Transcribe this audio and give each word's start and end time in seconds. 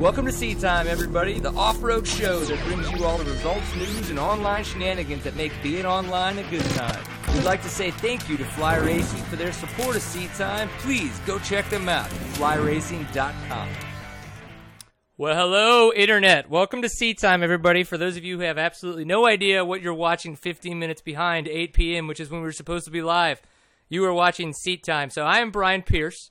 Welcome 0.00 0.24
to 0.24 0.32
Seat 0.32 0.60
Time, 0.60 0.86
everybody, 0.86 1.38
the 1.40 1.52
off-road 1.52 2.08
show 2.08 2.40
that 2.40 2.64
brings 2.64 2.90
you 2.90 3.04
all 3.04 3.18
the 3.18 3.30
results, 3.30 3.76
news, 3.76 4.08
and 4.08 4.18
online 4.18 4.64
shenanigans 4.64 5.24
that 5.24 5.36
make 5.36 5.52
being 5.62 5.84
online 5.84 6.38
a 6.38 6.42
good 6.44 6.64
time. 6.70 7.04
We'd 7.34 7.44
like 7.44 7.60
to 7.64 7.68
say 7.68 7.90
thank 7.90 8.26
you 8.26 8.38
to 8.38 8.44
Fly 8.46 8.76
Racing 8.76 9.22
for 9.24 9.36
their 9.36 9.52
support 9.52 9.96
of 9.96 10.00
Seat 10.00 10.30
Time. 10.38 10.70
Please 10.78 11.18
go 11.26 11.38
check 11.40 11.68
them 11.68 11.86
out 11.90 12.06
at 12.06 12.12
flyracing.com. 12.12 13.68
Well, 15.18 15.36
hello, 15.36 15.92
Internet. 15.92 16.48
Welcome 16.48 16.80
to 16.80 16.88
Seat 16.88 17.18
Time, 17.18 17.42
everybody. 17.42 17.84
For 17.84 17.98
those 17.98 18.16
of 18.16 18.24
you 18.24 18.38
who 18.38 18.44
have 18.44 18.56
absolutely 18.56 19.04
no 19.04 19.26
idea 19.26 19.66
what 19.66 19.82
you're 19.82 19.92
watching 19.92 20.34
15 20.34 20.78
minutes 20.78 21.02
behind 21.02 21.46
8 21.46 21.74
p.m., 21.74 22.06
which 22.06 22.20
is 22.20 22.30
when 22.30 22.40
we're 22.40 22.52
supposed 22.52 22.86
to 22.86 22.90
be 22.90 23.02
live, 23.02 23.42
you 23.90 24.02
are 24.06 24.14
watching 24.14 24.54
Seat 24.54 24.82
Time. 24.82 25.10
So 25.10 25.24
I 25.24 25.40
am 25.40 25.50
Brian 25.50 25.82
Pierce. 25.82 26.30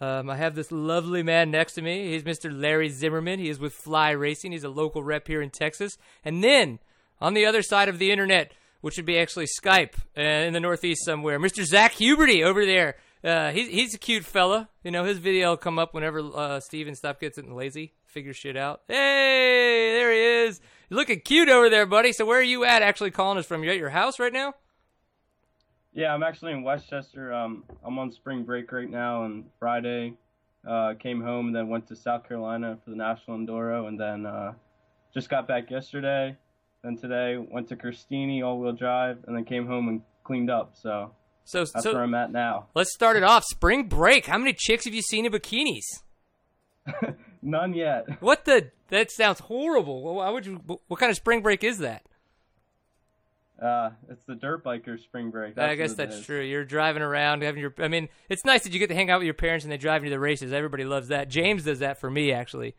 Um, 0.00 0.30
I 0.30 0.36
have 0.36 0.54
this 0.54 0.70
lovely 0.70 1.22
man 1.22 1.50
next 1.50 1.74
to 1.74 1.82
me. 1.82 2.12
He's 2.12 2.22
Mr. 2.22 2.50
Larry 2.52 2.88
Zimmerman. 2.88 3.40
He 3.40 3.48
is 3.48 3.58
with 3.58 3.72
Fly 3.72 4.10
Racing. 4.10 4.52
He's 4.52 4.64
a 4.64 4.68
local 4.68 5.02
rep 5.02 5.26
here 5.26 5.42
in 5.42 5.50
Texas. 5.50 5.98
And 6.24 6.42
then 6.42 6.78
on 7.20 7.34
the 7.34 7.46
other 7.46 7.62
side 7.62 7.88
of 7.88 7.98
the 7.98 8.12
internet, 8.12 8.52
which 8.80 8.96
would 8.96 9.06
be 9.06 9.18
actually 9.18 9.46
Skype 9.46 9.94
uh, 10.16 10.20
in 10.20 10.52
the 10.52 10.60
Northeast 10.60 11.04
somewhere, 11.04 11.40
Mr. 11.40 11.64
Zach 11.64 11.94
Huberty 11.94 12.44
over 12.44 12.64
there. 12.64 12.96
Uh, 13.24 13.50
he's 13.50 13.68
he's 13.68 13.94
a 13.94 13.98
cute 13.98 14.24
fella. 14.24 14.68
You 14.84 14.92
know 14.92 15.04
his 15.04 15.18
video 15.18 15.50
will 15.50 15.56
come 15.56 15.78
up 15.78 15.92
whenever 15.92 16.20
uh, 16.20 16.60
Steven 16.60 16.94
stuff 16.94 17.18
gets 17.18 17.36
getting 17.36 17.56
lazy, 17.56 17.94
figure 18.06 18.32
shit 18.32 18.56
out. 18.56 18.82
Hey, 18.86 19.94
there 19.98 20.12
he 20.12 20.46
is. 20.46 20.60
You're 20.88 20.98
looking 20.98 21.20
cute 21.20 21.48
over 21.48 21.68
there, 21.68 21.84
buddy. 21.84 22.12
So 22.12 22.24
where 22.24 22.38
are 22.38 22.42
you 22.42 22.64
at? 22.64 22.82
Actually 22.82 23.10
calling 23.10 23.36
us 23.36 23.46
from? 23.46 23.64
You 23.64 23.70
at 23.70 23.76
your 23.76 23.90
house 23.90 24.20
right 24.20 24.32
now? 24.32 24.54
Yeah, 25.98 26.14
I'm 26.14 26.22
actually 26.22 26.52
in 26.52 26.62
Westchester. 26.62 27.32
Um, 27.32 27.64
I'm 27.84 27.98
on 27.98 28.12
spring 28.12 28.44
break 28.44 28.70
right 28.70 28.88
now, 28.88 29.24
and 29.24 29.46
Friday 29.58 30.14
uh, 30.64 30.94
came 30.96 31.20
home 31.20 31.48
and 31.48 31.56
then 31.56 31.68
went 31.68 31.88
to 31.88 31.96
South 31.96 32.22
Carolina 32.28 32.78
for 32.84 32.90
the 32.90 32.96
National 32.96 33.36
Enduro, 33.36 33.88
and 33.88 33.98
then 33.98 34.24
uh, 34.24 34.52
just 35.12 35.28
got 35.28 35.48
back 35.48 35.72
yesterday. 35.72 36.36
Then 36.84 36.96
today 36.96 37.36
went 37.36 37.68
to 37.70 37.76
Christini 37.76 38.44
all-wheel 38.44 38.74
drive, 38.74 39.24
and 39.26 39.36
then 39.36 39.44
came 39.44 39.66
home 39.66 39.88
and 39.88 40.02
cleaned 40.22 40.50
up. 40.50 40.76
So 40.80 41.10
So 41.42 41.64
that's 41.64 41.82
so 41.82 41.94
where 41.94 42.04
I'm 42.04 42.14
at 42.14 42.30
now. 42.30 42.68
let's 42.76 42.94
start 42.94 43.16
it 43.16 43.24
off. 43.24 43.42
Spring 43.46 43.88
break. 43.88 44.26
How 44.26 44.38
many 44.38 44.52
chicks 44.52 44.84
have 44.84 44.94
you 44.94 45.02
seen 45.02 45.26
in 45.26 45.32
bikinis? 45.32 45.82
None 47.42 47.74
yet. 47.74 48.22
What 48.22 48.44
the? 48.44 48.70
That 48.90 49.10
sounds 49.10 49.40
horrible. 49.40 50.14
Why 50.14 50.30
would 50.30 50.46
you? 50.46 50.62
What 50.86 51.00
kind 51.00 51.10
of 51.10 51.16
spring 51.16 51.42
break 51.42 51.64
is 51.64 51.78
that? 51.78 52.07
Uh, 53.60 53.90
it's 54.08 54.24
the 54.24 54.36
dirt 54.36 54.64
biker 54.64 55.00
spring 55.02 55.30
break. 55.30 55.58
I 55.58 55.74
guess 55.74 55.94
that's 55.94 56.24
true. 56.24 56.40
You're 56.40 56.64
driving 56.64 57.02
around, 57.02 57.42
having 57.42 57.60
your. 57.60 57.74
I 57.78 57.88
mean, 57.88 58.08
it's 58.28 58.44
nice 58.44 58.62
that 58.62 58.72
you 58.72 58.78
get 58.78 58.86
to 58.88 58.94
hang 58.94 59.10
out 59.10 59.18
with 59.18 59.24
your 59.24 59.34
parents 59.34 59.64
and 59.64 59.72
they 59.72 59.76
drive 59.76 60.04
you 60.04 60.10
to 60.10 60.14
the 60.14 60.20
races. 60.20 60.52
Everybody 60.52 60.84
loves 60.84 61.08
that. 61.08 61.28
James 61.28 61.64
does 61.64 61.80
that 61.80 61.98
for 61.98 62.08
me, 62.08 62.32
actually. 62.32 62.76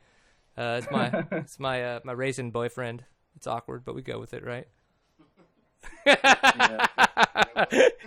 Uh, 0.57 0.79
it's 0.81 0.91
my 0.91 1.25
it's 1.31 1.59
my 1.59 1.83
uh, 1.83 1.99
my 2.05 2.13
racing 2.13 2.51
boyfriend. 2.51 3.03
It's 3.35 3.45
awkward, 3.45 3.83
but 3.83 3.93
we 3.93 4.01
go 4.01 4.19
with 4.19 4.33
it, 4.33 4.45
right? 4.45 4.67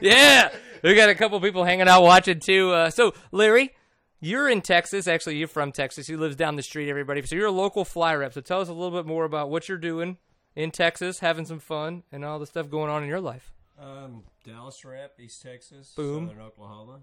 yeah, 0.00 0.50
we 0.82 0.94
got 0.94 1.10
a 1.10 1.14
couple 1.14 1.38
people 1.40 1.64
hanging 1.64 1.88
out 1.88 2.02
watching 2.02 2.40
too. 2.40 2.70
Uh, 2.70 2.90
so, 2.90 3.12
Larry, 3.32 3.74
you're 4.20 4.48
in 4.48 4.62
Texas. 4.62 5.06
Actually, 5.06 5.36
you're 5.36 5.48
from 5.48 5.72
Texas. 5.72 6.06
He 6.06 6.16
lives 6.16 6.36
down 6.36 6.56
the 6.56 6.62
street. 6.62 6.88
Everybody, 6.88 7.20
so 7.22 7.36
you're 7.36 7.46
a 7.46 7.50
local 7.52 7.84
fly 7.84 8.14
rep. 8.14 8.32
So, 8.32 8.40
tell 8.40 8.62
us 8.62 8.68
a 8.68 8.72
little 8.72 8.96
bit 8.96 9.06
more 9.06 9.24
about 9.24 9.50
what 9.50 9.68
you're 9.68 9.78
doing 9.78 10.16
in 10.54 10.70
Texas, 10.70 11.20
having 11.20 11.44
some 11.44 11.58
fun, 11.58 12.02
and 12.12 12.24
all 12.24 12.38
the 12.38 12.46
stuff 12.46 12.68
going 12.70 12.90
on 12.90 13.02
in 13.02 13.08
your 13.08 13.20
life. 13.20 13.52
Um, 13.80 14.22
Dallas 14.44 14.84
rep, 14.84 15.18
East 15.18 15.42
Texas, 15.42 15.92
Boom. 15.96 16.28
Southern 16.28 16.42
Oklahoma. 16.42 17.00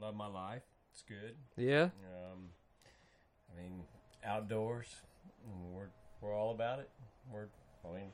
Love 0.00 0.14
my 0.14 0.26
life. 0.26 0.62
It's 0.92 1.02
good. 1.02 1.34
Yeah. 1.56 1.84
Um, 1.84 2.50
I 3.50 3.62
mean, 3.62 3.82
outdoors. 4.24 4.86
We're 5.72 5.88
we're 6.20 6.34
all 6.34 6.52
about 6.52 6.78
it. 6.78 6.90
We're 7.32 7.48
I 7.84 7.94
mean, 7.94 8.12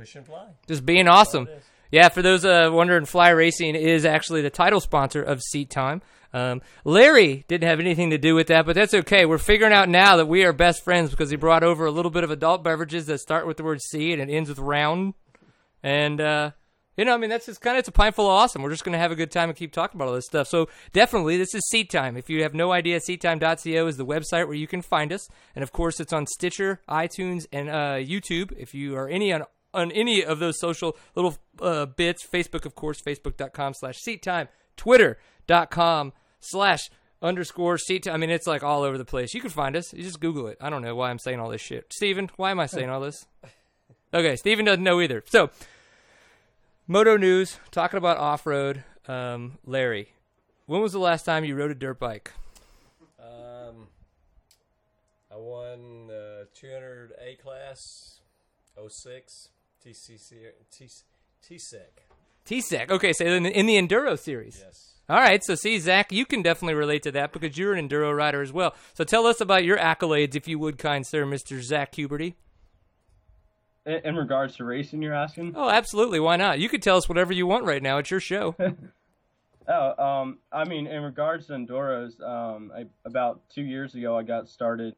push 0.00 0.16
and 0.16 0.26
fly. 0.26 0.46
just 0.66 0.84
being 0.84 1.06
awesome. 1.06 1.48
Yeah, 1.90 2.08
for 2.08 2.22
those 2.22 2.44
uh, 2.44 2.70
wondering, 2.72 3.04
Fly 3.04 3.30
Racing 3.30 3.74
is 3.74 4.04
actually 4.04 4.42
the 4.42 4.50
title 4.50 4.80
sponsor 4.80 5.22
of 5.22 5.42
Seat 5.42 5.70
Time. 5.70 6.02
Um, 6.32 6.62
Larry 6.84 7.44
didn't 7.48 7.68
have 7.68 7.80
anything 7.80 8.10
to 8.10 8.18
do 8.18 8.34
with 8.34 8.46
that, 8.46 8.64
but 8.64 8.76
that's 8.76 8.94
okay. 8.94 9.26
We're 9.26 9.38
figuring 9.38 9.72
out 9.72 9.88
now 9.88 10.16
that 10.16 10.26
we 10.26 10.44
are 10.44 10.52
best 10.52 10.84
friends 10.84 11.10
because 11.10 11.30
he 11.30 11.36
brought 11.36 11.64
over 11.64 11.86
a 11.86 11.90
little 11.90 12.12
bit 12.12 12.24
of 12.24 12.30
adult 12.30 12.62
beverages 12.62 13.06
that 13.06 13.18
start 13.18 13.46
with 13.46 13.56
the 13.56 13.64
word 13.64 13.80
C 13.82 14.12
and 14.12 14.22
it 14.22 14.32
ends 14.32 14.48
with 14.48 14.60
round. 14.60 15.14
And, 15.82 16.20
uh, 16.20 16.52
you 16.96 17.04
know, 17.04 17.14
I 17.14 17.16
mean, 17.16 17.30
that's 17.30 17.46
just 17.46 17.60
kind 17.60 17.76
of, 17.76 17.80
it's 17.80 17.88
a 17.88 17.92
pint 17.92 18.14
full 18.14 18.26
of 18.26 18.32
awesome. 18.32 18.62
We're 18.62 18.70
just 18.70 18.84
going 18.84 18.92
to 18.92 18.98
have 18.98 19.10
a 19.10 19.16
good 19.16 19.32
time 19.32 19.48
and 19.48 19.58
keep 19.58 19.72
talking 19.72 19.98
about 19.98 20.08
all 20.08 20.14
this 20.14 20.26
stuff. 20.26 20.46
So 20.46 20.68
definitely, 20.92 21.36
this 21.36 21.54
is 21.54 21.68
Seat 21.68 21.90
Time. 21.90 22.16
If 22.16 22.30
you 22.30 22.44
have 22.44 22.54
no 22.54 22.70
idea, 22.70 23.00
seattime.co 23.00 23.86
is 23.88 23.96
the 23.96 24.06
website 24.06 24.46
where 24.46 24.54
you 24.54 24.68
can 24.68 24.82
find 24.82 25.12
us. 25.12 25.28
And 25.56 25.64
of 25.64 25.72
course, 25.72 25.98
it's 25.98 26.12
on 26.12 26.26
Stitcher, 26.26 26.80
iTunes, 26.88 27.46
and 27.52 27.68
uh, 27.68 27.96
YouTube. 27.96 28.52
If 28.56 28.74
you 28.74 28.96
are 28.96 29.08
any 29.08 29.32
on, 29.32 29.44
on 29.72 29.92
any 29.92 30.24
of 30.24 30.38
those 30.38 30.58
social 30.58 30.96
little 31.14 31.36
uh, 31.60 31.86
bits, 31.86 32.26
Facebook, 32.26 32.66
of 32.66 32.74
course, 32.74 33.00
facebook.com 33.00 33.74
slash 33.74 33.98
seat 33.98 34.22
time, 34.22 34.48
twitter.com 34.76 36.12
slash 36.40 36.90
underscore 37.22 37.78
seat 37.78 38.04
time. 38.04 38.14
I 38.14 38.16
mean, 38.18 38.30
it's 38.30 38.46
like 38.46 38.62
all 38.62 38.82
over 38.82 38.98
the 38.98 39.04
place. 39.04 39.34
You 39.34 39.40
can 39.40 39.50
find 39.50 39.76
us. 39.76 39.92
You 39.92 40.02
just 40.02 40.20
Google 40.20 40.46
it. 40.48 40.58
I 40.60 40.70
don't 40.70 40.82
know 40.82 40.94
why 40.94 41.10
I'm 41.10 41.18
saying 41.18 41.40
all 41.40 41.50
this 41.50 41.60
shit. 41.60 41.92
Steven, 41.92 42.30
why 42.36 42.50
am 42.50 42.60
I 42.60 42.66
saying 42.66 42.90
all 42.90 43.00
this? 43.00 43.26
Okay, 44.12 44.36
Steven 44.36 44.64
doesn't 44.64 44.82
know 44.82 45.00
either. 45.00 45.22
So, 45.26 45.50
Moto 46.86 47.16
News, 47.16 47.58
talking 47.70 47.98
about 47.98 48.16
off 48.16 48.46
road. 48.46 48.84
Um, 49.06 49.58
Larry, 49.64 50.12
when 50.66 50.80
was 50.80 50.92
the 50.92 50.98
last 50.98 51.24
time 51.24 51.44
you 51.44 51.54
rode 51.56 51.70
a 51.70 51.74
dirt 51.74 51.98
bike? 51.98 52.32
Um, 53.18 53.88
I 55.32 55.36
won 55.36 56.06
the 56.06 56.48
200 56.54 57.12
A 57.20 57.36
class, 57.36 58.20
06 58.88 59.48
TCC 59.84 60.30
T 60.70 60.88
TSEC. 61.48 61.78
TSEC. 62.46 62.90
Okay, 62.90 63.12
so 63.12 63.24
in 63.24 63.44
the, 63.44 63.58
in 63.58 63.66
the 63.66 63.76
Enduro 63.76 64.18
series. 64.18 64.62
Yes. 64.64 64.94
All 65.08 65.16
right, 65.16 65.42
so 65.42 65.56
see, 65.56 65.78
Zach, 65.80 66.12
you 66.12 66.24
can 66.24 66.40
definitely 66.42 66.74
relate 66.74 67.02
to 67.02 67.12
that 67.12 67.32
because 67.32 67.58
you're 67.58 67.74
an 67.74 67.88
enduro 67.88 68.16
rider 68.16 68.42
as 68.42 68.52
well. 68.52 68.76
So 68.94 69.02
tell 69.02 69.26
us 69.26 69.40
about 69.40 69.64
your 69.64 69.76
accolades, 69.76 70.36
if 70.36 70.46
you 70.46 70.56
would, 70.60 70.78
kind 70.78 71.04
sir, 71.04 71.24
Mr. 71.24 71.60
Zach 71.60 71.92
Huberty. 71.96 72.34
In, 73.84 74.00
in 74.04 74.14
regards 74.14 74.54
to 74.56 74.64
racing, 74.64 75.02
you're 75.02 75.14
asking? 75.14 75.54
Oh, 75.56 75.68
absolutely. 75.68 76.20
Why 76.20 76.36
not? 76.36 76.60
You 76.60 76.68
could 76.68 76.80
tell 76.80 76.96
us 76.96 77.08
whatever 77.08 77.32
you 77.32 77.44
want 77.44 77.64
right 77.64 77.82
now. 77.82 77.98
It's 77.98 78.10
your 78.10 78.20
show. 78.20 78.54
Oh, 79.72 80.02
um, 80.02 80.38
I 80.50 80.64
mean, 80.64 80.88
in 80.88 81.00
regards 81.02 81.46
to 81.46 81.52
enduros, 81.52 82.20
um, 82.22 82.72
I, 82.74 82.86
about 83.04 83.40
two 83.54 83.62
years 83.62 83.94
ago, 83.94 84.18
I 84.18 84.24
got 84.24 84.48
started 84.48 84.96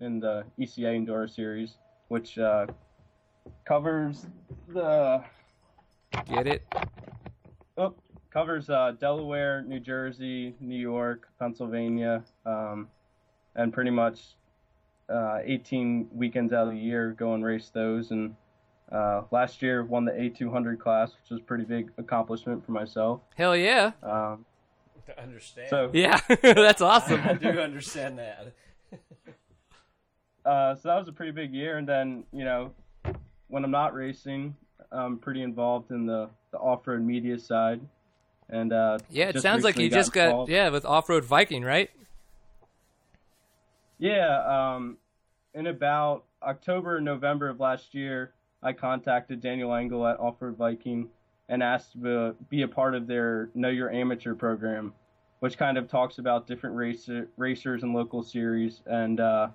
in 0.00 0.18
the 0.18 0.42
ECA 0.58 0.98
Enduro 0.98 1.30
Series, 1.30 1.76
which 2.08 2.36
uh, 2.36 2.66
covers 3.64 4.26
the 4.68 5.22
Get 6.28 6.46
it? 6.46 6.62
oh, 7.76 7.94
covers 8.32 8.68
uh, 8.68 8.92
Delaware, 8.98 9.62
New 9.62 9.80
Jersey, 9.80 10.54
New 10.60 10.78
York, 10.78 11.28
Pennsylvania, 11.38 12.22
um, 12.44 12.88
and 13.54 13.72
pretty 13.72 13.90
much 13.90 14.20
uh, 15.08 15.38
18 15.44 16.08
weekends 16.12 16.52
out 16.52 16.68
of 16.68 16.74
the 16.74 16.78
year 16.78 17.14
go 17.18 17.34
and 17.34 17.44
race 17.44 17.70
those. 17.72 18.10
And 18.10 18.34
uh, 18.90 19.22
last 19.30 19.62
year 19.62 19.84
won 19.84 20.04
the 20.04 20.12
A200 20.12 20.78
class, 20.78 21.10
which 21.10 21.30
was 21.30 21.40
a 21.40 21.44
pretty 21.44 21.64
big 21.64 21.90
accomplishment 21.98 22.64
for 22.64 22.72
myself. 22.72 23.20
Hell 23.36 23.56
yeah. 23.56 23.92
Um, 24.02 24.44
I 25.16 25.22
understand. 25.22 25.68
so 25.70 25.90
Yeah, 25.92 26.20
that's 26.42 26.80
awesome. 26.80 27.20
I 27.20 27.30
awesome. 27.30 27.38
do 27.38 27.60
understand 27.60 28.18
that. 28.18 28.52
uh, 30.44 30.74
so 30.74 30.88
that 30.88 30.98
was 30.98 31.08
a 31.08 31.12
pretty 31.12 31.32
big 31.32 31.52
year. 31.52 31.78
And 31.78 31.88
then, 31.88 32.24
you 32.32 32.44
know, 32.44 32.72
when 33.50 33.64
I'm 33.64 33.70
not 33.70 33.94
racing, 33.94 34.56
I'm 34.90 35.18
pretty 35.18 35.42
involved 35.42 35.90
in 35.90 36.06
the, 36.06 36.30
the 36.52 36.58
off-road 36.58 37.02
media 37.02 37.38
side. 37.38 37.80
And 38.48 38.72
uh, 38.72 38.98
Yeah, 39.10 39.28
it 39.28 39.40
sounds 39.40 39.62
like 39.62 39.78
you 39.78 39.90
just 39.90 40.12
got, 40.12 40.48
yeah, 40.48 40.70
with 40.70 40.84
Off 40.84 41.08
Road 41.08 41.24
Viking, 41.24 41.62
right? 41.62 41.90
Yeah, 43.98 44.74
um, 44.74 44.96
in 45.54 45.66
about 45.66 46.24
October 46.42 46.96
and 46.96 47.04
November 47.04 47.48
of 47.48 47.60
last 47.60 47.94
year, 47.94 48.32
I 48.62 48.72
contacted 48.72 49.40
Daniel 49.40 49.74
Engel 49.74 50.06
at 50.06 50.18
Off-Road 50.18 50.56
Viking 50.56 51.08
and 51.48 51.62
asked 51.62 52.00
to 52.02 52.34
be 52.48 52.62
a 52.62 52.68
part 52.68 52.94
of 52.94 53.06
their 53.06 53.50
Know 53.54 53.68
Your 53.68 53.90
Amateur 53.90 54.34
program, 54.34 54.94
which 55.40 55.58
kind 55.58 55.76
of 55.76 55.88
talks 55.88 56.18
about 56.18 56.46
different 56.46 56.76
racer, 56.76 57.28
racers 57.36 57.82
and 57.82 57.92
local 57.92 58.22
series. 58.22 58.82
And 58.86 59.20
uh, 59.20 59.48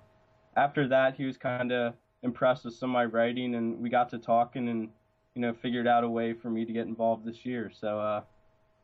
after 0.56 0.86
that, 0.88 1.14
he 1.16 1.24
was 1.24 1.36
kind 1.36 1.72
of 1.72 1.94
impressed 2.26 2.66
with 2.66 2.74
some 2.74 2.90
of 2.90 2.94
my 2.94 3.06
writing, 3.06 3.54
and 3.54 3.80
we 3.80 3.88
got 3.88 4.10
to 4.10 4.18
talking 4.18 4.68
and 4.68 4.90
you 5.34 5.40
know 5.40 5.54
figured 5.54 5.86
out 5.86 6.04
a 6.04 6.08
way 6.08 6.34
for 6.34 6.50
me 6.50 6.66
to 6.66 6.72
get 6.72 6.86
involved 6.86 7.24
this 7.24 7.46
year. 7.46 7.70
So 7.80 7.98
uh, 7.98 8.20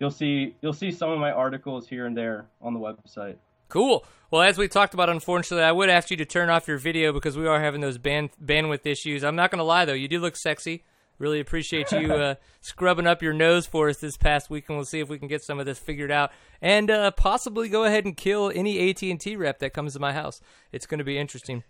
you'll 0.01 0.11
see 0.11 0.57
you'll 0.63 0.73
see 0.73 0.91
some 0.91 1.11
of 1.11 1.19
my 1.19 1.31
articles 1.31 1.87
here 1.87 2.07
and 2.07 2.17
there 2.17 2.47
on 2.63 2.73
the 2.73 2.81
website. 2.81 3.37
Cool. 3.69 4.05
Well, 4.31 4.43
as 4.43 4.59
we 4.59 4.69
talked 4.69 4.95
about, 4.95 5.09
unfortunately, 5.09 5.65
I 5.65 5.73
would 5.73 5.91
ask 5.91 6.11
you 6.11 6.17
to 6.19 6.25
turn 6.25 6.51
off 6.51 6.69
your 6.69 6.79
video 6.79 7.13
because 7.13 7.37
we 7.37 7.47
are 7.47 7.61
having 7.61 7.81
those 7.81 7.99
band 7.99 8.31
bandwidth 8.43 8.87
issues. 8.87 9.25
I'm 9.25 9.37
not 9.37 9.51
going 9.51 9.59
to 9.59 9.65
lie 9.65 9.85
though, 9.85 9.93
you 9.93 10.09
do 10.09 10.21
look 10.21 10.37
sexy. 10.37 10.85
Really 11.19 11.41
appreciate 11.41 11.93
you 11.93 12.13
uh, 12.15 12.35
scrubbing 12.61 13.07
up 13.07 13.23
your 13.23 13.33
nose 13.33 13.67
for 13.67 13.89
us 13.89 13.99
this 13.99 14.17
past 14.17 14.51
week, 14.51 14.65
and 14.69 14.77
we'll 14.77 14.85
see 14.85 15.01
if 15.01 15.09
we 15.09 15.19
can 15.19 15.29
get 15.29 15.43
some 15.43 15.61
of 15.61 15.67
this 15.67 15.79
figured 15.79 16.11
out, 16.11 16.33
and 16.61 16.91
uh, 16.91 17.13
possibly 17.13 17.69
go 17.69 17.85
ahead 17.85 18.05
and 18.05 18.17
kill 18.17 18.51
any 18.53 18.91
AT 18.91 19.03
and 19.03 19.21
T 19.21 19.37
rep 19.37 19.61
that 19.61 19.73
comes 19.73 19.93
to 19.93 20.01
my 20.01 20.13
house. 20.13 20.41
It's 20.73 20.87
going 20.87 20.99
to 20.99 21.05
be 21.05 21.19
interesting. 21.19 21.63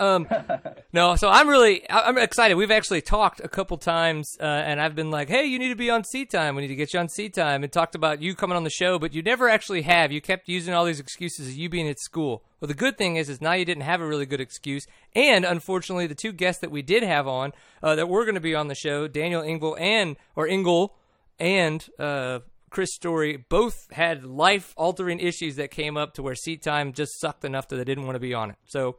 Um, 0.00 0.26
no, 0.92 1.14
so 1.14 1.28
I'm 1.28 1.48
really 1.48 1.88
I'm 1.88 2.18
excited. 2.18 2.54
We've 2.54 2.70
actually 2.70 3.02
talked 3.02 3.40
a 3.40 3.48
couple 3.48 3.76
times, 3.76 4.36
uh, 4.40 4.44
and 4.44 4.80
I've 4.80 4.96
been 4.96 5.10
like, 5.10 5.28
"Hey, 5.28 5.44
you 5.44 5.58
need 5.58 5.68
to 5.68 5.76
be 5.76 5.90
on 5.90 6.02
Seat 6.04 6.30
Time. 6.30 6.56
We 6.56 6.62
need 6.62 6.68
to 6.68 6.74
get 6.74 6.94
you 6.94 7.00
on 7.00 7.08
Seat 7.08 7.34
Time." 7.34 7.62
And 7.62 7.70
talked 7.70 7.94
about 7.94 8.22
you 8.22 8.34
coming 8.34 8.56
on 8.56 8.64
the 8.64 8.70
show, 8.70 8.98
but 8.98 9.12
you 9.14 9.22
never 9.22 9.48
actually 9.48 9.82
have. 9.82 10.10
You 10.10 10.22
kept 10.22 10.48
using 10.48 10.72
all 10.72 10.86
these 10.86 10.98
excuses 10.98 11.48
of 11.48 11.54
you 11.54 11.68
being 11.68 11.88
at 11.88 12.00
school. 12.00 12.42
Well, 12.60 12.68
the 12.68 12.74
good 12.74 12.96
thing 12.96 13.16
is, 13.16 13.28
is 13.28 13.40
now 13.40 13.52
you 13.52 13.64
didn't 13.64 13.84
have 13.84 14.00
a 14.00 14.06
really 14.06 14.26
good 14.26 14.40
excuse, 14.40 14.86
and 15.14 15.44
unfortunately, 15.44 16.06
the 16.06 16.14
two 16.14 16.32
guests 16.32 16.62
that 16.62 16.70
we 16.70 16.80
did 16.80 17.02
have 17.02 17.28
on 17.28 17.52
uh, 17.82 17.94
that 17.94 18.08
were 18.08 18.24
going 18.24 18.34
to 18.34 18.40
be 18.40 18.54
on 18.54 18.68
the 18.68 18.74
show, 18.74 19.06
Daniel 19.06 19.42
Engel 19.42 19.76
and 19.78 20.16
or 20.34 20.48
Engel 20.48 20.96
and 21.38 21.86
uh, 21.98 22.40
Chris 22.70 22.94
Story, 22.94 23.36
both 23.36 23.90
had 23.92 24.24
life 24.24 24.72
altering 24.78 25.20
issues 25.20 25.56
that 25.56 25.70
came 25.70 25.98
up 25.98 26.14
to 26.14 26.22
where 26.22 26.34
Seat 26.34 26.62
Time 26.62 26.94
just 26.94 27.20
sucked 27.20 27.44
enough 27.44 27.68
that 27.68 27.76
they 27.76 27.84
didn't 27.84 28.06
want 28.06 28.16
to 28.16 28.20
be 28.20 28.32
on 28.32 28.50
it. 28.50 28.56
So. 28.64 28.96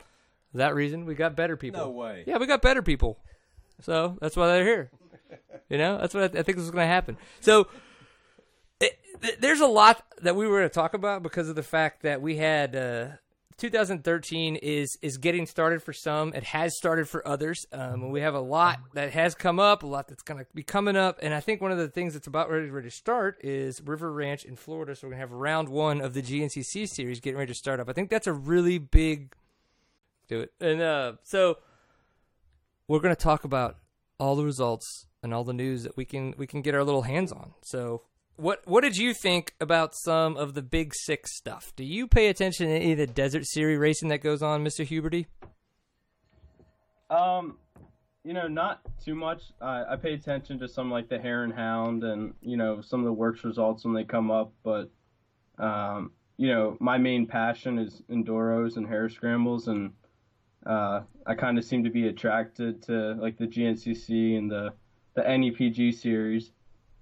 That 0.53 0.75
reason, 0.75 1.05
we 1.05 1.15
got 1.15 1.35
better 1.35 1.55
people. 1.55 1.81
No 1.81 1.89
way. 1.89 2.23
Yeah, 2.27 2.37
we 2.37 2.45
got 2.45 2.61
better 2.61 2.81
people. 2.81 3.17
So 3.81 4.17
that's 4.21 4.35
why 4.35 4.47
they're 4.47 4.65
here. 4.65 4.91
You 5.69 5.77
know, 5.77 5.97
that's 5.97 6.13
what 6.13 6.35
I, 6.35 6.39
I 6.39 6.43
think 6.43 6.57
is 6.57 6.69
going 6.69 6.83
to 6.83 6.93
happen. 6.93 7.17
So 7.39 7.67
it, 8.81 8.99
th- 9.21 9.37
there's 9.39 9.61
a 9.61 9.67
lot 9.67 10.03
that 10.21 10.35
we 10.35 10.45
were 10.45 10.59
going 10.59 10.69
to 10.69 10.73
talk 10.73 10.93
about 10.93 11.23
because 11.23 11.47
of 11.47 11.55
the 11.55 11.63
fact 11.63 12.03
that 12.03 12.21
we 12.21 12.35
had 12.35 12.75
uh, 12.75 13.07
2013 13.57 14.55
is 14.57 14.97
is 15.01 15.17
getting 15.17 15.45
started 15.45 15.81
for 15.81 15.93
some. 15.93 16.33
It 16.33 16.43
has 16.45 16.75
started 16.75 17.07
for 17.07 17.25
others. 17.27 17.65
Um, 17.71 18.03
and 18.03 18.11
we 18.11 18.21
have 18.21 18.33
a 18.33 18.41
lot 18.41 18.79
that 18.95 19.11
has 19.11 19.35
come 19.35 19.59
up, 19.59 19.83
a 19.83 19.87
lot 19.87 20.07
that's 20.07 20.23
going 20.23 20.43
to 20.43 20.47
be 20.53 20.63
coming 20.63 20.95
up. 20.97 21.19
And 21.21 21.33
I 21.33 21.39
think 21.39 21.61
one 21.61 21.71
of 21.71 21.77
the 21.77 21.87
things 21.87 22.13
that's 22.13 22.27
about 22.27 22.49
ready, 22.49 22.69
ready 22.69 22.89
to 22.89 22.95
start 22.95 23.39
is 23.43 23.81
River 23.85 24.11
Ranch 24.11 24.43
in 24.43 24.55
Florida. 24.55 24.95
So 24.95 25.07
we're 25.07 25.11
going 25.11 25.21
to 25.21 25.27
have 25.27 25.31
round 25.31 25.69
one 25.69 26.01
of 26.01 26.13
the 26.13 26.21
GNCC 26.21 26.87
series 26.87 27.19
getting 27.19 27.37
ready 27.37 27.53
to 27.53 27.57
start 27.57 27.79
up. 27.79 27.87
I 27.87 27.93
think 27.93 28.09
that's 28.09 28.27
a 28.27 28.33
really 28.33 28.79
big 28.79 29.33
do 30.27 30.39
it. 30.39 30.51
And 30.59 30.81
uh, 30.81 31.13
so 31.23 31.57
we're 32.87 32.99
going 32.99 33.15
to 33.15 33.21
talk 33.21 33.43
about 33.43 33.77
all 34.19 34.35
the 34.35 34.45
results 34.45 35.07
and 35.23 35.33
all 35.33 35.43
the 35.43 35.53
news 35.53 35.83
that 35.83 35.97
we 35.97 36.05
can 36.05 36.33
we 36.37 36.47
can 36.47 36.61
get 36.61 36.75
our 36.75 36.83
little 36.83 37.03
hands 37.03 37.31
on. 37.31 37.53
So 37.63 38.03
what 38.35 38.61
what 38.65 38.81
did 38.81 38.97
you 38.97 39.13
think 39.13 39.53
about 39.59 39.93
some 39.95 40.37
of 40.37 40.53
the 40.53 40.61
Big 40.61 40.93
Six 40.95 41.35
stuff? 41.37 41.73
Do 41.75 41.83
you 41.83 42.07
pay 42.07 42.27
attention 42.27 42.67
to 42.67 42.73
any 42.73 42.93
of 42.93 42.97
the 42.97 43.07
Desert 43.07 43.45
Series 43.45 43.77
racing 43.77 44.09
that 44.09 44.19
goes 44.21 44.41
on, 44.41 44.63
Mister 44.63 44.83
Huberty? 44.83 45.27
Um, 47.09 47.57
you 48.23 48.33
know, 48.33 48.47
not 48.47 48.81
too 49.03 49.15
much. 49.15 49.43
I 49.61 49.83
I 49.91 49.95
pay 49.95 50.13
attention 50.13 50.59
to 50.59 50.67
some 50.67 50.89
like 50.89 51.09
the 51.09 51.19
Hare 51.19 51.43
and 51.43 51.53
Hound 51.53 52.03
and 52.03 52.33
you 52.41 52.57
know 52.57 52.81
some 52.81 52.99
of 52.99 53.05
the 53.05 53.13
works 53.13 53.43
results 53.43 53.85
when 53.85 53.93
they 53.93 54.03
come 54.03 54.31
up, 54.31 54.53
but 54.63 54.89
um, 55.57 56.11
you 56.37 56.47
know, 56.47 56.77
my 56.79 56.97
main 56.97 57.27
passion 57.27 57.77
is 57.77 58.01
enduros 58.09 58.77
and 58.77 58.87
hare 58.87 59.09
scrambles, 59.09 59.67
and 59.67 59.91
uh, 60.65 61.01
I 61.25 61.35
kind 61.35 61.57
of 61.57 61.63
seem 61.63 61.83
to 61.83 61.89
be 61.89 62.07
attracted 62.07 62.83
to 62.83 63.13
like 63.13 63.37
the 63.37 63.47
GNCC 63.47 64.37
and 64.37 64.49
the 64.49 64.73
the 65.15 65.21
NEPG 65.21 65.93
series. 65.93 66.51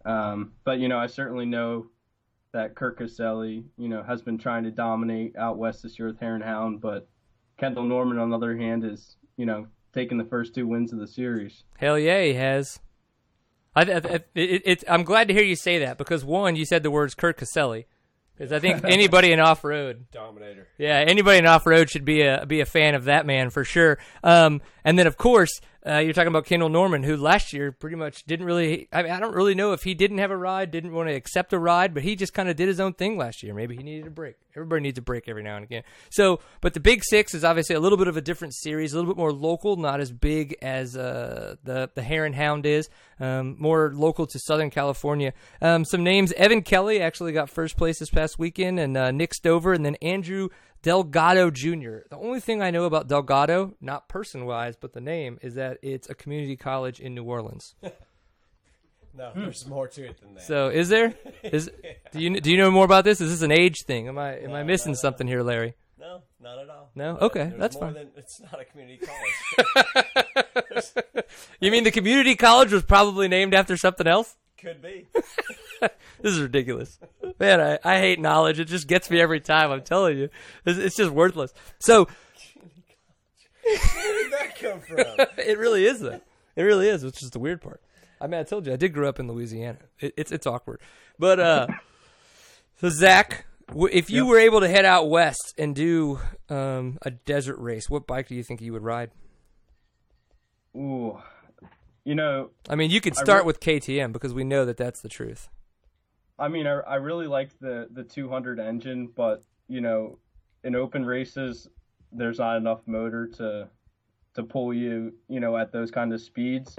Um, 0.06 0.54
but 0.64 0.80
you 0.80 0.88
know, 0.88 0.98
I 0.98 1.08
certainly 1.08 1.46
know 1.46 1.88
that 2.52 2.76
Kurt 2.76 2.98
Caselli, 2.98 3.64
you 3.78 3.90
know, 3.90 4.02
has 4.02 4.22
been 4.22 4.38
trying 4.38 4.64
to 4.64 4.72
dominate 4.72 5.36
out 5.36 5.58
west 5.58 5.84
this 5.84 6.00
year 6.00 6.08
with 6.08 6.22
and 6.22 6.44
Hound, 6.44 6.82
but 6.82 7.08
Kendall 7.58 7.84
Norman, 7.84 8.18
on 8.18 8.30
the 8.30 8.38
other 8.38 8.58
hand, 8.58 8.84
is 8.84 9.18
you 9.38 9.46
know 9.46 9.68
taking 9.94 10.18
the 10.18 10.26
first 10.26 10.56
two 10.56 10.68
wins 10.68 10.94
of 10.94 11.00
the 11.00 11.08
series. 11.08 11.64
Hell 11.78 12.00
yeah, 12.00 12.24
he 12.24 12.34
has. 12.34 12.80
I, 13.76 13.82
I, 13.82 13.84
it, 13.84 14.30
it, 14.36 14.62
it, 14.66 14.84
I'm 14.88 15.04
glad 15.04 15.28
to 15.28 15.34
hear 15.34 15.44
you 15.44 15.56
say 15.56 15.80
that 15.80 15.98
because 15.98 16.26
one, 16.26 16.56
you 16.56 16.66
said 16.66 16.84
the 16.84 16.92
words 16.92 17.14
Kurt 17.14 17.38
Caselli, 17.38 17.86
because 18.39 18.53
I 18.53 18.59
think 18.59 18.86
anybody 18.86 19.33
in 19.33 19.39
off 19.41 19.63
road 19.65 20.06
Dominator. 20.12 20.68
Yeah, 20.77 21.03
anybody 21.06 21.39
in 21.39 21.45
off 21.45 21.65
road 21.65 21.89
should 21.89 22.06
be 22.06 22.21
a 22.21 22.45
be 22.47 22.62
a 22.62 22.65
fan 22.65 22.95
of 22.95 23.06
that 23.06 23.25
man 23.25 23.50
for 23.50 23.65
sure. 23.65 24.00
Um, 24.24 24.62
and 24.89 24.97
then 24.97 25.06
of 25.06 25.18
course 25.18 25.62
uh, 25.88 26.00
you're 26.00 26.13
talking 26.13 26.27
about 26.27 26.45
Kendall 26.45 26.68
Norman, 26.68 27.03
who 27.03 27.15
last 27.15 27.53
year 27.53 27.71
pretty 27.71 27.95
much 27.95 28.25
didn't 28.25 28.45
really. 28.45 28.89
I 28.91 29.01
mean, 29.01 29.12
I 29.13 29.19
don't 29.19 29.33
really 29.33 29.56
know 29.56 29.71
if 29.71 29.83
he 29.83 29.94
didn't 29.94 30.18
have 30.18 30.30
a 30.30 30.36
ride, 30.36 30.71
didn't 30.71 30.91
want 30.91 31.07
to 31.07 31.15
accept 31.15 31.53
a 31.53 31.59
ride, 31.59 31.94
but 31.94 32.03
he 32.03 32.18
just 32.18 32.33
kind 32.33 32.50
of 32.50 32.57
did 32.57 32.68
his 32.68 32.81
own 32.81 32.94
thing 32.94 33.18
last 33.18 33.44
year. 33.44 33.53
Maybe 33.53 33.77
he 33.77 33.83
needed 33.83 34.07
a 34.07 34.09
break. 34.09 34.36
Everybody 34.56 34.81
needs 34.81 35.00
a 35.00 35.01
break 35.01 35.30
every 35.30 35.41
now 35.41 35.56
and 35.56 35.63
again. 35.63 35.83
So, 36.09 36.41
but 36.59 36.74
the 36.74 36.81
Big 36.81 37.06
Six 37.06 37.33
is 37.33 37.45
obviously 37.45 37.75
a 37.75 37.80
little 37.80 37.97
bit 37.97 38.09
of 38.09 38.18
a 38.18 38.21
different 38.21 38.56
series, 38.56 38.91
a 38.91 38.97
little 38.97 39.09
bit 39.09 39.18
more 39.18 39.31
local, 39.31 39.77
not 39.77 40.01
as 40.01 40.12
big 40.12 40.57
as 40.62 40.97
uh, 40.97 41.56
the 41.63 41.89
the 41.95 42.01
and 42.01 42.36
Hound 42.36 42.65
is. 42.65 42.89
Um, 43.21 43.56
more 43.57 43.91
local 43.94 44.25
to 44.27 44.39
Southern 44.39 44.69
California. 44.69 45.33
Um, 45.62 45.86
some 45.86 46.03
names: 46.03 46.33
Evan 46.33 46.62
Kelly 46.62 47.00
actually 47.00 47.31
got 47.31 47.50
first 47.50 47.77
place 47.77 48.00
this 48.00 48.09
past 48.09 48.38
weekend, 48.38 48.80
and 48.80 48.97
uh, 48.97 49.12
Nick 49.12 49.33
Stover, 49.33 49.71
and 49.71 49.86
then 49.86 49.95
Andrew 50.01 50.50
Delgado 50.81 51.52
Jr. 51.52 52.00
The 52.10 52.18
only 52.18 52.40
thing 52.40 52.62
I 52.62 52.72
know 52.72 52.86
about 52.86 53.08
Delgado, 53.08 53.76
not 53.81 54.08
person 54.08 54.46
wise, 54.46 54.76
but 54.76 54.94
the 54.94 55.02
name, 55.02 55.40
is 55.42 55.56
that 55.56 55.78
it's 55.81 56.10
a 56.10 56.16
community 56.16 56.56
college 56.56 57.00
in 57.00 57.16
New 57.16 57.24
Orleans. 57.24 57.76
No, 59.12 59.31
hmm. 59.31 59.42
there's 59.42 59.66
more 59.66 59.88
to 59.88 60.06
it 60.06 60.22
than 60.22 60.36
that. 60.36 60.44
So, 60.44 60.70
is 60.70 60.88
there? 60.88 61.16
Is 61.44 61.70
do 62.12 62.20
you 62.20 62.40
do 62.40 62.52
you 62.52 62.58
know 62.58 62.70
more 62.70 62.86
about 62.86 63.04
this? 63.04 63.20
Is 63.20 63.31
this 63.31 63.42
an 63.42 63.52
age 63.52 63.84
thing? 63.84 64.08
Am 64.08 64.20
I 64.20 64.38
am 64.38 64.54
I 64.54 64.62
missing 64.62 64.92
no, 64.92 64.98
no. 64.98 65.00
something 65.00 65.28
here, 65.28 65.42
Larry? 65.42 65.74
no, 66.00 66.22
not 66.40 66.60
at 66.60 66.70
all. 66.70 66.92
No? 66.96 67.16
But 67.16 67.24
Okay, 67.24 67.52
that's 67.58 67.75
more 67.75 67.86
fine. 67.86 67.96
Than, 67.96 68.08
it's 68.16 68.40
not 68.40 68.62
a 68.62 68.66
community 68.66 69.06
college. 69.06 69.96
You 71.60 71.72
mean 71.72 71.84
the 71.84 71.92
community 71.92 72.36
college 72.36 72.72
was 72.72 72.84
probably 72.84 73.28
named 73.28 73.54
after 73.54 73.75
something 73.75 74.08
else? 74.08 74.36
Could 74.58 74.82
be. 74.82 75.08
This 76.22 76.34
is 76.34 76.42
ridiculous, 76.42 77.00
man. 77.40 77.62
I, 77.62 77.80
I 77.86 78.00
hate 78.00 78.20
knowledge. 78.20 78.60
It 78.60 78.66
just 78.66 78.88
gets 78.88 79.10
me 79.10 79.22
every 79.22 79.40
time. 79.40 79.72
I'm 79.72 79.81
telling 79.84 80.18
you, 80.18 80.30
it's, 80.66 80.78
it's 80.78 80.96
just 80.98 81.12
worthless. 81.12 81.54
So 81.80 82.10
Where 83.64 84.24
did 84.24 84.31
that 84.34 84.60
come 84.60 84.81
from? 84.81 85.26
it 85.38 85.58
really 85.58 85.86
is 85.86 86.02
though. 86.02 86.20
It 86.58 86.64
really 86.64 86.90
is, 86.90 87.04
which 87.06 87.24
is 87.24 87.30
the 87.31 87.40
weird 87.40 87.62
part. 87.62 87.81
I 88.20 88.28
mean, 88.28 88.40
I 88.40 88.44
told 88.44 88.66
you 88.68 88.74
I 88.74 88.76
did 88.76 88.94
grow 88.94 89.08
up 89.08 89.18
in 89.20 89.30
Louisiana. 89.30 89.78
It, 90.00 90.14
it's 90.18 90.31
it's 90.31 90.46
awkward, 90.46 90.81
but 91.18 91.40
uh, 91.40 91.68
so 92.82 92.90
Zach, 92.90 93.46
if 93.74 94.10
you 94.10 94.24
Yep. 94.25 94.30
were 94.30 94.40
able 94.40 94.60
to 94.60 94.68
head 94.68 94.84
out 94.84 95.10
west 95.10 95.54
and 95.58 95.74
do 95.74 96.20
um, 96.50 96.98
a 97.04 97.12
desert 97.12 97.58
race, 97.60 97.90
what 97.90 98.06
bike 98.08 98.28
do 98.28 98.36
you 98.36 98.44
think 98.44 98.60
you 98.62 98.74
would 98.74 98.84
ride? 98.84 99.12
Ooh, 100.75 101.18
you 102.04 102.16
know, 102.16 102.50
I 102.70 102.75
mean, 102.75 102.92
you 102.92 103.00
could 103.00 103.16
start 103.16 103.44
re- 103.44 103.48
with 103.48 103.60
KTM 103.62 104.12
because 104.12 104.34
we 104.34 104.44
know 104.44 104.66
that 104.66 104.75
that's 104.75 105.00
the 105.02 105.10
truth. 105.10 105.48
I 106.39 106.47
mean, 106.47 106.65
I, 106.68 106.80
I 106.80 106.95
really 106.95 107.27
like 107.27 107.57
the 107.59 107.88
the 107.91 108.03
200 108.03 108.59
engine, 108.59 109.07
but 109.15 109.44
you 109.68 109.81
know, 109.81 110.18
in 110.63 110.75
open 110.75 111.06
races, 111.06 111.68
there's 112.12 112.39
not 112.39 112.57
enough 112.57 112.81
motor 112.88 113.27
to 113.27 113.69
to 114.36 114.43
pull 114.43 114.74
you, 114.74 115.13
you 115.27 115.39
know, 115.39 115.58
at 115.58 115.72
those 115.72 115.91
kind 115.91 116.13
of 116.13 116.22
speeds. 116.22 116.75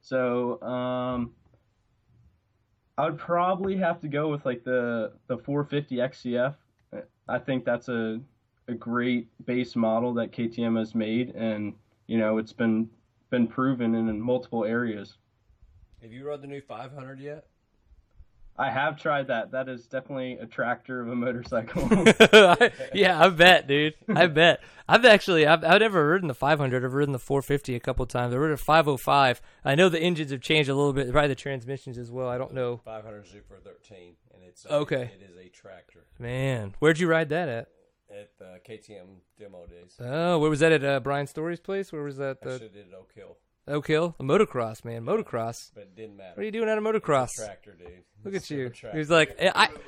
So, 0.00 0.60
um, 0.62 1.32
I 2.96 3.04
would 3.06 3.18
probably 3.18 3.76
have 3.76 4.00
to 4.00 4.08
go 4.08 4.28
with 4.28 4.44
like 4.46 4.64
the 4.64 5.12
the 5.26 5.38
450 5.38 5.96
XCF. 5.96 6.54
I 7.28 7.38
think 7.38 7.64
that's 7.64 7.88
a 7.88 8.20
a 8.68 8.74
great 8.74 9.28
base 9.44 9.76
model 9.76 10.14
that 10.14 10.32
KTM 10.32 10.78
has 10.78 10.94
made, 10.94 11.30
and 11.30 11.74
you 12.06 12.18
know, 12.18 12.38
it's 12.38 12.52
been 12.52 12.88
been 13.30 13.46
proven 13.46 13.94
in, 13.94 14.08
in 14.08 14.20
multiple 14.20 14.64
areas. 14.64 15.16
Have 16.02 16.12
you 16.12 16.26
rode 16.26 16.42
the 16.42 16.46
new 16.46 16.60
500 16.60 17.20
yet? 17.20 17.46
I 18.58 18.70
have 18.70 19.00
tried 19.00 19.28
that. 19.28 19.52
That 19.52 19.68
is 19.68 19.86
definitely 19.86 20.34
a 20.34 20.46
tractor 20.46 21.00
of 21.00 21.08
a 21.08 21.14
motorcycle. 21.14 21.82
yeah, 22.94 23.18
I 23.18 23.28
bet, 23.30 23.66
dude. 23.66 23.94
I 24.08 24.26
bet. 24.28 24.60
I've 24.88 25.04
actually, 25.04 25.46
I've, 25.46 25.64
I've 25.64 25.80
never 25.80 26.10
ridden 26.10 26.28
the 26.28 26.34
500. 26.34 26.84
I've 26.84 26.92
ridden 26.92 27.12
the 27.12 27.18
450 27.18 27.74
a 27.74 27.80
couple 27.80 28.04
times. 28.06 28.34
I 28.34 28.36
rode 28.36 28.52
a 28.52 28.56
505. 28.56 29.40
I 29.64 29.74
know 29.74 29.88
the 29.88 30.00
engines 30.00 30.30
have 30.32 30.42
changed 30.42 30.68
a 30.68 30.74
little 30.74 30.92
bit, 30.92 31.10
probably 31.10 31.28
the 31.28 31.34
transmissions 31.34 31.96
as 31.96 32.10
well. 32.10 32.28
I 32.28 32.36
don't 32.38 32.52
know. 32.52 32.80
500 32.84 33.26
Super 33.26 33.58
13, 33.64 34.14
and 34.34 34.42
it's 34.44 34.64
a, 34.66 34.74
Okay. 34.74 35.10
It 35.18 35.30
is 35.30 35.36
a 35.36 35.48
tractor 35.48 36.04
Man, 36.18 36.74
where'd 36.78 36.98
you 36.98 37.08
ride 37.08 37.30
that 37.30 37.48
at? 37.48 37.68
at 38.10 38.30
the 38.38 38.60
KTM 38.68 39.06
demo 39.38 39.66
days. 39.66 39.96
Oh, 39.98 40.38
where 40.38 40.50
was 40.50 40.60
that 40.60 40.72
at 40.72 40.84
uh, 40.84 41.00
Brian 41.00 41.26
Story's 41.26 41.60
place? 41.60 41.90
Where 41.92 42.02
was 42.02 42.18
that? 42.18 42.42
The 42.42 42.52
Actually, 42.54 42.68
did 42.68 42.86
it 42.88 42.94
Oak 42.96 43.10
Hill, 43.14 43.38
Oak 43.68 43.86
Hill? 43.86 44.14
The 44.18 44.24
motocross, 44.24 44.84
man. 44.84 45.04
Motocross. 45.04 45.70
but 45.74 45.82
it 45.84 45.96
didn't 45.96 46.16
matter. 46.16 46.32
What 46.34 46.42
are 46.42 46.44
you 46.44 46.50
doing 46.52 46.68
at 46.68 46.78
a 46.78 46.80
motocross? 46.80 47.30
Tractor, 47.36 47.74
dude. 47.78 48.02
Look 48.24 48.34
at 48.34 48.50
you. 48.50 48.70
tractor. 48.70 48.98
He's 48.98 49.10
like, 49.10 49.34
eh, 49.38 49.50
I. 49.54 49.68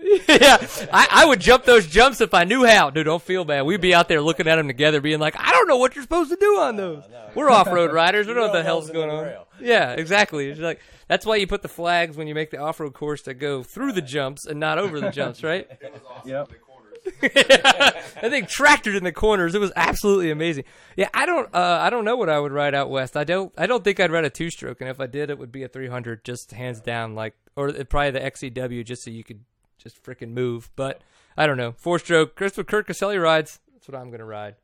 yeah, 0.28 0.58
I, 0.92 1.08
I 1.10 1.26
would 1.26 1.40
jump 1.40 1.64
those 1.64 1.84
jumps 1.84 2.20
if 2.20 2.32
I 2.32 2.44
knew 2.44 2.64
how. 2.64 2.88
Dude, 2.90 3.06
don't 3.06 3.20
feel 3.22 3.44
bad. 3.44 3.62
We'd 3.62 3.80
be 3.80 3.92
out 3.96 4.06
there 4.08 4.20
looking 4.20 4.46
at 4.46 4.54
them 4.54 4.68
together, 4.68 5.00
being 5.00 5.18
like, 5.18 5.34
I 5.36 5.50
don't 5.50 5.66
know 5.66 5.76
what 5.76 5.96
you're 5.96 6.04
supposed 6.04 6.30
to 6.30 6.36
do 6.36 6.56
on 6.60 6.76
those. 6.76 7.02
no. 7.10 7.30
We're 7.34 7.50
off-road 7.50 7.92
riders. 7.92 8.28
We 8.28 8.32
don't 8.32 8.42
know 8.44 8.48
what 8.48 8.56
the 8.56 8.62
hell's 8.62 8.90
going 8.90 9.10
on. 9.10 9.24
rail. 9.24 9.48
Yeah, 9.60 9.94
exactly. 9.94 10.50
It's 10.50 10.60
like 10.60 10.80
that's 11.08 11.26
why 11.26 11.34
you 11.36 11.48
put 11.48 11.62
the 11.62 11.68
flags 11.68 12.16
when 12.16 12.28
you 12.28 12.34
make 12.36 12.52
the 12.52 12.58
off-road 12.58 12.94
course 12.94 13.22
to 13.22 13.34
go 13.34 13.64
through 13.64 13.90
the 13.90 14.00
jumps 14.00 14.46
and 14.46 14.60
not 14.60 14.78
over 14.78 15.00
the 15.00 15.10
jumps, 15.10 15.42
right? 15.42 15.66
yep. 16.24 16.48
that 17.20 18.20
think 18.20 18.48
tractored 18.48 18.96
in 18.96 19.04
the 19.04 19.12
corners. 19.12 19.54
It 19.54 19.60
was 19.60 19.72
absolutely 19.76 20.30
amazing. 20.30 20.64
Yeah, 20.96 21.08
I 21.14 21.26
don't, 21.26 21.52
uh, 21.54 21.78
I 21.80 21.90
don't 21.90 22.04
know 22.04 22.16
what 22.16 22.28
I 22.28 22.38
would 22.38 22.52
ride 22.52 22.74
out 22.74 22.90
west. 22.90 23.16
I 23.16 23.24
don't, 23.24 23.52
I 23.56 23.66
don't 23.66 23.84
think 23.84 24.00
I'd 24.00 24.10
ride 24.10 24.24
a 24.24 24.30
two 24.30 24.50
stroke, 24.50 24.80
and 24.80 24.90
if 24.90 25.00
I 25.00 25.06
did, 25.06 25.30
it 25.30 25.38
would 25.38 25.52
be 25.52 25.62
a 25.62 25.68
300, 25.68 26.24
just 26.24 26.52
hands 26.52 26.80
down. 26.80 27.14
Like, 27.14 27.34
or 27.56 27.72
probably 27.84 28.10
the 28.12 28.20
XCW, 28.20 28.84
just 28.84 29.02
so 29.02 29.10
you 29.10 29.24
could 29.24 29.40
just 29.78 30.02
freaking 30.02 30.30
move. 30.30 30.70
But 30.76 31.00
I 31.36 31.46
don't 31.46 31.56
know. 31.56 31.72
Four 31.72 31.98
stroke. 31.98 32.34
Christopher 32.34 32.64
Kurt 32.64 32.86
Caselli 32.86 33.18
rides. 33.18 33.60
That's 33.72 33.88
what 33.88 33.98
I'm 33.98 34.10
gonna 34.10 34.24
ride. 34.24 34.56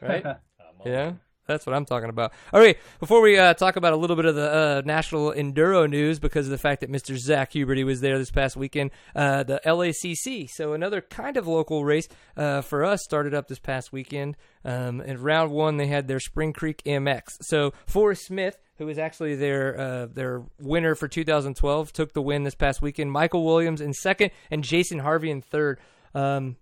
Right? 0.00 0.24
yeah. 0.86 1.12
That's 1.46 1.66
what 1.66 1.74
I'm 1.74 1.84
talking 1.84 2.08
about. 2.08 2.32
All 2.52 2.60
right, 2.60 2.78
before 3.00 3.20
we 3.20 3.36
uh, 3.36 3.54
talk 3.54 3.74
about 3.74 3.92
a 3.92 3.96
little 3.96 4.14
bit 4.14 4.26
of 4.26 4.36
the 4.36 4.52
uh, 4.52 4.82
national 4.84 5.32
enduro 5.32 5.90
news, 5.90 6.20
because 6.20 6.46
of 6.46 6.52
the 6.52 6.58
fact 6.58 6.82
that 6.82 6.90
Mr. 6.90 7.16
Zach 7.18 7.52
Huberty 7.52 7.84
was 7.84 8.00
there 8.00 8.16
this 8.16 8.30
past 8.30 8.56
weekend, 8.56 8.92
uh, 9.16 9.42
the 9.42 9.60
LACC, 9.66 10.48
so 10.48 10.72
another 10.72 11.00
kind 11.00 11.36
of 11.36 11.48
local 11.48 11.84
race 11.84 12.06
uh, 12.36 12.60
for 12.60 12.84
us, 12.84 13.02
started 13.02 13.34
up 13.34 13.48
this 13.48 13.58
past 13.58 13.92
weekend. 13.92 14.36
Um, 14.64 15.00
in 15.00 15.20
round 15.20 15.50
one, 15.50 15.78
they 15.78 15.88
had 15.88 16.06
their 16.06 16.20
Spring 16.20 16.52
Creek 16.52 16.80
MX. 16.86 17.22
So 17.40 17.72
Forrest 17.86 18.26
Smith, 18.26 18.58
who 18.78 18.86
was 18.86 18.98
actually 18.98 19.34
their 19.34 19.78
uh, 19.78 20.06
their 20.06 20.44
winner 20.60 20.94
for 20.94 21.08
2012, 21.08 21.92
took 21.92 22.12
the 22.12 22.22
win 22.22 22.44
this 22.44 22.54
past 22.54 22.80
weekend. 22.80 23.10
Michael 23.10 23.44
Williams 23.44 23.80
in 23.80 23.92
second, 23.92 24.30
and 24.50 24.62
Jason 24.62 25.00
Harvey 25.00 25.30
in 25.30 25.42
third. 25.42 25.80
Um, 26.14 26.56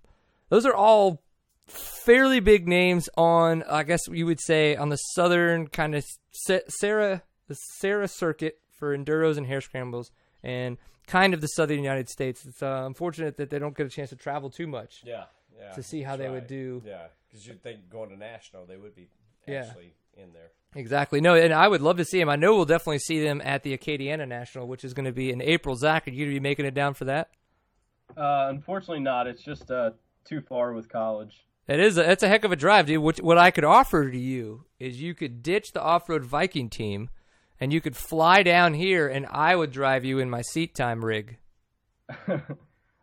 those 0.49 0.65
are 0.65 0.75
all 0.75 1.23
fairly 1.71 2.41
big 2.41 2.67
names 2.69 3.09
on, 3.17 3.63
I 3.65 3.83
guess 3.83 4.01
you 4.09 4.27
would 4.27 4.41
say, 4.41 4.77
on 4.77 4.89
the 4.89 4.97
southern 4.97 5.69
kind 5.69 5.95
of 5.95 6.05
Sarah 6.33 7.23
the 7.49 7.57
Sarah 7.81 8.09
circuit 8.09 8.61
for 8.79 8.97
enduros 8.97 9.37
and 9.37 9.47
hare 9.47 9.61
scrambles, 9.61 10.11
and 10.43 10.79
kind 11.07 11.35
of 11.35 11.41
the 11.41 11.49
southern 11.49 11.79
United 11.79 12.09
States. 12.09 12.47
It's 12.47 12.63
uh, 12.63 12.85
unfortunate 12.87 13.37
that 13.39 13.51
they 13.51 13.59
don't 13.59 13.77
get 13.77 13.87
a 13.87 13.91
chance 13.91 14.11
to 14.11 14.17
travel 14.17 14.51
too 14.51 14.69
much. 14.69 15.03
Yeah, 15.05 15.25
yeah. 15.59 15.73
To 15.73 15.83
see 15.83 16.03
how 16.03 16.17
they 16.17 16.27
right. 16.27 16.35
would 16.35 16.47
do. 16.47 16.83
Yeah, 16.87 17.09
because 17.29 17.47
you'd 17.47 17.63
think 17.63 17.91
going 17.91 18.11
to 18.11 18.17
national, 18.17 18.67
they 18.67 18.77
would 18.77 18.95
be 18.95 19.09
Yeah. 19.47 19.65
actually 19.67 19.95
in 20.17 20.33
there. 20.33 20.53
Exactly. 20.77 21.21
No, 21.21 21.35
and 21.35 21.53
I 21.53 21.67
would 21.67 21.81
love 21.83 21.97
to 21.97 22.05
see 22.05 22.21
them. 22.21 22.29
I 22.29 22.37
know 22.37 22.55
we'll 22.55 22.65
definitely 22.65 23.01
see 23.01 23.21
them 23.21 23.43
at 23.45 23.65
the 23.65 23.77
Acadiana 23.77 24.29
National, 24.29 24.69
which 24.69 24.85
is 24.85 24.95
going 24.95 25.07
to 25.07 25.13
be 25.13 25.33
in 25.33 25.43
April. 25.43 25.75
Zach, 25.75 26.07
are 26.07 26.11
you 26.13 26.19
going 26.27 26.31
to 26.31 26.41
be 26.41 26.41
making 26.41 26.67
it 26.67 26.75
down 26.75 26.95
for 26.95 27.07
that? 27.07 27.31
Uh, 28.17 28.47
unfortunately, 28.49 29.01
not. 29.01 29.27
It's 29.27 29.43
just 29.43 29.71
uh, 29.73 29.91
too 30.25 30.41
far 30.41 30.73
with 30.73 30.89
college. 30.89 31.45
It 31.71 31.81
is. 31.81 31.97
A, 31.99 32.11
it's 32.11 32.23
a 32.23 32.29
heck 32.29 32.45
of 32.45 32.53
a 32.53 32.57
drive, 32.57 32.87
dude. 32.87 32.99
What, 32.99 33.19
what 33.23 33.39
I 33.39 33.51
could 33.51 33.65
offer 33.65 34.11
to 34.11 34.19
you 34.19 34.65
is 34.79 35.01
you 35.01 35.15
could 35.15 35.43
ditch 35.43 35.73
the 35.73 35.81
off-road 35.81 36.25
Viking 36.25 36.69
team, 36.69 37.11
and 37.61 37.73
you 37.73 37.81
could 37.81 37.97
fly 37.97 38.43
down 38.43 38.75
here, 38.75 39.07
and 39.09 39.27
I 39.31 39.55
would 39.55 39.71
drive 39.71 40.05
you 40.05 40.19
in 40.19 40.29
my 40.29 40.43
seat 40.43 40.75
time 40.75 41.05
rig. 41.05 41.39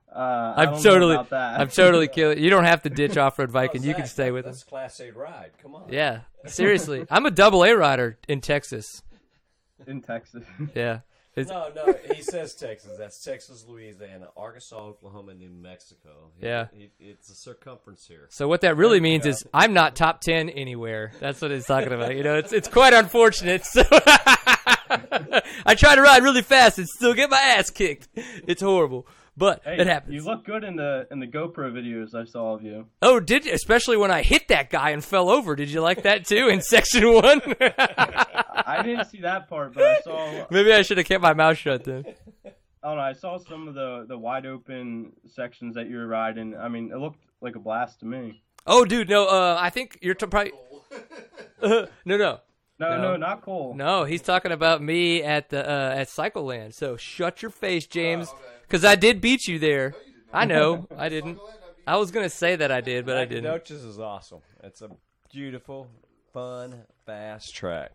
Uh, 0.10 0.54
I'm 0.58 0.82
totally. 0.82 1.16
I'm 1.32 1.68
totally 1.68 2.08
killing. 2.08 2.40
You 2.40 2.50
don't 2.50 2.64
have 2.64 2.82
to 2.84 2.90
ditch 2.90 3.18
off-road 3.18 3.50
Oh, 3.50 3.52
Viking. 3.52 3.84
you 3.84 3.94
can 3.94 4.08
stay 4.08 4.32
with 4.32 4.46
That's 4.46 4.58
us. 4.60 4.64
Class 4.64 5.00
A 5.00 5.12
ride. 5.12 5.52
Come 5.62 5.76
on. 5.76 5.84
Yeah, 5.92 6.22
seriously. 6.48 7.06
I'm 7.12 7.28
a 7.28 7.30
double 7.32 7.64
A 7.64 7.76
rider 7.78 8.18
in 8.28 8.42
Texas. 8.42 9.04
in 9.86 10.02
Texas. 10.02 10.44
Yeah. 10.74 11.02
It's, 11.38 11.50
No, 11.50 11.70
no, 11.75 11.94
he 12.13 12.22
says 12.24 12.56
Texas. 12.56 12.91
That's 12.98 13.24
Texas, 13.24 13.63
Louisiana, 13.67 14.27
Arkansas, 14.36 14.75
Oklahoma, 14.75 15.34
New 15.36 15.50
Mexico. 15.51 16.32
He- 16.39 16.48
Yeah. 16.48 16.67
he- 16.74 16.89
it's 17.00 17.29
a 17.29 17.36
circumference 17.36 18.06
here. 18.08 18.25
So 18.29 18.48
what 18.48 18.62
that 18.62 18.75
really 18.75 19.00
means 19.00 19.25
is 19.25 19.46
I'm 19.53 19.74
not 19.74 19.96
top 19.96 20.20
ten 20.22 20.50
anywhere. 20.50 21.12
That's 21.20 21.39
what 21.41 21.51
he's 21.51 21.65
talking 21.67 21.94
about. 21.94 22.15
You 22.15 22.24
know, 22.24 22.36
it's 22.38 22.51
it's 22.51 22.67
quite 22.67 22.94
unfortunate. 22.94 23.63
So 23.65 23.84
I 25.65 25.75
try 25.77 25.96
to 25.96 26.01
ride 26.01 26.24
really 26.24 26.41
fast 26.41 26.77
and 26.79 26.88
still 26.88 27.13
get 27.13 27.29
my 27.29 27.39
ass 27.39 27.70
kicked. 27.70 28.08
It's 28.15 28.62
horrible, 28.62 29.06
but 29.36 29.62
Hey, 29.63 29.77
it 29.79 29.88
happens. 29.88 30.13
you 30.13 30.24
look 30.24 30.46
good 30.46 30.63
in 30.63 30.75
the 30.75 31.08
in 31.12 31.20
the 31.20 31.27
GoPro 31.27 31.72
videos 31.72 32.15
I 32.15 32.25
saw 32.25 32.53
of 32.53 32.63
you. 32.63 32.88
oh, 33.01 33.20
did 33.20 33.46
you? 33.46 33.53
Especially 33.53 33.98
when 33.98 34.12
I 34.12 34.22
hit 34.24 34.48
that 34.48 34.70
guy 34.70 34.89
and 34.91 35.03
fell 35.03 35.29
over. 35.29 35.56
Did 35.56 35.70
you 35.70 35.82
like 35.82 36.03
that 36.03 36.25
too 36.25 36.48
in 36.48 36.62
section 36.74 37.13
one? 37.13 37.41
I 38.68 38.84
didn't 38.84 39.06
see 39.06 39.22
that 39.22 39.48
part, 39.50 39.74
but 39.74 39.84
I 39.84 40.00
saw. 40.02 40.46
Maybe 40.52 40.74
I 40.74 40.82
should 40.82 40.98
have 40.98 41.08
kept 41.08 41.22
my 41.24 41.34
mouth 41.34 41.58
shut 41.58 41.84
then. 41.84 42.04
I 42.46 42.88
don't 42.90 42.98
know. 42.98 43.02
I 43.04 43.14
saw 43.14 43.38
some 43.38 43.68
of 43.68 43.74
the 43.74 44.06
the 44.08 44.18
wide 44.18 44.46
open 44.46 45.14
sections 45.26 45.76
that 45.76 45.90
you 45.90 45.98
were 45.98 46.08
riding. 46.08 46.56
I 46.56 46.68
mean, 46.68 46.92
it 46.92 46.98
looked 46.98 47.20
like 47.42 47.56
a 47.56 47.60
blast 47.60 48.00
to 48.02 48.06
me. 48.06 48.44
Oh, 48.66 48.84
dude, 48.86 49.10
no. 49.10 49.26
Uh, 49.28 49.58
I 49.60 49.70
think 49.70 49.98
you're 50.02 50.14
t- 50.14 50.26
probably. 50.26 50.52
no, 51.62 51.88
no. 52.06 52.40
No, 52.80 52.90
No. 52.90 53.02
no, 53.02 53.16
not 53.16 53.42
Cole. 53.42 53.74
No, 53.76 54.04
he's 54.04 54.22
talking 54.22 54.52
about 54.52 54.84
me 54.84 55.24
at 55.24 55.50
the 55.50 55.68
uh, 55.68 55.96
at 55.96 56.10
Cycle 56.10 56.44
Land. 56.46 56.76
So 56.76 56.96
shut 56.98 57.42
your 57.42 57.50
face, 57.50 57.88
James, 57.88 58.32
because 58.62 58.86
I 58.86 58.96
did 58.96 59.20
beat 59.22 59.48
you 59.48 59.58
there. 59.58 59.96
I 60.32 60.46
know 60.46 60.88
I 60.96 61.10
didn't. 61.10 61.40
I 61.88 61.96
was 61.96 62.12
gonna 62.12 62.30
say 62.30 62.56
that 62.58 62.72
I 62.72 62.82
did, 62.82 63.06
but 63.06 63.18
I 63.18 63.26
didn't. 63.26 63.46
Notches 63.46 63.84
is 63.84 63.98
awesome. 64.00 64.42
It's 64.64 64.82
a 64.82 64.90
beautiful, 65.34 65.88
fun, 66.34 66.84
fast 67.06 67.56
track. 67.56 67.92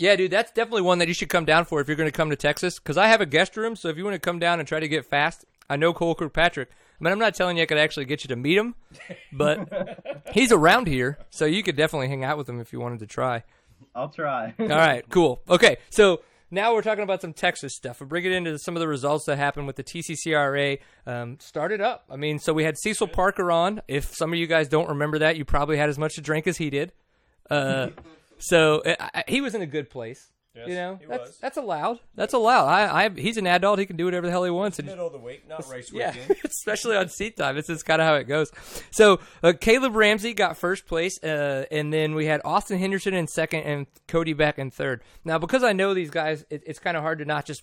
Yeah, 0.00 0.16
dude, 0.16 0.30
that's 0.30 0.50
definitely 0.50 0.80
one 0.80 0.98
that 1.00 1.08
you 1.08 1.14
should 1.14 1.28
come 1.28 1.44
down 1.44 1.66
for 1.66 1.78
if 1.82 1.86
you're 1.86 1.96
gonna 1.96 2.10
come 2.10 2.30
to 2.30 2.36
Texas. 2.36 2.78
Because 2.78 2.96
I 2.96 3.08
have 3.08 3.20
a 3.20 3.26
guest 3.26 3.54
room, 3.58 3.76
so 3.76 3.88
if 3.88 3.98
you 3.98 4.04
want 4.04 4.14
to 4.14 4.18
come 4.18 4.38
down 4.38 4.58
and 4.58 4.66
try 4.66 4.80
to 4.80 4.88
get 4.88 5.04
fast, 5.04 5.44
I 5.68 5.76
know 5.76 5.92
Cole 5.92 6.14
Kirkpatrick. 6.14 6.70
I 6.70 7.04
mean, 7.04 7.12
I'm 7.12 7.18
not 7.18 7.34
telling 7.34 7.58
you 7.58 7.64
I 7.64 7.66
could 7.66 7.76
actually 7.76 8.06
get 8.06 8.24
you 8.24 8.28
to 8.28 8.36
meet 8.36 8.56
him, 8.56 8.76
but 9.30 10.24
he's 10.32 10.52
around 10.52 10.86
here, 10.86 11.18
so 11.28 11.44
you 11.44 11.62
could 11.62 11.76
definitely 11.76 12.08
hang 12.08 12.24
out 12.24 12.38
with 12.38 12.48
him 12.48 12.60
if 12.60 12.72
you 12.72 12.80
wanted 12.80 13.00
to 13.00 13.06
try. 13.06 13.44
I'll 13.94 14.08
try. 14.08 14.54
All 14.58 14.66
right, 14.66 15.04
cool. 15.10 15.42
Okay, 15.50 15.76
so 15.90 16.22
now 16.50 16.72
we're 16.72 16.80
talking 16.80 17.04
about 17.04 17.20
some 17.20 17.34
Texas 17.34 17.76
stuff. 17.76 18.00
We'll 18.00 18.08
bring 18.08 18.24
it 18.24 18.32
into 18.32 18.58
some 18.58 18.76
of 18.76 18.80
the 18.80 18.88
results 18.88 19.26
that 19.26 19.36
happened 19.36 19.66
with 19.66 19.76
the 19.76 19.84
TCCRA. 19.84 20.78
Um, 21.06 21.38
started 21.40 21.82
up. 21.82 22.04
I 22.08 22.16
mean, 22.16 22.38
so 22.38 22.54
we 22.54 22.64
had 22.64 22.78
Cecil 22.78 23.08
Parker 23.08 23.52
on. 23.52 23.82
If 23.86 24.14
some 24.14 24.32
of 24.32 24.38
you 24.38 24.46
guys 24.46 24.66
don't 24.66 24.88
remember 24.88 25.18
that, 25.18 25.36
you 25.36 25.44
probably 25.44 25.76
had 25.76 25.90
as 25.90 25.98
much 25.98 26.14
to 26.14 26.22
drink 26.22 26.46
as 26.46 26.56
he 26.56 26.70
did. 26.70 26.92
Uh, 27.50 27.90
so 28.40 28.80
uh, 28.80 29.08
I, 29.14 29.24
he 29.28 29.40
was 29.40 29.54
in 29.54 29.62
a 29.62 29.66
good 29.66 29.90
place. 29.90 30.30
Yes, 30.54 30.68
you 30.68 30.74
know, 30.74 30.98
he 31.00 31.06
that's 31.06 31.28
was. 31.28 31.38
that's 31.38 31.56
allowed. 31.56 32.00
That's 32.16 32.34
allowed. 32.34 32.66
I, 32.66 33.04
I 33.04 33.08
he's 33.08 33.36
an 33.36 33.46
adult. 33.46 33.78
He 33.78 33.86
can 33.86 33.96
do 33.96 34.06
whatever 34.06 34.26
the 34.26 34.32
hell 34.32 34.42
he 34.42 34.50
wants. 34.50 34.82
Middle 34.82 35.06
of 35.06 35.12
the 35.12 35.18
week, 35.18 35.48
not 35.48 35.64
race 35.70 35.92
yeah, 35.92 36.12
weekend. 36.12 36.40
especially 36.44 36.96
on 36.96 37.08
seat 37.08 37.36
time. 37.36 37.54
This 37.54 37.70
is 37.70 37.84
kind 37.84 38.02
of 38.02 38.08
how 38.08 38.16
it 38.16 38.24
goes. 38.24 38.50
So 38.90 39.20
uh, 39.44 39.52
Caleb 39.58 39.94
Ramsey 39.94 40.34
got 40.34 40.56
first 40.56 40.86
place, 40.86 41.22
uh, 41.22 41.66
and 41.70 41.92
then 41.92 42.16
we 42.16 42.26
had 42.26 42.40
Austin 42.44 42.80
Henderson 42.80 43.14
in 43.14 43.28
second, 43.28 43.60
and 43.60 43.86
Cody 44.08 44.32
Beck 44.32 44.58
in 44.58 44.72
third. 44.72 45.02
Now, 45.24 45.38
because 45.38 45.62
I 45.62 45.72
know 45.72 45.94
these 45.94 46.10
guys, 46.10 46.44
it, 46.50 46.64
it's 46.66 46.80
kind 46.80 46.96
of 46.96 47.04
hard 47.04 47.20
to 47.20 47.24
not 47.24 47.44
just 47.44 47.62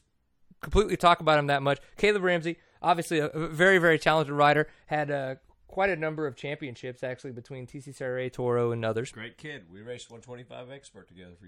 completely 0.62 0.96
talk 0.96 1.19
about 1.19 1.36
them 1.36 1.48
that 1.48 1.62
much. 1.62 1.79
Caleb 1.98 2.24
Ramsey, 2.24 2.57
obviously 2.81 3.19
a, 3.19 3.25
a 3.27 3.48
very 3.50 3.79
very 3.79 4.00
talented 4.00 4.34
rider, 4.34 4.69
had 4.86 5.12
uh, 5.12 5.36
quite 5.77 5.91
a 5.91 5.96
number 5.96 6.25
of 6.25 6.36
championships 6.36 7.03
actually 7.03 7.31
between 7.31 7.67
TCCRA, 7.67 8.34
Toro, 8.34 8.72
and 8.72 8.84
others. 8.84 9.12
Great 9.12 9.38
kid. 9.38 9.65
We 9.72 9.84
raced 9.84 10.10
125 10.10 10.72
expert 10.72 11.07
together 11.07 11.34
for 11.39 11.46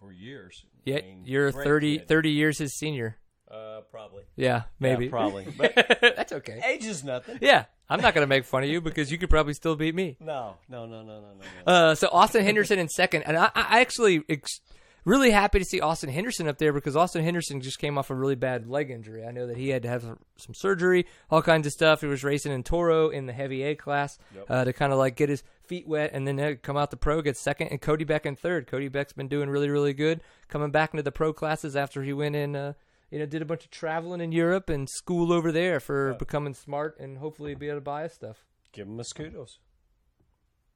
for 0.00 0.12
years. 0.12 0.64
I 0.64 0.90
Yeah, 0.90 0.96
mean, 1.02 1.22
you're 1.24 1.52
30, 1.52 1.98
kid. 1.98 2.08
30 2.08 2.30
years 2.32 2.58
his 2.58 2.76
senior. 2.76 3.18
Uh, 3.48 3.82
probably. 3.88 4.24
Yeah, 4.34 4.62
maybe. 4.80 5.04
Yeah, 5.04 5.10
probably. 5.10 5.46
But 5.56 5.74
That's 6.16 6.32
okay. 6.32 6.60
age 6.66 6.84
is 6.84 7.04
nothing. 7.04 7.38
Yeah, 7.40 7.66
I'm 7.88 8.00
not 8.00 8.14
gonna 8.14 8.26
make 8.26 8.44
fun 8.46 8.64
of 8.64 8.68
you 8.68 8.80
because 8.80 9.12
you 9.12 9.18
could 9.18 9.30
probably 9.30 9.54
still 9.54 9.76
beat 9.76 9.94
me. 9.94 10.16
No, 10.18 10.56
no, 10.68 10.86
no, 10.86 11.04
no, 11.04 11.20
no, 11.20 11.34
no. 11.34 11.44
no. 11.66 11.72
Uh, 11.72 11.94
so 11.94 12.08
Austin 12.10 12.42
Henderson 12.44 12.80
in 12.80 12.88
second, 12.88 13.22
and 13.22 13.36
I, 13.36 13.50
I 13.54 13.80
actually 13.80 14.22
ex- 14.28 14.60
really 15.08 15.30
happy 15.30 15.58
to 15.58 15.64
see 15.64 15.80
Austin 15.80 16.10
Henderson 16.10 16.46
up 16.46 16.58
there 16.58 16.72
because 16.72 16.94
Austin 16.94 17.24
Henderson 17.24 17.60
just 17.60 17.78
came 17.78 17.96
off 17.96 18.10
a 18.10 18.14
really 18.14 18.34
bad 18.34 18.68
leg 18.68 18.90
injury. 18.90 19.24
I 19.24 19.30
know 19.30 19.46
that 19.46 19.56
he 19.56 19.70
had 19.70 19.82
to 19.82 19.88
have 19.88 20.04
some, 20.36 20.54
surgery, 20.54 21.06
all 21.30 21.42
kinds 21.42 21.66
of 21.66 21.72
stuff. 21.72 22.02
He 22.02 22.06
was 22.06 22.22
racing 22.22 22.52
in 22.52 22.62
Toro 22.62 23.08
in 23.08 23.26
the 23.26 23.32
heavy 23.32 23.62
A 23.62 23.74
class 23.74 24.18
uh, 24.48 24.64
to 24.64 24.72
kind 24.72 24.92
of 24.92 24.98
like 24.98 25.16
get 25.16 25.30
his 25.30 25.42
feet 25.64 25.88
wet, 25.88 26.10
and 26.12 26.28
then 26.28 26.56
come 26.62 26.76
out 26.76 26.90
the 26.90 26.96
pro, 26.96 27.22
get 27.22 27.36
second, 27.36 27.68
and 27.68 27.80
Cody 27.80 28.04
Beck 28.04 28.26
in 28.26 28.36
third. 28.36 28.66
Cody 28.66 28.88
Beck's 28.88 29.12
been 29.12 29.28
doing 29.28 29.48
really, 29.48 29.70
really 29.70 29.94
good, 29.94 30.20
coming 30.48 30.70
back 30.70 30.92
into 30.92 31.02
the 31.02 31.12
pro 31.12 31.32
classes 31.32 31.74
after 31.74 32.02
he 32.02 32.12
went 32.12 32.36
in. 32.36 32.54
Uh, 32.54 32.72
you 33.10 33.18
know, 33.18 33.24
did 33.24 33.40
a 33.40 33.46
bunch 33.46 33.64
of 33.64 33.70
traveling 33.70 34.20
in 34.20 34.32
Europe 34.32 34.68
and 34.68 34.88
school 34.88 35.32
over 35.32 35.50
there 35.50 35.80
for 35.80 36.12
becoming 36.18 36.52
smart 36.52 36.98
and 37.00 37.16
hopefully 37.16 37.54
be 37.54 37.68
able 37.68 37.78
to 37.78 37.80
buy 37.80 38.04
us 38.04 38.12
stuff. 38.12 38.44
Give 38.72 38.86
him 38.86 39.00
a 39.00 39.04
kudos. 39.04 39.60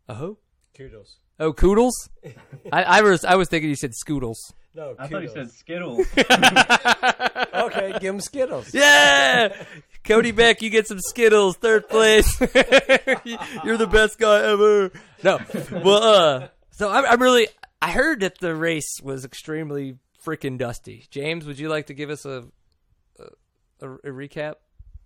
Oh, 0.09 0.39
Kudos. 0.77 1.17
oh, 1.39 1.53
Koodles. 1.53 1.93
I, 2.73 2.83
I 2.83 3.03
was 3.03 3.25
I 3.25 3.35
was 3.37 3.49
thinking 3.49 3.69
you 3.71 3.77
said 3.77 3.93
Scoodles. 3.93 4.37
No, 4.75 4.95
I 4.99 5.07
thought 5.07 5.23
he 5.23 5.29
kudos. 5.29 5.35
said 5.35 5.51
Skittles. 5.51 6.07
okay, 7.55 7.93
give 8.01 8.15
him 8.15 8.21
Skittles. 8.21 8.73
Yeah, 8.73 9.55
Cody 10.05 10.31
Beck, 10.31 10.63
you 10.63 10.71
get 10.71 10.87
some 10.89 10.99
Skittles, 10.99 11.57
third 11.59 11.89
place. 11.91 12.41
You're 12.41 13.77
the 13.77 13.89
best 13.91 14.19
guy 14.19 14.43
ever. 14.45 14.91
No, 15.23 15.39
well, 15.85 16.03
uh, 16.03 16.49
so 16.71 16.91
I'm, 16.91 17.05
I'm 17.05 17.21
really. 17.23 17.49
I 17.83 17.91
heard 17.91 18.21
that 18.21 18.39
the 18.39 18.55
race 18.55 18.99
was 19.03 19.25
extremely 19.27 19.99
freaking 20.25 20.57
dusty. 20.57 21.05
James, 21.11 21.45
would 21.45 21.59
you 21.59 21.69
like 21.69 21.89
to 21.89 21.95
give 21.95 22.09
us 22.09 22.25
a 22.25 22.47
a, 23.19 23.25
a, 23.87 23.93
a 23.93 24.09
recap? 24.11 24.55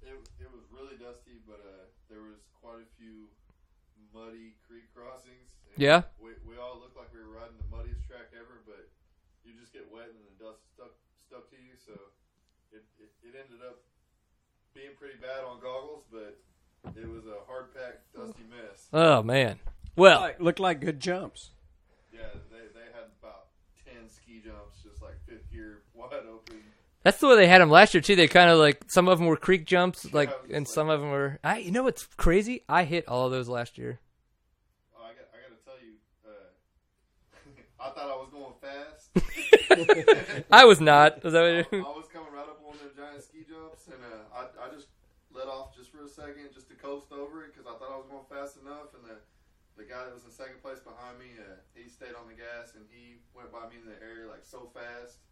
It, 0.02 0.14
it 0.38 0.48
was 0.52 0.62
really 0.70 0.96
dusty, 0.96 1.40
but 1.44 1.58
uh, 1.66 1.86
there 2.08 2.20
was 2.22 2.38
quite 2.62 2.82
a 2.82 2.88
few 3.00 3.26
muddy 4.14 4.54
creek 4.68 4.84
crossings. 4.94 5.50
And 5.65 5.65
Yeah. 5.76 6.02
We, 6.20 6.30
we 6.48 6.56
all 6.56 6.80
looked 6.80 6.96
like 6.96 7.12
we 7.12 7.20
were 7.20 7.32
riding 7.36 7.56
the 7.60 7.68
muddiest 7.74 8.06
track 8.08 8.32
ever, 8.34 8.62
but 8.66 8.88
you 9.44 9.52
just 9.58 9.72
get 9.72 9.84
wet 9.92 10.08
and 10.08 10.18
the 10.24 10.34
dust 10.44 10.60
stuck 10.74 10.92
stuck 11.28 11.50
to 11.50 11.56
you. 11.56 11.76
So 11.76 11.92
it, 12.72 12.84
it, 12.98 13.10
it 13.22 13.34
ended 13.36 13.60
up 13.66 13.80
being 14.74 14.96
pretty 14.98 15.16
bad 15.20 15.44
on 15.44 15.60
goggles, 15.60 16.04
but 16.10 16.40
It 16.96 17.08
was 17.08 17.26
a 17.26 17.44
hard 17.46 17.74
packed, 17.74 18.12
dusty 18.14 18.44
mess. 18.48 18.88
Oh 18.92 19.22
man. 19.22 19.58
Well, 19.96 20.20
Like, 20.20 20.40
looked 20.40 20.60
like 20.60 20.80
good 20.80 21.00
jumps. 21.00 21.50
Yeah, 22.12 22.20
they, 22.50 22.58
they 22.74 22.86
had 22.92 23.08
about 23.20 23.48
10 23.84 24.08
ski 24.10 24.42
jumps, 24.44 24.82
just 24.82 25.02
like 25.02 25.14
fifth 25.26 25.50
gear, 25.50 25.82
wide 25.94 26.12
open. 26.30 26.56
that's 27.02 27.18
the 27.18 27.28
way 27.28 27.36
they 27.36 27.46
had 27.48 27.60
them 27.62 27.70
last 27.70 27.92
year 27.94 28.00
too. 28.02 28.14
They 28.16 28.28
kind 28.28 28.50
of 28.50 28.58
like 28.58 28.84
some 28.88 29.08
of 29.08 29.18
them 29.18 29.26
were 29.26 29.36
creek 29.36 29.64
jumps, 29.66 30.12
like, 30.12 30.28
it's 30.44 30.52
and 30.54 30.66
like- 30.66 30.74
some 30.74 30.88
of 30.90 31.00
them 31.00 31.10
were. 31.10 31.38
I, 31.44 31.58
you 31.58 31.70
know 31.70 31.82
what's 31.82 32.04
crazy? 32.16 32.62
I 32.68 32.84
hit 32.84 33.08
all 33.08 33.24
of 33.26 33.32
those 33.32 33.48
last 33.48 33.78
year. 33.78 34.00
Oh, 34.94 35.02
I 35.02 35.08
got, 35.16 35.28
I 35.32 35.48
got 35.48 35.58
to 35.58 35.64
tell 35.64 35.80
you, 35.82 35.94
uh, 36.28 37.75
I 37.86 37.90
thought 37.94 38.10
I 38.10 38.18
was 38.18 38.30
going 38.34 38.54
fast. 38.60 40.44
I 40.50 40.64
was 40.64 40.80
not. 40.80 41.24
Is 41.24 41.32
that 41.32 41.44
I, 41.44 41.56
what 41.62 41.72
you- 41.72 41.86
I 41.86 41.96
was 41.96 42.08
coming 42.12 42.32
right 42.32 42.48
up 42.48 42.60
on 42.66 42.74
their 42.78 42.90
giant 42.96 43.22
ski 43.22 43.44
jumps, 43.48 43.86
and 43.86 44.02
uh, 44.02 44.34
I, 44.34 44.66
I 44.66 44.74
just 44.74 44.88
let 45.32 45.46
off 45.46 45.76
just 45.76 45.90
for 45.92 46.02
a 46.04 46.08
second 46.08 46.50
just 46.54 46.68
to 46.68 46.74
coast 46.74 47.12
over 47.12 47.44
it 47.44 47.52
because 47.54 47.66
I 47.70 47.78
thought 47.78 47.92
I 47.92 47.96
was 47.96 48.06
going 48.10 48.24
fast 48.28 48.56
enough. 48.60 48.94
And 48.94 49.04
the, 49.04 49.16
the 49.76 49.84
guy 49.88 50.04
that 50.04 50.14
was 50.14 50.24
in 50.24 50.30
second 50.30 50.62
place 50.62 50.80
behind 50.80 51.18
me, 51.18 51.36
uh, 51.38 51.60
he 51.74 51.88
stayed 51.88 52.14
on 52.18 52.26
the 52.26 52.34
gas 52.34 52.74
and 52.74 52.84
he 52.90 53.16
went 53.34 53.52
by 53.52 53.68
me 53.68 53.76
in 53.82 53.86
the 53.88 53.96
air 54.02 54.26
like 54.28 54.42
so 54.44 54.70
fast. 54.74 55.18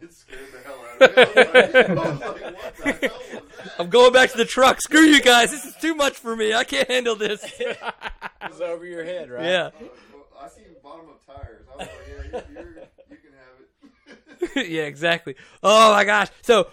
It 0.00 0.10
scared 0.14 0.48
the 0.50 0.58
hell 0.64 0.80
out 0.88 1.02
of 1.02 1.16
me. 1.16 1.22
I 1.22 1.26
was 1.36 1.52
like, 1.52 1.90
I 1.90 1.92
was 1.92 2.20
like 2.20 2.42
what 2.42 3.00
the 3.00 3.08
hell 3.08 3.18
was 3.18 3.40
that? 3.58 3.72
I'm 3.78 3.90
going 3.90 4.10
back 4.14 4.30
to 4.30 4.38
the 4.38 4.46
truck. 4.46 4.80
Screw 4.80 5.02
you 5.02 5.20
guys. 5.20 5.50
This 5.50 5.66
is 5.66 5.76
too 5.76 5.94
much 5.94 6.14
for 6.16 6.34
me. 6.34 6.54
I 6.54 6.64
can't 6.64 6.90
handle 6.90 7.14
this. 7.14 7.44
It 7.60 7.78
was 8.48 8.62
over 8.62 8.86
your 8.86 9.04
head, 9.04 9.28
right? 9.30 9.44
yeah. 9.44 9.70
I 10.42 10.48
seen 10.48 10.64
bottom 10.82 11.06
of 11.08 11.24
tires. 11.24 11.66
I 11.72 11.76
was 11.76 11.86
like, 11.86 11.90
yeah, 12.08 12.14
you're, 12.32 12.42
you're, 12.52 12.74
you 13.10 13.16
can 13.16 13.32
have 13.38 14.56
it. 14.56 14.68
yeah, 14.70 14.82
exactly. 14.82 15.36
Oh 15.62 15.92
my 15.92 16.04
gosh. 16.04 16.28
So 16.42 16.66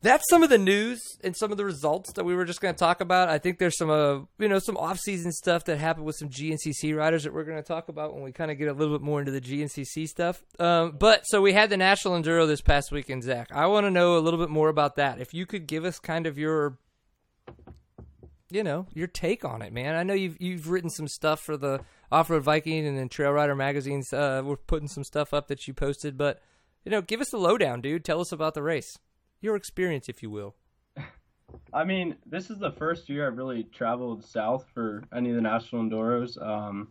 that's 0.00 0.24
some 0.30 0.42
of 0.42 0.48
the 0.48 0.58
news 0.58 1.00
and 1.22 1.36
some 1.36 1.50
of 1.50 1.58
the 1.58 1.64
results 1.64 2.12
that 2.14 2.24
we 2.24 2.34
were 2.34 2.44
just 2.44 2.60
going 2.60 2.74
to 2.74 2.78
talk 2.78 3.00
about. 3.00 3.28
I 3.28 3.38
think 3.38 3.58
there's 3.58 3.76
some, 3.76 3.90
uh, 3.90 4.20
you 4.38 4.48
know, 4.48 4.58
some 4.58 4.76
off-season 4.76 5.32
stuff 5.32 5.64
that 5.64 5.76
happened 5.78 6.06
with 6.06 6.16
some 6.16 6.28
GNCC 6.28 6.96
riders 6.96 7.24
that 7.24 7.34
we're 7.34 7.44
going 7.44 7.58
to 7.58 7.66
talk 7.66 7.88
about 7.88 8.14
when 8.14 8.22
we 8.22 8.32
kind 8.32 8.50
of 8.50 8.58
get 8.58 8.68
a 8.68 8.72
little 8.72 8.96
bit 8.96 9.04
more 9.04 9.20
into 9.20 9.32
the 9.32 9.40
GNCC 9.40 10.06
stuff. 10.06 10.42
Um, 10.58 10.92
but 10.98 11.24
so 11.24 11.42
we 11.42 11.52
had 11.52 11.68
the 11.68 11.76
National 11.76 12.14
Enduro 12.14 12.46
this 12.46 12.60
past 12.60 12.92
weekend, 12.92 13.24
Zach. 13.24 13.48
I 13.52 13.66
want 13.66 13.84
to 13.84 13.90
know 13.90 14.16
a 14.16 14.20
little 14.20 14.40
bit 14.40 14.50
more 14.50 14.68
about 14.68 14.96
that. 14.96 15.20
If 15.20 15.34
you 15.34 15.46
could 15.46 15.66
give 15.66 15.84
us 15.84 15.98
kind 15.98 16.26
of 16.26 16.38
your, 16.38 16.78
you 18.50 18.62
know, 18.62 18.86
your 18.94 19.06
take 19.06 19.44
on 19.44 19.62
it, 19.62 19.72
man. 19.72 19.94
I 19.94 20.02
know 20.02 20.14
you've 20.14 20.40
you've 20.40 20.70
written 20.70 20.90
some 20.90 21.08
stuff 21.08 21.40
for 21.40 21.56
the 21.56 21.80
Off 22.10 22.30
Road 22.30 22.42
Viking 22.42 22.86
and 22.86 22.96
then 22.96 23.08
Trail 23.08 23.30
Rider 23.32 23.54
magazines. 23.54 24.12
Uh, 24.12 24.42
we're 24.44 24.56
putting 24.56 24.88
some 24.88 25.04
stuff 25.04 25.34
up 25.34 25.48
that 25.48 25.66
you 25.68 25.74
posted, 25.74 26.16
but 26.16 26.40
you 26.84 26.90
know, 26.90 27.02
give 27.02 27.20
us 27.20 27.30
the 27.30 27.38
lowdown, 27.38 27.80
dude. 27.80 28.04
Tell 28.04 28.20
us 28.20 28.32
about 28.32 28.54
the 28.54 28.62
race, 28.62 28.98
your 29.40 29.56
experience, 29.56 30.08
if 30.08 30.22
you 30.22 30.30
will. 30.30 30.54
I 31.72 31.84
mean, 31.84 32.16
this 32.26 32.50
is 32.50 32.58
the 32.58 32.72
first 32.72 33.08
year 33.08 33.26
I've 33.26 33.36
really 33.38 33.64
traveled 33.64 34.24
south 34.24 34.66
for 34.74 35.02
any 35.14 35.30
of 35.30 35.36
the 35.36 35.42
national 35.42 35.82
enduros. 35.82 36.40
Um, 36.40 36.88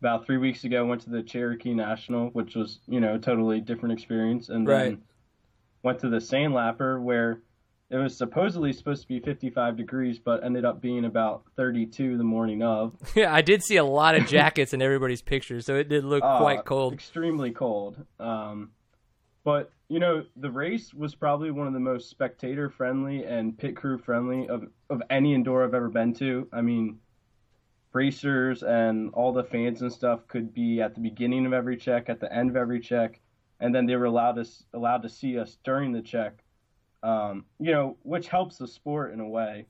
about 0.00 0.26
three 0.26 0.36
weeks 0.38 0.64
ago, 0.64 0.80
I 0.80 0.82
went 0.82 1.02
to 1.02 1.10
the 1.10 1.22
Cherokee 1.22 1.74
National, 1.74 2.28
which 2.28 2.54
was 2.54 2.80
you 2.86 3.00
know 3.00 3.14
a 3.14 3.18
totally 3.18 3.60
different 3.60 3.92
experience, 3.94 4.48
and 4.48 4.66
Right. 4.68 4.84
then 4.90 5.02
went 5.82 6.00
to 6.00 6.08
the 6.08 6.20
Sandlapper 6.20 7.00
where 7.00 7.40
it 7.94 8.02
was 8.02 8.16
supposedly 8.16 8.72
supposed 8.72 9.02
to 9.02 9.08
be 9.08 9.20
55 9.20 9.76
degrees, 9.76 10.18
but 10.18 10.42
ended 10.42 10.64
up 10.64 10.80
being 10.80 11.04
about 11.04 11.44
32 11.56 12.18
the 12.18 12.24
morning 12.24 12.60
of. 12.62 12.92
Yeah, 13.14 13.32
I 13.32 13.40
did 13.40 13.62
see 13.62 13.76
a 13.76 13.84
lot 13.84 14.16
of 14.16 14.26
jackets 14.26 14.72
in 14.74 14.82
everybody's 14.82 15.22
pictures, 15.22 15.64
so 15.64 15.76
it 15.76 15.88
did 15.88 16.02
look 16.04 16.24
Uh, 16.24 16.38
quite 16.38 16.64
cold. 16.64 16.92
Extremely 16.92 17.52
cold. 17.52 18.04
Um, 18.18 18.70
but 19.44 19.70
you 19.88 20.00
know, 20.00 20.24
the 20.36 20.50
race 20.50 20.92
was 20.92 21.14
probably 21.14 21.50
one 21.52 21.66
of 21.68 21.72
the 21.72 21.78
most 21.78 22.10
spectator 22.10 22.68
friendly 22.68 23.24
and 23.24 23.56
pit 23.56 23.76
crew 23.76 23.98
friendly 23.98 24.48
of 24.48 24.66
of 24.90 25.02
any 25.10 25.36
enduro 25.36 25.64
I've 25.64 25.74
ever 25.74 25.88
been 25.90 26.14
to. 26.14 26.48
I 26.52 26.62
mean, 26.62 26.98
racers 27.92 28.62
and 28.62 29.10
all 29.14 29.32
the 29.32 29.44
fans 29.44 29.82
and 29.82 29.92
stuff 29.92 30.26
could 30.26 30.52
be 30.52 30.80
at 30.80 30.94
the 30.94 31.00
beginning 31.00 31.46
of 31.46 31.52
every 31.52 31.76
check, 31.76 32.08
at 32.08 32.18
the 32.20 32.32
end 32.34 32.50
of 32.50 32.56
every 32.56 32.80
check, 32.80 33.20
and 33.60 33.74
then 33.74 33.86
they 33.86 33.96
were 33.96 34.06
allowed 34.06 34.32
to 34.32 34.46
allowed 34.72 35.02
to 35.02 35.08
see 35.08 35.38
us 35.38 35.58
during 35.64 35.92
the 35.92 36.02
check. 36.02 36.42
Um, 37.04 37.44
you 37.60 37.70
know, 37.70 37.96
which 38.02 38.28
helps 38.28 38.56
the 38.56 38.66
sport 38.66 39.12
in 39.12 39.20
a 39.20 39.28
way. 39.28 39.66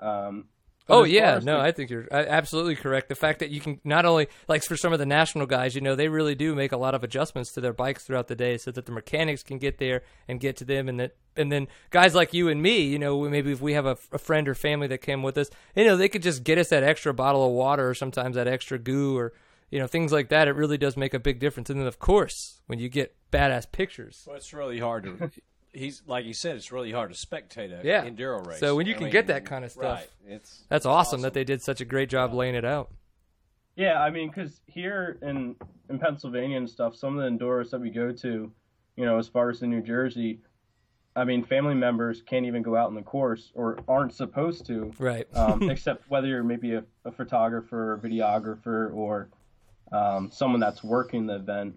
Um, 0.00 0.44
but 0.86 0.94
Oh 0.94 1.02
yeah, 1.02 1.40
no, 1.42 1.56
the- 1.56 1.64
I 1.64 1.72
think 1.72 1.90
you're 1.90 2.06
uh, 2.12 2.24
absolutely 2.28 2.76
correct. 2.76 3.08
The 3.08 3.16
fact 3.16 3.40
that 3.40 3.50
you 3.50 3.58
can 3.60 3.80
not 3.82 4.06
only 4.06 4.28
like 4.46 4.62
for 4.62 4.76
some 4.76 4.92
of 4.92 5.00
the 5.00 5.06
national 5.06 5.46
guys, 5.46 5.74
you 5.74 5.80
know, 5.80 5.96
they 5.96 6.06
really 6.08 6.36
do 6.36 6.54
make 6.54 6.70
a 6.70 6.76
lot 6.76 6.94
of 6.94 7.02
adjustments 7.02 7.50
to 7.54 7.60
their 7.60 7.72
bikes 7.72 8.04
throughout 8.04 8.28
the 8.28 8.36
day, 8.36 8.56
so 8.56 8.70
that 8.70 8.86
the 8.86 8.92
mechanics 8.92 9.42
can 9.42 9.58
get 9.58 9.78
there 9.78 10.02
and 10.28 10.38
get 10.38 10.56
to 10.58 10.64
them, 10.64 10.88
and 10.88 11.00
that 11.00 11.16
and 11.36 11.50
then 11.50 11.66
guys 11.90 12.14
like 12.14 12.32
you 12.32 12.48
and 12.48 12.62
me, 12.62 12.82
you 12.82 13.00
know, 13.00 13.28
maybe 13.28 13.50
if 13.50 13.60
we 13.60 13.72
have 13.72 13.86
a, 13.86 13.96
a 14.12 14.18
friend 14.18 14.46
or 14.48 14.54
family 14.54 14.86
that 14.86 14.98
came 14.98 15.24
with 15.24 15.36
us, 15.36 15.50
you 15.74 15.84
know, 15.84 15.96
they 15.96 16.08
could 16.08 16.22
just 16.22 16.44
get 16.44 16.56
us 16.58 16.68
that 16.68 16.84
extra 16.84 17.12
bottle 17.12 17.44
of 17.44 17.50
water 17.52 17.88
or 17.88 17.94
sometimes 17.94 18.36
that 18.36 18.46
extra 18.46 18.78
goo 18.78 19.18
or 19.18 19.32
you 19.72 19.80
know 19.80 19.88
things 19.88 20.12
like 20.12 20.28
that. 20.28 20.46
It 20.46 20.52
really 20.54 20.78
does 20.78 20.96
make 20.96 21.14
a 21.14 21.18
big 21.18 21.40
difference. 21.40 21.68
And 21.68 21.80
then 21.80 21.88
of 21.88 21.98
course, 21.98 22.60
when 22.68 22.78
you 22.78 22.88
get 22.88 23.16
badass 23.32 23.72
pictures, 23.72 24.22
Well, 24.24 24.36
it's 24.36 24.52
really 24.52 24.78
hard 24.78 25.02
to. 25.02 25.30
He's 25.76 26.02
like 26.06 26.24
you 26.24 26.34
said, 26.34 26.56
it's 26.56 26.72
really 26.72 26.92
hard 26.92 27.12
to 27.12 27.16
spectate 27.26 27.70
a 27.78 27.86
Yeah. 27.86 28.04
enduro 28.04 28.44
race. 28.46 28.58
So 28.60 28.74
when 28.76 28.86
you 28.86 28.94
I 28.94 28.96
can 28.98 29.04
mean, 29.04 29.12
get 29.12 29.26
that 29.28 29.44
kind 29.44 29.64
of 29.64 29.70
stuff, 29.72 29.98
right? 30.00 30.10
It's 30.26 30.64
that's 30.68 30.86
awesome, 30.86 31.20
that 31.22 31.34
they 31.34 31.44
did 31.44 31.62
such 31.62 31.80
a 31.80 31.84
great 31.84 32.08
job 32.08 32.32
laying 32.32 32.54
it 32.54 32.64
out. 32.64 32.90
Yeah, 33.76 34.00
I 34.00 34.10
mean, 34.10 34.28
because 34.28 34.60
here 34.66 35.18
in 35.22 35.54
in 35.90 35.98
Pennsylvania 35.98 36.56
and 36.56 36.68
stuff, 36.68 36.96
some 36.96 37.18
of 37.18 37.22
the 37.24 37.30
enduros 37.44 37.70
that 37.70 37.80
we 37.80 37.90
go 37.90 38.10
to, 38.10 38.50
you 38.96 39.04
know, 39.04 39.18
as 39.18 39.28
far 39.28 39.50
as 39.50 39.62
in 39.62 39.70
New 39.70 39.82
Jersey, 39.82 40.40
I 41.14 41.24
mean, 41.24 41.44
family 41.44 41.74
members 41.74 42.22
can't 42.22 42.46
even 42.46 42.62
go 42.62 42.74
out 42.76 42.88
in 42.88 42.94
the 42.94 43.02
course 43.02 43.52
or 43.54 43.78
aren't 43.86 44.14
supposed 44.14 44.66
to, 44.66 44.92
Right. 44.98 45.26
um, 45.34 45.62
except 45.70 46.08
whether 46.10 46.26
you're 46.26 46.42
maybe 46.42 46.74
a, 46.74 46.84
a 47.04 47.12
photographer, 47.12 47.92
or 47.92 47.98
videographer, 47.98 48.92
or 48.94 49.28
um, 49.92 50.30
someone 50.30 50.60
that's 50.60 50.82
working 50.82 51.26
the 51.26 51.36
event. 51.36 51.76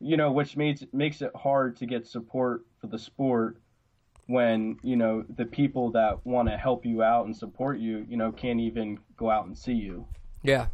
You 0.00 0.16
know, 0.16 0.32
which 0.32 0.56
makes 0.56 0.82
makes 0.92 1.22
it 1.22 1.30
hard 1.36 1.76
to 1.76 1.86
get 1.86 2.08
support 2.08 2.66
for 2.82 2.88
the 2.88 2.98
sport 2.98 3.56
when 4.26 4.76
you 4.82 4.96
know 4.96 5.24
the 5.36 5.44
people 5.44 5.90
that 5.92 6.24
want 6.26 6.48
to 6.48 6.56
help 6.56 6.84
you 6.84 7.02
out 7.02 7.24
and 7.26 7.36
support 7.36 7.78
you, 7.78 8.04
you 8.08 8.16
know, 8.16 8.30
can't 8.32 8.60
even 8.60 8.98
go 9.16 9.30
out 9.30 9.46
and 9.46 9.56
see 9.56 9.72
you. 9.72 10.06
yeah. 10.42 10.66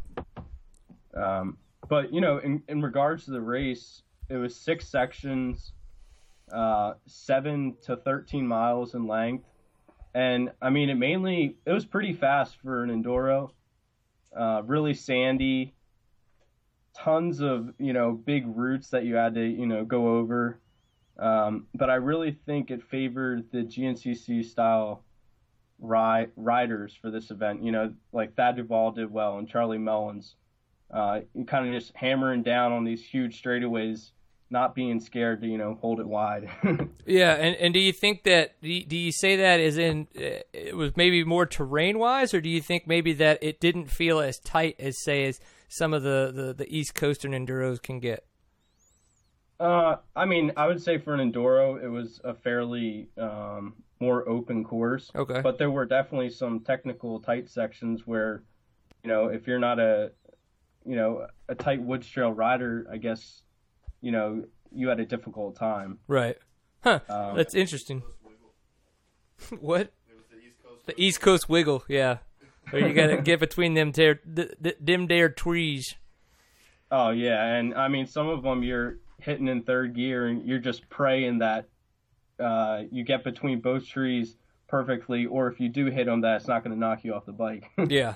Um, 1.15 1.57
but 1.87 2.13
you 2.13 2.21
know, 2.21 2.39
in, 2.39 2.61
in 2.67 2.81
regards 2.81 3.25
to 3.25 3.31
the 3.31 3.41
race, 3.41 4.03
it 4.29 4.35
was 4.35 4.55
six 4.55 4.87
sections, 4.87 5.73
uh, 6.51 6.93
seven 7.05 7.75
to 7.83 7.95
thirteen 7.95 8.47
miles 8.47 8.95
in 8.95 9.07
length, 9.07 9.45
and 10.13 10.51
I 10.61 10.69
mean, 10.69 10.89
it 10.89 10.95
mainly 10.95 11.57
it 11.65 11.71
was 11.71 11.85
pretty 11.85 12.13
fast 12.13 12.57
for 12.61 12.83
an 12.83 12.89
enduro. 12.89 13.51
Uh, 14.35 14.61
really 14.65 14.93
sandy, 14.93 15.73
tons 16.95 17.41
of 17.41 17.73
you 17.79 17.93
know 17.93 18.11
big 18.11 18.45
roots 18.47 18.89
that 18.89 19.03
you 19.05 19.15
had 19.15 19.35
to 19.35 19.45
you 19.45 19.65
know 19.65 19.83
go 19.83 20.17
over. 20.17 20.59
Um, 21.19 21.67
but 21.75 21.89
I 21.89 21.95
really 21.95 22.37
think 22.45 22.71
it 22.71 22.81
favored 22.89 23.51
the 23.51 23.59
GNCC 23.59 24.45
style 24.45 25.03
ri- 25.79 26.27
riders 26.35 26.97
for 27.01 27.11
this 27.11 27.29
event. 27.29 27.63
You 27.63 27.71
know, 27.71 27.93
like 28.13 28.35
Thad 28.35 28.55
Duvall 28.55 28.91
did 28.91 29.11
well 29.11 29.37
and 29.37 29.47
Charlie 29.47 29.77
Mullins 29.77 30.35
uh, 30.93 31.21
kind 31.47 31.67
of 31.67 31.73
just 31.73 31.95
hammering 31.95 32.43
down 32.43 32.71
on 32.71 32.83
these 32.83 33.03
huge 33.03 33.41
straightaways, 33.41 34.11
not 34.49 34.73
being 34.73 34.99
scared 34.99 35.41
to 35.41 35.47
you 35.47 35.57
know 35.57 35.77
hold 35.81 35.99
it 35.99 36.07
wide. 36.07 36.49
Yeah, 37.05 37.33
and, 37.33 37.55
and 37.55 37.73
do 37.73 37.79
you 37.79 37.91
think 37.91 38.21
that 38.25 38.61
do 38.61 38.69
you, 38.69 38.85
do 38.85 38.95
you 38.95 39.11
say 39.11 39.37
that 39.37 39.59
as 39.59 39.79
in 39.79 40.07
uh, 40.15 40.45
it 40.53 40.77
was 40.77 40.95
maybe 40.95 41.23
more 41.23 41.47
terrain 41.47 41.97
wise, 41.97 42.35
or 42.35 42.41
do 42.41 42.49
you 42.49 42.61
think 42.61 42.85
maybe 42.85 43.13
that 43.13 43.39
it 43.41 43.59
didn't 43.59 43.89
feel 43.89 44.19
as 44.19 44.37
tight 44.37 44.75
as 44.77 44.93
say 45.03 45.25
as 45.25 45.39
some 45.69 45.91
of 45.91 46.03
the, 46.03 46.31
the, 46.31 46.53
the 46.53 46.67
East 46.77 46.93
Coastern 46.93 47.31
enduros 47.31 47.81
can 47.81 47.99
get? 47.99 48.25
Uh, 49.59 49.97
I 50.15 50.25
mean, 50.25 50.53
I 50.55 50.67
would 50.67 50.81
say 50.81 50.97
for 50.97 51.13
an 51.13 51.31
enduro, 51.31 51.81
it 51.83 51.89
was 51.89 52.21
a 52.23 52.33
fairly 52.33 53.09
um, 53.17 53.75
more 53.99 54.27
open 54.27 54.63
course. 54.63 55.11
Okay. 55.13 55.41
But 55.41 55.57
there 55.57 55.69
were 55.69 55.85
definitely 55.85 56.29
some 56.29 56.61
technical 56.61 57.19
tight 57.19 57.49
sections 57.49 58.07
where, 58.07 58.43
you 59.03 59.09
know, 59.09 59.27
if 59.27 59.47
you're 59.47 59.59
not 59.59 59.79
a, 59.79 60.11
you 60.85 60.95
know, 60.95 61.27
a 61.49 61.55
tight 61.55 61.81
woods 61.81 62.07
trail 62.07 62.31
rider, 62.31 62.87
I 62.91 62.97
guess, 62.97 63.41
you 64.01 64.11
know, 64.11 64.45
you 64.71 64.87
had 64.87 64.99
a 64.99 65.05
difficult 65.05 65.57
time. 65.57 65.99
Right. 66.07 66.37
Huh. 66.81 66.99
Um, 67.09 67.35
That's 67.35 67.53
interesting. 67.53 68.03
what? 69.59 69.91
The 70.31 70.37
East 70.37 70.63
Coast. 70.63 70.85
The 70.85 71.01
East 71.01 71.21
Coast 71.21 71.49
wiggle, 71.49 71.83
yeah. 71.89 72.19
Where 72.69 72.87
you 72.87 72.93
gotta 72.93 73.17
get 73.21 73.39
between 73.39 73.73
them 73.73 73.91
there, 73.91 74.15
th- 74.15 74.51
th- 74.61 74.77
them 74.79 75.07
there 75.07 75.27
trees. 75.27 75.95
Oh 76.91 77.09
yeah, 77.09 77.43
and 77.55 77.73
I 77.73 77.87
mean 77.87 78.07
some 78.07 78.27
of 78.27 78.43
them 78.43 78.63
you're 78.63 78.97
hitting 79.21 79.47
in 79.47 79.63
third 79.63 79.95
gear 79.95 80.27
and 80.27 80.45
you're 80.47 80.59
just 80.59 80.89
praying 80.89 81.39
that 81.39 81.65
uh, 82.39 82.83
you 82.91 83.03
get 83.03 83.23
between 83.23 83.59
both 83.59 83.85
trees 83.87 84.35
perfectly, 84.67 85.25
or 85.25 85.47
if 85.47 85.59
you 85.59 85.67
do 85.69 85.87
hit 85.87 86.05
them, 86.05 86.21
that 86.21 86.37
it's 86.37 86.47
not 86.47 86.63
going 86.63 86.73
to 86.73 86.79
knock 86.79 87.03
you 87.03 87.13
off 87.13 87.25
the 87.25 87.31
bike. 87.33 87.65
Yeah. 87.89 88.15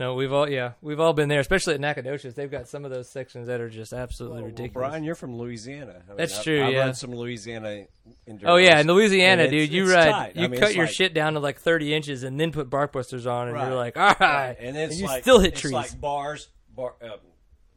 No, 0.00 0.14
we've 0.14 0.32
all 0.32 0.48
yeah, 0.48 0.74
we've 0.80 1.00
all 1.00 1.12
been 1.12 1.28
there, 1.28 1.40
especially 1.40 1.74
at 1.74 1.80
Nacogdoches. 1.80 2.36
They've 2.36 2.48
got 2.48 2.68
some 2.68 2.84
of 2.84 2.92
those 2.92 3.10
sections 3.10 3.48
that 3.48 3.60
are 3.60 3.68
just 3.68 3.92
absolutely 3.92 4.42
Well, 4.42 4.50
ridiculous. 4.50 4.88
Brian, 4.90 5.02
you're 5.02 5.16
from 5.16 5.36
Louisiana. 5.36 5.90
I 6.04 6.08
mean, 6.10 6.16
That's 6.18 6.38
I- 6.38 6.42
true, 6.44 6.62
I 6.62 6.68
yeah. 6.68 6.78
run 6.78 6.94
some 6.94 7.12
Louisiana. 7.12 7.86
Endurance. 8.28 8.44
Oh 8.46 8.56
yeah, 8.58 8.78
in 8.78 8.86
Louisiana, 8.86 9.42
And 9.42 9.52
it's- 9.52 9.66
dude, 9.68 9.74
you 9.74 9.82
it's 9.86 9.92
ride, 9.92 10.10
tight. 10.12 10.36
you 10.36 10.44
I 10.44 10.46
mean, 10.46 10.60
cut 10.60 10.76
your 10.76 10.84
like- 10.84 10.94
shit 10.94 11.14
down 11.14 11.32
to 11.32 11.40
like 11.40 11.58
thirty 11.58 11.92
inches, 11.92 12.22
and 12.22 12.38
then 12.38 12.52
put 12.52 12.70
bark 12.70 12.92
busters 12.92 13.26
on, 13.26 13.48
and 13.48 13.56
Right. 13.56 13.66
you're 13.66 13.74
like, 13.74 13.96
all 13.96 14.14
right, 14.20 14.54
and 14.60 14.76
it's 14.76 15.00
you 15.00 15.06
like 15.06 15.24
still 15.24 15.40
hit 15.40 15.54
it's 15.54 15.60
trees, 15.62 15.72
like 15.72 16.00
bars, 16.00 16.48
bar, 16.72 16.94
uh, 17.02 17.16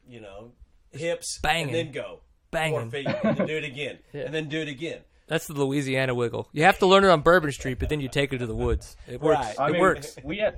you 0.08 0.22
know, 0.22 0.52
hips, 0.92 1.40
Banging. 1.42 1.70
and 1.70 1.88
then 1.88 1.92
go 1.92 2.20
Banging. 2.52 2.90
four 2.90 2.90
feet, 2.92 3.08
and 3.08 3.38
then 3.38 3.48
do 3.48 3.58
it 3.58 3.64
again, 3.64 4.00
Yeah. 4.14 4.22
and 4.24 4.34
then 4.34 4.50
do 4.50 4.60
it 4.62 4.68
again. 4.68 5.00
That's 5.28 5.48
the 5.48 5.54
Louisiana 5.54 6.14
wiggle. 6.14 6.50
You 6.52 6.64
have 6.64 6.78
to 6.80 6.86
learn 6.86 7.06
it 7.06 7.10
on 7.10 7.22
Bourbon 7.22 7.52
Street, 7.54 7.80
but 7.80 7.88
then 7.90 8.02
you 8.02 8.10
take 8.10 8.34
it 8.34 8.40
to 8.40 8.46
the 8.48 8.56
woods. 8.56 8.98
It 9.08 9.22
works. 9.22 9.40
Right. 9.40 9.54
It 9.54 9.60
I 9.62 9.72
mean, 9.72 9.82
works. 9.82 10.18
We 10.24 10.38
have 10.40 10.56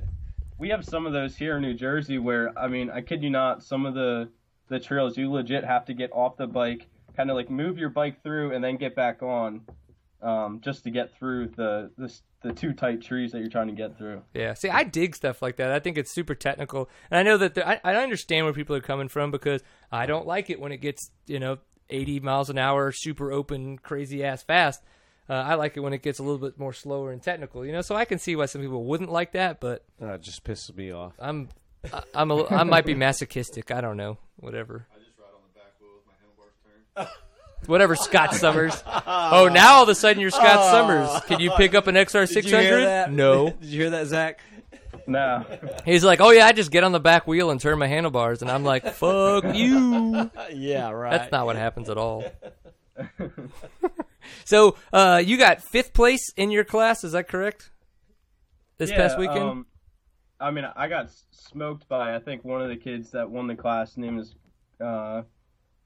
we 0.57 0.69
have 0.69 0.83
some 0.83 1.05
of 1.05 1.13
those 1.13 1.35
here 1.35 1.57
in 1.57 1.61
New 1.61 1.73
Jersey 1.75 2.17
where 2.17 2.57
I 2.57 2.67
mean, 2.67 2.89
I 2.89 3.01
kid 3.01 3.21
you 3.23 3.29
not, 3.29 3.61
some 3.63 3.85
of 3.85 3.93
the 3.93 4.29
the 4.69 4.79
trails 4.79 5.15
you 5.17 5.31
legit 5.31 5.63
have 5.63 5.85
to 5.85 5.93
get 5.93 6.11
off 6.11 6.37
the 6.37 6.47
bike, 6.47 6.87
kind 7.15 7.29
of 7.29 7.35
like 7.35 7.51
move 7.51 7.77
your 7.77 7.89
bike 7.89 8.23
through 8.23 8.53
and 8.53 8.63
then 8.63 8.77
get 8.77 8.95
back 8.95 9.21
on, 9.21 9.61
um, 10.23 10.61
just 10.63 10.83
to 10.85 10.89
get 10.89 11.15
through 11.19 11.49
the 11.49 11.91
the 11.97 12.11
the 12.41 12.53
two 12.53 12.73
tight 12.73 13.01
trees 13.01 13.31
that 13.33 13.39
you're 13.39 13.49
trying 13.49 13.67
to 13.67 13.73
get 13.73 13.97
through. 13.97 14.21
Yeah. 14.33 14.53
See, 14.55 14.69
I 14.69 14.83
dig 14.83 15.15
stuff 15.15 15.41
like 15.43 15.57
that. 15.57 15.71
I 15.71 15.79
think 15.79 15.97
it's 15.99 16.11
super 16.11 16.33
technical, 16.33 16.89
and 17.11 17.19
I 17.19 17.23
know 17.23 17.37
that 17.37 17.57
I, 17.59 17.79
I 17.83 17.95
understand 17.97 18.45
where 18.45 18.53
people 18.53 18.75
are 18.75 18.81
coming 18.81 19.07
from 19.07 19.29
because 19.31 19.61
I 19.91 20.07
don't 20.07 20.25
like 20.25 20.49
it 20.49 20.59
when 20.59 20.71
it 20.71 20.77
gets 20.77 21.11
you 21.27 21.39
know 21.39 21.59
80 21.89 22.19
miles 22.21 22.49
an 22.49 22.57
hour, 22.57 22.91
super 22.91 23.31
open, 23.31 23.77
crazy 23.77 24.23
ass 24.23 24.43
fast. 24.43 24.81
Uh, 25.29 25.33
I 25.33 25.55
like 25.55 25.77
it 25.77 25.79
when 25.79 25.93
it 25.93 26.01
gets 26.01 26.19
a 26.19 26.23
little 26.23 26.37
bit 26.37 26.59
more 26.59 26.73
slower 26.73 27.11
and 27.11 27.21
technical. 27.21 27.65
You 27.65 27.71
know, 27.71 27.81
so 27.81 27.95
I 27.95 28.05
can 28.05 28.19
see 28.19 28.35
why 28.35 28.45
some 28.45 28.61
people 28.61 28.83
wouldn't 28.83 29.11
like 29.11 29.31
that, 29.33 29.59
but 29.61 29.83
Uh, 30.01 30.13
it 30.13 30.21
just 30.21 30.43
pisses 30.43 30.75
me 30.75 30.91
off. 30.91 31.13
I'm 31.19 31.49
I, 31.93 32.01
I'm 32.13 32.31
a, 32.31 32.45
I 32.47 32.63
might 32.63 32.85
be 32.85 32.93
masochistic. 32.95 33.71
I 33.71 33.81
don't 33.81 33.97
know. 33.97 34.17
Whatever. 34.37 34.87
I 34.93 34.99
just 34.99 35.11
ride 35.17 35.27
on 35.33 35.41
the 35.53 35.59
back 35.59 35.73
wheel 35.79 35.91
with 35.95 36.05
my 36.07 36.13
handlebars 36.21 36.53
turned. 36.95 37.07
Whatever, 37.67 37.95
Scott 37.95 38.33
Summers. 38.35 38.83
Oh, 38.85 39.49
now 39.53 39.75
all 39.75 39.83
of 39.83 39.89
a 39.89 39.95
sudden 39.95 40.19
you're 40.21 40.29
Scott 40.31 40.71
Summers. 40.71 41.09
Can 41.27 41.39
you 41.39 41.51
pick 41.51 41.73
up 41.73 41.87
an 41.87 41.95
XR 41.95 42.27
Did 42.27 42.43
you 42.45 42.51
hear 42.57 42.61
600? 42.63 42.85
that? 42.85 43.11
No. 43.13 43.49
Did 43.61 43.69
you 43.69 43.81
hear 43.81 43.89
that, 43.91 44.07
Zach? 44.07 44.41
No, 45.07 45.45
He's 45.85 46.03
like, 46.03 46.21
oh 46.21 46.29
yeah, 46.31 46.45
I 46.45 46.51
just 46.53 46.71
get 46.71 46.83
on 46.83 46.91
the 46.91 46.99
back 46.99 47.27
wheel 47.27 47.49
and 47.51 47.59
turn 47.59 47.77
my 47.79 47.87
handlebars, 47.87 48.41
and 48.41 48.49
I'm 48.49 48.63
like, 48.63 48.85
fuck 48.93 49.43
you. 49.55 50.29
yeah, 50.53 50.89
right. 50.91 51.11
That's 51.11 51.31
not 51.31 51.45
what 51.45 51.55
happens 51.55 51.89
at 51.89 51.97
all. 51.97 52.23
so, 54.45 54.75
uh, 54.91 55.21
you 55.23 55.37
got 55.37 55.61
fifth 55.61 55.93
place 55.93 56.31
in 56.37 56.51
your 56.51 56.63
class, 56.63 57.03
is 57.03 57.11
that 57.13 57.27
correct? 57.27 57.71
This 58.77 58.89
Yeah, 58.89 58.97
past 58.97 59.17
weekend? 59.17 59.39
Um, 59.39 59.65
I 60.39 60.51
mean, 60.51 60.65
I 60.75 60.87
got 60.87 61.09
smoked 61.31 61.87
by 61.87 62.15
I 62.15 62.19
think 62.19 62.43
one 62.43 62.61
of 62.61 62.69
the 62.69 62.75
kids 62.75 63.11
that 63.11 63.29
won 63.29 63.47
the 63.47 63.55
class. 63.55 63.89
His 63.91 63.97
name 63.97 64.19
is 64.19 64.35
uh, 64.83 65.21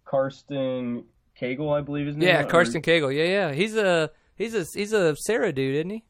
Karsten 0.06 1.04
Kegel, 1.36 1.72
I 1.72 1.82
believe 1.82 2.08
his 2.08 2.16
name. 2.18 2.28
yeah, 2.30 2.42
or- 2.44 2.46
Karsten 2.50 2.82
Cagle. 2.82 3.16
Yeah, 3.16 3.26
yeah. 3.26 3.52
He's 3.54 3.76
a 3.76 4.10
he's 4.36 4.56
a 4.56 4.66
he's 4.74 4.94
a 4.94 5.16
Sarah 5.16 5.54
dude, 5.54 5.76
isn't 5.76 5.90
he? 5.90 6.04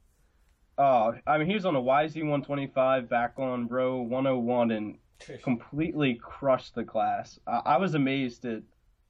Oh, 0.78 1.14
I 1.26 1.38
mean, 1.38 1.48
he 1.48 1.56
was 1.56 1.66
on 1.66 1.76
a 1.76 1.82
YZ 1.82 2.16
125 2.16 3.10
back 3.10 3.34
on 3.38 3.68
row 3.68 3.98
101 4.02 4.72
and 4.72 4.98
completely 5.44 6.16
crushed 6.22 6.76
the 6.76 6.84
class. 6.84 7.40
I, 7.48 7.62
I 7.66 7.78
was 7.78 7.96
amazed 7.96 8.46
at 8.46 8.62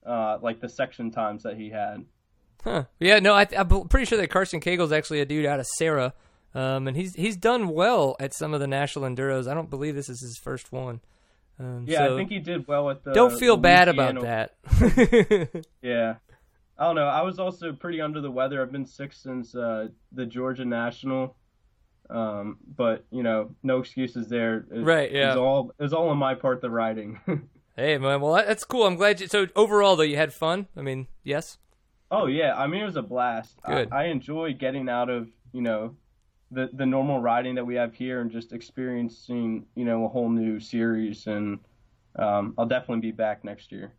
uh, 0.06 0.38
like 0.40 0.60
the 0.60 0.68
section 0.68 1.10
times 1.10 1.42
that 1.42 1.56
he 1.56 1.68
had. 1.70 2.04
Huh. 2.64 2.84
Yeah, 2.98 3.18
no, 3.18 3.34
I, 3.34 3.46
I'm 3.56 3.88
pretty 3.88 4.06
sure 4.06 4.18
that 4.18 4.28
Karsten 4.30 4.60
Cagle's 4.60 4.92
actually 4.92 5.20
a 5.20 5.26
dude 5.26 5.44
out 5.46 5.60
of 5.60 5.66
Sarah, 5.76 6.14
um, 6.54 6.88
and 6.88 6.96
he's 6.96 7.14
he's 7.14 7.36
done 7.36 7.68
well 7.68 8.16
at 8.18 8.34
some 8.34 8.54
of 8.54 8.60
the 8.60 8.66
national 8.66 9.04
enduros. 9.04 9.46
I 9.46 9.54
don't 9.54 9.70
believe 9.70 9.94
this 9.94 10.08
is 10.08 10.20
his 10.20 10.38
first 10.42 10.72
one. 10.72 11.00
Um, 11.60 11.84
Yeah, 11.86 12.06
so 12.06 12.14
I 12.14 12.16
think 12.18 12.30
he 12.30 12.38
did 12.38 12.66
well 12.66 12.88
at 12.90 13.04
the. 13.04 13.12
don't 13.12 13.38
feel 13.38 13.56
bad 13.56 13.88
about 13.88 14.20
that. 14.22 14.54
Yeah. 15.82 16.14
I 16.80 16.84
don't 16.84 16.94
know. 16.94 17.08
I 17.08 17.22
was 17.22 17.40
also 17.40 17.72
pretty 17.72 18.00
under 18.00 18.20
the 18.20 18.30
weather. 18.30 18.62
I've 18.62 18.70
been 18.70 18.86
sick 18.86 19.12
since 19.12 19.52
uh, 19.54 19.88
the 20.12 20.24
Georgia 20.24 20.64
National. 20.64 21.34
Um, 22.10 22.58
but 22.76 23.04
you 23.10 23.22
know, 23.22 23.54
no 23.62 23.80
excuses 23.80 24.28
there. 24.28 24.66
It, 24.70 24.82
Right, 24.82 25.12
yeah. 25.12 25.24
It 25.24 25.28
was 25.28 25.36
all 25.36 25.72
it 25.78 25.82
was 25.82 25.92
all 25.92 26.08
on 26.08 26.18
my 26.18 26.34
part. 26.34 26.60
The 26.60 26.70
riding. 26.70 27.20
hey 27.76 27.98
man, 27.98 28.20
well 28.20 28.34
that's 28.34 28.64
cool. 28.64 28.86
I'm 28.86 28.96
glad 28.96 29.20
you. 29.20 29.26
So 29.26 29.46
overall 29.54 29.96
though, 29.96 30.02
you 30.02 30.16
had 30.16 30.32
fun. 30.32 30.68
I 30.76 30.82
mean, 30.82 31.06
yes. 31.22 31.58
oh 32.10 32.26
yeah, 32.26 32.54
I 32.56 32.66
mean 32.66 32.82
it 32.82 32.86
was 32.86 32.96
a 32.96 33.02
blast. 33.02 33.60
Good. 33.66 33.88
I, 33.92 34.04
I 34.04 34.06
enjoy 34.06 34.54
getting 34.54 34.88
out 34.88 35.10
of 35.10 35.28
you 35.52 35.60
know 35.60 35.94
the 36.50 36.70
the 36.72 36.86
normal 36.86 37.20
riding 37.20 37.54
that 37.56 37.66
we 37.66 37.74
have 37.74 37.94
here 37.94 38.20
and 38.20 38.30
just 38.30 38.52
experiencing 38.52 39.66
you 39.74 39.84
know 39.84 40.04
a 40.04 40.08
whole 40.08 40.30
new 40.30 40.60
series. 40.60 41.26
And 41.26 41.58
um, 42.16 42.54
I'll 42.56 42.66
definitely 42.66 43.02
be 43.02 43.12
back 43.12 43.44
next 43.44 43.70
year. 43.70 43.92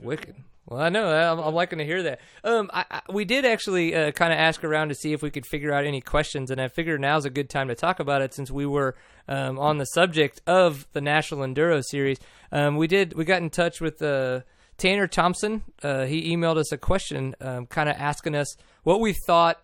Wicked. 0.00 0.34
Well, 0.66 0.80
I 0.80 0.88
know. 0.88 1.08
I'm, 1.08 1.38
I'm 1.38 1.54
liking 1.54 1.78
to 1.78 1.84
hear 1.84 2.02
that. 2.04 2.20
Um, 2.42 2.70
I, 2.72 2.84
I, 2.90 3.00
we 3.12 3.24
did 3.26 3.44
actually 3.44 3.94
uh, 3.94 4.12
kind 4.12 4.32
of 4.32 4.38
ask 4.38 4.64
around 4.64 4.88
to 4.88 4.94
see 4.94 5.12
if 5.12 5.22
we 5.22 5.30
could 5.30 5.44
figure 5.44 5.72
out 5.72 5.84
any 5.84 6.00
questions, 6.00 6.50
and 6.50 6.60
I 6.60 6.68
figured 6.68 7.00
now's 7.00 7.26
a 7.26 7.30
good 7.30 7.50
time 7.50 7.68
to 7.68 7.74
talk 7.74 8.00
about 8.00 8.22
it 8.22 8.32
since 8.32 8.50
we 8.50 8.64
were 8.64 8.96
um, 9.28 9.58
on 9.58 9.76
the 9.76 9.84
subject 9.84 10.40
of 10.46 10.86
the 10.92 11.02
National 11.02 11.40
Enduro 11.40 11.82
Series. 11.84 12.18
Um, 12.50 12.76
we 12.76 12.86
did. 12.86 13.12
We 13.14 13.24
got 13.26 13.42
in 13.42 13.50
touch 13.50 13.80
with 13.82 14.00
uh, 14.00 14.40
Tanner 14.78 15.06
Thompson. 15.06 15.62
Uh, 15.82 16.06
he 16.06 16.34
emailed 16.34 16.56
us 16.56 16.72
a 16.72 16.78
question, 16.78 17.34
um, 17.42 17.66
kind 17.66 17.90
of 17.90 17.96
asking 17.98 18.34
us 18.34 18.56
what 18.84 19.00
we 19.00 19.14
thought. 19.26 19.60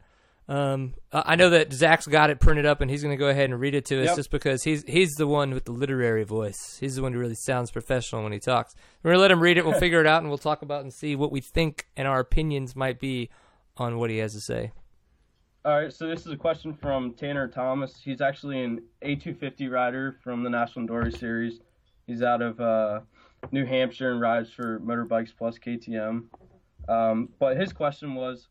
Um, 0.50 0.94
I 1.12 1.36
know 1.36 1.50
that 1.50 1.72
Zach's 1.72 2.08
got 2.08 2.28
it 2.30 2.40
printed 2.40 2.66
up, 2.66 2.80
and 2.80 2.90
he's 2.90 3.02
going 3.04 3.16
to 3.16 3.18
go 3.18 3.28
ahead 3.28 3.50
and 3.50 3.60
read 3.60 3.76
it 3.76 3.84
to 3.86 4.00
us, 4.02 4.06
Yep. 4.08 4.16
just 4.16 4.30
because 4.32 4.64
he's 4.64 4.82
he's 4.88 5.12
the 5.12 5.28
one 5.28 5.54
with 5.54 5.64
the 5.64 5.70
literary 5.72 6.24
voice. 6.24 6.76
He's 6.80 6.96
the 6.96 7.02
one 7.02 7.12
who 7.12 7.20
really 7.20 7.36
sounds 7.36 7.70
professional 7.70 8.24
when 8.24 8.32
he 8.32 8.40
talks. 8.40 8.74
We're 9.04 9.12
gonna 9.12 9.22
let 9.22 9.30
him 9.30 9.40
read 9.40 9.58
it. 9.58 9.64
We'll 9.64 9.78
figure 9.78 10.00
it 10.00 10.08
out, 10.08 10.22
and 10.22 10.28
we'll 10.28 10.38
talk 10.38 10.62
about 10.62 10.82
and 10.82 10.92
see 10.92 11.14
what 11.14 11.30
we 11.30 11.40
think 11.40 11.86
and 11.96 12.08
our 12.08 12.18
opinions 12.18 12.74
might 12.74 12.98
be 12.98 13.30
on 13.76 13.98
what 13.98 14.10
he 14.10 14.18
has 14.18 14.32
to 14.34 14.40
say. 14.40 14.72
All 15.64 15.78
right, 15.80 15.92
so 15.92 16.08
this 16.08 16.26
is 16.26 16.32
a 16.32 16.36
question 16.36 16.74
from 16.74 17.14
Tanner 17.14 17.46
Thomas. 17.46 18.00
He's 18.02 18.20
actually 18.20 18.60
an 18.64 18.82
A250 19.04 19.70
rider 19.70 20.16
from 20.24 20.42
the 20.42 20.50
National 20.50 20.84
Enduro 20.88 21.16
Series. 21.16 21.60
He's 22.08 22.22
out 22.22 22.42
of 22.42 22.58
uh, 22.60 23.00
New 23.52 23.66
Hampshire 23.66 24.10
and 24.10 24.20
rides 24.20 24.50
for 24.50 24.80
Motorbikes 24.80 25.30
Plus 25.36 25.58
KTM. 25.58 26.24
Um, 26.88 27.28
but 27.38 27.56
his 27.56 27.72
question 27.72 28.14
was, 28.16 28.48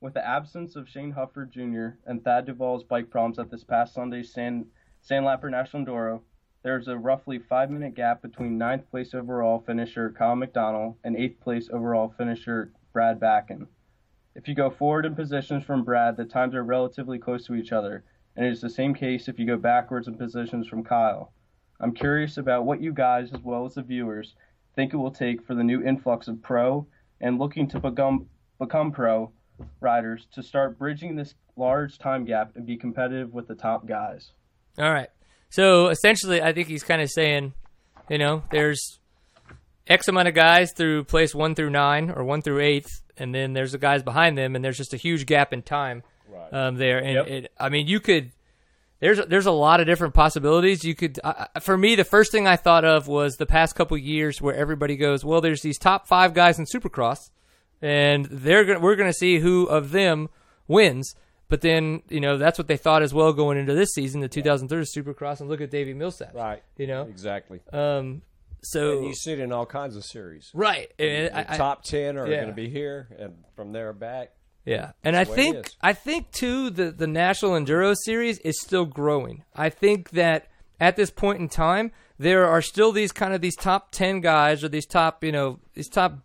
with 0.00 0.14
the 0.14 0.26
absence 0.26 0.76
of 0.76 0.88
Shane 0.88 1.12
Hufford 1.12 1.50
Jr. 1.50 1.98
and 2.06 2.22
Thad 2.22 2.46
Duvall's 2.46 2.84
bike 2.84 3.10
problems 3.10 3.38
at 3.38 3.50
this 3.50 3.64
past 3.64 3.94
Sunday's 3.94 4.32
San, 4.32 4.66
Sandlapper 5.00 5.50
National 5.50 5.84
Enduro, 5.84 6.20
there's 6.62 6.88
a 6.88 6.96
roughly 6.96 7.38
five-minute 7.38 7.94
gap 7.94 8.22
between 8.22 8.58
ninth 8.58 8.88
place 8.90 9.14
overall 9.14 9.60
finisher 9.60 10.10
Kyle 10.10 10.36
McDonald 10.36 10.96
and 11.04 11.16
eighth 11.16 11.40
place 11.40 11.68
overall 11.72 12.14
finisher 12.16 12.72
Brad 12.92 13.18
Backen. 13.18 13.66
If 14.34 14.46
you 14.46 14.54
go 14.54 14.70
forward 14.70 15.06
in 15.06 15.14
positions 15.14 15.64
from 15.64 15.84
Brad, 15.84 16.16
the 16.16 16.24
times 16.24 16.54
are 16.54 16.64
relatively 16.64 17.18
close 17.18 17.46
to 17.46 17.54
each 17.54 17.72
other, 17.72 18.04
and 18.36 18.46
it 18.46 18.52
is 18.52 18.60
the 18.60 18.70
same 18.70 18.94
case 18.94 19.28
if 19.28 19.38
you 19.38 19.46
go 19.46 19.56
backwards 19.56 20.06
in 20.06 20.16
positions 20.16 20.68
from 20.68 20.84
Kyle. 20.84 21.32
I'm 21.80 21.94
curious 21.94 22.36
about 22.36 22.64
what 22.64 22.80
you 22.80 22.92
guys, 22.92 23.32
as 23.32 23.40
well 23.42 23.64
as 23.64 23.74
the 23.74 23.82
viewers, 23.82 24.34
think 24.76 24.94
it 24.94 24.96
will 24.96 25.10
take 25.10 25.44
for 25.44 25.56
the 25.56 25.64
new 25.64 25.82
influx 25.82 26.28
of 26.28 26.40
pro 26.40 26.86
and 27.20 27.38
looking 27.38 27.68
to 27.68 27.80
become 27.80 28.28
become 28.60 28.92
pro 28.92 29.32
riders 29.80 30.26
to 30.34 30.42
start 30.42 30.78
bridging 30.78 31.16
this 31.16 31.34
large 31.56 31.98
time 31.98 32.24
gap 32.24 32.52
and 32.54 32.66
be 32.66 32.76
competitive 32.76 33.32
with 33.32 33.48
the 33.48 33.54
top 33.54 33.86
guys. 33.86 34.30
All 34.78 34.92
right. 34.92 35.08
So 35.50 35.88
essentially, 35.88 36.42
I 36.42 36.52
think 36.52 36.68
he's 36.68 36.84
kind 36.84 37.00
of 37.02 37.10
saying, 37.10 37.54
you 38.08 38.18
know, 38.18 38.42
there's 38.50 39.00
X 39.86 40.06
amount 40.08 40.28
of 40.28 40.34
guys 40.34 40.72
through 40.72 41.04
place 41.04 41.34
one 41.34 41.54
through 41.54 41.70
nine 41.70 42.10
or 42.10 42.22
one 42.24 42.42
through 42.42 42.60
eighth, 42.60 43.02
and 43.16 43.34
then 43.34 43.54
there's 43.54 43.72
the 43.72 43.78
guys 43.78 44.02
behind 44.02 44.36
them, 44.36 44.54
and 44.54 44.64
there's 44.64 44.76
just 44.76 44.92
a 44.94 44.98
huge 44.98 45.26
gap 45.26 45.52
in 45.52 45.62
time 45.62 46.02
um, 46.52 46.76
there. 46.76 46.98
And 46.98 47.14
Yep. 47.14 47.26
it, 47.28 47.52
I 47.58 47.68
mean, 47.68 47.86
you 47.86 48.00
could. 48.00 48.30
There's 49.00 49.24
there's 49.26 49.46
a 49.46 49.52
lot 49.52 49.78
of 49.80 49.86
different 49.86 50.14
possibilities. 50.14 50.84
You 50.84 50.94
could, 50.94 51.20
uh, 51.22 51.46
for 51.60 51.78
me, 51.78 51.94
the 51.94 52.04
first 52.04 52.32
thing 52.32 52.46
I 52.48 52.56
thought 52.56 52.84
of 52.84 53.06
was 53.06 53.36
the 53.36 53.46
past 53.46 53.76
couple 53.76 53.96
years 53.96 54.42
where 54.42 54.54
everybody 54.56 54.96
goes, 54.96 55.24
well, 55.24 55.40
there's 55.40 55.62
these 55.62 55.78
top 55.78 56.08
five 56.08 56.34
guys 56.34 56.58
in 56.58 56.64
Supercross, 56.66 57.30
and 57.82 58.26
they're 58.26 58.64
gonna, 58.64 58.80
we're 58.80 58.96
going 58.96 59.10
to 59.10 59.14
see 59.18 59.38
who 59.38 59.66
of 59.66 59.90
them 59.90 60.28
wins. 60.66 61.14
But 61.48 61.62
then, 61.62 62.02
you 62.10 62.20
know, 62.20 62.36
that's 62.36 62.58
what 62.58 62.68
they 62.68 62.76
thought 62.76 63.02
as 63.02 63.14
well 63.14 63.32
going 63.32 63.56
into 63.56 63.72
this 63.74 63.88
season, 63.94 64.20
the 64.20 64.28
2003 64.28 64.84
Supercross, 64.84 65.40
and 65.40 65.48
look 65.48 65.62
at 65.62 65.70
Davi 65.70 65.96
Millsap. 65.96 66.34
Right. 66.34 66.62
You 66.76 66.86
know, 66.86 67.02
Exactly. 67.04 67.60
um, 67.72 68.20
so 68.62 68.98
And 68.98 69.06
you 69.06 69.14
see 69.14 69.32
it 69.32 69.40
in 69.40 69.50
all 69.52 69.64
kinds 69.64 69.96
of 69.96 70.04
series. 70.04 70.50
right, 70.52 70.92
and 70.98 71.28
The 71.28 71.52
I- 71.52 71.56
top 71.56 71.84
ten 71.84 72.18
are 72.18 72.26
yeah. 72.28 72.36
going 72.36 72.48
to 72.48 72.54
be 72.54 72.68
here, 72.68 73.08
and 73.18 73.44
from 73.56 73.72
there 73.72 73.92
back. 73.94 74.32
Yeah, 74.66 74.90
and 75.02 75.16
I 75.16 75.24
the 75.24 75.30
way 75.30 75.36
it 75.36 75.52
think. 75.54 75.70
I 75.80 75.92
think 75.94 76.32
too 76.32 76.68
the 76.68 76.90
the 76.90 77.06
National 77.06 77.52
Enduro 77.52 77.94
Series 78.04 78.38
is 78.40 78.60
still 78.60 78.84
growing. 78.84 79.44
I 79.56 79.70
think 79.70 80.10
that 80.10 80.48
at 80.78 80.96
this 80.96 81.10
point 81.10 81.40
in 81.40 81.48
time 81.48 81.92
there 82.18 82.44
are 82.46 82.60
still 82.60 82.92
these 82.92 83.10
kind 83.12 83.32
of 83.32 83.40
these 83.40 83.56
top 83.56 83.92
ten 83.92 84.20
guys 84.20 84.62
or 84.62 84.68
these 84.68 84.84
top 84.84 85.24
you 85.24 85.32
know 85.32 85.60
these 85.72 85.88
top 85.88 86.18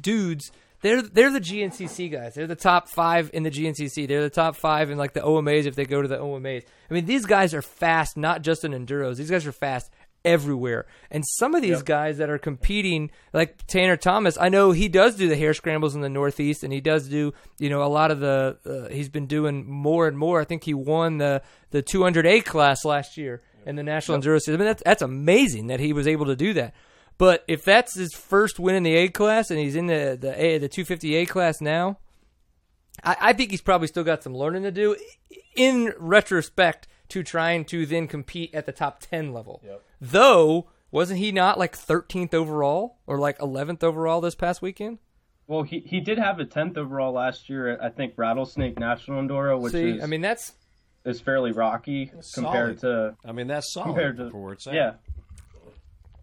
dudes. 0.00 0.50
They're 0.82 1.02
they're 1.02 1.32
the 1.32 1.40
GNCC 1.40 2.10
guys. 2.12 2.34
They're 2.34 2.46
the 2.46 2.54
top 2.54 2.88
five 2.88 3.30
in 3.32 3.42
the 3.42 3.50
GNCC. 3.50 4.06
They're 4.06 4.22
the 4.22 4.30
top 4.30 4.56
five 4.56 4.90
in 4.90 4.98
like 4.98 5.12
the 5.14 5.20
OMAs 5.20 5.66
if 5.66 5.74
they 5.74 5.84
go 5.84 6.02
to 6.02 6.08
the 6.08 6.18
OMAs. 6.18 6.64
I 6.90 6.94
mean 6.94 7.06
these 7.06 7.26
guys 7.26 7.54
are 7.54 7.62
fast, 7.62 8.16
not 8.16 8.42
just 8.42 8.64
in 8.64 8.72
enduros. 8.72 9.16
These 9.16 9.30
guys 9.30 9.46
are 9.46 9.52
fast 9.52 9.90
everywhere. 10.24 10.86
And 11.10 11.24
some 11.38 11.54
of 11.54 11.62
these 11.62 11.76
Yep. 11.78 11.84
guys 11.84 12.18
that 12.18 12.28
are 12.30 12.38
competing, 12.38 13.10
like 13.32 13.64
Tanner 13.66 13.96
Thomas, 13.96 14.36
I 14.40 14.48
know 14.48 14.72
he 14.72 14.88
does 14.88 15.14
do 15.14 15.28
the 15.28 15.36
hare 15.36 15.54
scrambles 15.54 15.94
in 15.94 16.00
the 16.00 16.08
Northeast, 16.08 16.64
and 16.64 16.72
he 16.72 16.80
does 16.80 17.08
do, 17.08 17.32
you 17.58 17.70
know, 17.70 17.82
a 17.82 17.86
lot 17.86 18.10
of 18.10 18.18
the. 18.20 18.58
Uh, 18.66 18.92
he's 18.92 19.08
been 19.08 19.26
doing 19.26 19.64
more 19.70 20.08
and 20.08 20.18
more. 20.18 20.40
I 20.40 20.44
think 20.44 20.64
he 20.64 20.74
won 20.74 21.18
the 21.18 21.42
the 21.70 21.82
200A 21.82 22.44
class 22.44 22.84
last 22.84 23.16
year 23.16 23.40
in 23.64 23.76
the 23.76 23.82
National 23.84 24.18
Enduro 24.18 24.40
Series. 24.40 24.48
I 24.48 24.56
mean, 24.58 24.66
that's 24.66 24.82
that's 24.84 25.02
amazing 25.02 25.68
that 25.68 25.80
he 25.80 25.92
was 25.92 26.06
able 26.08 26.26
to 26.26 26.36
do 26.36 26.52
that. 26.54 26.74
But 27.18 27.44
if 27.48 27.64
that's 27.64 27.94
his 27.94 28.12
first 28.14 28.58
win 28.58 28.74
in 28.74 28.82
the 28.82 28.94
A 28.94 29.08
class, 29.08 29.50
and 29.50 29.58
he's 29.58 29.76
in 29.76 29.86
the 29.86 30.18
the 30.20 30.34
A 30.42 30.58
the 30.58 30.68
250A 30.68 31.28
class 31.28 31.60
now, 31.60 31.98
I, 33.02 33.16
I 33.20 33.32
think 33.32 33.50
he's 33.50 33.62
probably 33.62 33.88
still 33.88 34.04
got 34.04 34.22
some 34.22 34.34
learning 34.36 34.64
to 34.64 34.70
do 34.70 34.96
in 35.54 35.94
retrospect 35.98 36.88
to 37.08 37.22
trying 37.22 37.64
to 37.66 37.86
then 37.86 38.06
compete 38.08 38.54
at 38.54 38.66
the 38.66 38.72
top 38.72 39.00
10 39.00 39.32
level. 39.32 39.62
Though, 40.00 40.68
wasn't 40.90 41.20
he 41.20 41.32
not 41.32 41.58
like 41.58 41.76
13th 41.76 42.34
overall 42.34 42.98
or 43.06 43.18
like 43.18 43.38
11th 43.38 43.82
overall 43.84 44.20
this 44.20 44.34
past 44.34 44.60
weekend? 44.60 44.98
Well, 45.46 45.62
he, 45.62 45.78
he 45.80 46.00
did 46.00 46.18
have 46.18 46.40
a 46.40 46.44
tenth 46.44 46.76
overall 46.76 47.12
last 47.12 47.48
year 47.48 47.68
at 47.68 47.82
I 47.82 47.88
think 47.90 48.14
Rattlesnake 48.16 48.78
National 48.78 49.22
Enduro, 49.22 49.58
which 49.60 49.72
See, 49.72 49.90
is 49.90 50.02
I 50.02 50.06
mean, 50.06 50.20
that's. 50.20 50.52
is 51.04 51.20
fairly 51.20 51.52
rocky 51.52 52.10
compared 52.34 52.80
to 52.80 53.14
I 53.24 53.30
mean, 53.32 53.46
that's 53.46 53.72
solid 53.72 53.86
compared 53.86 54.16
to 54.16 54.30
for 54.30 54.42
where 54.42 54.52
it's 54.54 54.66
at. 54.66 54.74
yeah. 54.74 54.92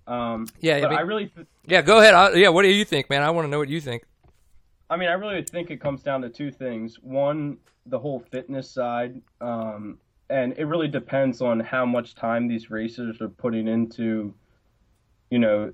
Um, 0.08 0.48
Yeah, 0.60 0.76
I 0.78 0.82
mean- 0.90 0.98
I 0.98 1.02
really, 1.02 1.28
th- 1.28 1.48
Yeah, 1.66 1.82
go 1.82 2.00
ahead. 2.00 2.14
I, 2.14 2.34
yeah, 2.34 2.50
what 2.50 2.64
do 2.64 2.70
you 2.70 2.86
think, 2.86 3.10
man? 3.10 3.22
I 3.22 3.30
want 3.30 3.46
to 3.46 3.50
know 3.50 3.60
what 3.60 3.70
you 3.70 3.80
think. 3.80 4.04
I 4.90 4.98
mean, 4.98 5.10
I 5.10 5.14
really 5.14 5.42
think 5.44 5.72
it 5.72 5.80
comes 5.82 6.04
down 6.04 6.22
to 6.22 6.30
two 6.30 6.52
things. 6.52 6.98
One, 7.02 7.58
the 7.86 7.98
whole 7.98 8.20
fitness 8.32 8.70
side, 8.70 9.22
um, 9.42 9.98
and 10.30 10.54
it 10.58 10.66
really 10.66 10.88
depends 10.88 11.42
on 11.42 11.60
how 11.60 11.86
much 11.86 12.16
time 12.16 12.48
these 12.48 12.70
racers 12.70 13.22
are 13.22 13.30
putting 13.30 13.68
into, 13.68 14.34
you 15.30 15.40
know, 15.40 15.72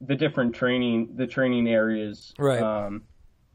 the 0.00 0.14
different 0.16 0.54
training, 0.54 1.10
the 1.16 1.26
training 1.26 1.68
areas. 1.68 2.32
Right. 2.38 2.60
Um, 2.62 3.02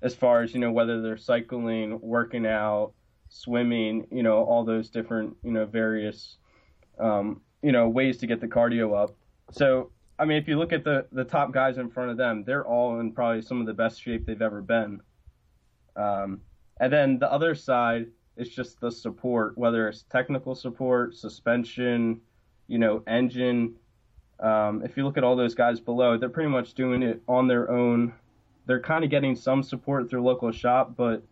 as 0.01 0.13
far 0.13 0.43
as 0.43 0.53
you 0.53 0.59
know, 0.59 0.71
whether 0.71 1.01
they're 1.01 1.17
cycling, 1.17 1.99
working 2.01 2.45
out, 2.45 2.93
swimming, 3.29 4.07
you 4.11 4.23
know, 4.23 4.43
all 4.43 4.63
those 4.63 4.89
different, 4.89 5.35
you 5.43 5.51
know, 5.51 5.65
various, 5.65 6.37
um, 6.99 7.41
you 7.61 7.71
know, 7.71 7.89
ways 7.89 8.17
to 8.17 8.27
get 8.27 8.39
the 8.39 8.47
cardio 8.47 8.95
up. 8.95 9.15
So, 9.51 9.91
I 10.19 10.25
mean, 10.25 10.37
if 10.37 10.47
you 10.47 10.57
look 10.57 10.73
at 10.73 10.83
the 10.83 11.05
the 11.11 11.23
top 11.23 11.51
guys 11.51 11.77
in 11.77 11.89
front 11.89 12.11
of 12.11 12.17
them, 12.17 12.43
they're 12.43 12.65
all 12.65 12.99
in 12.99 13.11
probably 13.11 13.41
some 13.41 13.59
of 13.59 13.67
the 13.67 13.73
best 13.73 14.01
shape 14.01 14.25
they've 14.25 14.41
ever 14.41 14.61
been. 14.61 15.01
Um, 15.95 16.41
and 16.79 16.91
then 16.91 17.19
the 17.19 17.31
other 17.31 17.55
side 17.55 18.07
is 18.35 18.49
just 18.49 18.79
the 18.79 18.91
support, 18.91 19.57
whether 19.57 19.87
it's 19.87 20.03
technical 20.03 20.55
support, 20.55 21.15
suspension, 21.15 22.21
you 22.67 22.77
know, 22.77 23.03
engine. 23.07 23.75
Um, 24.39 24.83
if 24.83 24.95
you 24.95 25.03
look 25.03 25.17
at 25.17 25.23
all 25.23 25.35
those 25.35 25.55
guys 25.55 25.79
below, 25.79 26.17
they're 26.17 26.29
pretty 26.29 26.49
much 26.49 26.73
doing 26.73 27.01
it 27.01 27.21
on 27.27 27.47
their 27.47 27.71
own. 27.71 28.13
They're 28.67 28.81
kind 28.81 29.03
of 29.03 29.09
getting 29.09 29.35
some 29.35 29.63
support 29.63 30.09
through 30.09 30.23
local 30.23 30.51
shop, 30.51 30.95
but 30.95 31.23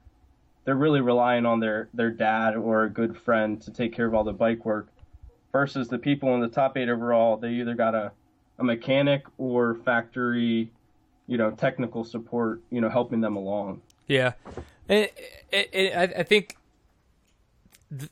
they're 0.64 0.76
really 0.76 1.02
relying 1.02 1.46
on 1.46 1.60
their 1.60 1.90
their 1.94 2.12
dad 2.12 2.56
or 2.56 2.84
a 2.84 2.90
good 2.90 3.16
friend 3.16 3.62
to 3.62 3.72
take 3.72 3.94
care 3.94 4.08
of 4.08 4.14
all 4.14 4.24
the 4.24 4.34
bike 4.34 4.66
work. 4.66 4.88
Versus 5.52 5.88
the 5.88 5.98
people 5.98 6.34
in 6.36 6.42
the 6.42 6.50
top 6.50 6.76
eight 6.76 6.90
overall, 6.90 7.38
they 7.38 7.52
either 7.52 7.76
got 7.76 7.96
a 7.96 8.12
a 8.60 8.64
mechanic 8.64 9.24
or 9.38 9.76
factory, 9.86 10.72
you 11.28 11.38
know, 11.38 11.52
technical 11.52 12.04
support, 12.04 12.62
you 12.70 12.82
know, 12.82 12.90
helping 12.90 13.22
them 13.22 13.36
along. 13.36 13.82
Yeah, 14.08 14.34
I, 14.90 15.10
I 15.52 16.24
think 16.24 16.58
th- 17.98 18.12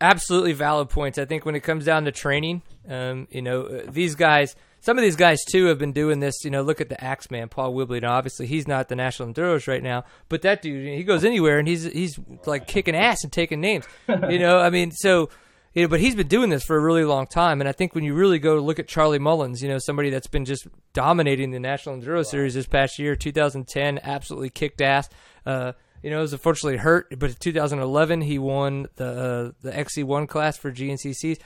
absolutely 0.00 0.52
valid 0.54 0.88
points. 0.88 1.18
I 1.18 1.24
think 1.24 1.44
when 1.44 1.54
it 1.54 1.60
comes 1.60 1.84
down 1.84 2.04
to 2.04 2.12
training, 2.12 2.62
um, 2.88 3.28
you 3.30 3.42
know, 3.42 3.62
uh, 3.64 3.82
these 3.88 4.14
guys, 4.14 4.56
some 4.80 4.96
of 4.96 5.02
these 5.02 5.16
guys 5.16 5.44
too 5.44 5.66
have 5.66 5.78
been 5.78 5.92
doing 5.92 6.20
this. 6.20 6.44
You 6.44 6.50
know, 6.50 6.62
look 6.62 6.80
at 6.80 6.88
the 6.88 7.02
Axeman, 7.02 7.48
Paul 7.48 7.74
Whibley. 7.74 8.00
Now, 8.00 8.12
obviously, 8.14 8.46
he's 8.46 8.66
not 8.66 8.88
the 8.88 8.96
national 8.96 9.32
enduros 9.32 9.68
right 9.68 9.82
now, 9.82 10.04
but 10.28 10.42
that 10.42 10.62
dude, 10.62 10.86
he 10.96 11.04
goes 11.04 11.24
anywhere 11.24 11.58
and 11.58 11.68
he's 11.68 11.84
he's 11.84 12.18
like 12.46 12.66
kicking 12.66 12.96
ass 12.96 13.22
and 13.22 13.32
taking 13.32 13.60
names. 13.60 13.84
You 14.08 14.38
know, 14.38 14.58
I 14.58 14.70
mean, 14.70 14.90
so. 14.92 15.28
You 15.76 15.82
know, 15.82 15.88
but 15.88 16.00
he's 16.00 16.14
been 16.14 16.26
doing 16.26 16.48
this 16.48 16.64
for 16.64 16.74
a 16.74 16.80
really 16.80 17.04
long 17.04 17.26
time, 17.26 17.60
and 17.60 17.68
I 17.68 17.72
think 17.72 17.94
when 17.94 18.02
you 18.02 18.14
really 18.14 18.38
go 18.38 18.54
to 18.54 18.62
look 18.62 18.78
at 18.78 18.88
Charlie 18.88 19.18
Mullins, 19.18 19.62
you 19.62 19.68
know, 19.68 19.76
somebody 19.76 20.08
that's 20.08 20.26
been 20.26 20.46
just 20.46 20.66
dominating 20.94 21.50
the 21.50 21.60
National 21.60 21.98
Enduro 21.98 22.24
Series 22.24 22.54
this 22.54 22.66
past 22.66 22.98
year, 22.98 23.14
2010, 23.14 24.00
absolutely 24.02 24.48
kicked 24.48 24.80
ass. 24.80 25.10
Uh, 25.44 25.72
you 26.02 26.08
know, 26.08 26.20
was 26.20 26.32
unfortunately 26.32 26.78
hurt, 26.78 27.12
but 27.18 27.28
in 27.28 27.36
2011 27.36 28.22
he 28.22 28.38
won 28.38 28.86
the 28.96 29.04
uh, 29.04 29.52
the 29.60 29.70
XC1 29.70 30.26
class 30.30 30.56
for 30.56 30.72
GNCCs. 30.72 31.40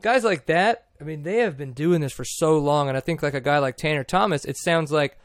Guys 0.00 0.22
like 0.22 0.46
that, 0.46 0.86
I 1.00 1.04
mean, 1.04 1.24
they 1.24 1.38
have 1.38 1.58
been 1.58 1.72
doing 1.72 2.02
this 2.02 2.12
for 2.12 2.24
so 2.24 2.58
long, 2.58 2.86
and 2.86 2.96
I 2.96 3.00
think 3.00 3.20
like 3.20 3.34
a 3.34 3.40
guy 3.40 3.58
like 3.58 3.76
Tanner 3.76 4.04
Thomas, 4.04 4.44
it 4.44 4.58
sounds 4.58 4.92
like 4.92 5.18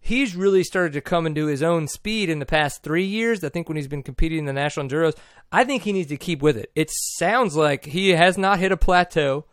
he's 0.00 0.34
really 0.34 0.64
started 0.64 0.92
to 0.94 1.00
come 1.00 1.26
into 1.26 1.46
his 1.46 1.62
own 1.62 1.86
speed 1.86 2.28
in 2.28 2.38
the 2.38 2.46
past 2.46 2.82
three 2.82 3.04
years. 3.04 3.44
I 3.44 3.48
think 3.48 3.68
when 3.68 3.76
he's 3.76 3.88
been 3.88 4.02
competing 4.02 4.40
in 4.40 4.44
the 4.46 4.52
national 4.52 4.88
enduros, 4.88 5.16
I 5.52 5.64
think 5.64 5.82
he 5.82 5.92
needs 5.92 6.08
to 6.08 6.16
keep 6.16 6.42
with 6.42 6.56
it. 6.56 6.70
It 6.74 6.90
sounds 6.90 7.56
like 7.56 7.84
he 7.84 8.10
has 8.10 8.36
not 8.36 8.58
hit 8.58 8.72
a 8.72 8.76
plateau. 8.76 9.46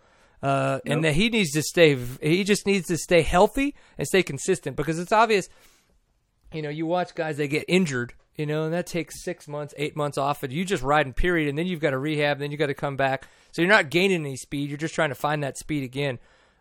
Uh, 0.43 0.79
and 0.85 1.03
that 1.03 1.15
he 1.15 1.29
needs 1.29 1.49
to 1.49 1.63
stay. 1.63 1.97
He 2.21 2.43
just 2.43 2.67
needs 2.67 2.85
to 2.89 2.97
stay 2.97 3.23
healthy 3.23 3.73
and 3.97 4.07
stay 4.07 4.21
consistent 4.21 4.75
because 4.75 4.99
it's 4.99 5.11
obvious 5.11 5.49
you 6.53 6.61
know, 6.61 6.69
you 6.69 6.85
watch 6.85 7.15
guys 7.15 7.37
they 7.37 7.47
get 7.47 7.65
injured, 7.67 8.13
you 8.35 8.45
know, 8.45 8.63
and 8.63 8.73
that 8.73 8.87
takes 8.87 9.23
six 9.23 9.47
months, 9.47 9.73
eight 9.77 9.95
months 9.95 10.17
off, 10.17 10.43
and 10.43 10.53
you 10.53 10.63
just 10.63 10.83
ride 10.83 10.97
riding 10.97 11.13
period, 11.13 11.49
and 11.49 11.57
then 11.57 11.67
you've 11.67 11.79
got 11.79 11.91
to 11.91 11.97
rehab, 11.97 12.37
and 12.37 12.41
then 12.41 12.51
you 12.51 12.57
got 12.57 12.67
to 12.67 12.73
come 12.73 12.95
back. 12.95 13.27
So 13.51 13.61
you're 13.61 13.69
not 13.69 13.89
gaining 13.89 14.21
any 14.21 14.37
speed; 14.37 14.69
you're 14.69 14.77
just 14.77 14.95
trying 14.95 15.09
to 15.09 15.15
find 15.15 15.43
that 15.43 15.57
speed 15.57 15.83
again. 15.83 16.19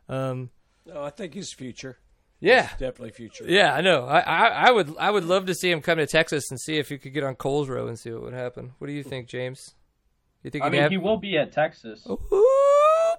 Um, 0.08 0.50
No, 0.86 1.02
I 1.02 1.10
think 1.10 1.34
he's 1.34 1.52
future. 1.52 1.98
Yeah, 2.40 2.68
Definitely 2.78 3.10
future. 3.12 3.44
yeah, 3.48 3.74
I 3.74 3.80
know. 3.80 4.04
I, 4.06 4.20
I, 4.20 4.46
I 4.68 4.70
would, 4.70 4.94
I 4.98 5.10
would 5.10 5.24
love 5.24 5.46
to 5.46 5.54
see 5.54 5.70
him 5.70 5.80
come 5.80 5.98
to 5.98 6.06
Texas 6.06 6.50
and 6.50 6.60
see 6.60 6.76
if 6.78 6.88
he 6.88 6.98
could 6.98 7.14
get 7.14 7.24
on 7.24 7.34
Coles 7.34 7.68
Row 7.68 7.86
and 7.88 7.98
see 7.98 8.10
what 8.12 8.22
would 8.22 8.34
happen. 8.34 8.72
What 8.78 8.86
do 8.88 8.92
you 8.92 9.02
think, 9.02 9.28
James? 9.28 9.74
You 10.42 10.50
think 10.50 10.62
I 10.62 10.68
he'd 10.68 10.72
mean, 10.72 10.82
have? 10.82 10.90
he 10.90 10.98
will 10.98 11.16
be 11.16 11.36
at 11.38 11.50
Texas, 11.52 12.06
Ooh, 12.08 12.18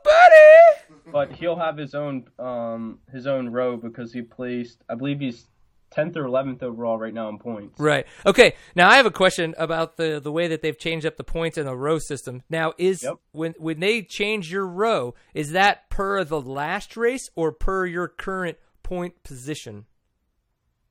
buddy. 0.03 1.11
but 1.11 1.31
he'll 1.33 1.57
have 1.57 1.77
his 1.77 1.93
own 1.95 2.25
um 2.39 2.99
his 3.11 3.27
own 3.27 3.49
row 3.49 3.77
because 3.77 4.13
he 4.13 4.21
placed, 4.21 4.83
I 4.89 4.95
believe 4.95 5.19
he's 5.19 5.47
tenth 5.91 6.15
or 6.17 6.25
eleventh 6.25 6.63
overall 6.63 6.97
right 6.97 7.13
now 7.13 7.29
in 7.29 7.37
points. 7.39 7.79
Right. 7.79 8.05
Okay. 8.25 8.53
Now 8.75 8.89
I 8.89 8.95
have 8.97 9.05
a 9.05 9.11
question 9.11 9.55
about 9.57 9.97
the 9.97 10.19
the 10.23 10.31
way 10.31 10.47
that 10.47 10.61
they've 10.61 10.77
changed 10.77 11.05
up 11.05 11.17
the 11.17 11.23
points 11.23 11.57
in 11.57 11.65
the 11.65 11.75
row 11.75 11.99
system. 11.99 12.43
Now 12.49 12.73
is 12.77 13.03
Yep. 13.03 13.15
when 13.31 13.55
when 13.57 13.79
they 13.79 14.01
change 14.03 14.51
your 14.51 14.67
row, 14.67 15.13
is 15.33 15.51
that 15.51 15.89
per 15.89 16.23
the 16.23 16.39
last 16.41 16.95
race 16.95 17.29
or 17.35 17.51
per 17.51 17.85
your 17.85 18.07
current 18.07 18.57
point 18.87 19.21
position? 19.23 19.85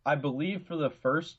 I 0.05 0.15
believe 0.17 0.67
for 0.67 0.77
the 0.77 0.91
first, 0.91 1.37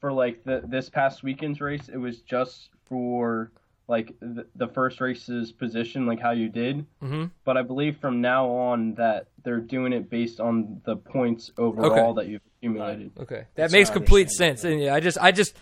for 0.00 0.10
like 0.12 0.42
the 0.44 0.62
this 0.64 0.88
past 0.88 1.22
weekend's 1.22 1.60
race, 1.60 1.88
it 1.88 1.98
was 1.98 2.20
just 2.20 2.70
for 2.88 3.52
like 3.88 4.14
the, 4.20 4.46
the 4.56 4.68
first 4.68 5.00
race's 5.00 5.52
position, 5.52 6.06
like 6.06 6.18
how 6.18 6.30
you 6.30 6.48
did. 6.48 6.86
Mhm. 7.02 7.30
But 7.44 7.56
I 7.58 7.62
believe 7.62 7.98
from 7.98 8.20
now 8.22 8.48
on 8.48 8.94
that 8.94 9.26
they're 9.44 9.60
doing 9.60 9.92
it 9.92 10.08
based 10.08 10.40
on 10.40 10.80
the 10.84 10.96
points 10.96 11.50
overall 11.58 12.14
that 12.14 12.26
you've 12.26 12.40
accumulated. 12.56 13.12
Okay, 13.18 13.34
that 13.36 13.46
That's 13.54 13.72
makes 13.72 13.90
complete 13.90 14.30
sense. 14.30 14.64
And 14.64 14.80
yeah, 14.80 14.94
I 14.94 15.00
just, 15.00 15.18
I 15.20 15.30
just, 15.30 15.54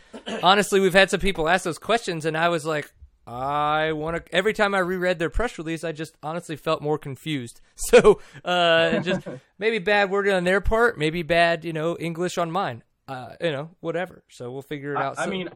honestly, 0.43 0.79
we've 0.81 0.95
had 0.95 1.11
some 1.11 1.21
people 1.21 1.49
ask 1.49 1.65
those 1.65 1.79
questions, 1.79 2.25
and 2.25 2.37
I 2.37 2.51
was 2.51 2.65
like, 2.65 2.93
I 3.27 3.93
want 3.93 4.17
to. 4.27 4.35
Every 4.35 4.53
time 4.53 4.75
I 4.75 4.79
reread 4.79 5.19
their 5.19 5.31
press 5.31 5.57
release, 5.59 5.85
I 5.85 5.93
just 5.93 6.17
honestly 6.23 6.57
felt 6.57 6.83
more 6.83 6.99
confused. 6.99 7.61
So, 7.77 8.21
uh, 8.45 9.01
just 9.01 9.27
maybe 9.59 9.79
bad 9.79 10.11
wording 10.11 10.35
on 10.35 10.45
their 10.45 10.61
part, 10.61 10.99
maybe 10.99 11.23
bad, 11.23 11.65
you 11.65 11.73
know, 11.73 11.97
English 11.99 12.37
on 12.39 12.51
mine. 12.51 12.83
Uh, 13.09 13.31
you 13.41 13.51
know, 13.51 13.71
whatever. 13.81 14.23
So 14.29 14.51
we'll 14.53 14.63
figure 14.63 14.93
it 14.93 14.99
out. 14.99 15.19
I 15.19 15.25
So- 15.25 15.31
mean, 15.31 15.49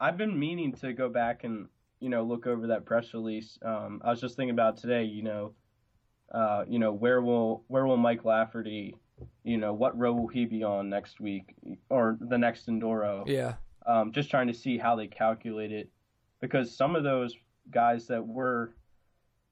I've 0.00 0.16
been 0.16 0.38
meaning 0.38 0.72
to 0.76 0.92
go 0.92 1.08
back 1.08 1.44
and 1.44 1.68
you 2.00 2.08
know 2.08 2.22
look 2.22 2.46
over 2.46 2.68
that 2.68 2.86
press 2.86 3.12
release. 3.14 3.58
Um, 3.62 4.00
I 4.04 4.10
was 4.10 4.20
just 4.20 4.36
thinking 4.36 4.54
about 4.54 4.78
today. 4.78 5.04
You 5.04 5.22
know, 5.22 5.52
uh, 6.32 6.64
you 6.68 6.78
know 6.78 6.92
where 6.92 7.20
will 7.20 7.64
where 7.68 7.86
will 7.86 7.98
Mike 7.98 8.24
Lafferty, 8.24 8.96
you 9.44 9.58
know, 9.58 9.74
what 9.74 9.98
row 9.98 10.12
will 10.12 10.28
he 10.28 10.46
be 10.46 10.62
on 10.64 10.88
next 10.88 11.20
week 11.20 11.54
or 11.90 12.16
the 12.20 12.38
next 12.38 12.66
Enduro? 12.66 13.24
yeah, 13.26 13.54
um, 13.86 14.12
just 14.12 14.30
trying 14.30 14.46
to 14.46 14.54
see 14.54 14.78
how 14.78 14.96
they 14.96 15.06
calculate 15.06 15.72
it 15.72 15.90
because 16.40 16.74
some 16.76 16.96
of 16.96 17.04
those 17.04 17.34
guys 17.70 18.06
that 18.08 18.26
were 18.26 18.72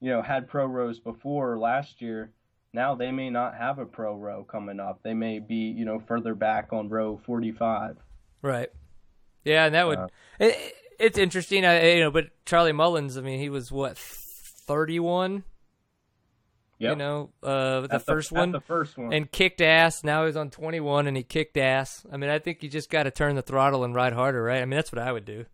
you 0.01 0.09
know 0.09 0.21
had 0.21 0.47
pro 0.47 0.65
rows 0.65 0.99
before 0.99 1.57
last 1.57 2.01
year 2.01 2.31
now 2.73 2.95
they 2.95 3.11
may 3.11 3.29
not 3.29 3.55
have 3.55 3.79
a 3.79 3.85
pro 3.85 4.15
row 4.15 4.43
coming 4.43 4.79
up 4.79 4.99
they 5.03 5.13
may 5.13 5.39
be 5.39 5.55
you 5.55 5.85
know 5.85 5.99
further 6.07 6.35
back 6.35 6.71
on 6.73 6.89
row 6.89 7.19
45 7.25 7.97
right. 8.41 8.69
Yeah, 9.45 9.65
and 9.65 9.75
that 9.75 9.87
would. 9.87 9.97
Uh, 9.97 10.07
it, 10.39 10.75
it's 10.99 11.17
interesting, 11.17 11.65
I, 11.65 11.93
you 11.93 12.01
know. 12.01 12.11
But 12.11 12.25
Charlie 12.45 12.73
Mullins, 12.73 13.17
I 13.17 13.21
mean, 13.21 13.39
he 13.39 13.49
was 13.49 13.71
what 13.71 13.97
thirty-one. 13.97 15.43
yep. 16.77 16.91
You 16.91 16.95
know, 16.97 17.29
uh, 17.41 17.81
the 17.87 17.95
At 17.95 18.05
first 18.05 18.31
one. 18.33 18.51
the 18.51 18.59
first 18.59 18.97
one 18.97 19.13
and 19.13 19.31
kicked 19.31 19.61
ass. 19.61 20.03
Now 20.03 20.25
he's 20.25 20.35
on 20.35 20.49
21 20.49 21.07
and 21.07 21.15
he 21.15 21.23
kicked 21.23 21.55
ass. 21.57 22.05
I 22.11 22.17
mean, 22.17 22.29
I 22.29 22.39
think 22.39 22.61
you 22.61 22.69
just 22.69 22.89
got 22.89 23.03
to 23.03 23.11
turn 23.11 23.35
the 23.35 23.41
throttle 23.41 23.85
and 23.85 23.95
ride 23.95 24.13
harder, 24.13 24.43
right? 24.43 24.61
I 24.61 24.65
mean, 24.65 24.77
that's 24.77 24.91
what 24.91 24.99
I 24.99 25.11
would 25.11 25.25
do. 25.25 25.45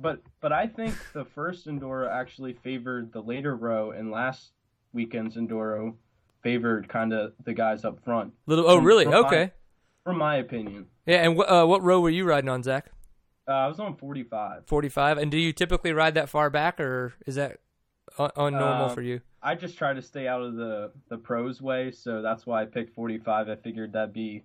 But 0.00 0.20
but 0.40 0.52
i 0.52 0.66
think 0.66 0.94
the 1.12 1.24
first 1.24 1.66
enduro 1.66 2.10
actually 2.10 2.52
favored 2.52 3.12
the 3.12 3.20
later 3.22 3.54
row 3.56 3.90
and 3.92 4.10
last 4.10 4.50
weekend's 4.92 5.36
enduro 5.36 5.94
favored 6.42 6.88
kind 6.88 7.12
of 7.12 7.32
the 7.44 7.52
guys 7.52 7.84
up 7.84 8.02
front. 8.02 8.32
Little. 8.46 8.66
Oh, 8.68 8.78
really? 8.78 9.04
from 9.04 9.12
my- 9.12 9.18
Okay. 9.18 9.52
From 10.04 10.16
my 10.16 10.36
opinion, 10.36 10.86
Yeah. 11.04 11.22
And 11.28 11.36
wh- 11.36 11.52
uh, 11.52 11.66
what 11.66 11.82
row 11.82 12.00
were 12.00 12.08
you 12.08 12.24
riding 12.24 12.48
on, 12.48 12.62
Zach? 12.62 12.90
uh, 13.46 13.52
I 13.52 13.66
was 13.68 13.78
on 13.78 13.94
45. 13.94 14.66
Forty-five. 14.66 15.18
And 15.18 15.30
do 15.30 15.36
you 15.36 15.52
typically 15.52 15.92
ride 15.92 16.14
that 16.14 16.30
far 16.30 16.48
back, 16.48 16.80
or 16.80 17.12
is 17.26 17.34
that 17.34 17.58
un- 18.18 18.30
unnormal 18.36 18.86
Uh, 18.86 18.94
for 18.94 19.02
you? 19.02 19.20
I 19.42 19.54
just 19.54 19.76
try 19.76 19.92
to 19.92 20.00
stay 20.00 20.26
out 20.26 20.40
of 20.40 20.54
the 20.56 20.92
the 21.10 21.18
pros 21.18 21.60
way, 21.60 21.90
so 21.90 22.22
that's 22.22 22.46
why 22.46 22.62
I 22.62 22.64
picked 22.64 22.94
45. 22.94 23.50
I 23.50 23.56
figured 23.56 23.92
that'd 23.92 24.14
be, 24.14 24.42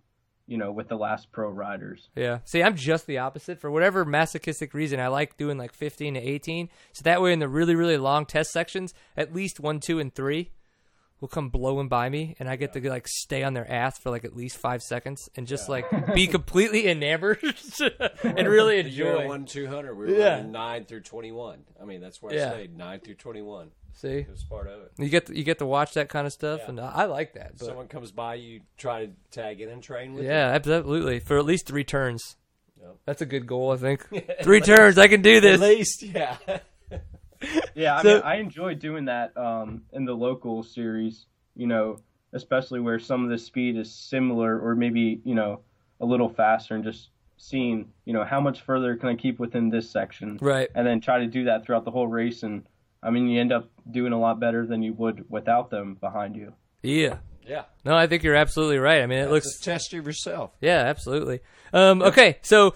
you 0.47 0.58
know, 0.58 0.71
with 0.71 0.88
the 0.89 0.95
last 0.95 1.31
pro 1.31 1.49
riders. 1.49 2.10
Yeah. 2.15 2.39
See, 2.45 2.62
I'm 2.62 2.75
just 2.75 3.08
the 3.08 3.17
opposite. 3.17 3.60
For 3.60 3.71
whatever 3.71 4.05
masochistic 4.05 4.73
reason, 4.73 4.99
I 4.99 5.08
like 5.08 5.38
doing 5.38 5.58
like 5.58 5.73
15 5.73 6.13
to 6.15 6.19
18. 6.19 6.69
So 6.93 7.01
that 7.03 7.21
way, 7.21 7.34
in 7.34 7.39
the 7.39 7.47
really, 7.49 7.75
really 7.75 7.97
long 7.97 8.25
test 8.25 8.51
sections, 8.51 8.93
at 9.17 9.34
least 9.34 9.60
one, 9.60 9.79
two, 9.79 9.99
and 9.99 10.13
three 10.13 10.51
will 11.21 11.27
come 11.29 11.47
blowing 11.49 11.88
by 11.88 12.10
me, 12.10 12.36
and 12.39 12.49
I 12.49 12.58
get 12.58 12.73
to 12.73 12.89
like 12.89 13.08
stay 13.08 13.41
on 13.41 13.53
their 13.53 13.69
ass 13.71 13.97
for 13.97 14.10
like 14.10 14.25
at 14.25 14.36
least 14.36 14.58
five 14.58 14.84
seconds 14.84 15.29
and 15.38 15.47
just 15.47 15.69
like 15.69 15.86
be 16.13 16.27
completely 16.27 16.88
enamored 16.89 17.39
and 18.23 18.47
really 18.47 18.81
The 18.81 18.89
year 18.89 19.12
enjoy. 19.13 19.27
one 19.27 19.45
two 19.45 19.65
hundred, 19.67 19.95
we 19.95 20.08
were 20.12 20.19
Yeah. 20.19 20.41
nine 20.41 20.84
through 20.84 21.01
twenty 21.01 21.31
one. 21.31 21.63
I 21.81 21.86
mean, 21.86 22.01
that's 22.01 22.21
where 22.21 22.36
Yeah. 22.36 22.49
I 22.49 22.53
stayed 22.55 22.77
nine 22.77 22.99
through 22.99 23.15
twenty 23.15 23.41
one. 23.41 23.71
See, 23.95 24.08
It 24.10 24.29
was 24.29 24.43
part 24.43 24.67
of 24.67 24.81
it. 24.81 24.91
you 24.97 25.08
get 25.10 25.27
to, 25.27 25.38
you 25.38 25.43
get 25.43 25.58
to 25.60 25.65
watch 25.65 25.93
that 25.93 26.10
kind 26.10 26.27
of 26.27 26.34
stuff, 26.34 26.60
Yeah. 26.63 26.69
and 26.69 26.79
I, 26.81 26.91
I 26.91 27.05
like 27.05 27.34
that. 27.36 27.58
But 27.58 27.65
Someone 27.65 27.88
comes 27.88 28.12
by, 28.12 28.36
you 28.36 28.60
try 28.77 29.05
to 29.05 29.12
tag 29.31 29.62
in 29.62 29.69
and 29.69 29.81
train 29.81 30.13
with. 30.13 30.25
yeah, 30.25 30.49
absolutely. 30.53 31.19
For 31.21 31.38
at 31.38 31.45
least 31.45 31.65
three 31.65 31.86
turns. 31.86 32.36
Yep. 32.81 32.95
That's 33.05 33.21
a 33.21 33.25
good 33.25 33.47
goal, 33.47 33.71
I 33.71 33.77
think. 33.77 34.05
Three 34.43 34.60
turns, 34.62 34.97
I 34.97 35.08
can 35.08 35.21
do 35.21 35.39
this. 35.41 35.55
At 35.55 35.67
least, 35.67 36.03
yeah. 36.03 36.38
Yeah, 37.75 37.97
I 37.97 38.01
So- 38.01 38.13
mean, 38.15 38.21
I 38.23 38.36
enjoy 38.38 38.75
doing 38.75 39.05
that 39.05 39.36
um, 39.38 39.84
in 39.93 40.05
the 40.05 40.13
local 40.13 40.63
series. 40.63 41.25
You 41.55 41.67
know, 41.67 41.99
especially 42.34 42.79
where 42.79 42.97
some 42.99 43.23
of 43.23 43.29
the 43.29 43.38
speed 43.38 43.77
is 43.77 43.93
similar, 43.93 44.60
or 44.60 44.75
maybe 44.75 45.21
you 45.23 45.36
know 45.36 45.62
a 45.99 46.05
little 46.05 46.29
faster, 46.29 46.75
and 46.75 46.84
just 46.84 47.10
seeing 47.38 47.91
you 48.05 48.13
know 48.13 48.23
how 48.23 48.39
much 48.41 48.62
further 48.62 48.95
can 48.95 49.10
I 49.10 49.15
keep 49.15 49.38
within 49.39 49.69
this 49.69 49.89
section, 49.91 50.38
Right. 50.41 50.69
and 50.75 50.86
then 50.88 51.01
try 51.01 51.19
to 51.19 51.27
do 51.27 51.45
that 51.45 51.65
throughout 51.65 51.86
the 51.86 51.91
whole 51.91 52.08
race. 52.08 52.43
And 52.43 52.63
I 53.05 53.11
mean, 53.11 53.27
you 53.29 53.39
end 53.39 53.51
up 53.53 53.69
doing 53.89 54.13
a 54.13 54.19
lot 54.19 54.39
better 54.39 54.65
than 54.65 54.81
you 54.81 54.93
would 54.93 55.29
without 55.29 55.69
them 55.69 55.95
behind 55.95 56.35
you. 56.35 56.53
Yeah. 56.81 57.17
yeah. 57.47 57.63
No, 57.83 57.95
I 57.95 58.07
think 58.07 58.23
you're 58.23 58.35
absolutely 58.35 58.79
right. 58.79 59.01
I 59.01 59.05
mean, 59.05 59.19
it 59.19 59.29
looks 59.29 59.45
Just 59.53 59.63
test 59.63 59.93
of 59.93 60.05
yourself. 60.05 60.51
Yeah, 60.61 60.79
absolutely. 60.79 61.39
Um, 61.73 62.01
okay, 62.01 62.37
so 62.41 62.73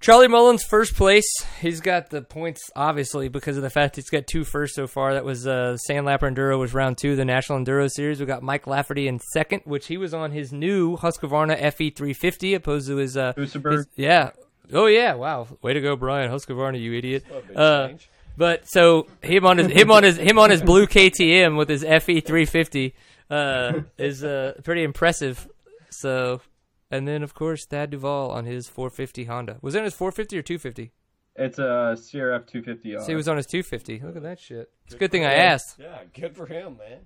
Charlie 0.00 0.28
Mullins 0.28 0.62
first 0.62 0.94
place. 0.94 1.28
He's 1.60 1.80
got 1.80 2.10
the 2.10 2.22
points 2.22 2.70
obviously 2.76 3.28
because 3.28 3.56
of 3.56 3.62
the 3.62 3.70
fact 3.70 3.96
he's 3.96 4.10
got 4.10 4.26
two 4.26 4.44
first 4.44 4.74
so 4.74 4.86
far. 4.86 5.12
That 5.14 5.24
was 5.24 5.46
uh, 5.46 5.76
Sandlapper 5.88 6.30
Enduro 6.32 6.58
was 6.58 6.72
round 6.72 6.98
two, 6.98 7.12
of 7.12 7.16
the 7.16 7.24
National 7.24 7.58
Enduro 7.58 7.90
Series. 7.90 8.20
We 8.20 8.26
got 8.26 8.42
Mike 8.42 8.66
Lafferty 8.66 9.08
in 9.08 9.18
second, 9.32 9.62
which 9.64 9.88
he 9.88 9.96
was 9.96 10.14
on 10.14 10.30
his 10.30 10.52
new 10.52 10.96
Husqvarna 10.96 11.56
FE 11.72 11.90
350 11.90 12.54
opposed 12.54 12.86
to 12.88 12.96
his. 12.96 13.16
Uh, 13.16 13.32
his- 13.36 13.86
yeah. 13.96 14.30
Oh 14.72 14.86
yeah! 14.86 15.14
Wow, 15.14 15.48
way 15.62 15.72
to 15.72 15.80
go, 15.80 15.96
Brian 15.96 16.30
Husqvarna, 16.30 16.78
you 16.78 16.92
idiot. 16.92 17.24
A 17.30 17.40
big 17.40 17.56
Uh, 17.56 17.88
change. 17.88 18.10
But 18.38 18.68
so 18.68 19.08
him 19.20 19.44
on 19.44 19.58
his 19.58 19.66
him 19.66 19.90
on 19.90 20.04
his 20.04 20.16
him 20.16 20.38
on 20.38 20.50
his 20.50 20.62
blue 20.62 20.86
KTM 20.86 21.56
with 21.58 21.68
his 21.68 21.82
FE 21.82 22.20
350 22.20 22.94
uh, 23.30 23.80
is 23.98 24.22
uh, 24.22 24.52
pretty 24.62 24.84
impressive. 24.84 25.48
So, 25.90 26.40
and 26.88 27.08
then 27.08 27.24
of 27.24 27.34
course 27.34 27.66
Thad 27.66 27.90
DuVall 27.90 28.30
on 28.30 28.44
his 28.44 28.68
450 28.68 29.24
Honda. 29.24 29.58
Was 29.60 29.74
it 29.74 29.78
on 29.78 29.84
his 29.84 29.94
450 29.94 30.38
or 30.38 30.42
250? 30.42 30.92
It's 31.34 31.58
a 31.58 31.96
CRF 31.96 32.48
250R. 32.48 33.00
So 33.00 33.06
he 33.08 33.14
was 33.16 33.28
on 33.28 33.36
his 33.38 33.46
250. 33.46 34.00
Look 34.04 34.16
at 34.16 34.22
that 34.22 34.38
shit. 34.38 34.70
It's 34.86 34.94
a 34.94 34.98
good 34.98 35.10
thing 35.10 35.24
I 35.24 35.34
asked. 35.34 35.76
Yeah, 35.80 35.98
good 36.14 36.36
for 36.36 36.46
him, 36.46 36.76
man. 36.78 36.98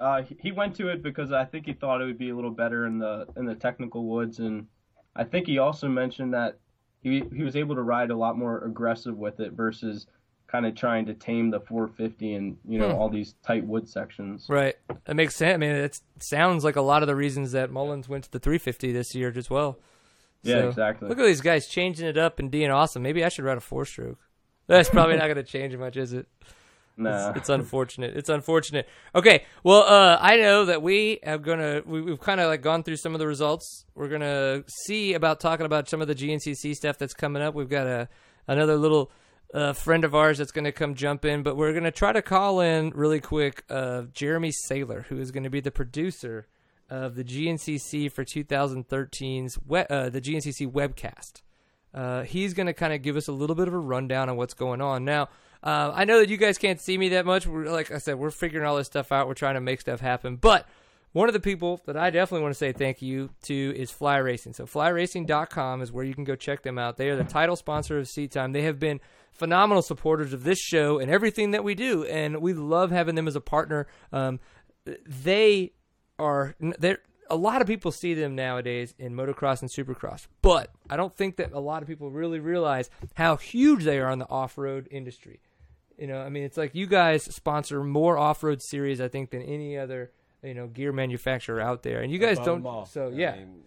Uh, 0.00 0.22
he- 0.22 0.36
he 0.40 0.52
went 0.52 0.74
to 0.76 0.88
it 0.88 1.02
because 1.04 1.30
I 1.32 1.44
think 1.44 1.66
he 1.66 1.72
thought 1.72 2.00
it 2.02 2.04
would 2.04 2.18
be 2.18 2.30
a 2.30 2.34
little 2.34 2.50
better 2.50 2.86
in 2.86 2.98
the 2.98 3.26
in 3.36 3.46
the 3.46 3.54
technical 3.54 4.06
woods, 4.06 4.40
and 4.40 4.66
I 5.14 5.22
think 5.22 5.46
he 5.46 5.58
also 5.58 5.88
mentioned 5.88 6.34
that 6.34 6.58
he 7.00 7.22
he 7.32 7.44
was 7.44 7.54
able 7.54 7.76
to 7.76 7.82
ride 7.82 8.10
a 8.10 8.16
lot 8.16 8.36
more 8.36 8.64
aggressive 8.64 9.16
with 9.16 9.38
it 9.38 9.52
versus 9.52 10.08
kind 10.54 10.66
of 10.66 10.76
trying 10.76 11.04
to 11.06 11.14
tame 11.14 11.50
the 11.50 11.58
450 11.58 12.34
and 12.34 12.56
you 12.68 12.78
know 12.78 12.90
Hmm. 12.90 12.94
all 12.96 13.08
these 13.08 13.34
tight 13.44 13.66
wood 13.66 13.88
sections. 13.88 14.46
Right. 14.48 14.76
That 15.06 15.16
makes 15.16 15.34
sense. 15.34 15.52
I 15.52 15.56
mean, 15.56 15.72
it 15.72 15.98
sounds 16.20 16.62
like 16.62 16.76
a 16.76 16.80
lot 16.80 17.02
of 17.02 17.08
the 17.08 17.16
reasons 17.16 17.50
that 17.52 17.72
Mullins 17.72 18.08
went 18.08 18.22
to 18.24 18.30
the 18.30 18.38
350 18.38 18.92
this 18.92 19.16
year 19.16 19.32
as 19.36 19.50
well. 19.50 19.80
Yeah, 20.44 20.68
exactly. 20.68 21.08
Look 21.08 21.18
at 21.18 21.24
these 21.26 21.40
guys 21.40 21.66
changing 21.66 22.06
it 22.06 22.16
up 22.16 22.38
and 22.38 22.52
being 22.52 22.70
awesome. 22.70 23.02
Maybe 23.02 23.24
I 23.24 23.30
should 23.30 23.44
ride 23.44 23.56
a 23.56 23.60
four 23.60 23.84
stroke. 23.84 24.18
That's 24.68 24.88
probably 24.90 25.16
not 25.16 25.24
going 25.24 25.36
to 25.36 25.42
change 25.42 25.74
much, 25.76 25.96
is 25.96 26.12
it? 26.12 26.28
Nah. 26.96 27.30
It's, 27.30 27.38
it's 27.38 27.48
unfortunate. 27.48 28.16
It's 28.16 28.28
unfortunate. 28.28 28.88
Okay, 29.12 29.44
well, 29.64 29.82
uh, 29.82 30.16
I 30.20 30.36
know 30.36 30.66
that 30.66 30.80
we 30.82 31.18
are 31.26 31.38
gonna 31.38 31.82
we, 31.84 32.00
we've 32.00 32.20
kind 32.20 32.40
of 32.40 32.46
like 32.48 32.62
gone 32.62 32.84
through 32.84 32.98
some 32.98 33.14
of 33.14 33.18
the 33.18 33.26
results. 33.26 33.84
We're 33.96 34.08
gonna 34.08 34.62
see 34.84 35.14
about 35.14 35.40
talking 35.40 35.66
about 35.66 35.88
some 35.88 36.00
of 36.00 36.06
the 36.06 36.14
GNCC 36.14 36.74
stuff 36.76 36.96
that's 36.96 37.12
coming 37.14 37.42
up. 37.42 37.54
We've 37.54 37.68
got 37.68 37.88
a 37.88 38.08
another 38.46 38.76
little 38.76 39.10
uh, 39.54 39.72
friend 39.72 40.04
of 40.04 40.14
ours 40.14 40.36
that's 40.36 40.52
gonna 40.52 40.72
come 40.72 40.94
jump 40.94 41.24
in, 41.24 41.42
but 41.42 41.56
we're 41.56 41.72
gonna 41.72 41.90
try 41.90 42.12
to 42.12 42.20
call 42.20 42.60
in 42.60 42.90
really 42.90 43.20
quick 43.20 43.64
uh, 43.70 44.02
Jeremy 44.12 44.52
Saylor, 44.68 45.04
who 45.06 45.18
is 45.18 45.30
gonna 45.30 45.48
be 45.48 45.60
the 45.60 45.70
producer 45.70 46.46
of 46.90 47.14
the 47.14 47.24
GNCC 47.24 48.10
for 48.12 48.24
2013's 48.24 49.58
we- 49.66 49.86
uh, 49.88 50.10
the 50.10 50.20
GNCC 50.20 50.70
webcast. 50.70 51.42
Uh, 51.94 52.22
he's 52.22 52.54
going 52.54 52.66
to 52.66 52.72
kind 52.72 52.92
of 52.92 53.02
give 53.02 53.16
us 53.16 53.28
a 53.28 53.32
little 53.32 53.54
bit 53.54 53.68
of 53.68 53.74
a 53.74 53.78
rundown 53.78 54.28
on 54.28 54.36
what's 54.36 54.54
going 54.54 54.80
on. 54.80 55.04
Now, 55.04 55.28
uh, 55.62 55.92
I 55.94 56.04
know 56.04 56.18
that 56.18 56.28
you 56.28 56.36
guys 56.36 56.58
can't 56.58 56.80
see 56.80 56.98
me 56.98 57.10
that 57.10 57.24
much. 57.24 57.46
We're, 57.46 57.70
like 57.70 57.92
I 57.92 57.98
said, 57.98 58.16
we're 58.16 58.32
figuring 58.32 58.66
all 58.66 58.76
this 58.76 58.88
stuff 58.88 59.12
out. 59.12 59.28
We're 59.28 59.34
trying 59.34 59.54
to 59.54 59.60
make 59.60 59.80
stuff 59.80 60.00
happen. 60.00 60.34
But 60.36 60.66
one 61.12 61.28
of 61.28 61.32
the 61.32 61.40
people 61.40 61.80
that 61.86 61.96
I 61.96 62.10
definitely 62.10 62.42
want 62.42 62.52
to 62.54 62.58
say 62.58 62.72
thank 62.72 63.00
you 63.00 63.30
to 63.44 63.72
is 63.76 63.92
Fly 63.92 64.16
Racing. 64.16 64.54
So 64.54 64.66
flyracing.com 64.66 65.82
is 65.82 65.92
where 65.92 66.04
you 66.04 66.14
can 66.14 66.24
go 66.24 66.34
check 66.34 66.62
them 66.62 66.78
out. 66.78 66.96
They 66.96 67.08
are 67.10 67.16
the 67.16 67.22
title 67.22 67.54
sponsor 67.54 67.98
of 67.98 68.08
Seat 68.08 68.32
Time. 68.32 68.50
They 68.50 68.62
have 68.62 68.80
been 68.80 69.00
phenomenal 69.34 69.82
supporters 69.82 70.32
of 70.32 70.44
this 70.44 70.58
show 70.58 70.98
and 70.98 71.10
everything 71.10 71.50
that 71.50 71.64
we 71.64 71.74
do, 71.74 72.04
and 72.04 72.40
we 72.40 72.54
love 72.54 72.90
having 72.90 73.14
them 73.14 73.28
as 73.28 73.36
a 73.36 73.40
partner. 73.40 73.86
Um, 74.12 74.40
they 75.06 75.72
are 76.18 76.54
they're 76.78 77.00
a 77.30 77.36
lot 77.36 77.60
of 77.60 77.66
people 77.66 77.90
see 77.90 78.14
them 78.14 78.34
nowadays 78.34 78.94
in 78.98 79.14
motocross 79.14 79.62
and 79.62 79.70
supercross, 79.70 80.26
but 80.42 80.70
I 80.88 80.96
don't 80.96 81.14
think 81.16 81.36
that 81.36 81.52
a 81.52 81.60
lot 81.60 81.82
of 81.82 81.88
people 81.88 82.10
really 82.10 82.38
realize 82.38 82.90
how 83.14 83.36
huge 83.36 83.84
they 83.84 83.98
are 83.98 84.10
in 84.10 84.18
the 84.18 84.28
off-road 84.28 84.88
industry. 84.90 85.40
You 85.98 86.06
know, 86.06 86.20
I 86.20 86.28
mean, 86.28 86.42
it's 86.44 86.56
like 86.56 86.74
you 86.74 86.86
guys 86.86 87.22
sponsor 87.24 87.82
more 87.82 88.18
off-road 88.18 88.60
series, 88.62 89.00
I 89.00 89.08
think, 89.08 89.30
than 89.30 89.42
any 89.42 89.78
other 89.78 90.12
you 90.42 90.54
know 90.54 90.66
gear 90.66 90.92
manufacturer 90.92 91.60
out 91.60 91.82
there, 91.82 92.02
and 92.02 92.12
you 92.12 92.18
guys 92.18 92.38
Above 92.38 92.62
don't. 92.62 92.88
So 92.88 93.08
I 93.08 93.10
yeah, 93.10 93.36
mean, 93.36 93.62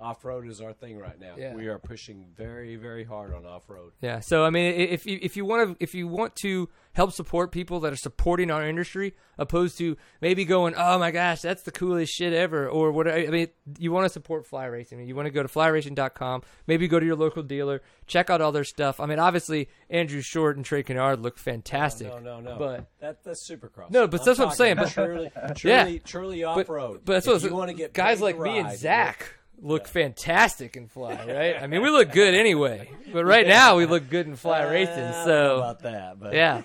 uh, 0.00 0.04
off-road 0.04 0.48
is 0.48 0.60
our 0.60 0.72
thing 0.72 0.98
right 0.98 1.18
now. 1.20 1.34
Yeah. 1.36 1.54
We 1.54 1.68
are 1.68 1.78
pushing 1.78 2.24
very, 2.36 2.76
very 2.76 3.04
hard 3.04 3.34
on 3.34 3.44
off-road. 3.46 3.92
Yeah. 4.00 4.20
So 4.20 4.44
I 4.44 4.50
mean, 4.50 4.74
if 4.74 5.06
you 5.06 5.18
if 5.22 5.36
you 5.36 5.44
want 5.44 5.78
to 5.78 5.82
if 5.82 5.94
you 5.94 6.08
want 6.08 6.36
to 6.36 6.68
help 6.92 7.12
support 7.12 7.52
people 7.52 7.80
that 7.80 7.92
are 7.92 7.96
supporting 7.96 8.50
our 8.50 8.66
industry, 8.66 9.14
opposed 9.38 9.78
to 9.78 9.96
maybe 10.20 10.44
going, 10.44 10.74
oh 10.76 10.98
my 10.98 11.10
gosh, 11.10 11.40
that's 11.40 11.62
the 11.62 11.70
coolest 11.70 12.12
shit 12.12 12.32
ever, 12.32 12.68
or 12.68 12.90
what? 12.92 13.06
I 13.08 13.26
mean, 13.26 13.48
you 13.78 13.92
want 13.92 14.04
to 14.06 14.08
support 14.12 14.46
Fly 14.46 14.64
Racing. 14.66 15.06
You 15.06 15.14
want 15.14 15.26
to 15.26 15.30
go 15.30 15.42
to 15.42 15.48
flyracing.com. 15.48 16.42
Maybe 16.66 16.88
go 16.88 16.98
to 17.00 17.06
your 17.06 17.16
local 17.16 17.42
dealer, 17.42 17.82
check 18.06 18.30
out 18.30 18.40
all 18.40 18.52
their 18.52 18.64
stuff. 18.64 19.00
I 19.00 19.06
mean, 19.06 19.18
obviously 19.18 19.68
Andrew 19.88 20.20
Short 20.20 20.56
and 20.56 20.64
Trey 20.64 20.82
Canard 20.82 21.20
look 21.20 21.38
fantastic. 21.38 22.08
No, 22.08 22.18
no, 22.18 22.40
no. 22.40 22.56
But 22.58 22.86
that, 23.00 23.22
that's 23.24 23.48
supercross. 23.48 23.90
No, 23.90 24.06
but 24.08 24.24
that's 24.24 24.38
what 24.38 24.48
I'm 24.48 24.54
saying, 24.54 24.76
but- 24.76 24.90
truly, 24.90 25.30
Yeah. 25.64 25.84
truly, 25.84 25.98
truly 26.00 26.44
off-road. 26.44 27.02
but 27.04 27.12
that's 27.14 27.26
if 27.26 27.32
what 27.32 27.42
you 27.50 27.56
want 27.56 27.70
to 27.70 27.76
get 27.76 27.92
guys 27.92 28.20
like 28.20 28.38
me 28.38 28.58
and 28.58 28.76
Zach 28.76 29.34
look 29.60 29.86
fantastic 29.86 30.76
in 30.76 30.88
Fly, 30.88 31.14
right? 31.28 31.62
I 31.62 31.66
mean, 31.66 31.82
we 31.82 31.90
look 31.90 32.12
good 32.12 32.34
anyway, 32.34 32.90
but 33.12 33.24
right 33.24 33.46
now 33.46 33.76
we 33.76 33.86
look 33.86 34.08
good 34.08 34.26
in 34.26 34.36
Fly 34.36 34.64
Uh, 34.64 34.70
Racing. 34.70 34.94
I 34.94 35.00
don't 35.10 35.10
know 35.12 35.24
So 35.24 35.56
about 35.58 35.80
that, 35.80 36.18
but 36.20 36.34
yeah. 36.34 36.62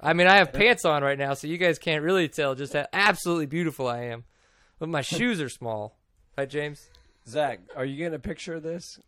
I 0.00 0.12
mean, 0.14 0.26
I 0.26 0.36
have 0.38 0.52
pants 0.52 0.84
on 0.84 1.02
right 1.02 1.18
now, 1.18 1.34
so 1.34 1.46
you 1.46 1.58
guys 1.58 1.78
can't 1.78 2.02
really 2.02 2.28
tell 2.28 2.54
just 2.54 2.72
how 2.72 2.86
absolutely 2.92 3.46
beautiful 3.46 3.86
I 3.86 4.04
am. 4.04 4.24
But 4.78 4.88
my 4.88 5.00
shoes 5.02 5.40
are 5.40 5.48
small. 5.48 5.96
Right, 6.36 6.48
James? 6.48 6.88
Zach, 7.28 7.60
are 7.76 7.84
you 7.84 7.96
getting 7.96 8.14
a 8.14 8.18
picture 8.18 8.54
of 8.54 8.62
this? 8.62 8.98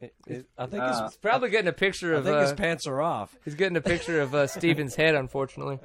It- 0.00 0.14
it- 0.26 0.46
I 0.58 0.66
think 0.66 0.82
Uh, 0.82 1.08
He's 1.08 1.16
probably 1.16 1.50
getting 1.50 1.68
a 1.68 1.72
picture 1.72 2.14
of. 2.14 2.18
I 2.26 2.30
of 2.30 2.34
think 2.36 2.40
his 2.42 2.52
uh, 2.52 2.56
pants 2.56 2.86
are 2.86 3.00
off. 3.00 3.34
he's 3.44 3.54
getting 3.54 3.76
a 3.76 3.80
picture 3.80 4.20
of 4.20 4.34
uh, 4.34 4.46
Steven's 4.46 4.94
head, 4.96 5.14
unfortunately, 5.14 5.78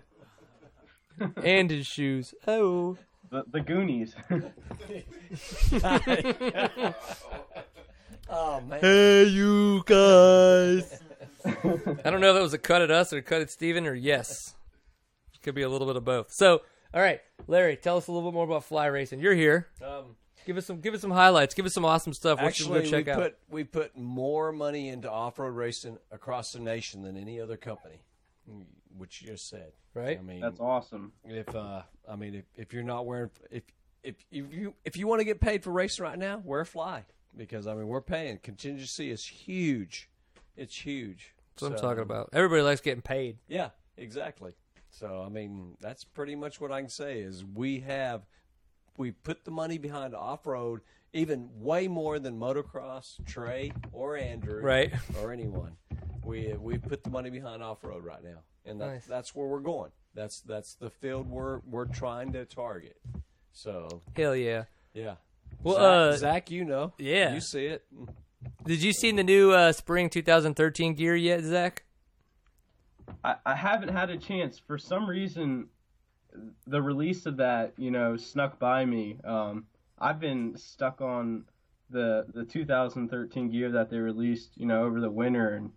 and 1.44 1.70
his 1.72 1.88
shoes. 1.88 2.34
Oh, 2.48 2.98
The, 3.30 3.44
the 3.52 3.62
Goonies. 3.62 4.16
Oh 8.30 8.60
man, 8.60 8.82
hey, 8.82 9.24
you 9.24 9.84
guys! 9.86 11.02
I 11.46 12.10
don't 12.10 12.20
know 12.20 12.32
if 12.32 12.38
it 12.38 12.42
was 12.42 12.54
a 12.54 12.58
cut 12.58 12.82
at 12.82 12.92
us 12.92 13.14
or 13.14 13.20
a 13.20 13.22
cut 13.22 13.40
at 13.42 13.50
Steven 13.50 13.88
or 13.88 13.94
yes. 13.94 14.54
Could 15.44 15.56
be 15.56 15.62
a 15.62 15.70
little 15.70 15.88
bit 15.88 15.96
of 15.96 16.04
both. 16.04 16.34
So, 16.34 16.62
all 16.94 17.00
right, 17.02 17.22
Larry, 17.48 17.78
tell 17.78 17.96
us 17.96 18.08
a 18.08 18.12
little 18.12 18.30
bit 18.30 18.36
more 18.36 18.44
about 18.44 18.66
fly 18.66 18.88
racing. 18.88 19.22
You're 19.22 19.34
here. 19.34 19.68
um, 19.82 20.18
Give 20.46 20.58
us 20.58 20.66
some. 20.66 20.82
Give 20.82 20.94
us 20.94 21.00
some 21.00 21.12
highlights. 21.12 21.54
Give 21.54 21.66
us 21.66 21.74
some 21.74 21.86
awesome 21.86 22.12
stuff. 22.14 22.42
What 22.42 22.54
should 22.54 22.70
we 22.70 22.80
actually, 22.80 22.92
go 22.92 22.98
check 22.98 23.06
we 23.06 23.12
out? 23.14 23.20
put 23.20 23.38
we 23.50 23.64
put 23.64 23.98
more 23.98 24.52
money 24.52 24.90
into 24.90 25.10
off-road 25.10 25.56
racing 25.56 25.98
across 26.12 26.52
the 26.52 26.60
nation 26.60 27.04
than 27.04 27.16
any 27.16 27.40
other 27.40 27.56
company. 27.56 28.02
What 28.98 29.22
you 29.22 29.28
just 29.28 29.50
said. 29.50 29.74
Right. 29.94 30.20
I 30.20 30.22
mean, 30.22 30.42
That's 30.42 30.60
awesome. 30.60 31.12
if 31.26 31.54
uh, 31.56 31.82
I 32.10 32.16
mean, 32.16 32.36
if, 32.36 32.46
if 32.56 32.74
you're 32.74 32.84
not 32.84 33.06
wearing, 33.06 33.30
if 33.52 33.64
if 34.04 34.16
if 34.32 34.54
you 34.54 34.74
if 34.86 34.98
you 34.98 35.08
want 35.08 35.20
to 35.20 35.26
get 35.26 35.40
paid 35.40 35.64
for 35.64 35.72
racing 35.72 36.04
right 36.04 36.18
now, 36.18 36.42
wear 36.44 36.62
a 36.62 36.66
fly 36.66 37.06
because 37.36 37.68
I 37.68 37.74
mean 37.74 37.88
we're 37.88 38.02
paying. 38.02 38.38
Contingency 38.40 39.12
is 39.12 39.26
huge. 39.26 40.10
It's 40.56 40.76
huge. 40.76 41.34
That's 41.56 41.64
what 41.64 41.72
I'm 41.74 41.80
talking 41.80 42.04
about. 42.04 42.30
Everybody 42.34 42.62
likes 42.62 42.82
getting 42.82 43.02
paid. 43.02 43.38
Yeah, 43.48 43.70
exactly. 43.98 44.54
So 44.90 45.24
I 45.26 45.30
mean, 45.30 45.76
that's 45.82 46.04
pretty 46.04 46.36
much 46.36 46.62
what 46.62 46.72
I 46.72 46.82
can 46.82 46.90
say 46.90 47.20
is 47.20 47.44
we 47.44 47.80
have 47.82 48.26
we 48.98 49.12
put 49.12 49.46
the 49.46 49.52
money 49.52 49.78
behind 49.78 50.16
off 50.16 50.46
road 50.46 50.82
even 51.14 51.50
way 51.56 51.88
more 51.88 52.20
than 52.20 52.40
motocross, 52.40 53.24
Trey 53.26 53.72
or 53.92 54.18
Andrew, 54.18 54.62
Right. 54.62 54.94
or 55.22 55.32
anyone. 55.32 55.78
We 56.24 56.54
we 56.60 56.78
put 56.78 57.04
the 57.04 57.10
money 57.10 57.30
behind 57.30 57.64
off 57.64 57.84
road 57.84 58.04
right 58.04 58.24
now, 58.24 58.40
and 58.66 58.80
that, 58.82 58.88
Nice. 58.88 59.06
that's 59.06 59.34
where 59.36 59.48
we're 59.48 59.60
going. 59.62 59.92
That's 60.14 60.42
that's 60.42 60.76
the 60.76 60.90
field 60.90 61.30
we're 61.30 61.60
we're 61.66 61.86
trying 61.86 62.34
to 62.34 62.46
target. 62.46 62.98
So 63.54 64.02
Hell 64.16 64.36
yeah. 64.36 64.66
yeah. 64.94 65.16
Well, 65.64 65.76
Zach, 65.76 65.84
uh, 65.84 66.18
Zach, 66.18 66.52
you 66.52 66.66
know, 66.66 66.94
yeah. 66.98 67.34
you 67.34 67.40
see 67.42 67.66
it. 67.66 67.86
Did 68.66 68.84
you 68.84 68.92
see 68.94 69.12
the 69.12 69.24
new 69.24 69.52
uh, 69.52 69.72
spring 69.72 70.10
2013 70.10 70.94
gear 70.94 71.16
yet, 71.16 71.42
Zach? 71.44 71.84
I, 73.24 73.36
I 73.46 73.56
haven't 73.56 73.90
had 73.90 74.10
a 74.10 74.18
chance. 74.18 74.60
For 74.60 74.78
some 74.78 75.10
reason, 75.10 75.68
the 76.68 76.82
release 76.82 77.26
of 77.26 77.38
that, 77.38 77.74
you 77.78 77.90
know, 77.90 78.18
snuck 78.18 78.60
by 78.60 78.86
me. 78.86 79.18
Um, 79.24 79.66
I've 80.00 80.20
been 80.20 80.56
stuck 80.58 81.02
on 81.02 81.46
the 81.90 82.26
the 82.34 82.44
2013 82.46 83.50
gear 83.50 83.72
that 83.72 83.90
they 83.90 83.98
released, 83.98 84.52
you 84.58 84.66
know, 84.66 84.84
over 84.84 85.00
the 85.00 85.10
winter, 85.12 85.50
and 85.56 85.72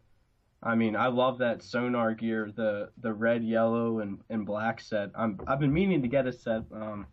I 0.63 0.75
mean, 0.75 0.95
I 0.97 1.07
love 1.09 1.39
that 1.39 1.63
sonar 1.63 2.15
gear, 2.15 2.51
the 2.55 2.91
the 2.99 3.13
red, 3.13 3.45
yellow, 3.45 4.01
and, 4.01 4.21
and 4.29 4.45
black 4.45 4.81
set. 4.81 5.11
I'm 5.15 5.41
I've 5.47 5.61
been 5.61 5.73
meaning 5.73 6.03
to 6.03 6.09
get 6.09 6.27
a 6.27 6.33
set. 6.33 6.63
Um, 6.73 7.07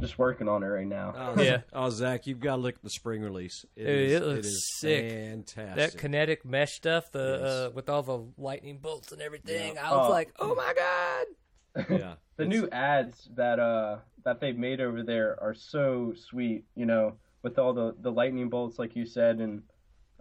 just 0.00 0.18
working 0.18 0.48
on 0.48 0.62
it 0.62 0.66
right 0.66 0.86
now. 0.86 1.12
Oh, 1.36 1.42
Yeah. 1.42 1.58
Oh, 1.74 1.90
Zach, 1.90 2.26
you've 2.26 2.40
got 2.40 2.56
to 2.56 2.62
look 2.62 2.76
at 2.76 2.82
the 2.82 2.88
spring 2.88 3.20
release. 3.20 3.66
Dude, 3.76 3.86
is, 3.86 4.12
it 4.14 4.24
looks 4.24 4.46
is 4.46 4.78
sick. 4.78 5.10
Fantastic. 5.12 5.76
That 5.76 5.98
kinetic 5.98 6.42
mesh 6.46 6.72
stuff, 6.72 7.12
the 7.12 7.38
Yes. 7.42 7.50
uh, 7.50 7.70
with 7.74 7.90
all 7.90 8.02
the 8.02 8.24
lightning 8.42 8.78
bolts 8.78 9.12
and 9.12 9.20
everything. 9.20 9.74
Yeah. 9.74 9.86
I 9.90 9.94
was 9.94 10.06
Oh. 10.08 10.10
like, 10.10 10.32
oh 10.38 10.54
my 10.54 10.72
god. 10.74 11.90
yeah. 12.00 12.14
the 12.36 12.46
new 12.46 12.66
ads 12.70 13.28
that 13.34 13.58
uh 13.58 13.98
that 14.24 14.40
they've 14.40 14.56
made 14.58 14.80
over 14.80 15.02
there 15.02 15.36
are 15.42 15.54
so 15.54 16.12
sweet 16.16 16.64
you 16.74 16.86
know 16.86 17.14
with 17.42 17.58
all 17.58 17.72
the 17.72 17.94
the 18.00 18.10
lightning 18.10 18.48
bolts 18.48 18.78
like 18.78 18.96
you 18.96 19.04
said 19.06 19.38
and 19.38 19.62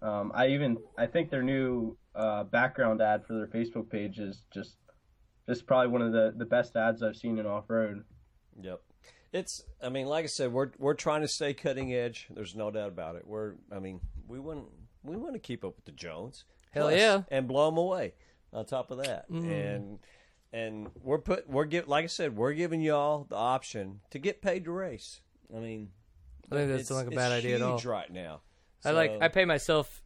um 0.01 0.31
i 0.35 0.47
even 0.47 0.77
i 0.97 1.05
think 1.05 1.29
their 1.29 1.43
new 1.43 1.95
uh 2.15 2.43
background 2.43 3.01
ad 3.01 3.25
for 3.25 3.33
their 3.33 3.47
facebook 3.47 3.89
page 3.89 4.19
is 4.19 4.43
just 4.53 4.75
just 5.47 5.65
probably 5.65 5.87
one 5.87 6.01
of 6.01 6.11
the 6.11 6.33
the 6.37 6.45
best 6.45 6.75
ads 6.75 7.01
i've 7.03 7.15
seen 7.15 7.37
in 7.39 7.45
off-road 7.45 8.03
Yep. 8.61 8.81
It's. 9.31 9.63
I 9.81 9.89
mean, 9.89 10.05
like 10.05 10.25
I 10.25 10.27
said, 10.27 10.53
we're 10.53 10.69
we're 10.77 10.93
trying 10.93 11.21
to 11.21 11.27
stay 11.27 11.55
cutting 11.55 11.91
edge. 11.91 12.27
There's 12.29 12.53
no 12.55 12.69
doubt 12.69 12.89
about 12.89 13.15
it. 13.15 13.25
We're. 13.25 13.53
I 13.75 13.79
mean, 13.79 13.99
we 14.27 14.37
want 14.37 14.65
we 15.03 15.15
want 15.17 15.33
to 15.33 15.39
keep 15.39 15.65
up 15.65 15.75
with 15.75 15.85
the 15.85 15.91
Jones. 15.91 16.45
Hell 16.69 16.89
Plus, 16.89 16.99
yeah. 16.99 17.23
And 17.31 17.47
blow 17.47 17.65
them 17.71 17.79
away. 17.79 18.13
On 18.53 18.63
top 18.63 18.91
of 18.91 18.99
that, 18.99 19.27
Mm. 19.31 19.49
and 19.51 19.99
and 20.53 20.89
we're 21.01 21.17
put 21.17 21.49
we're 21.49 21.65
give 21.65 21.87
like 21.89 22.03
I 22.03 22.07
said, 22.07 22.37
we're 22.37 22.53
giving 22.53 22.81
y'all 22.81 23.25
the 23.27 23.35
option 23.35 23.99
to 24.11 24.19
get 24.19 24.41
paid 24.41 24.63
to 24.65 24.71
race. 24.71 25.19
I 25.53 25.59
mean, 25.59 25.89
I 26.51 26.55
think 26.55 26.69
that's 26.69 26.81
it's- 26.83 26.87
sounds 26.87 26.97
like 26.99 27.07
a 27.07 27.09
it's 27.09 27.15
bad 27.17 27.31
idea 27.33 27.55
at 27.55 27.61
all. 27.61 27.77
huge 27.77 27.85
right 27.85 28.09
now. 28.11 28.41
I 28.85 28.91
like 28.91 29.17
I 29.21 29.27
pay 29.27 29.43
myself 29.45 30.01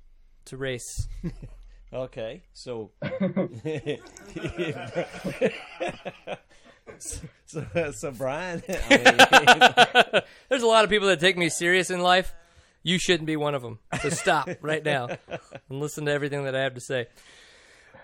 to 0.46 0.58
race. 0.58 1.08
Okay, 1.94 2.44
so 2.52 2.92
so, 7.46 7.64
so 7.92 8.12
Brian, 8.12 8.62
I 8.68 10.12
mean, 10.14 10.22
There's 10.50 10.64
a 10.64 10.68
lot 10.68 10.84
of 10.84 10.90
people 10.90 11.08
that 11.08 11.20
take 11.20 11.38
me 11.38 11.50
serious 11.50 11.90
in 11.90 12.02
life. 12.02 12.34
You 12.84 13.00
shouldn't 13.00 13.28
be 13.28 13.36
one 13.36 13.56
of 13.56 13.62
them. 13.62 13.80
So 14.02 14.10
stop 14.10 14.50
right 14.62 14.84
now 14.84 15.08
and 15.70 15.80
listen 15.80 16.06
to 16.06 16.12
everything 16.12 16.44
that 16.46 16.56
I 16.56 16.62
have 16.62 16.74
to 16.76 16.82
say. 16.82 17.08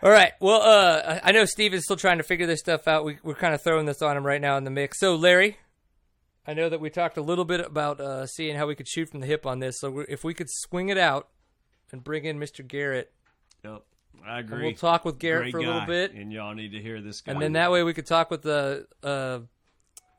All 0.04 0.12
right. 0.12 0.34
Well, 0.41 0.62
uh, 0.62 1.20
I 1.24 1.32
know 1.32 1.45
Steve 1.45 1.74
is 1.74 1.86
still 1.86 1.95
trying 1.95 2.18
to 2.18 2.24
figure 2.24 2.45
this 2.45 2.60
stuff 2.60 2.88
out. 2.89 3.06
We, 3.06 3.20
we're 3.24 3.36
kind 3.36 3.54
of 3.54 3.62
throwing 3.62 3.86
this 3.86 4.01
on 4.01 4.18
him 4.18 4.26
right 4.26 4.41
now 4.41 4.58
in 4.58 4.66
the 4.66 4.70
mix. 4.70 4.99
So, 4.99 5.16
Larry, 5.16 5.58
I 6.45 6.54
know 6.54 6.68
that 6.68 6.82
we 6.82 6.89
talked 6.89 7.16
a 7.18 7.22
little 7.22 7.45
bit 7.45 7.62
about 7.62 8.01
uh, 8.01 8.26
seeing 8.28 8.58
how 8.58 8.68
we 8.68 8.76
could 8.76 8.88
shoot 8.88 9.10
from 9.10 9.22
the 9.22 9.28
hip 9.28 9.45
on 9.45 9.60
this. 9.60 9.80
So, 9.80 9.99
if 10.10 10.26
we 10.26 10.34
could 10.34 10.49
swing 10.49 10.89
it 10.89 10.97
out 10.97 11.30
and 11.91 12.04
bring 12.04 12.26
in 12.26 12.38
Mr. 12.38 12.68
Garrett, 12.68 13.14
Yep, 13.64 13.82
I 14.26 14.39
and 14.39 14.49
agree. 14.49 14.66
we'll 14.66 14.76
talk 14.76 15.06
with 15.06 15.20
Garrett 15.20 15.43
Great 15.43 15.51
for 15.54 15.58
a 15.60 15.62
little 15.66 15.80
guy, 15.82 15.86
bit. 15.86 16.14
and 16.14 16.34
y'all 16.34 16.54
need 16.54 16.74
to 16.74 16.82
hear 16.82 16.99
this 17.01 17.22
guy. 17.22 17.32
And 17.32 17.41
then 17.41 17.54
that 17.54 17.72
way 17.72 17.82
we 17.84 17.93
could 17.93 18.06
talk 18.06 18.30
with 18.30 18.41
the 18.41 18.86
uh, 19.01 19.39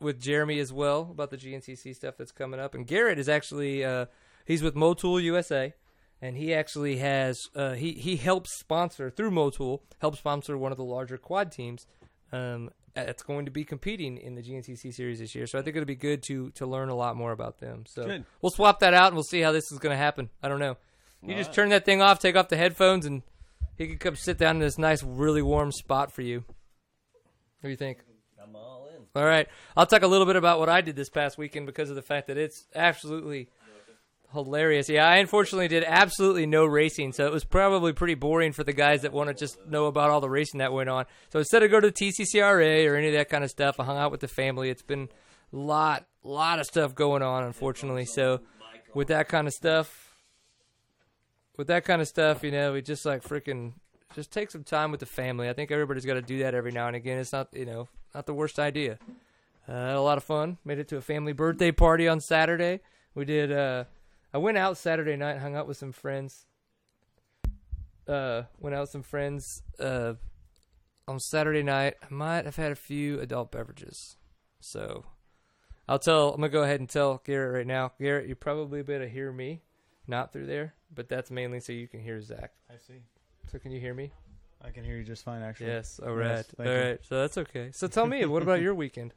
with 0.01 0.19
Jeremy 0.19 0.61
as 0.61 0.73
well 0.73 1.09
about 1.11 1.31
the 1.31 1.37
GNCC 1.37 1.95
stuff 1.95 2.15
that's 2.17 2.33
coming 2.33 2.59
up. 2.59 2.75
And 2.75 2.87
Garrett 2.87 3.19
is 3.19 3.29
actually 3.29 3.85
uh, 3.85 4.07
he's 4.47 4.63
with 4.63 4.75
Motul 4.75 5.23
USA, 5.25 5.75
and 6.25 6.39
he 6.39 6.55
actually 6.55 6.97
has 6.97 7.39
uh, 7.55 7.75
he 7.75 7.93
he 7.93 8.17
helps 8.17 8.59
sponsor 8.59 9.11
through 9.11 9.31
Motul 9.31 9.81
helps 10.01 10.19
sponsor 10.19 10.57
one 10.57 10.73
of 10.73 10.79
the 10.79 10.85
larger 10.85 11.19
quad 11.19 11.53
teams. 11.53 11.87
Um, 12.33 12.71
that's 12.95 13.23
going 13.23 13.45
to 13.45 13.51
be 13.51 13.65
competing 13.65 14.17
in 14.17 14.35
the 14.35 14.43
GNCC 14.43 14.95
series 14.95 15.19
this 15.19 15.35
year, 15.35 15.47
so 15.47 15.59
I 15.59 15.63
think 15.63 15.77
it'll 15.77 15.87
be 15.87 15.95
good 15.95 16.23
to 16.29 16.51
to 16.53 16.65
learn 16.65 16.89
a 16.89 16.95
lot 16.95 17.17
more 17.17 17.33
about 17.33 17.61
them. 17.61 17.85
So 17.87 18.07
Good. 18.07 18.25
we'll 18.41 18.51
swap 18.51 18.81
that 18.81 18.95
out 18.95 19.09
and 19.09 19.17
we'll 19.17 19.25
see 19.25 19.41
how 19.41 19.53
this 19.53 19.71
is 19.71 19.79
going 19.79 19.93
to 19.93 19.99
happen. 19.99 20.31
I 20.43 20.49
don't 20.49 20.61
know. 20.61 20.79
You 21.23 21.35
just 21.35 21.55
turn 21.55 21.71
that 21.71 21.85
thing 21.85 22.03
off, 22.03 22.19
take 22.19 22.37
off 22.37 22.49
the 22.49 22.57
headphones, 22.57 23.07
and 23.07 23.23
he 23.77 23.87
can 23.87 23.97
come 23.97 24.15
sit 24.15 24.37
down 24.37 24.57
in 24.57 24.61
this 24.61 24.77
nice, 24.77 25.03
really 25.03 25.41
warm 25.41 25.73
spot 25.73 26.13
for 26.13 26.21
you. 26.21 26.45
What 27.61 27.63
do 27.63 27.69
you 27.71 27.77
think? 27.77 27.99
I'm 28.43 28.55
all 28.55 28.89
in. 28.95 29.05
All 29.17 29.27
right. 29.27 29.49
I'll 29.75 29.87
talk 29.87 30.03
a 30.03 30.07
little 30.07 30.27
bit 30.27 30.37
about 30.37 30.59
what 30.59 30.69
I 30.69 30.83
did 30.83 30.97
this 30.97 31.09
past 31.09 31.39
weekend 31.39 31.65
because 31.65 31.89
of 31.89 31.97
the 31.97 32.03
fact 32.03 32.27
that 32.27 32.37
it's 32.37 32.67
absolutely 32.75 33.49
hilarious. 34.35 34.89
Yeah, 34.89 35.09
I 35.09 35.17
unfortunately 35.17 35.69
did 35.69 35.85
absolutely 35.87 36.45
no 36.45 36.67
racing, 36.67 37.13
so 37.13 37.27
it 37.27 37.33
was 37.33 37.45
probably 37.45 37.93
pretty 37.93 38.15
boring 38.15 38.53
for 38.53 38.65
the 38.65 38.73
guys 38.73 39.03
that 39.03 39.13
want 39.13 39.29
to 39.29 39.35
just 39.35 39.65
know 39.67 39.87
about 39.87 40.11
all 40.11 40.21
the 40.21 40.29
racing 40.29 40.59
that 40.59 40.73
went 40.73 40.91
on. 40.91 41.07
So 41.31 41.39
instead 41.39 41.63
of 41.63 41.71
go 41.71 41.81
to 41.81 41.91
the 41.91 41.93
TCCRA 41.93 42.91
or 42.91 42.97
any 42.97 43.09
of 43.09 43.15
that 43.15 43.31
kind 43.31 43.45
of 43.45 43.51
stuff, 43.51 43.81
I 43.81 43.85
hung 43.85 43.97
out 43.97 44.11
with 44.11 44.21
the 44.21 44.29
family. 44.29 44.69
It's 44.69 44.83
been 44.83 45.09
a 45.53 45.57
lot, 45.57 46.07
lot 46.23 46.59
of 46.59 46.67
stuff 46.67 46.95
going 46.95 47.23
on, 47.23 47.45
unfortunately. 47.45 48.05
So 48.05 48.41
with 48.93 49.09
that 49.09 49.29
kind 49.29 49.47
of 49.47 49.55
stuff, 49.55 50.15
with 51.57 51.69
that 51.69 51.85
kind 51.85 52.03
of 52.03 52.09
stuff, 52.09 52.43
you 52.43 52.51
know, 52.51 52.73
we 52.75 52.83
just 52.83 53.07
like 53.07 53.23
freaking 53.23 53.73
just 54.15 54.31
take 54.31 54.51
some 54.51 54.65
time 54.65 54.91
with 54.91 55.01
the 55.01 55.07
family. 55.07 55.49
I 55.49 55.53
think 55.53 55.71
everybody's 55.71 56.05
got 56.05 56.15
to 56.15 56.23
do 56.23 56.41
that 56.41 56.55
every 56.55 56.73
now 56.73 56.87
and 56.87 56.97
again. 56.97 57.19
It's 57.19 57.33
not, 57.33 57.49
you 57.53 57.65
know, 57.65 57.89
not 58.15 58.27
the 58.27 58.35
worst 58.35 58.59
idea. 58.59 58.99
Uh, 59.69 59.73
had 59.73 59.97
a 59.97 60.01
lot 60.01 60.19
of 60.19 60.25
fun. 60.25 60.59
Made 60.65 60.79
it 60.79 60.89
to 60.89 60.97
a 60.97 61.01
family 61.01 61.33
birthday 61.33 61.73
party 61.73 62.07
on 62.07 62.21
Saturday. 62.21 62.81
We 63.15 63.25
did. 63.25 63.51
Uh, 63.51 63.85
I 64.35 64.39
went 64.39 64.59
out 64.59 64.77
Saturday 64.77 65.15
night, 65.15 65.39
hung 65.39 65.55
out 65.55 65.69
with 65.69 65.77
some 65.77 65.93
friends. 65.93 66.45
Uh, 68.09 68.43
went 68.59 68.75
out 68.75 68.81
with 68.81 68.91
some 68.91 69.05
friends. 69.05 69.63
Uh, 69.79 70.15
on 71.07 71.21
Saturday 71.21 71.63
night, 71.63 71.95
I 72.03 72.13
might 72.13 72.45
have 72.45 72.57
had 72.57 72.73
a 72.73 72.77
few 72.77 73.21
adult 73.21 73.53
beverages. 73.53 74.17
So, 74.59 75.05
I'll 75.89 76.01
tell. 76.01 76.31
I'm 76.31 76.41
gonna 76.41 76.49
go 76.49 76.65
ahead 76.65 76.81
and 76.81 76.89
tell 76.89 77.23
Garrett 77.25 77.55
right 77.55 77.67
now. 77.67 77.93
Garrett, 78.01 78.27
you 78.27 78.35
probably 78.35 78.83
better 78.83 79.07
hear 79.07 79.31
me, 79.31 79.63
not 80.09 80.33
through 80.33 80.47
there, 80.47 80.75
but 80.93 81.09
that's 81.09 81.31
mainly 81.31 81.61
so 81.61 81.73
you 81.73 81.87
can 81.87 82.01
hear 82.01 82.21
Zach. 82.21 82.55
I 82.69 82.75
see. 82.85 83.03
So, 83.53 83.61
can 83.61 83.71
you 83.71 83.79
hear 83.79 83.95
me? 83.95 84.11
I 84.61 84.71
can 84.71 84.83
hear 84.83 84.97
you 84.97 85.05
just 85.05 85.25
fine, 85.25 85.43
actually. 85.43 85.67
Yes. 85.67 86.01
All 86.05 86.13
right. 86.13 86.29
Yes, 86.29 86.55
all 86.59 86.67
you. 86.67 86.73
right. 86.73 86.99
So 87.05 87.21
that's 87.21 87.39
okay. 87.39 87.71
So 87.73 87.87
tell 87.87 88.07
me, 88.07 88.25
what 88.25 88.43
about 88.43 88.61
your 88.61 88.75
weekend? 88.75 89.15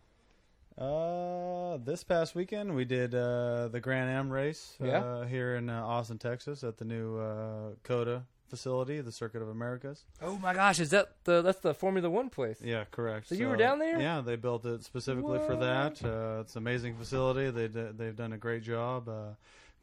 Uh, 0.77 1.77
this 1.83 2.03
past 2.03 2.35
weekend 2.35 2.75
we 2.75 2.85
did 2.85 3.15
uh, 3.15 3.67
the 3.69 3.79
Grand 3.79 4.09
Am 4.11 4.29
race 4.31 4.75
Yeah. 4.79 4.99
uh, 4.99 5.25
here 5.25 5.55
in 5.55 5.69
uh, 5.69 5.83
Austin, 5.83 6.19
Texas, 6.19 6.63
at 6.63 6.77
the 6.77 6.85
new 6.85 7.17
uh, 7.17 7.71
COTA 7.83 8.21
facility, 8.47 9.01
the 9.01 9.11
Circuit 9.11 9.41
of 9.41 9.49
Americas. 9.49 10.05
Oh 10.21 10.37
my 10.37 10.53
gosh, 10.53 10.79
is 10.79 10.91
that 10.91 11.23
the 11.23 11.41
that's 11.41 11.59
the 11.61 11.73
Formula 11.73 12.09
One 12.09 12.29
place? 12.29 12.61
Yeah, 12.63 12.83
correct. 12.91 13.29
So 13.29 13.35
you 13.35 13.47
were 13.47 13.57
down 13.57 13.79
there? 13.79 13.99
Yeah, 13.99 14.21
they 14.21 14.35
built 14.35 14.65
it 14.65 14.83
specifically 14.83 15.39
for 15.39 15.55
that. 15.55 16.03
Uh, 16.05 16.41
it's 16.41 16.55
an 16.55 16.59
amazing 16.59 16.95
facility. 16.95 17.49
They 17.49 17.67
d- 17.67 17.89
they've 17.97 18.15
done 18.15 18.33
a 18.33 18.37
great 18.37 18.61
job. 18.61 19.09
Uh, 19.09 19.29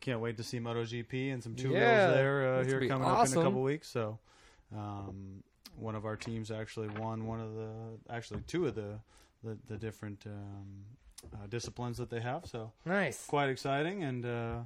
can't 0.01 0.20
wait 0.20 0.36
to 0.36 0.45
see 0.45 0.61
MotoGP 0.61 1.32
and 1.32 1.42
some 1.42 1.57
two 1.57 1.70
Yeah, 1.70 2.07
wheels 2.07 2.14
there 2.16 2.55
uh, 2.55 2.64
here 2.64 2.86
coming 2.88 3.09
up 3.09 3.26
in 3.26 3.32
a 3.32 3.36
couple 3.42 3.62
weeks. 3.62 3.88
So, 3.88 4.18
um, 4.72 5.42
one 5.76 5.97
of 5.97 6.05
our 6.07 6.16
teams 6.16 6.53
actually 6.53 6.88
won 6.88 7.26
one 7.26 7.40
of 7.40 7.55
the 7.55 7.68
actually 8.14 8.42
two 8.47 8.66
of 8.68 8.74
the 8.76 9.01
the, 9.45 9.59
the 9.66 9.76
different 9.76 10.24
um, 10.26 10.84
uh, 11.32 11.47
disciplines 11.49 11.99
that 11.99 12.11
they 12.11 12.20
have. 12.20 12.47
So 12.47 12.72
Nice. 12.84 13.26
quite 13.26 13.49
exciting 13.49 14.03
and. 14.03 14.24
Uh, 14.26 14.57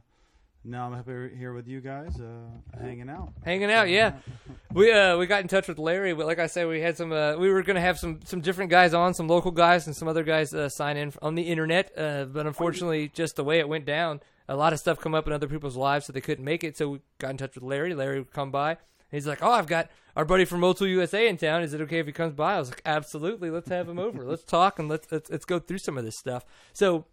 now 0.65 0.87
I'm 0.87 0.93
happy 0.93 1.35
here 1.39 1.53
with 1.55 1.69
you 1.69 1.81
guys, 1.81 2.21
uh, 2.21 2.79
hanging 2.79 3.09
out. 3.09 3.33
Hanging 3.45 3.71
out, 3.71 3.89
yeah. 3.89 4.15
We 4.75 4.93
uh 4.93 5.17
we 5.17 5.27
got 5.27 5.41
in 5.41 5.49
touch 5.49 5.67
with 5.69 5.79
Larry, 5.79 6.13
but 6.15 6.27
like 6.27 6.39
I 6.41 6.47
said, 6.47 6.67
we 6.69 6.81
had 6.81 6.97
some 6.97 7.11
uh, 7.13 7.37
we 7.37 7.49
were 7.51 7.63
gonna 7.63 7.81
have 7.81 7.97
some 7.99 8.19
some 8.25 8.41
different 8.43 8.71
guys 8.71 8.93
on, 8.93 9.15
some 9.15 9.29
local 9.29 9.51
guys 9.53 9.87
and 9.87 9.97
some 9.97 10.09
other 10.09 10.25
guys 10.25 10.53
uh, 10.53 10.69
sign 10.69 10.97
in 10.97 11.13
on 11.23 11.37
the 11.37 11.43
internet. 11.45 11.93
Uh, 11.97 12.25
but 12.27 12.47
unfortunately, 12.47 13.09
just 13.15 13.37
the 13.37 13.45
way 13.45 13.61
it 13.61 13.69
went 13.69 13.87
down, 13.87 14.21
a 14.49 14.57
lot 14.57 14.73
of 14.73 14.79
stuff 14.81 14.99
come 15.01 15.15
up 15.15 15.27
in 15.27 15.33
other 15.33 15.49
people's 15.49 15.77
lives, 15.77 16.07
so 16.07 16.13
they 16.13 16.21
couldn't 16.21 16.45
make 16.45 16.65
it. 16.65 16.77
So 16.77 16.89
we 16.91 17.01
got 17.19 17.31
in 17.31 17.37
touch 17.39 17.55
with 17.55 17.65
Larry. 17.65 17.95
Larry 17.95 18.19
would 18.19 18.33
come 18.33 18.51
by, 18.51 18.77
he's 19.11 19.27
like, 19.27 19.43
"Oh, 19.43 19.51
I've 19.51 19.67
got 19.67 19.91
our 20.17 20.25
buddy 20.25 20.45
from 20.45 20.61
Motul 20.61 20.89
USA 20.89 21.29
in 21.29 21.37
town. 21.37 21.63
Is 21.63 21.75
it 21.75 21.81
okay 21.83 21.99
if 21.99 22.07
he 22.07 22.13
comes 22.13 22.35
by?" 22.35 22.55
I 22.55 22.59
was 22.59 22.71
like, 22.71 22.83
"Absolutely. 22.85 23.51
Let's 23.51 23.69
have 23.69 23.89
him 23.89 23.99
over. 23.99 24.25
let's 24.25 24.45
talk 24.45 24.79
and 24.79 24.89
let's 24.89 25.11
let's, 25.11 25.31
let's 25.31 25.45
go 25.45 25.59
through 25.59 25.79
some 25.79 25.99
of 25.99 26.05
this 26.05 26.19
stuff." 26.19 26.45
So 26.73 27.07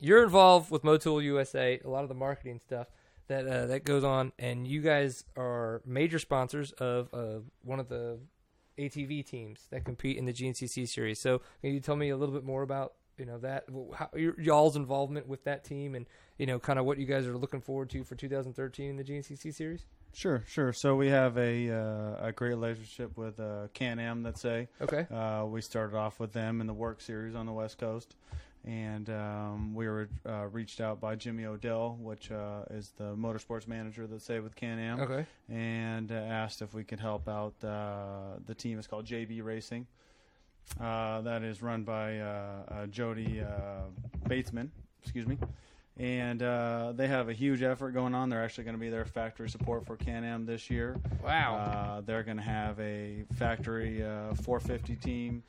you're 0.00 0.22
involved 0.22 0.70
with 0.70 0.82
Motul 0.82 1.22
USA, 1.24 1.80
a 1.84 1.88
lot 1.88 2.02
of 2.02 2.08
the 2.08 2.14
marketing 2.14 2.60
stuff 2.64 2.88
that 3.28 3.46
uh, 3.46 3.66
that 3.66 3.84
goes 3.84 4.04
on, 4.04 4.32
and 4.38 4.66
you 4.66 4.80
guys 4.80 5.24
are 5.36 5.82
major 5.86 6.18
sponsors 6.18 6.72
of 6.72 7.12
uh, 7.12 7.40
one 7.62 7.78
of 7.78 7.88
the 7.88 8.18
ATV 8.78 9.24
teams 9.26 9.66
that 9.70 9.84
compete 9.84 10.16
in 10.16 10.24
the 10.24 10.32
GNCC 10.32 10.88
series. 10.88 11.20
So 11.20 11.42
can 11.60 11.72
you 11.72 11.80
tell 11.80 11.96
me 11.96 12.10
a 12.10 12.16
little 12.16 12.34
bit 12.34 12.44
more 12.44 12.62
about 12.62 12.94
you 13.18 13.26
know 13.26 13.38
that 13.38 13.64
how, 13.94 14.08
y'all's 14.38 14.76
involvement 14.76 15.26
with 15.26 15.44
that 15.44 15.64
team, 15.64 15.94
and 15.94 16.06
you 16.38 16.46
know 16.46 16.58
kind 16.58 16.78
of 16.78 16.84
what 16.84 16.98
you 16.98 17.06
guys 17.06 17.26
are 17.26 17.36
looking 17.36 17.60
forward 17.60 17.90
to 17.90 18.04
for 18.04 18.14
2013 18.14 18.90
in 18.90 18.96
the 18.96 19.04
GNCC 19.04 19.54
series? 19.54 19.84
Sure, 20.12 20.42
sure. 20.48 20.72
So 20.72 20.96
we 20.96 21.08
have 21.08 21.36
a 21.38 21.70
uh, 21.70 22.26
a 22.28 22.32
great 22.32 22.50
relationship 22.50 23.16
with 23.16 23.38
uh, 23.38 23.68
Can 23.74 23.98
Am. 23.98 24.22
Let's 24.22 24.40
say. 24.40 24.68
Okay. 24.80 25.06
Uh, 25.14 25.44
we 25.46 25.60
started 25.60 25.96
off 25.96 26.18
with 26.18 26.32
them 26.32 26.60
in 26.60 26.66
the 26.66 26.74
WORCS 26.74 27.04
Series 27.04 27.34
on 27.36 27.46
the 27.46 27.52
West 27.52 27.78
Coast, 27.78 28.16
and 28.64 29.08
um, 29.10 29.74
we 29.74 29.86
were 29.86 30.08
uh, 30.26 30.46
reached 30.48 30.80
out 30.80 31.00
by 31.00 31.14
Jimmy 31.14 31.44
Odell, 31.44 31.96
which 32.00 32.32
uh, 32.32 32.62
is 32.70 32.92
the 32.96 33.14
motorsports 33.14 33.68
manager 33.68 34.06
that 34.08 34.20
say 34.22 34.40
with 34.40 34.56
Can 34.56 34.78
Am, 34.80 35.00
Okay. 35.00 35.26
and 35.48 36.10
uh, 36.10 36.14
asked 36.16 36.62
if 36.62 36.74
we 36.74 36.82
could 36.82 37.00
help 37.00 37.28
out. 37.28 37.54
Uh, 37.62 38.38
the 38.46 38.54
team 38.54 38.78
is 38.78 38.86
called 38.88 39.06
JB 39.06 39.44
Racing. 39.44 39.86
Uh, 40.80 41.20
that 41.22 41.42
is 41.42 41.62
run 41.62 41.82
by 41.84 42.20
Jody 42.90 43.40
uh, 43.40 43.82
Batesman. 44.28 44.70
Excuse 45.02 45.26
me. 45.28 45.38
And 45.98 46.42
uh, 46.42 46.92
they 46.94 47.08
have 47.08 47.28
a 47.28 47.32
huge 47.32 47.62
effort 47.62 47.90
going 47.90 48.14
on. 48.14 48.28
They're 48.28 48.44
actually 48.44 48.64
going 48.64 48.76
to 48.76 48.80
be 48.80 48.88
their 48.88 49.04
factory 49.04 49.50
support 49.50 49.84
for 49.84 49.96
Can-Am 49.96 50.46
this 50.46 50.70
year. 50.70 50.96
Wow. 51.24 51.56
Uh, 51.56 52.00
they're 52.02 52.22
going 52.22 52.36
to 52.36 52.42
have 52.42 52.78
a 52.78 53.24
factory 53.34 54.02
uh, 54.04 54.34
450 54.34 54.94
team. 54.96 55.42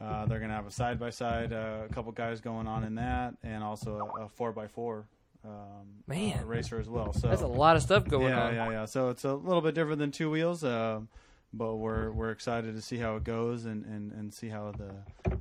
Uh, 0.00 0.26
they're 0.26 0.38
going 0.38 0.50
to 0.50 0.54
have 0.54 0.66
a 0.66 0.70
side 0.70 1.00
by 1.00 1.10
side, 1.10 1.52
a 1.52 1.88
couple 1.90 2.12
guys 2.12 2.40
going 2.40 2.66
on 2.68 2.84
in 2.84 2.94
that, 2.96 3.34
and 3.42 3.64
also 3.64 4.12
a 4.20 4.28
four 4.28 4.52
by 4.52 4.68
four 4.68 5.06
um, 5.44 6.02
Man. 6.06 6.40
uh, 6.40 6.44
racer 6.44 6.78
as 6.78 6.88
well. 6.88 7.12
So 7.12 7.28
That's 7.28 7.42
a 7.42 7.46
lot 7.46 7.76
of 7.76 7.82
stuff 7.82 8.06
going 8.06 8.28
yeah, 8.28 8.46
on. 8.46 8.54
Yeah, 8.54 8.64
yeah, 8.66 8.72
yeah. 8.72 8.84
So 8.84 9.08
it's 9.08 9.24
a 9.24 9.34
little 9.34 9.62
bit 9.62 9.74
different 9.74 9.98
than 9.98 10.10
two 10.10 10.30
wheels, 10.30 10.64
um, 10.64 11.08
but 11.52 11.76
we're 11.76 12.10
we're 12.10 12.30
excited 12.30 12.74
to 12.74 12.82
see 12.82 12.98
how 12.98 13.16
it 13.16 13.24
goes 13.24 13.64
and, 13.64 13.84
and, 13.86 14.12
and 14.12 14.32
see 14.34 14.48
how 14.48 14.72
the 14.72 14.94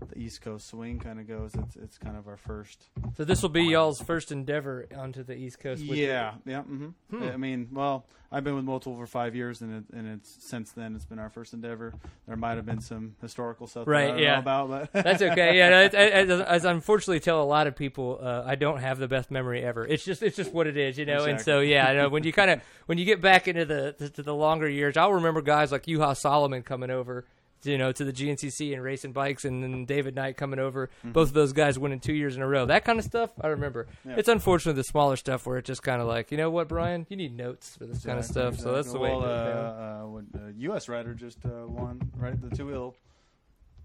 the 0.10 0.20
East 0.20 0.42
Coast 0.42 0.68
swing 0.68 1.00
kind 1.00 1.20
of 1.20 1.28
goes. 1.28 1.54
It's 1.56 1.76
it's 1.76 1.98
kind 1.98 2.18
of 2.18 2.28
our 2.28 2.38
first. 2.38 2.86
So 3.18 3.26
this 3.26 3.42
will 3.42 3.50
be 3.50 3.64
y'all's 3.64 4.00
first 4.02 4.32
endeavor 4.32 4.88
onto 4.96 5.24
the 5.24 5.36
East 5.36 5.60
Coast. 5.60 5.86
With 5.88 5.98
Yeah, 5.98 6.36
yeah. 6.46 6.62
hmm 6.62 6.90
I 7.12 7.38
mean, 7.38 7.70
well, 7.72 8.06
I've 8.36 8.44
been 8.44 8.56
with 8.58 8.66
Motul 8.66 8.98
for 8.98 9.08
five 9.08 9.34
years, 9.34 9.62
and 9.62 9.74
it, 9.78 9.98
and 9.98 10.06
it's 10.08 10.36
since 10.44 10.72
then 10.74 10.94
it's 10.94 11.06
been 11.06 11.20
our 11.20 11.30
first 11.30 11.54
endeavor. 11.54 11.94
There 12.28 12.36
might 12.36 12.58
have 12.58 12.66
been 12.66 12.82
some 12.82 13.16
historical 13.22 13.66
stuff 13.66 13.88
Right, 13.88 14.08
that 14.08 14.08
I 14.08 14.12
don't 14.12 14.24
yeah. 14.24 14.40
about, 14.40 14.70
but 14.70 14.92
That's 15.06 15.22
okay. 15.22 15.58
Yeah, 15.58 15.70
no, 15.70 15.82
it's, 15.84 15.96
as, 15.96 16.30
as 16.30 16.66
I 16.66 16.72
unfortunately 16.74 17.22
tell 17.22 17.42
a 17.42 17.46
lot 17.46 17.66
of 17.66 17.78
people, 17.78 18.20
uh, 18.22 18.44
I 18.46 18.56
don't 18.56 18.80
have 18.80 18.98
the 18.98 19.08
best 19.08 19.32
memory 19.32 19.62
ever. 19.62 19.88
It's 19.88 20.04
just 20.04 20.22
it's 20.22 20.36
just 20.36 20.52
what 20.52 20.68
it 20.68 20.76
is, 20.76 20.98
you 20.98 21.06
know. 21.06 21.24
And 21.24 21.40
so 21.40 21.62
yeah, 21.62 21.88
I 21.88 21.94
know 21.94 22.10
when 22.10 22.26
you 22.26 22.34
kind 22.34 22.52
of 22.52 22.62
when 22.88 22.98
you 22.98 23.06
get 23.06 23.22
back 23.22 23.48
into 23.48 23.64
the 23.64 23.94
to, 24.00 24.10
to 24.10 24.22
the 24.22 24.36
longer 24.36 24.68
years, 24.68 24.98
I'll 24.98 25.14
remember 25.14 25.42
guys 25.42 25.72
like 25.72 25.86
Juha 25.86 26.12
Salminen 26.12 26.66
coming 26.66 26.90
over. 26.90 27.26
You 27.66 27.78
know, 27.78 27.92
to 27.92 28.04
the 28.04 28.14
GNCC 28.14 28.74
and 28.74 28.84
racing 28.84 29.12
bikes, 29.12 29.46
and 29.46 29.64
then 29.64 29.86
David 29.86 30.16
Knight 30.16 30.38
coming 30.38 30.60
over. 30.60 30.90
Both 31.04 31.30
of 31.30 31.34
those 31.34 31.54
guys 31.54 31.78
winning 31.80 32.00
two 32.00 32.14
years 32.14 32.36
in 32.36 32.42
a 32.42 32.48
row. 32.48 32.66
That 32.66 32.86
kind 32.86 33.00
of 33.00 33.06
stuff, 33.06 33.32
I 33.42 33.48
remember. 33.48 33.88
Yeah. 34.06 34.16
It's 34.18 34.30
unfortunate 34.30 34.74
the 34.76 34.84
smaller 34.84 35.16
stuff 35.16 35.46
where 35.46 35.58
it's 35.58 35.68
just 35.68 35.84
kind 35.84 36.02
of 36.02 36.08
like, 36.08 36.32
you 36.32 36.38
know 36.38 36.50
what, 36.50 36.68
Brian, 36.68 37.06
you 37.10 37.18
need 37.18 37.36
notes 37.36 37.76
for 37.78 37.86
this 37.86 38.04
kind 38.06 38.20
of 38.20 38.26
Exactly, 38.26 38.54
stuff. 38.58 38.64
So 38.64 38.74
that's 38.74 38.92
the 38.92 39.00
way. 39.00 39.12
exactly. 39.12 39.30
it 39.30 39.36
Well, 39.36 39.54
goes 39.54 39.80
uh, 39.80 40.04
uh, 40.04 40.08
when, 40.08 40.28
uh, 40.36 40.52
U.S. 40.58 40.90
rider 40.90 41.14
just 41.14 41.46
uh, 41.46 41.66
won 41.68 42.02
right 42.18 42.40
the 42.42 42.56
two 42.56 42.68
wheel 42.68 42.96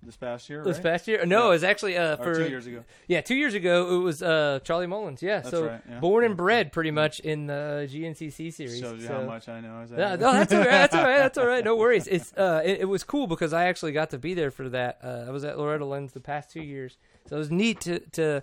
this 0.03 0.16
past 0.16 0.48
year. 0.48 0.64
This 0.64 0.76
right? 0.78 0.84
past 0.84 1.07
year? 1.09 1.24
No, 1.26 1.42
Yeah. 1.42 1.46
it 1.46 1.51
was 1.51 1.64
actually 1.64 1.96
uh, 1.96 2.16
Or 2.16 2.34
two 2.34 2.48
years 2.48 2.66
ago. 2.66 2.84
Yeah, 3.07 3.20
two 3.20 3.34
years 3.34 3.55
ago 3.55 3.94
it 3.96 3.98
was 3.98 4.22
uh, 4.22 4.61
Charlie 4.64 4.86
Mullins. 4.86 5.22
Yeah, 5.22 5.38
That's 5.40 5.51
so 5.51 5.66
right, 5.66 5.80
yeah. 5.88 6.01
born 6.01 6.24
and 6.24 6.36
bred 6.36 6.72
pretty 6.72 6.90
much 6.90 7.20
in 7.20 7.46
the 7.46 7.88
GNCC 7.90 8.53
series. 8.53 8.80
Shows 8.80 9.01
you 9.03 9.07
so. 9.09 9.14
how 9.14 9.22
much 9.22 9.48
I 9.48 9.61
know. 9.61 9.80
Is 9.82 9.90
that 9.90 9.98
Yeah, 9.98 10.16
no, 10.16 10.32
that's 10.32 10.53
all 10.53 10.59
right. 10.61 10.70
That's 10.70 10.94
all 10.94 11.05
right. 11.05 11.18
That's 11.18 11.38
all 11.38 11.46
right. 11.46 11.64
No 11.64 11.76
worries. 11.82 12.07
It's 12.07 12.32
uh, 12.34 12.62
it, 12.64 12.80
it 12.80 12.84
was 12.86 13.05
cool 13.05 13.26
because 13.26 13.53
I 13.53 13.66
actually 13.66 13.92
got 13.92 14.11
to 14.11 14.18
be 14.18 14.34
there 14.34 14.51
for 14.51 14.68
that. 14.70 14.98
Uh, 15.03 15.24
I 15.28 15.30
was 15.30 15.44
at 15.44 15.59
Loretta 15.59 15.84
Lynn's 15.84 16.12
the 16.12 16.20
past 16.20 16.51
two 16.51 16.62
years, 16.62 16.96
so 17.28 17.36
it 17.36 17.38
was 17.38 17.51
neat 17.51 17.80
to 17.82 17.98
to 18.12 18.42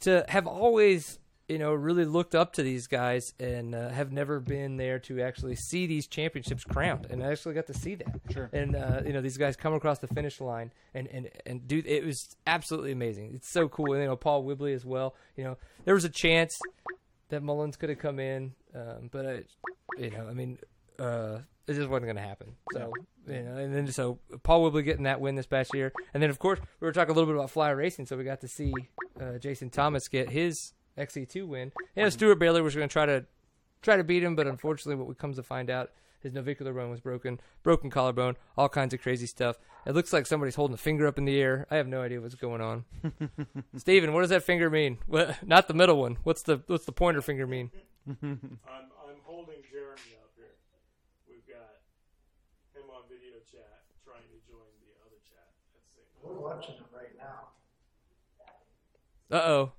to 0.00 0.24
have 0.28 0.46
always 0.46 1.18
you 1.50 1.58
know 1.58 1.74
really 1.74 2.04
looked 2.04 2.34
up 2.36 2.52
to 2.54 2.62
these 2.62 2.86
guys 2.86 3.34
and 3.40 3.74
uh, 3.74 3.88
have 3.88 4.12
never 4.12 4.38
been 4.38 4.76
there 4.76 5.00
to 5.00 5.20
actually 5.20 5.56
see 5.56 5.86
these 5.86 6.06
championships 6.06 6.64
crowned, 6.64 7.06
and 7.10 7.22
I 7.22 7.32
actually 7.32 7.54
got 7.54 7.66
to 7.66 7.74
see 7.74 7.96
that. 7.96 8.20
Sure. 8.30 8.48
And 8.52 8.76
uh, 8.76 9.00
you 9.04 9.12
know 9.12 9.20
these 9.20 9.36
guys 9.36 9.56
come 9.56 9.74
across 9.74 9.98
the 9.98 10.06
finish 10.06 10.40
line 10.40 10.72
and 10.94 11.08
and 11.08 11.28
and 11.44 11.66
do 11.66 11.82
it 11.84 12.06
was 12.06 12.36
absolutely 12.46 12.92
amazing. 12.92 13.32
It's 13.34 13.52
so 13.52 13.68
cool. 13.68 13.92
And 13.92 14.02
you 14.02 14.08
know 14.08 14.16
Paul 14.16 14.44
Whibley 14.44 14.72
as 14.72 14.84
well. 14.84 15.16
You 15.36 15.44
know 15.44 15.58
there 15.84 15.94
was 15.94 16.04
a 16.04 16.08
chance 16.08 16.56
that 17.30 17.42
Mullins 17.42 17.76
could 17.76 17.88
have 17.88 17.98
come 17.98 18.20
in, 18.20 18.54
um, 18.74 19.10
but 19.10 19.26
I, 19.26 19.42
you 19.98 20.10
know 20.10 20.28
I 20.28 20.32
mean 20.32 20.58
uh, 21.00 21.38
it 21.66 21.74
just 21.74 21.88
wasn't 21.88 22.06
going 22.06 22.16
to 22.16 22.22
happen. 22.22 22.54
So 22.72 22.92
you 23.26 23.42
know, 23.42 23.56
and 23.56 23.74
then 23.74 23.90
so 23.90 24.20
Paul 24.44 24.62
Whibley 24.62 24.84
getting 24.84 25.04
that 25.04 25.20
win 25.20 25.34
this 25.34 25.46
past 25.46 25.74
year, 25.74 25.92
and 26.14 26.22
then 26.22 26.30
of 26.30 26.38
course 26.38 26.60
we 26.78 26.86
were 26.86 26.92
talking 26.92 27.10
a 27.10 27.14
little 27.14 27.28
bit 27.28 27.36
about 27.36 27.50
fly 27.50 27.70
racing, 27.70 28.06
so 28.06 28.16
we 28.16 28.22
got 28.22 28.40
to 28.42 28.48
see 28.48 28.72
uh, 29.20 29.38
Jason 29.38 29.68
Thomas 29.68 30.06
get 30.06 30.30
his 30.30 30.72
XC2 30.98 31.46
win. 31.46 31.72
You 31.96 32.04
know, 32.04 32.08
Steward 32.08 32.38
Baylor 32.38 32.62
was 32.62 32.74
going 32.74 32.88
to 32.88 32.92
try 32.92 33.06
to 33.06 33.24
try 33.82 33.96
to 33.96 34.04
beat 34.04 34.22
him, 34.22 34.36
but 34.36 34.46
unfortunately, 34.46 34.96
what 34.96 35.08
we 35.08 35.14
comes 35.14 35.36
to 35.36 35.42
find 35.42 35.70
out, 35.70 35.90
his 36.20 36.32
navicular 36.32 36.72
bone 36.72 36.90
was 36.90 37.00
broken, 37.00 37.40
broken 37.62 37.90
collarbone, 37.90 38.36
all 38.56 38.68
kinds 38.68 38.92
of 38.92 39.00
crazy 39.00 39.26
stuff. 39.26 39.58
It 39.86 39.94
looks 39.94 40.12
like 40.12 40.26
somebody's 40.26 40.56
holding 40.56 40.74
a 40.74 40.78
finger 40.78 41.06
up 41.06 41.16
in 41.16 41.24
the 41.24 41.40
air. 41.40 41.66
I 41.70 41.76
have 41.76 41.88
no 41.88 42.02
idea 42.02 42.20
what's 42.20 42.34
going 42.34 42.60
on. 42.60 42.84
Steven, 43.76 44.12
what 44.12 44.20
does 44.20 44.30
that 44.30 44.42
finger 44.42 44.68
mean? 44.68 44.98
What, 45.06 45.42
not 45.46 45.68
the 45.68 45.74
middle 45.74 45.98
one. 45.98 46.18
What's 46.22 46.42
the 46.42 46.62
what's 46.66 46.84
the 46.84 46.92
pointer 46.92 47.22
finger 47.22 47.46
mean? 47.46 47.70
I'm 48.22 48.38
I'm 48.68 49.20
holding 49.24 49.62
Jeremy 49.70 50.20
up 50.20 50.30
here. 50.36 50.52
We've 51.26 51.46
got 51.48 51.80
him 52.74 52.90
on 52.90 53.02
video 53.08 53.40
chat 53.50 53.80
trying 54.04 54.28
to 54.28 54.38
join 54.46 54.68
the 54.84 54.92
other 55.06 55.16
chat 55.24 55.48
at 55.48 55.80
the 55.80 55.80
same. 55.96 56.04
We're 56.22 56.38
watching 56.38 56.74
him 56.74 56.84
right 56.92 57.16
now. 57.16 57.48
Uh 59.34 59.48
oh. 59.48 59.72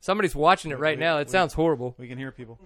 Somebody's 0.00 0.34
watching 0.34 0.70
it 0.70 0.78
right 0.78 0.96
We- 0.96 1.04
now. 1.04 1.18
It 1.18 1.26
we- 1.28 1.32
sounds 1.32 1.54
horrible. 1.54 1.94
We 1.98 2.08
can 2.08 2.18
hear 2.18 2.30
people. 2.32 2.58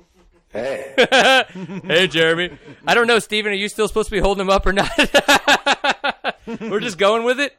hey, 0.52 0.92
hey, 1.84 2.06
Jeremy. 2.06 2.58
I 2.86 2.94
don't 2.94 3.06
know, 3.06 3.18
Steven. 3.18 3.52
Are 3.52 3.56
you 3.56 3.68
still 3.68 3.88
supposed 3.88 4.08
to 4.08 4.14
be 4.14 4.20
holding 4.20 4.42
him 4.42 4.50
up 4.50 4.66
or 4.66 4.72
not? 4.72 4.90
We're 6.60 6.80
just 6.80 6.98
going 6.98 7.24
with 7.24 7.40
it. 7.40 7.56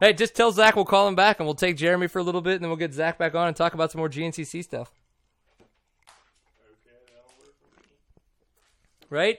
Hey, 0.00 0.12
just 0.12 0.34
tell 0.34 0.52
Zach 0.52 0.76
we'll 0.76 0.84
call 0.84 1.08
him 1.08 1.14
back 1.14 1.38
and 1.40 1.46
we'll 1.46 1.54
take 1.54 1.76
Jeremy 1.76 2.06
for 2.08 2.18
a 2.18 2.22
little 2.22 2.40
bit 2.40 2.54
and 2.54 2.62
then 2.62 2.68
we'll 2.68 2.76
get 2.76 2.92
Zach 2.92 3.16
back 3.18 3.34
on 3.34 3.48
and 3.48 3.56
talk 3.56 3.74
about 3.74 3.90
some 3.90 3.98
more 4.00 4.08
GNCC 4.08 4.62
stuff. 4.62 4.92
Okay, 5.60 5.66
that'll 7.06 7.30
work 7.38 7.54
for 7.60 7.80
me. 7.80 7.86
Right? 9.08 9.38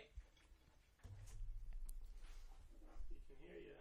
He 3.10 3.36
can 3.36 3.48
hear 3.48 3.62
you. 3.62 3.74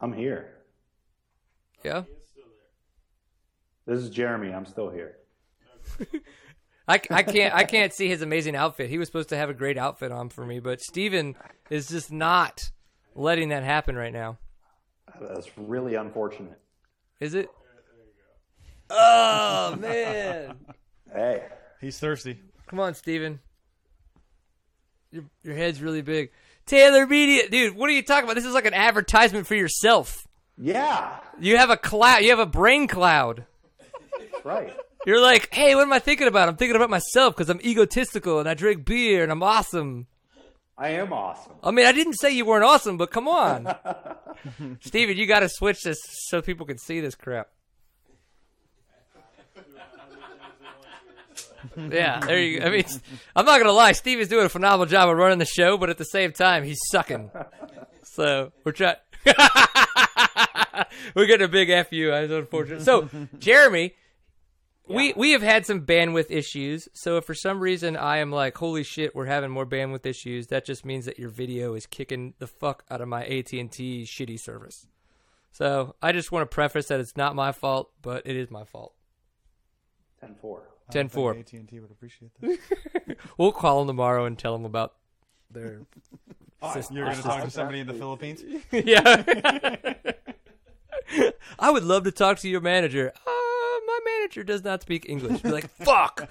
I'm 0.00 0.12
here. 0.12 0.52
Yeah. 1.84 2.02
He 2.02 2.10
is 2.12 2.18
still 2.32 2.44
there. 2.44 2.70
This 3.86 4.00
is 4.02 4.10
Jeremy. 4.10 4.52
I'm 4.52 4.66
still 4.66 4.90
here. 4.90 5.16
I, 6.88 7.00
I 7.10 7.22
can't 7.22 7.54
I 7.54 7.64
can't 7.64 7.92
see 7.92 8.08
his 8.08 8.22
amazing 8.22 8.54
outfit. 8.56 8.88
He 8.90 8.98
was 8.98 9.08
supposed 9.08 9.28
to 9.30 9.36
have 9.36 9.50
a 9.50 9.54
great 9.54 9.78
outfit 9.78 10.12
on 10.12 10.28
for 10.28 10.44
me, 10.46 10.60
but 10.60 10.80
Steven 10.80 11.34
is 11.70 11.88
just 11.88 12.12
not 12.12 12.70
letting 13.14 13.48
that 13.50 13.62
happen 13.64 13.96
right 13.96 14.12
now. 14.12 14.38
That's 15.20 15.48
really 15.56 15.94
unfortunate. 15.94 16.58
Is 17.20 17.34
it? 17.34 17.48
Oh 18.90 19.76
man. 19.78 20.56
Hey, 21.12 21.44
He's 21.80 21.98
thirsty. 21.98 22.38
Come 22.66 22.80
on, 22.80 22.92
Steven. 22.94 23.38
Your 25.12 25.24
your 25.44 25.54
head's 25.54 25.80
really 25.80 26.02
big. 26.02 26.30
Taylor 26.66 27.06
Media, 27.06 27.48
dude. 27.48 27.76
What 27.76 27.88
are 27.88 27.92
you 27.92 28.02
talking 28.02 28.24
about? 28.24 28.34
This 28.34 28.44
is 28.44 28.52
like 28.52 28.66
an 28.66 28.74
advertisement 28.74 29.46
for 29.46 29.54
yourself. 29.54 30.26
yeah, 30.58 31.20
You 31.40 31.56
have 31.58 31.70
a 31.70 31.76
cloud. 31.76 32.18
You 32.18 32.30
have 32.30 32.40
a 32.40 32.44
brain 32.44 32.86
cloud. 32.88 33.46
Right. 34.44 34.74
You're 35.06 35.20
like, 35.20 35.52
hey, 35.54 35.74
what 35.74 35.82
am 35.82 35.92
I 35.92 35.98
thinking 35.98 36.26
about? 36.26 36.48
I'm 36.48 36.56
thinking 36.56 36.76
about 36.76 36.90
myself 36.90 37.36
because 37.36 37.48
I'm 37.48 37.60
egotistical 37.60 38.40
and 38.40 38.48
I 38.48 38.54
drink 38.54 38.84
beer 38.84 39.22
and 39.22 39.30
I'm 39.30 39.42
awesome. 39.42 40.06
I 40.78 40.90
am 40.90 41.12
awesome. 41.12 41.54
I 41.62 41.70
mean, 41.70 41.86
I 41.86 41.92
didn't 41.92 42.14
say 42.14 42.32
you 42.32 42.44
weren't 42.44 42.64
awesome, 42.64 42.98
but 42.98 43.10
come 43.10 43.28
on, 43.28 43.74
Steven, 44.80 45.16
you 45.16 45.26
got 45.26 45.40
to 45.40 45.48
switch 45.48 45.82
this 45.82 45.98
so 46.28 46.42
people 46.42 46.66
can 46.66 46.76
see 46.76 47.00
this 47.00 47.14
crap. 47.14 47.48
yeah, 51.76 52.20
there 52.20 52.38
you 52.38 52.60
go. 52.60 52.66
I 52.66 52.70
mean, 52.70 52.84
I'm 53.34 53.46
not 53.46 53.58
gonna 53.58 53.72
lie, 53.72 53.92
Steve 53.92 54.20
is 54.20 54.28
doing 54.28 54.44
a 54.44 54.48
phenomenal 54.48 54.86
job 54.86 55.08
of 55.08 55.16
running 55.16 55.38
the 55.38 55.46
show, 55.46 55.78
but 55.78 55.90
at 55.90 55.98
the 55.98 56.04
same 56.04 56.32
time, 56.32 56.62
he's 56.62 56.78
sucking. 56.90 57.30
So 58.02 58.52
we're 58.64 58.72
trying. 58.72 58.96
we're 61.14 61.26
getting 61.26 61.44
a 61.44 61.48
big 61.48 61.68
fu. 61.88 62.10
That's 62.10 62.32
unfortunate. 62.32 62.82
So 62.82 63.08
Jeremy, 63.38 63.94
we 64.88 65.12
we 65.14 65.32
have 65.32 65.42
had 65.42 65.66
some 65.66 65.82
bandwidth 65.82 66.30
issues. 66.30 66.88
So 66.92 67.16
if 67.16 67.24
for 67.24 67.34
some 67.34 67.60
reason 67.60 67.96
I 67.96 68.18
am 68.18 68.30
like, 68.30 68.56
holy 68.56 68.82
shit, 68.82 69.14
we're 69.14 69.26
having 69.26 69.50
more 69.50 69.66
bandwidth 69.66 70.06
issues, 70.06 70.48
that 70.48 70.64
just 70.64 70.84
means 70.84 71.04
that 71.06 71.18
your 71.18 71.30
video 71.30 71.74
is 71.74 71.86
kicking 71.86 72.34
the 72.38 72.46
fuck 72.46 72.84
out 72.90 73.00
of 73.00 73.08
my 73.08 73.24
AT 73.24 73.52
and 73.52 73.70
T 73.70 74.04
shitty 74.04 74.38
service. 74.38 74.86
So 75.52 75.94
I 76.02 76.12
just 76.12 76.32
want 76.32 76.42
to 76.48 76.54
preface 76.54 76.88
that 76.88 77.00
it's 77.00 77.16
not 77.16 77.34
my 77.34 77.52
fault, 77.52 77.90
but 78.02 78.26
it 78.26 78.36
is 78.36 78.50
my 78.50 78.64
fault. 78.64 78.92
10-4. 80.22 80.60
Ten 80.90 81.08
four. 81.08 81.34
AT 81.34 81.52
and 81.52 81.68
T 81.68 81.80
would 81.80 81.90
appreciate 81.90 82.30
that. 82.40 82.58
We'll 83.38 83.52
call 83.52 83.80
them 83.80 83.88
tomorrow 83.88 84.24
and 84.24 84.38
tell 84.38 84.52
them 84.52 84.64
about 84.64 84.94
their. 85.50 85.80
system, 86.72 86.96
You're 86.96 87.06
going 87.06 87.16
to 87.16 87.22
talk 87.22 87.44
to 87.44 87.50
somebody 87.50 87.80
in 87.80 87.86
the 87.86 87.94
Philippines. 87.94 88.42
yeah. 88.72 89.82
I 91.58 91.70
would 91.70 91.84
love 91.84 92.04
to 92.04 92.12
talk 92.12 92.38
to 92.40 92.48
your 92.48 92.60
manager. 92.60 93.12
Uh, 93.26 93.30
my 93.84 93.98
manager 94.04 94.44
does 94.44 94.64
not 94.64 94.82
speak 94.82 95.06
English. 95.08 95.40
Be 95.42 95.50
like, 95.50 95.70
fuck. 95.70 96.28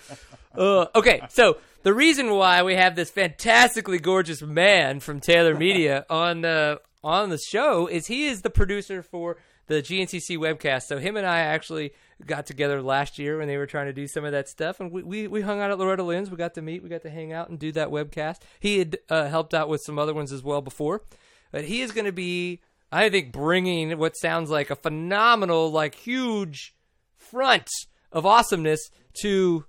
Uh, 0.57 0.85
okay, 0.95 1.21
so 1.29 1.57
the 1.83 1.93
reason 1.93 2.31
why 2.31 2.63
we 2.63 2.75
have 2.75 2.95
this 2.95 3.11
fantastically 3.11 3.99
gorgeous 3.99 4.41
man 4.41 4.99
from 4.99 5.19
Taylor 5.19 5.55
Media 5.55 6.05
on 6.09 6.41
the 6.41 6.81
on 7.03 7.29
the 7.29 7.37
show 7.37 7.87
is 7.87 8.07
he 8.07 8.25
is 8.25 8.41
the 8.41 8.49
producer 8.49 9.03
for 9.03 9.37
the 9.67 9.75
GNCC 9.75 10.37
webcast. 10.37 10.83
So 10.83 10.97
him 10.97 11.17
and 11.17 11.25
I 11.25 11.39
actually 11.39 11.93
got 12.25 12.45
together 12.45 12.81
last 12.81 13.19
year 13.19 13.37
when 13.37 13.47
they 13.47 13.57
were 13.57 13.65
trying 13.65 13.87
to 13.87 13.93
do 13.93 14.07
some 14.07 14.25
of 14.25 14.31
that 14.31 14.47
stuff, 14.47 14.79
and 14.79 14.91
we, 14.91 15.03
we, 15.03 15.27
we 15.27 15.41
hung 15.41 15.59
out 15.59 15.71
at 15.71 15.77
Loretta 15.77 16.03
Lynn's. 16.03 16.29
We 16.29 16.37
got 16.37 16.53
to 16.55 16.61
meet, 16.61 16.83
we 16.83 16.89
got 16.89 17.01
to 17.03 17.09
hang 17.09 17.33
out 17.33 17.49
and 17.49 17.59
do 17.59 17.71
that 17.73 17.89
webcast. 17.89 18.37
He 18.59 18.79
had 18.79 18.97
uh, 19.09 19.27
helped 19.27 19.53
out 19.53 19.69
with 19.69 19.81
some 19.81 19.99
other 19.99 20.13
ones 20.13 20.31
as 20.31 20.43
well 20.43 20.61
before, 20.61 21.01
but 21.51 21.65
he 21.65 21.81
is 21.81 21.91
going 21.91 22.05
to 22.05 22.11
be, 22.11 22.61
I 22.91 23.09
think, 23.09 23.31
bringing 23.31 23.97
what 23.97 24.15
sounds 24.17 24.49
like 24.49 24.69
a 24.69 24.75
phenomenal, 24.75 25.71
like 25.71 25.95
huge 25.95 26.74
front 27.30 27.69
of 28.11 28.26
awesomeness 28.26 28.89
to 29.21 29.65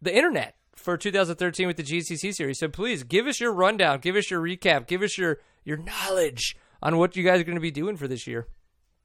the 0.00 0.14
internet 0.14 0.56
for 0.74 0.96
2013 0.96 1.66
with 1.66 1.76
the 1.76 1.82
GCC 1.82 2.34
series. 2.34 2.58
So 2.58 2.68
please 2.68 3.04
give 3.04 3.26
us 3.26 3.40
your 3.40 3.52
rundown, 3.52 4.00
give 4.00 4.16
us 4.16 4.30
your 4.30 4.40
recap, 4.40 4.86
give 4.86 5.02
us 5.02 5.16
your 5.16 5.38
your 5.64 5.76
knowledge 5.76 6.56
on 6.82 6.98
what 6.98 7.16
you 7.16 7.22
guys 7.22 7.40
are 7.40 7.44
going 7.44 7.56
to 7.56 7.60
be 7.60 7.70
doing 7.70 7.96
for 7.96 8.08
this 8.08 8.26
year. 8.26 8.48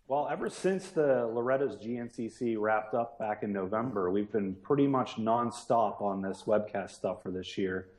Well, 0.08 0.28
ever 0.32 0.50
since 0.50 0.88
the 0.90 1.30
Loretta's 1.32 1.76
GNCC 1.76 2.56
wrapped 2.58 2.94
up 2.94 3.20
back 3.20 3.44
in 3.44 3.52
November, 3.52 4.10
we've 4.10 4.32
been 4.32 4.56
pretty 4.56 4.88
much 4.88 5.18
nonstop 5.18 6.02
on 6.02 6.22
this 6.22 6.44
webcast 6.48 6.92
stuff 6.92 7.22
for 7.22 7.30
this 7.30 7.58
year. 7.58 7.90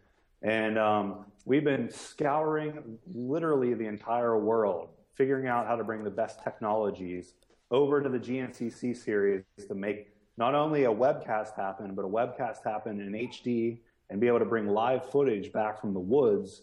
And 0.43 0.78
um, 0.78 1.26
we've 1.45 1.64
been 1.64 1.91
scouring 1.91 2.99
literally 3.14 3.74
the 3.74 3.86
entire 3.86 4.39
world, 4.39 4.89
figuring 5.14 5.49
out 5.49 5.66
how 5.66 5.76
to 5.76 5.84
bring 5.84 6.03
the 6.03 6.11
best 6.11 6.43
technologies 6.43 7.34
over 7.71 8.03
to 8.03 8.09
the 8.09 8.19
GNCC 8.19 8.97
series 8.97 9.45
to 9.66 9.75
make 9.75 10.09
not 10.37 10.55
only 10.55 10.85
a 10.85 10.93
webcast 10.93 11.57
happen, 11.57 11.95
but 11.95 12.05
a 12.05 12.09
webcast 12.09 12.64
happen 12.64 13.01
in 13.01 13.12
HD 13.12 13.81
and 14.11 14.21
be 14.21 14.29
able 14.29 14.39
to 14.39 14.45
bring 14.45 14.66
live 14.69 15.11
footage 15.11 15.53
back 15.53 15.81
from 15.81 15.93
the 15.93 16.01
woods 16.01 16.62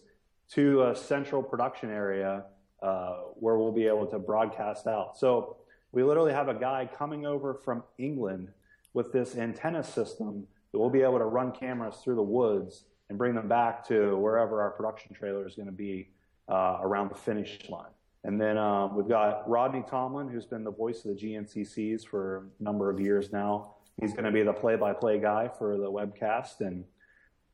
to 0.52 0.84
a 0.84 0.96
central 0.96 1.42
production 1.42 1.90
area 1.90 2.44
uh, 2.82 3.16
where 3.34 3.58
we'll 3.58 3.72
be 3.72 3.86
able 3.86 4.06
to 4.06 4.18
broadcast 4.18 4.86
out. 4.86 5.16
So 5.16 5.56
we 5.92 6.02
literally 6.02 6.32
have 6.32 6.48
a 6.48 6.54
guy 6.54 6.88
coming 6.96 7.26
over 7.26 7.54
from 7.54 7.82
England 7.98 8.48
with 8.94 9.12
this 9.12 9.36
antenna 9.36 9.84
system 9.84 10.46
that 10.72 10.78
we'll 10.78 10.90
be 10.90 11.02
able 11.02 11.18
to 11.18 11.24
run 11.24 11.52
cameras 11.52 11.96
through 12.02 12.16
the 12.16 12.22
woods 12.22 12.84
and 13.08 13.18
bring 13.18 13.34
them 13.34 13.48
back 13.48 13.86
to 13.88 14.16
wherever 14.16 14.60
our 14.60 14.70
production 14.70 15.14
trailer 15.14 15.46
is 15.46 15.54
going 15.54 15.66
to 15.66 15.72
be 15.72 16.08
uh, 16.48 16.78
around 16.80 17.10
the 17.10 17.14
finish 17.14 17.58
line. 17.68 17.90
And 18.26 18.40
then 18.40 18.58
um, 18.58 18.96
we've 18.96 19.06
got 19.06 19.48
Rodney 19.48 19.84
Tomlin, 19.88 20.28
who's 20.28 20.46
been 20.46 20.64
the 20.64 20.72
voice 20.72 21.04
of 21.04 21.16
the 21.16 21.22
GNCCs 21.22 22.04
for 22.04 22.48
a 22.60 22.62
number 22.62 22.90
of 22.90 22.98
years 22.98 23.32
now. 23.32 23.76
He's 24.00 24.12
going 24.14 24.24
to 24.24 24.32
be 24.32 24.42
the 24.42 24.52
play-by-play 24.52 25.20
guy 25.20 25.48
for 25.56 25.78
the 25.78 25.88
webcast, 25.88 26.60
and 26.60 26.84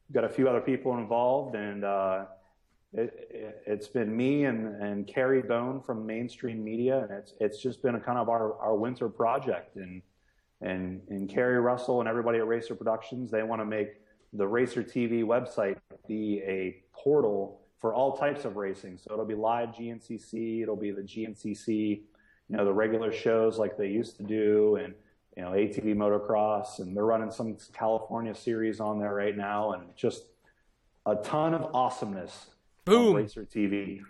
we've 0.08 0.14
got 0.14 0.24
a 0.24 0.30
few 0.30 0.48
other 0.48 0.62
people 0.62 0.96
involved. 0.96 1.56
And 1.56 1.84
uh, 1.84 2.24
it, 2.94 3.62
has 3.66 3.86
it, 3.86 3.92
been 3.92 4.16
me 4.16 4.46
and, 4.46 4.82
and 4.82 5.06
Carrie 5.06 5.42
Bone 5.42 5.82
from 5.82 6.06
Mainstream 6.06 6.64
Media, 6.64 7.00
and 7.00 7.10
it's 7.10 7.34
it's 7.38 7.62
just 7.62 7.82
been 7.82 7.96
a 7.96 8.00
kind 8.00 8.18
of 8.18 8.30
our, 8.30 8.58
our 8.58 8.74
winter 8.74 9.10
project. 9.10 9.76
And 9.76 10.00
and 10.62 11.02
and 11.10 11.28
Carrie 11.28 11.60
Russell 11.60 12.00
and 12.00 12.08
everybody 12.08 12.38
at 12.38 12.46
Racer 12.46 12.74
Productions, 12.74 13.30
they 13.30 13.42
want 13.42 13.60
to 13.60 13.66
make 13.66 14.00
the 14.32 14.48
Racer 14.48 14.82
TV 14.82 15.22
website 15.22 15.76
be 16.08 16.40
a 16.46 16.82
portal 16.94 17.61
for 17.82 17.92
all 17.92 18.16
types 18.16 18.44
of 18.44 18.56
racing. 18.56 18.96
So 18.96 19.12
it'll 19.12 19.26
be 19.26 19.34
live 19.34 19.70
GNCC, 19.70 20.62
it'll 20.62 20.76
be 20.76 20.92
the 20.92 21.02
GNCC, 21.02 21.68
you 21.68 22.56
know, 22.56 22.64
the 22.64 22.72
regular 22.72 23.12
shows 23.12 23.58
like 23.58 23.76
they 23.76 23.88
used 23.88 24.16
to 24.18 24.22
do, 24.22 24.76
and 24.76 24.94
you 25.36 25.42
know, 25.42 25.50
ATV 25.50 25.96
motocross, 25.96 26.78
and 26.78 26.96
they're 26.96 27.04
running 27.04 27.30
some 27.30 27.56
California 27.74 28.34
series 28.34 28.80
on 28.80 29.00
there 29.00 29.12
right 29.12 29.36
now, 29.36 29.72
and 29.72 29.82
just 29.96 30.22
a 31.06 31.16
ton 31.16 31.54
of 31.54 31.74
awesomeness 31.74 32.46
Boom. 32.84 33.16
Racer 33.16 33.44
TV. 33.44 34.00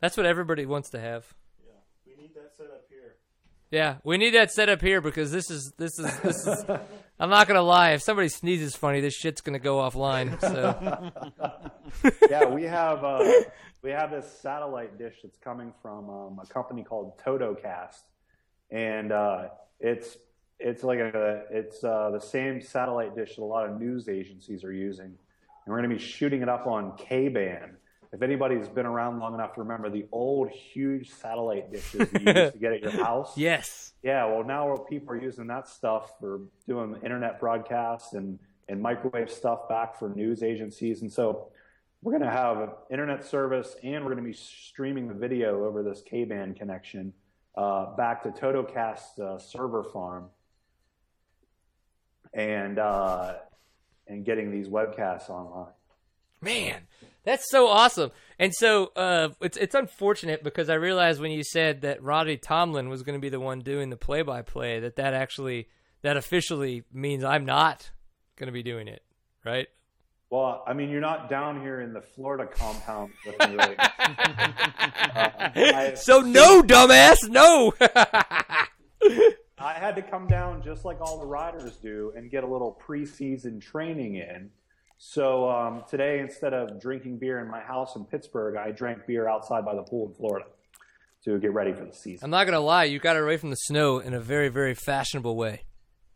That's 0.00 0.16
what 0.16 0.26
everybody 0.26 0.66
wants 0.66 0.90
to 0.90 1.00
have. 1.00 1.34
Yeah, 1.64 1.72
we 2.06 2.20
need 2.20 2.34
that 2.34 2.56
set 2.56 2.66
up 2.66 2.84
here. 2.88 3.14
Yeah, 3.70 3.96
we 4.02 4.18
need 4.18 4.34
that 4.34 4.50
set 4.50 4.68
up 4.68 4.82
here 4.82 5.00
because 5.00 5.30
this 5.30 5.50
is 5.50 5.72
this 5.78 5.98
is 6.00 6.18
this 6.20 6.46
is. 6.46 6.64
I'm 7.18 7.30
not 7.30 7.46
gonna 7.46 7.62
lie. 7.62 7.92
If 7.92 8.02
somebody 8.02 8.28
sneezes 8.28 8.74
funny, 8.74 9.00
this 9.00 9.14
shit's 9.14 9.40
gonna 9.40 9.58
go 9.58 9.76
offline. 9.76 10.40
So 10.40 12.10
yeah, 12.30 12.46
we 12.46 12.64
have 12.64 13.04
uh, 13.04 13.24
we 13.82 13.90
have 13.90 14.10
this 14.10 14.26
satellite 14.40 14.98
dish 14.98 15.16
that's 15.22 15.38
coming 15.38 15.72
from 15.80 16.10
um, 16.10 16.40
a 16.42 16.46
company 16.46 16.82
called 16.82 17.18
TotoCast, 17.18 18.02
and 18.70 19.12
uh, 19.12 19.48
it's 19.78 20.18
it's 20.58 20.82
like 20.82 20.98
a 20.98 21.42
it's 21.50 21.84
uh, 21.84 22.10
the 22.10 22.20
same 22.20 22.60
satellite 22.60 23.14
dish 23.14 23.36
that 23.36 23.42
a 23.42 23.44
lot 23.44 23.68
of 23.68 23.80
news 23.80 24.08
agencies 24.08 24.64
are 24.64 24.72
using, 24.72 25.06
and 25.06 25.16
we're 25.68 25.76
to 25.88 25.88
be 25.88 25.98
shooting 25.98 26.42
it 26.42 26.48
up 26.48 26.66
on 26.66 26.96
K 26.96 27.28
band 27.28 27.76
if 28.14 28.22
anybody's 28.22 28.68
been 28.68 28.86
around 28.86 29.18
long 29.18 29.34
enough 29.34 29.54
to 29.54 29.60
remember 29.60 29.90
the 29.90 30.06
old 30.12 30.48
huge 30.48 31.10
satellite 31.10 31.72
dishes 31.72 32.08
you 32.12 32.20
used 32.20 32.52
to 32.52 32.58
get 32.60 32.72
at 32.72 32.80
your 32.80 32.90
house. 33.04 33.36
Yes. 33.36 33.92
Yeah, 34.04 34.24
well 34.26 34.44
now 34.44 34.76
people 34.88 35.12
are 35.12 35.20
using 35.20 35.48
that 35.48 35.66
stuff 35.66 36.12
for 36.20 36.42
doing 36.68 36.94
internet 37.02 37.40
broadcasts 37.40 38.12
and, 38.12 38.38
and 38.68 38.80
microwave 38.80 39.28
stuff 39.30 39.68
back 39.68 39.98
for 39.98 40.10
news 40.10 40.44
agencies. 40.44 41.02
And 41.02 41.12
so 41.12 41.48
we're 42.02 42.12
going 42.12 42.22
to 42.22 42.30
have 42.30 42.58
an 42.58 42.68
internet 42.88 43.26
service 43.26 43.74
and 43.82 44.04
we're 44.04 44.12
going 44.12 44.22
to 44.24 44.30
be 44.30 44.36
streaming 44.36 45.08
the 45.08 45.14
video 45.14 45.64
over 45.64 45.82
this 45.82 46.00
K-band 46.08 46.54
connection 46.54 47.12
uh, 47.56 47.96
back 47.96 48.22
to 48.22 48.28
TotoCast's 48.28 49.18
uh, 49.18 49.38
server 49.40 49.82
farm 49.82 50.28
and, 52.32 52.78
uh, 52.78 53.34
and 54.06 54.24
getting 54.24 54.52
these 54.52 54.68
webcasts 54.68 55.30
online. 55.30 55.72
Man, 56.40 56.82
that's 57.24 57.50
so 57.50 57.66
awesome. 57.66 58.12
And 58.38 58.52
so 58.54 58.92
uh, 58.96 59.30
it's 59.40 59.56
it's 59.56 59.74
unfortunate 59.74 60.44
because 60.44 60.68
I 60.68 60.74
realized 60.74 61.20
when 61.20 61.30
you 61.30 61.42
said 61.42 61.82
that 61.82 62.02
Roddy 62.02 62.36
Tomlin 62.36 62.88
was 62.88 63.02
going 63.02 63.18
to 63.18 63.20
be 63.20 63.28
the 63.28 63.40
one 63.40 63.60
doing 63.60 63.90
the 63.90 63.96
play 63.96 64.22
by 64.22 64.42
play 64.42 64.80
that 64.80 64.96
that 64.96 65.14
actually 65.14 65.68
that 66.02 66.16
officially 66.16 66.84
means 66.92 67.24
I'm 67.24 67.44
not 67.44 67.90
going 68.36 68.48
to 68.48 68.52
be 68.52 68.62
doing 68.62 68.88
it, 68.88 69.02
right? 69.44 69.68
Well, 70.30 70.64
I 70.66 70.72
mean, 70.72 70.90
you're 70.90 71.00
not 71.00 71.30
down 71.30 71.60
here 71.60 71.80
in 71.80 71.92
the 71.92 72.00
Florida 72.00 72.46
compound 72.46 73.12
with 73.24 73.38
me 73.48 73.56
right 73.56 73.76
uh, 73.78 75.30
I, 75.54 75.94
so 75.94 76.20
no, 76.20 76.60
dumbass, 76.62 77.28
no. 77.28 77.72
I 79.58 79.72
had 79.74 79.94
to 79.96 80.02
come 80.02 80.26
down 80.26 80.62
just 80.62 80.84
like 80.84 81.00
all 81.00 81.20
the 81.20 81.26
riders 81.26 81.76
do 81.76 82.12
and 82.16 82.30
get 82.30 82.42
a 82.42 82.46
little 82.46 82.78
preseason 82.84 83.60
training 83.60 84.16
in 84.16 84.50
so 84.98 85.50
um, 85.50 85.84
today, 85.88 86.20
instead 86.20 86.54
of 86.54 86.80
drinking 86.80 87.18
beer 87.18 87.40
in 87.40 87.48
my 87.48 87.60
house 87.60 87.96
in 87.96 88.04
Pittsburgh, 88.04 88.56
I 88.56 88.70
drank 88.70 89.06
beer 89.06 89.28
outside 89.28 89.64
by 89.64 89.74
the 89.74 89.82
pool 89.82 90.08
in 90.08 90.14
Florida 90.14 90.46
to 91.24 91.38
get 91.38 91.52
ready 91.52 91.72
for 91.72 91.84
the 91.84 91.92
season. 91.92 92.24
I'm 92.24 92.30
not 92.30 92.44
gonna 92.44 92.60
lie, 92.60 92.84
you 92.84 92.98
got 92.98 93.16
away 93.16 93.36
from 93.36 93.50
the 93.50 93.56
snow 93.56 93.98
in 93.98 94.14
a 94.14 94.20
very, 94.20 94.48
very 94.48 94.74
fashionable 94.74 95.36
way. 95.36 95.64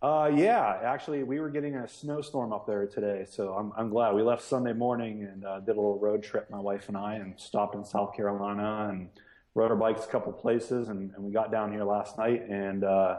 Uh, 0.00 0.30
yeah, 0.32 0.78
actually, 0.84 1.24
we 1.24 1.40
were 1.40 1.50
getting 1.50 1.74
a 1.74 1.88
snowstorm 1.88 2.52
up 2.52 2.66
there 2.66 2.86
today, 2.86 3.26
so 3.28 3.52
I'm, 3.54 3.72
I'm 3.76 3.90
glad. 3.90 4.14
We 4.14 4.22
left 4.22 4.42
Sunday 4.42 4.72
morning 4.72 5.24
and 5.24 5.44
uh, 5.44 5.58
did 5.58 5.72
a 5.72 5.80
little 5.80 5.98
road 5.98 6.22
trip, 6.22 6.48
my 6.50 6.60
wife 6.60 6.88
and 6.88 6.96
I, 6.96 7.16
and 7.16 7.38
stopped 7.38 7.74
in 7.74 7.84
South 7.84 8.14
Carolina 8.14 8.88
and 8.90 9.08
rode 9.54 9.72
our 9.72 9.76
bikes 9.76 10.04
a 10.04 10.08
couple 10.08 10.32
places, 10.32 10.88
and, 10.88 11.12
and 11.14 11.24
we 11.24 11.32
got 11.32 11.50
down 11.50 11.72
here 11.72 11.82
last 11.82 12.16
night, 12.16 12.48
and 12.48 12.84
uh, 12.84 13.18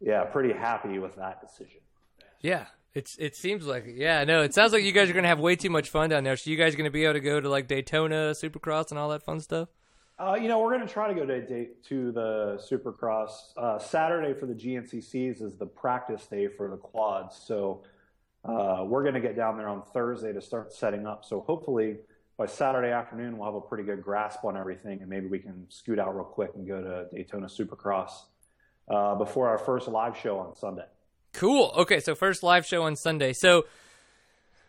yeah, 0.00 0.22
pretty 0.22 0.52
happy 0.52 1.00
with 1.00 1.16
that 1.16 1.40
decision. 1.40 1.80
Yeah, 2.40 2.66
it's 2.94 3.16
it 3.18 3.36
seems 3.36 3.66
like. 3.66 3.84
Yeah, 3.86 4.24
no, 4.24 4.42
it 4.42 4.54
sounds 4.54 4.72
like 4.72 4.82
you 4.82 4.92
guys 4.92 5.10
are 5.10 5.12
gonna 5.12 5.28
have 5.28 5.40
way 5.40 5.56
too 5.56 5.70
much 5.70 5.88
fun 5.88 6.10
down 6.10 6.24
there. 6.24 6.36
So 6.36 6.50
you 6.50 6.56
guys 6.56 6.74
gonna 6.74 6.90
be 6.90 7.04
able 7.04 7.14
to 7.14 7.20
go 7.20 7.40
to 7.40 7.48
like 7.48 7.68
Daytona, 7.68 8.32
Supercross, 8.32 8.90
and 8.90 8.98
all 8.98 9.08
that 9.10 9.22
fun 9.22 9.40
stuff. 9.40 9.68
Uh, 10.18 10.34
you 10.34 10.48
know, 10.48 10.58
we're 10.58 10.74
going 10.74 10.84
to 10.84 10.92
try 10.92 11.06
to 11.06 11.14
go 11.14 11.24
to, 11.24 11.66
to 11.88 12.10
the 12.10 12.60
Supercross. 12.68 13.30
Uh, 13.56 13.78
Saturday 13.78 14.34
for 14.34 14.46
the 14.46 14.54
GNCCs 14.54 15.40
is 15.40 15.54
the 15.54 15.66
practice 15.66 16.26
day 16.26 16.48
for 16.48 16.68
the 16.68 16.76
quads. 16.76 17.36
So 17.36 17.84
uh, 18.44 18.82
we're 18.84 19.02
going 19.02 19.14
to 19.14 19.20
get 19.20 19.36
down 19.36 19.56
there 19.56 19.68
on 19.68 19.82
Thursday 19.94 20.32
to 20.32 20.40
start 20.40 20.72
setting 20.72 21.06
up. 21.06 21.24
So 21.24 21.42
hopefully 21.42 21.98
by 22.36 22.46
Saturday 22.46 22.90
afternoon, 22.90 23.38
we'll 23.38 23.46
have 23.46 23.54
a 23.54 23.60
pretty 23.60 23.84
good 23.84 24.02
grasp 24.02 24.44
on 24.44 24.56
everything, 24.56 25.00
and 25.00 25.08
maybe 25.08 25.26
we 25.26 25.38
can 25.38 25.66
scoot 25.68 25.98
out 25.98 26.14
real 26.14 26.24
quick 26.24 26.50
and 26.54 26.66
go 26.66 26.80
to 26.80 27.06
Daytona 27.14 27.46
Supercross 27.46 28.10
uh, 28.88 29.14
before 29.14 29.48
our 29.48 29.58
first 29.58 29.86
live 29.88 30.16
show 30.16 30.38
on 30.38 30.54
Sunday. 30.56 30.86
Cool. 31.38 31.72
Okay, 31.76 32.00
so 32.00 32.16
first 32.16 32.42
live 32.42 32.66
show 32.66 32.82
on 32.82 32.96
Sunday. 32.96 33.32
So 33.32 33.66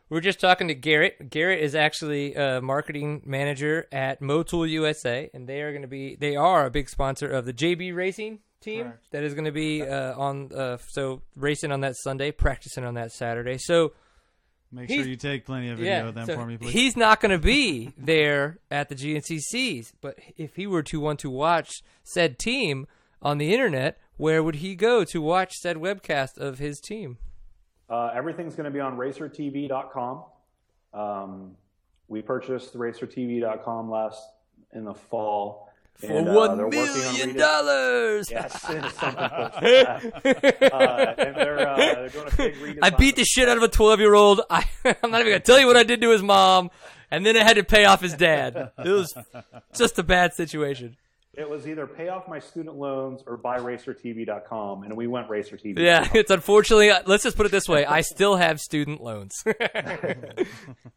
we're 0.07 0.21
just 0.21 0.39
talking 0.39 0.67
to 0.67 0.75
Garrett. 0.75 1.31
Garrett 1.31 1.61
is 1.61 1.73
actually 1.73 2.35
a 2.35 2.61
marketing 2.61 3.23
manager 3.25 3.87
at 3.91 4.21
Motul 4.21 4.69
USA, 4.69 5.31
and 5.33 5.49
they 5.49 5.61
are 5.61 5.71
going 5.71 5.81
to 5.81 5.87
be 5.87 6.15
they 6.15 6.35
are 6.35 6.67
a 6.67 6.69
big 6.69 6.87
sponsor 6.87 7.27
of 7.27 7.45
the 7.45 7.53
JB 7.53 7.95
Racing 7.95 8.41
team 8.61 8.93
that 9.09 9.23
is 9.23 9.33
going 9.33 9.45
to 9.45 9.51
be 9.51 9.81
uh, 9.81 10.13
on 10.15 10.53
uh, 10.53 10.77
so 10.89 11.23
racing 11.35 11.71
on 11.71 11.81
that 11.81 11.95
Sunday, 11.95 12.31
practicing 12.31 12.83
on 12.83 12.93
that 12.93 13.13
Saturday. 13.13 13.57
So 13.57 13.93
Make 14.71 14.91
sure 14.91 15.07
you 15.07 15.15
take 15.15 15.47
plenty 15.47 15.69
of 15.71 15.79
video 15.79 15.91
yeah, 15.91 16.07
of 16.07 16.13
them 16.13 16.27
so 16.27 16.35
for 16.35 16.45
me, 16.45 16.57
please. 16.57 16.71
he's 16.71 16.95
not 16.95 17.19
going 17.19 17.31
to 17.31 17.39
be 17.39 17.93
there 17.97 18.59
at 18.69 18.89
the 18.89 18.95
GNCCs, 18.95 19.93
but 20.01 20.19
if 20.37 20.55
he 20.55 20.67
were 20.67 20.83
to 20.83 20.99
want 20.99 21.17
to 21.21 21.31
watch 21.31 21.81
said 22.03 22.37
team 22.37 22.85
on 23.19 23.39
the 23.39 23.51
internet, 23.51 23.97
where 24.19 24.43
would 24.43 24.55
he 24.55 24.75
go 24.75 25.05
to 25.05 25.21
watch 25.21 25.57
said 25.57 25.77
webcast 25.77 26.37
of 26.37 26.59
his 26.59 26.81
team? 26.81 27.17
Uh, 27.89 28.11
everything's 28.13 28.53
going 28.53 28.65
to 28.65 28.71
be 28.71 28.81
on 28.81 28.97
racertv.com. 28.97 30.23
Um, 30.93 31.55
we 32.09 32.21
purchased 32.21 32.77
racertv.com 32.77 33.89
last 33.89 34.21
in 34.73 34.83
the 34.83 34.93
fall. 34.93 35.71
For 35.95 36.11
and, 36.11 36.27
uh, 36.27 36.33
one 36.33 36.57
working 36.57 36.79
on 36.79 37.13
million 37.13 37.37
dollars. 37.37 38.29
Yes, 38.31 38.61
something 38.61 38.81
close 38.89 39.53
to 39.53 39.61
that. 39.63 40.73
Uh, 40.73 41.15
and 41.17 41.35
they're, 41.37 41.69
uh, 41.69 41.77
they're 41.77 42.09
doing 42.09 42.27
a 42.27 42.35
big 42.35 42.55
redesign. 42.55 42.79
I 42.81 42.89
beat 42.89 43.15
the 43.15 43.23
shit 43.23 43.47
out 43.47 43.55
of 43.55 43.63
a 43.63 43.69
12 43.69 44.01
year 44.01 44.15
old. 44.15 44.41
I'm 44.49 44.63
not 44.83 44.93
even 44.93 45.11
going 45.11 45.23
to 45.23 45.39
tell 45.39 45.59
you 45.59 45.67
what 45.67 45.77
I 45.77 45.83
did 45.83 46.01
to 46.01 46.09
his 46.09 46.21
mom. 46.21 46.71
And 47.09 47.25
then 47.25 47.37
I 47.37 47.43
had 47.43 47.55
to 47.55 47.63
pay 47.63 47.85
off 47.85 48.01
his 48.01 48.13
dad. 48.13 48.71
It 48.77 48.89
was 48.89 49.13
just 49.73 49.97
a 49.97 50.03
bad 50.03 50.33
situation. 50.33 50.97
It 51.35 51.47
was 51.47 51.67
either 51.67 51.85
pay 51.85 52.09
off 52.09 52.27
my 52.27 52.39
student 52.39 52.75
loans 52.75 53.23
or 53.25 53.37
buy 53.37 53.59
racertv.com, 53.59 54.83
and 54.83 54.97
we 54.97 55.07
went 55.07 55.29
racertv. 55.29 55.77
Yeah, 55.77 56.09
it's 56.13 56.31
unfortunately, 56.31 56.91
let's 57.05 57.23
just 57.23 57.37
put 57.37 57.45
it 57.45 57.51
this 57.51 57.69
way 57.69 57.85
I 57.85 58.01
still 58.01 58.35
have 58.35 58.59
student 58.59 59.01
loans. 59.01 59.43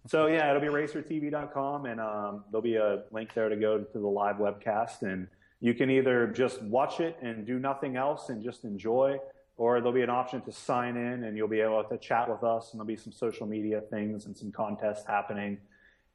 So 0.09 0.27
yeah, 0.27 0.51
it'll 0.51 0.61
be 0.61 0.67
racertv.com, 0.67 1.87
and 1.87 2.01
um, 2.01 2.45
there'll 2.51 2.61
be 2.61 2.77
a 2.77 3.05
link 3.13 3.33
there 3.35 3.49
to 3.49 3.57
go 3.57 3.79
to 3.79 3.99
the 3.99 4.07
live 4.07 4.37
webcast, 4.37 5.03
and 5.03 5.29
you 5.61 5.75
can 5.75 5.91
either 5.91 6.27
just 6.27 6.61
watch 6.61 7.01
it 7.01 7.17
and 7.23 7.47
do 7.47 7.59
nothing 7.59 7.97
else 7.97 8.29
and 8.29 8.43
just 8.43 8.65
enjoy, 8.65 9.19
or 9.57 9.81
there'll 9.81 9.93
be 9.93 10.03
an 10.03 10.11
option 10.11 10.41
to 10.43 10.53
sign 10.53 10.97
in, 10.97 11.25
and 11.25 11.37
you'll 11.37 11.49
be 11.49 11.61
able 11.61 11.85
to 11.85 11.97
chat 11.99 12.29
with 12.29 12.43
us, 12.43 12.73
and 12.73 12.81
there'll 12.81 12.87
be 12.89 12.97
some 12.97 13.13
social 13.13 13.47
media 13.47 13.81
things 13.91 14.27
and 14.27 14.37
some 14.37 14.51
contests 14.51 15.07
happening, 15.07 15.57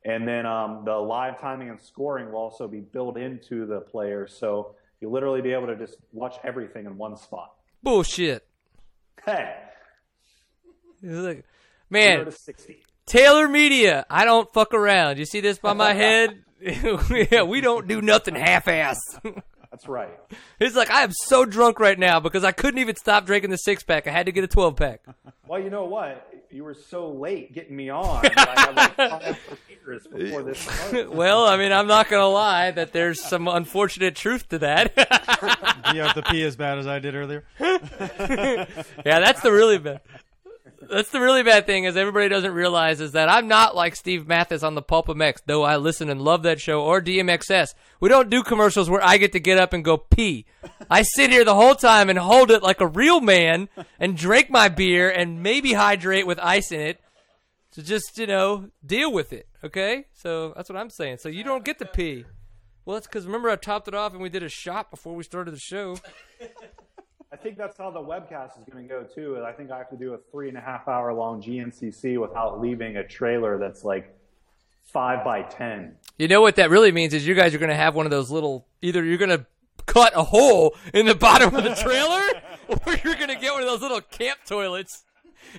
and 0.06 0.28
then 0.28 0.46
um, 0.46 0.84
the 0.86 0.94
live 0.96 1.40
timing 1.40 1.70
and 1.70 1.80
scoring 1.80 2.32
will 2.32 2.40
also 2.40 2.68
be 2.68 2.80
built 2.80 3.18
into 3.18 3.66
the 3.66 3.82
player. 3.82 4.28
so 4.28 4.76
you'll 5.02 5.12
literally 5.12 5.42
be 5.42 5.54
able 5.54 5.68
to 5.68 5.76
just 5.76 5.98
watch 6.12 6.36
everything 6.44 6.86
in 6.86 6.98
one 6.98 7.16
spot. 7.18 7.54
Bullshit. 7.84 8.48
Hey, 9.26 9.56
man. 11.90 12.32
Taylor 13.06 13.48
Media, 13.48 14.06
I 14.10 14.26
don't 14.26 14.52
fuck 14.54 14.74
around. 14.74 15.18
You 15.18 15.26
see 15.26 15.40
this 15.40 15.60
by 15.60 15.74
my 15.74 15.94
head? 15.94 16.44
yeah, 16.62 17.44
we 17.44 17.62
don't 17.62 17.88
do 17.88 18.02
nothing 18.02 18.36
half 18.36 18.68
ass. 18.68 18.98
That's 19.78 19.88
right. 19.88 20.20
He's 20.60 20.76
like 20.76 20.90
I 20.90 21.04
am 21.04 21.12
so 21.12 21.46
drunk 21.46 21.80
right 21.80 22.00
now 22.00 22.20
because 22.20 22.44
I 22.44 22.52
couldn't 22.52 22.80
even 22.80 22.96
stop 22.96 23.28
drinking 23.28 23.52
the 23.52 23.58
six 23.58 23.84
pack. 23.84 24.08
I 24.08 24.12
had 24.12 24.26
to 24.26 24.32
get 24.32 24.44
a 24.44 24.48
twelve 24.48 24.76
pack. 24.76 25.02
Well, 25.48 25.62
you 25.62 25.70
know 25.70 25.86
what? 25.86 26.28
You 26.50 26.64
were 26.64 26.74
so 26.74 27.12
late 27.12 27.54
getting 27.54 27.76
me 27.76 27.92
on. 27.92 28.26
I 28.36 28.60
had 28.60 28.76
like 28.76 28.96
five 28.96 29.40
before 30.12 30.42
this. 30.42 30.68
well, 31.10 31.46
I 31.46 31.58
mean, 31.58 31.72
I'm 31.72 31.86
not 31.86 32.10
gonna 32.10 32.28
lie 32.28 32.72
that 32.72 32.92
there's 32.92 33.22
some 33.22 33.48
unfortunate 33.48 34.16
truth 34.16 34.50
to 34.50 34.58
that. 34.60 34.94
you 35.94 36.02
have 36.02 36.16
to 36.16 36.24
pee 36.24 36.44
as 36.44 36.56
bad 36.56 36.80
as 36.80 36.88
I 36.88 36.98
did 36.98 37.14
earlier. 37.14 37.44
yeah, 37.60 38.66
that's 39.06 39.42
the 39.42 39.52
really 39.52 39.78
bad. 39.78 40.02
That's 40.80 41.10
the 41.10 41.20
really 41.20 41.42
bad 41.44 41.66
thing 41.66 41.86
is 41.86 41.98
everybody 41.98 42.30
doesn't 42.30 42.54
realize 42.54 43.02
is 43.02 43.14
that 43.14 43.30
I'm 43.30 43.48
not 43.48 43.76
like 43.76 43.96
Steve 43.96 44.28
Matthes 44.28 44.64
on 44.64 44.76
the 44.76 44.82
Pulp 44.82 45.08
MX, 45.08 45.42
though 45.46 45.64
I 45.64 45.78
listen 45.78 46.10
and 46.10 46.22
love 46.22 46.44
that 46.44 46.62
show, 46.62 46.84
or 46.84 47.02
DMXS. 47.02 47.74
We 48.00 48.10
don't 48.10 48.30
do 48.30 48.44
commercials 48.44 48.90
where 48.90 49.04
I 49.04 49.18
get 49.18 49.32
to 49.32 49.40
get 49.40 49.58
up 49.58 49.74
and 49.74 49.84
go 49.84 49.98
pee. 49.98 50.46
I 50.90 51.02
sit 51.02 51.32
here 51.32 51.44
the 51.44 51.56
whole 51.56 51.74
time 51.74 52.10
and 52.10 52.20
hold 52.20 52.52
it 52.52 52.62
like 52.62 52.80
a 52.80 52.88
real 52.88 53.22
man 53.22 53.70
and 54.00 54.16
drink 54.16 54.52
my 54.52 54.70
beer 54.70 55.10
and 55.10 55.42
maybe 55.42 55.74
hydrate 55.74 56.28
with 56.28 56.40
ice 56.40 56.72
in 56.72 56.80
it. 56.80 57.00
So 57.72 57.82
just, 57.82 58.18
you 58.18 58.28
know, 58.28 58.70
deal 58.86 59.12
with 59.12 59.34
it, 59.34 59.48
okay? 59.64 60.06
So 60.14 60.54
that's 60.56 60.70
what 60.70 60.78
I'm 60.78 60.90
saying. 60.92 61.18
So 61.18 61.30
you 61.30 61.44
don't 61.44 61.66
get 61.66 61.80
to 61.80 61.86
pee. 61.86 62.26
Well, 62.86 62.96
that's 62.96 63.08
because 63.08 63.26
remember 63.26 63.50
I 63.50 63.56
topped 63.56 63.88
it 63.88 63.94
off 63.94 64.14
and 64.14 64.22
we 64.22 64.30
did 64.30 64.44
a 64.44 64.50
shot 64.50 64.92
before 64.92 65.16
we 65.16 65.24
started 65.24 65.54
the 65.54 65.60
show. 65.60 65.98
I 67.32 67.36
think 67.36 67.58
that's 67.58 67.78
how 67.78 67.92
the 67.92 68.00
webcast 68.00 68.58
is 68.58 68.64
going 68.72 68.88
to 68.88 68.90
go 68.90 69.04
too. 69.04 69.36
is 69.36 69.44
I 69.44 69.52
think 69.52 69.70
I 69.70 69.78
have 69.78 69.90
to 69.90 69.98
do 69.98 70.14
a 70.14 70.18
three 70.32 70.48
and 70.48 70.58
a 70.58 70.62
half 70.62 70.88
hour 70.88 71.14
long 71.14 71.42
GNCC 71.42 72.20
without 72.20 72.62
leaving 72.62 72.98
a 72.98 73.06
trailer 73.06 73.58
that's 73.58 73.84
like 73.84 74.16
five 74.86 75.26
by 75.26 75.42
ten. 75.42 75.96
You 76.18 76.30
know 76.30 76.42
what 76.42 76.56
that 76.56 76.70
really 76.70 76.92
means 76.92 77.14
is 77.14 77.28
you 77.28 77.36
guys 77.36 77.54
are 77.54 77.58
going 77.58 77.70
to 77.70 77.76
have 77.76 77.96
one 77.96 78.06
of 78.06 78.12
those 78.12 78.32
little. 78.32 78.66
Either 78.82 79.04
you're 79.04 79.18
going 79.18 79.38
to 79.38 79.46
cut 79.86 80.14
a 80.16 80.24
hole 80.24 80.76
in 80.94 81.06
the 81.06 81.16
bottom 81.16 81.54
of 81.54 81.64
the 81.64 81.76
trailer, 81.76 82.22
or 82.86 82.96
you're 83.04 83.16
going 83.16 83.28
to 83.28 83.36
get 83.36 83.52
one 83.52 83.62
of 83.62 83.68
those 83.68 83.82
little 83.82 84.02
camp 84.02 84.40
toilets, 84.46 85.04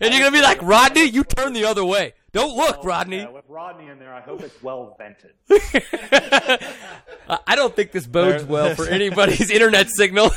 and 0.00 0.10
you're 0.12 0.20
going 0.20 0.32
to 0.32 0.38
be 0.38 0.42
like 0.42 0.62
Rodney. 0.62 1.04
You 1.04 1.22
turn 1.22 1.52
the 1.52 1.64
other 1.64 1.84
way. 1.84 2.14
Don't 2.32 2.56
look, 2.56 2.78
oh, 2.80 2.82
Rodney. 2.82 3.18
Yeah, 3.18 3.30
with 3.30 3.44
Rodney 3.48 3.88
in 3.88 3.98
there, 3.98 4.14
I 4.14 4.20
hope 4.20 4.42
it's 4.42 4.62
well 4.62 4.96
vented. 4.98 5.32
I 5.50 7.38
I 7.46 7.56
don't 7.56 7.74
think 7.74 7.92
this 7.92 8.06
bodes 8.06 8.44
well 8.44 8.74
for 8.74 8.86
anybody's 8.88 9.50
internet 9.50 9.88
signal. 9.88 10.30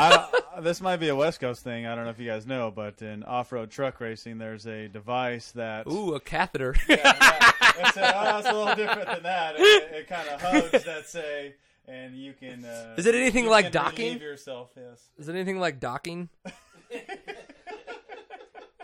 I, 0.00 0.60
this 0.60 0.80
might 0.80 0.96
be 0.96 1.08
a 1.08 1.16
West 1.16 1.40
Coast 1.40 1.62
thing. 1.62 1.86
I 1.86 1.94
don't 1.94 2.04
know 2.04 2.10
if 2.10 2.18
you 2.18 2.26
guys 2.28 2.46
know, 2.46 2.70
but 2.70 3.02
in 3.02 3.22
off-road 3.22 3.70
truck 3.70 4.00
racing, 4.00 4.38
there's 4.38 4.66
a 4.66 4.88
device 4.88 5.52
that 5.52 5.86
Ooh, 5.86 6.14
a 6.14 6.20
catheter. 6.20 6.74
it's, 6.88 7.96
a, 7.96 8.32
oh, 8.32 8.38
it's 8.38 8.48
a 8.48 8.52
little 8.52 8.74
different 8.74 9.08
than 9.08 9.22
that. 9.24 9.54
It, 9.58 9.92
it 9.92 10.08
kind 10.08 10.28
of 10.28 10.40
hugs 10.40 10.84
that 10.84 11.08
say, 11.08 11.54
and 11.86 12.16
you 12.16 12.32
can. 12.32 12.64
Uh, 12.64 12.94
Is 12.96 13.06
it 13.06 13.14
anything 13.14 13.44
you 13.44 13.50
like 13.50 13.66
can 13.66 13.72
docking? 13.72 14.18
yourself, 14.20 14.70
yes. 14.76 15.02
Is 15.18 15.28
it 15.28 15.34
anything 15.34 15.58
like 15.60 15.80
docking? 15.80 16.28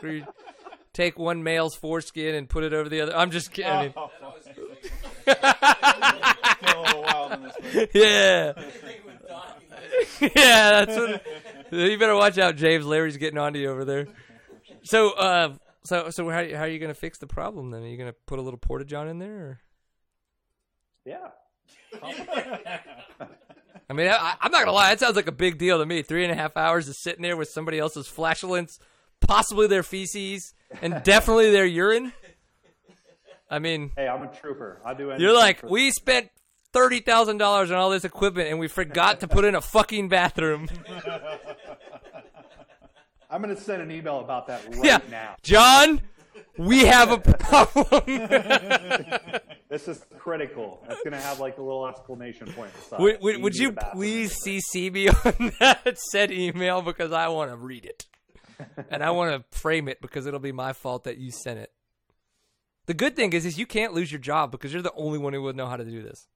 Where 0.01 0.12
you 0.12 0.27
take 0.93 1.19
one 1.19 1.43
male's 1.43 1.75
foreskin 1.75 2.35
and 2.35 2.49
put 2.49 2.64
it 2.64 2.73
over 2.73 2.89
the 2.89 3.01
other. 3.01 3.17
I'm 3.17 3.31
just 3.31 3.53
kidding. 3.53 3.93
Oh, 3.97 4.11
Feel 5.27 5.35
a 5.35 6.81
little 6.85 7.03
wild 7.03 7.33
in 7.33 7.43
this. 7.43 7.55
But 7.75 7.91
yeah. 7.95 8.53
yeah, 10.20 10.84
that's 10.84 10.97
what. 10.97 11.26
You 11.72 11.99
better 11.99 12.14
watch 12.14 12.39
out, 12.39 12.57
James. 12.57 12.84
Larry's 12.87 13.16
getting 13.16 13.39
onto 13.39 13.59
you 13.59 13.70
over 13.70 13.84
there. 13.84 14.07
So, 14.84 15.11
uh, 15.11 15.55
so, 15.84 16.11
so 16.11 16.28
how, 16.28 16.49
how 16.55 16.62
are 16.62 16.68
you 16.68 16.78
going 16.78 16.93
to 16.93 16.99
fix 16.99 17.18
the 17.18 17.26
problem 17.26 17.70
then? 17.70 17.82
Are 17.82 17.89
you 17.89 17.97
going 17.97 18.11
to 18.11 18.16
put 18.26 18.39
a 18.39 18.43
little 18.43 18.59
porta 18.59 18.84
john 18.84 19.09
in 19.09 19.18
there? 19.18 19.37
Or? 19.37 19.61
Yeah. 21.05 21.28
I 23.89 23.93
mean, 23.93 24.09
I, 24.09 24.34
I'm 24.41 24.51
not 24.51 24.61
gonna 24.61 24.72
lie. 24.72 24.91
That 24.91 25.01
sounds 25.01 25.16
like 25.16 25.28
a 25.28 25.32
big 25.32 25.59
deal 25.59 25.78
to 25.78 25.87
me. 25.87 26.03
Three 26.03 26.24
and 26.24 26.32
a 26.32 26.34
half 26.34 26.57
hours 26.57 26.89
of 26.89 26.97
sitting 26.97 27.22
there 27.22 27.37
with 27.37 27.49
somebody 27.49 27.78
else's 27.78 28.09
flatulence, 28.09 28.78
possibly 29.20 29.66
their 29.68 29.84
feces, 29.84 30.55
and 30.82 31.01
definitely 31.05 31.51
their 31.53 31.64
urine. 31.66 32.12
I 33.49 33.61
mean, 33.61 33.93
Hey, 33.97 34.09
I'm 34.09 34.22
a 34.22 34.34
trooper. 34.34 34.80
I 34.84 34.95
do. 34.95 35.11
Anything 35.11 35.22
you're 35.24 35.37
like, 35.37 35.62
we 35.62 35.93
spent 35.93 36.30
thirty 36.77 37.01
thousand 37.01 37.39
dollars 37.39 37.70
on 37.70 37.79
all 37.79 37.89
this 37.89 38.05
equipment, 38.05 38.51
and 38.51 38.59
we 38.59 38.68
forgot 38.68 39.20
to 39.20 39.29
put 39.29 39.47
in 39.47 39.55
a 39.55 39.62
fucking 39.62 40.11
bathroom. 40.11 40.68
I'm 43.31 43.43
going 43.43 43.55
to 43.55 43.61
send 43.61 43.81
an 43.83 43.91
email 43.91 44.20
about 44.20 44.47
that 44.49 44.62
right 44.66 44.85
yeah, 44.85 44.99
now. 45.11 45.37
John, 45.43 46.03
we 46.59 46.85
have 46.85 47.11
a 47.11 47.18
problem. 47.18 48.29
This 49.68 49.89
is 49.89 50.07
critical. 50.16 50.81
That's 50.87 51.03
going 51.03 51.12
to 51.12 51.20
have 51.20 51.41
like 51.41 51.59
a 51.59 51.61
little 51.61 51.89
exclamation 51.89 52.47
point 52.53 52.70
would 53.01 53.20
would, 53.20 53.43
would 53.43 53.57
you 53.57 53.72
please 53.72 54.39
CC 54.47 54.93
me 54.93 55.09
on 55.24 55.53
that 55.59 55.99
said 56.12 56.31
email 56.31 56.83
because 56.83 57.11
I 57.11 57.27
want 57.29 57.51
to 57.51 57.57
read 57.57 57.85
it, 57.85 58.07
and 58.91 59.03
I 59.03 59.11
want 59.11 59.33
to 59.33 59.59
frame 59.59 59.89
it 59.89 60.01
because 60.01 60.24
it'll 60.24 60.39
be 60.39 60.53
my 60.53 60.72
fault 60.72 61.03
that 61.05 61.18
you 61.18 61.33
sent 61.33 61.59
it. 61.59 61.72
The 62.87 62.95
good 62.95 63.16
thing 63.16 63.33
is, 63.33 63.45
is 63.45 63.59
you 63.59 63.66
can't 63.66 63.93
lose 63.93 64.12
your 64.12 64.20
job 64.20 64.53
because 64.53 64.72
you're 64.72 64.83
the 64.83 64.95
only 64.95 65.18
one 65.18 65.33
who 65.33 65.43
would 65.43 65.57
know 65.57 65.66
how 65.66 65.77
to 65.77 65.85
do 65.85 66.01
this. 66.01 66.29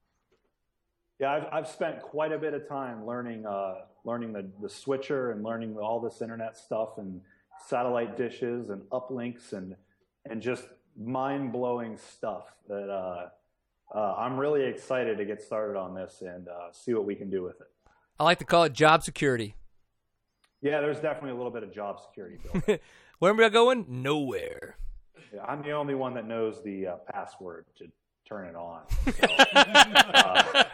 Yeah, 1.21 1.33
I've, 1.33 1.47
I've 1.53 1.69
spent 1.69 2.01
quite 2.01 2.33
a 2.33 2.39
bit 2.39 2.55
of 2.55 2.67
time 2.67 3.07
learning 3.07 3.45
uh, 3.45 3.75
learning 4.05 4.33
the, 4.33 4.49
the 4.63 4.69
switcher 4.69 5.33
and 5.33 5.45
learning 5.45 5.77
all 5.77 6.01
this 6.01 6.23
internet 6.23 6.57
stuff 6.57 6.97
and 6.97 7.21
satellite 7.69 8.17
dishes 8.17 8.71
and 8.71 8.83
uplinks 8.91 9.53
and 9.53 9.77
and 10.29 10.41
just 10.41 10.65
mind 10.99 11.53
blowing 11.53 11.97
stuff 11.97 12.55
that 12.69 12.91
uh, 12.91 13.29
uh, 13.95 14.15
I'm 14.17 14.39
really 14.39 14.65
excited 14.65 15.19
to 15.19 15.25
get 15.25 15.43
started 15.43 15.79
on 15.79 15.95
this 15.95 16.23
and 16.23 16.49
uh, 16.49 16.73
see 16.73 16.95
what 16.95 17.05
we 17.05 17.15
can 17.15 17.29
do 17.29 17.43
with 17.43 17.61
it. 17.61 17.69
I 18.19 18.25
like 18.25 18.39
to 18.39 18.45
call 18.45 18.65
it 18.65 18.73
job 18.73 19.03
security. 19.03 19.55
Yeah, 20.63 20.81
there's 20.81 21.01
definitely 21.01 21.31
a 21.31 21.37
little 21.37 21.51
bit 21.51 21.63
of 21.63 21.73
job 21.73 22.01
security 22.01 22.39
built. 22.43 22.81
Where 23.19 23.33
am 23.33 23.41
I 23.41 23.49
going? 23.49 23.87
Nowhere. 23.89 24.77
yeah, 25.35 25.43
I'm 25.45 25.63
the 25.63 25.73
only 25.73 25.95
one 25.95 26.15
that 26.15 26.27
knows 26.27 26.63
the 26.63 26.87
uh, 26.87 26.97
password 27.13 27.67
to 27.79 27.87
turn 28.27 28.47
it 28.47 28.55
on. 28.55 28.83
So, 29.07 29.27
uh, 29.55 30.65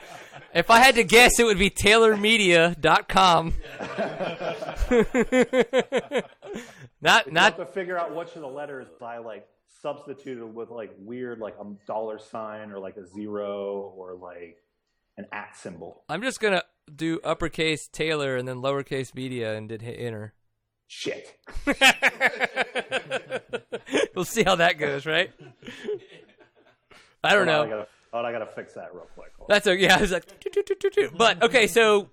If 0.57 0.71
I 0.71 0.79
had 0.79 0.95
to 0.95 1.05
guess, 1.05 1.39
it 1.39 1.45
would 1.45 1.59
be 1.59 1.69
TaylorMedia.com. 1.69 3.53
Not 7.03 7.31
not 7.31 7.59
have 7.59 7.59
to 7.59 7.67
figure 7.67 7.99
out 7.99 8.17
which 8.17 8.35
of 8.37 8.41
the 8.41 8.49
letters 8.49 8.87
I 9.03 9.19
like 9.19 9.47
substituted 9.83 10.47
with 10.47 10.71
like 10.71 10.95
weird 10.99 11.41
like 11.41 11.57
a 11.61 11.65
dollar 11.87 12.19
sign 12.19 12.73
or 12.73 12.79
like 12.79 12.97
a 12.97 13.07
zero 13.07 13.93
or 13.95 14.15
like 14.15 14.57
an 15.19 15.27
at 15.31 15.55
symbol. 15.57 16.05
I'm 16.09 16.23
just 16.23 16.41
gonna 16.41 16.63
do 16.93 17.21
uppercase 17.23 17.87
Taylor 17.87 18.37
and 18.37 18.49
then 18.49 18.57
lowercase 18.57 19.15
media 19.15 19.55
and 19.55 19.69
did 19.69 19.83
hit 19.83 20.01
enter. 20.01 20.33
Shit. 20.89 21.39
we'll 24.15 24.25
see 24.25 24.43
how 24.43 24.57
that 24.57 24.79
goes, 24.79 25.05
right? 25.05 25.31
I 27.23 27.35
don't 27.35 27.47
know. 27.47 27.87
I 28.13 28.19
oh, 28.19 28.25
I 28.25 28.33
gotta 28.33 28.47
fix 28.47 28.75
that 28.75 28.95
real 28.95 29.07
quick. 29.15 29.33
Hold. 29.37 29.49
That's 29.49 29.67
okay. 29.67 29.83
Yeah, 29.83 29.97
I 29.97 30.01
was 30.01 30.13
like, 30.13 30.27
"Toot, 30.41 30.53
toot, 30.53 30.67
toot, 30.67 30.81
toot, 30.81 30.93
toot." 30.93 31.17
but 31.17 31.43
okay. 31.43 31.67
So, 31.67 32.11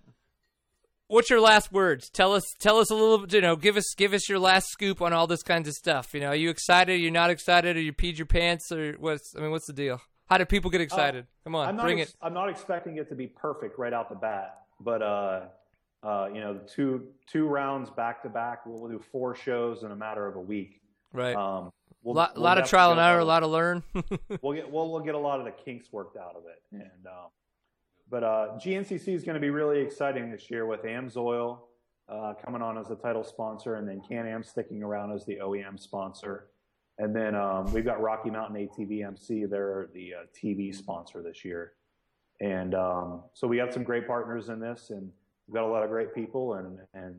what's 1.08 1.30
your 1.30 1.40
last 1.42 1.72
words? 1.72 2.10
Tell 2.10 2.34
us, 2.34 2.44
tell 2.60 2.78
us 2.78 2.90
a 2.90 2.96
little. 2.96 3.26
You 3.28 3.42
know, 3.42 3.56
give 3.56 3.78
us, 3.78 3.94
give 3.96 4.14
us 4.14 4.28
your 4.28 4.40
last 4.40 4.70
scoop 4.70 5.02
on 5.02 5.14
all 5.14 5.28
this 5.28 5.44
kinds 5.44 5.68
of 5.68 5.74
stuff. 5.74 6.14
You 6.14 6.22
know, 6.22 6.28
are 6.28 6.36
you 6.36 6.50
excited? 6.50 6.94
Are 6.94 6.98
you 6.98 7.12
not 7.12 7.30
excited? 7.30 7.78
Or 7.78 7.82
you 7.82 7.94
peed 7.94 8.18
your 8.18 8.26
pants? 8.26 8.72
Or 8.72 8.94
what's? 8.94 9.36
I 9.38 9.42
mean, 9.42 9.52
what's 9.52 9.68
the 9.68 9.74
deal? 9.74 10.02
How 10.28 10.38
do 10.38 10.46
people 10.46 10.72
get 10.72 10.82
excited? 10.82 11.28
Come 11.44 11.56
on, 11.56 11.68
I'm 11.68 11.76
not 11.76 11.84
bring 11.84 12.02
ex- 12.02 12.12
it. 12.12 12.16
I'm 12.22 12.34
not 12.34 12.50
expecting 12.50 12.98
it 12.98 13.10
to 13.10 13.16
be 13.16 13.28
perfect 13.28 13.78
right 13.78 13.94
out 13.94 14.10
the 14.10 14.16
bat, 14.16 14.62
but 14.80 15.02
uh, 15.02 15.42
uh, 16.02 16.30
you 16.34 16.40
know, 16.40 16.60
two 16.68 17.08
two 17.28 17.46
rounds 17.46 17.90
back 17.90 18.24
to 18.24 18.30
back. 18.30 18.66
We'll 18.66 18.90
do 18.90 19.02
four 19.12 19.36
shows 19.36 19.84
in 19.84 19.92
a 19.92 19.96
matter 19.96 20.26
of 20.28 20.36
a 20.36 20.42
week. 20.42 20.82
Right. 21.14 21.36
Um, 21.36 21.72
A 22.06 22.10
lot, 22.10 22.38
lot 22.38 22.58
of 22.58 22.68
trial 22.68 22.92
and 22.92 23.00
error, 23.00 23.20
a 23.20 23.26
lot 23.26 23.44
of 23.44 23.52
learn. 23.52 23.82
we'll 24.42 24.54
get 24.54 24.70
we'll, 24.70 24.92
we'll 24.92 25.02
get 25.02 25.16
a 25.16 25.20
lot 25.20 25.40
of 25.40 25.46
the 25.46 25.52
kinks 25.52 25.92
worked 25.92 26.18
out 26.18 26.36
of 26.36 26.44
it. 26.46 26.62
And 26.72 27.08
um, 27.08 27.30
but 28.10 28.24
uh, 28.24 28.48
GNCC 28.58 29.08
is 29.10 29.24
going 29.24 29.36
to 29.36 29.40
be 29.40 29.50
really 29.50 29.80
exciting 29.82 30.30
this 30.30 30.52
year 30.52 30.66
with 30.66 30.84
AMSOIL 30.84 31.60
uh, 32.10 32.34
coming 32.44 32.62
on 32.62 32.78
as 32.78 32.90
the 32.90 32.96
title 32.96 33.24
sponsor, 33.24 33.76
and 33.76 33.88
then 33.88 34.02
Can-Am 34.08 34.44
sticking 34.44 34.84
around 34.84 35.14
as 35.14 35.26
the 35.26 35.38
OEM 35.38 35.80
sponsor. 35.80 36.48
And 36.98 37.16
then 37.16 37.36
um, 37.36 37.72
we've 37.74 37.86
got 37.86 38.02
Rocky 38.02 38.30
Mountain 38.30 38.68
ATVMC; 38.68 39.50
they're 39.50 39.88
the 39.94 40.14
uh, 40.14 40.26
TV 40.36 40.76
sponsor 40.76 41.24
this 41.24 41.44
year. 41.46 41.74
And 42.42 42.76
um, 42.76 43.24
so 43.34 43.48
we 43.48 43.58
have 43.58 43.74
some 43.74 43.84
great 43.84 44.06
partners 44.06 44.50
in 44.50 44.60
this, 44.60 44.90
and 44.90 45.10
we've 45.48 45.56
got 45.56 45.64
a 45.64 45.72
lot 45.72 45.84
of 45.84 45.90
great 45.90 46.14
people, 46.14 46.56
and 46.56 46.80
and 46.94 47.16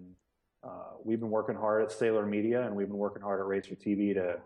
uh, 0.62 0.92
we've 1.02 1.20
been 1.20 1.30
working 1.30 1.56
hard 1.56 1.82
at 1.82 1.90
Sailor 1.90 2.26
Media, 2.26 2.66
and 2.66 2.76
we've 2.76 2.88
been 2.88 2.98
working 2.98 3.22
hard 3.22 3.40
at 3.40 3.46
Racer 3.46 3.74
TV 3.74 4.14
to 4.14 4.36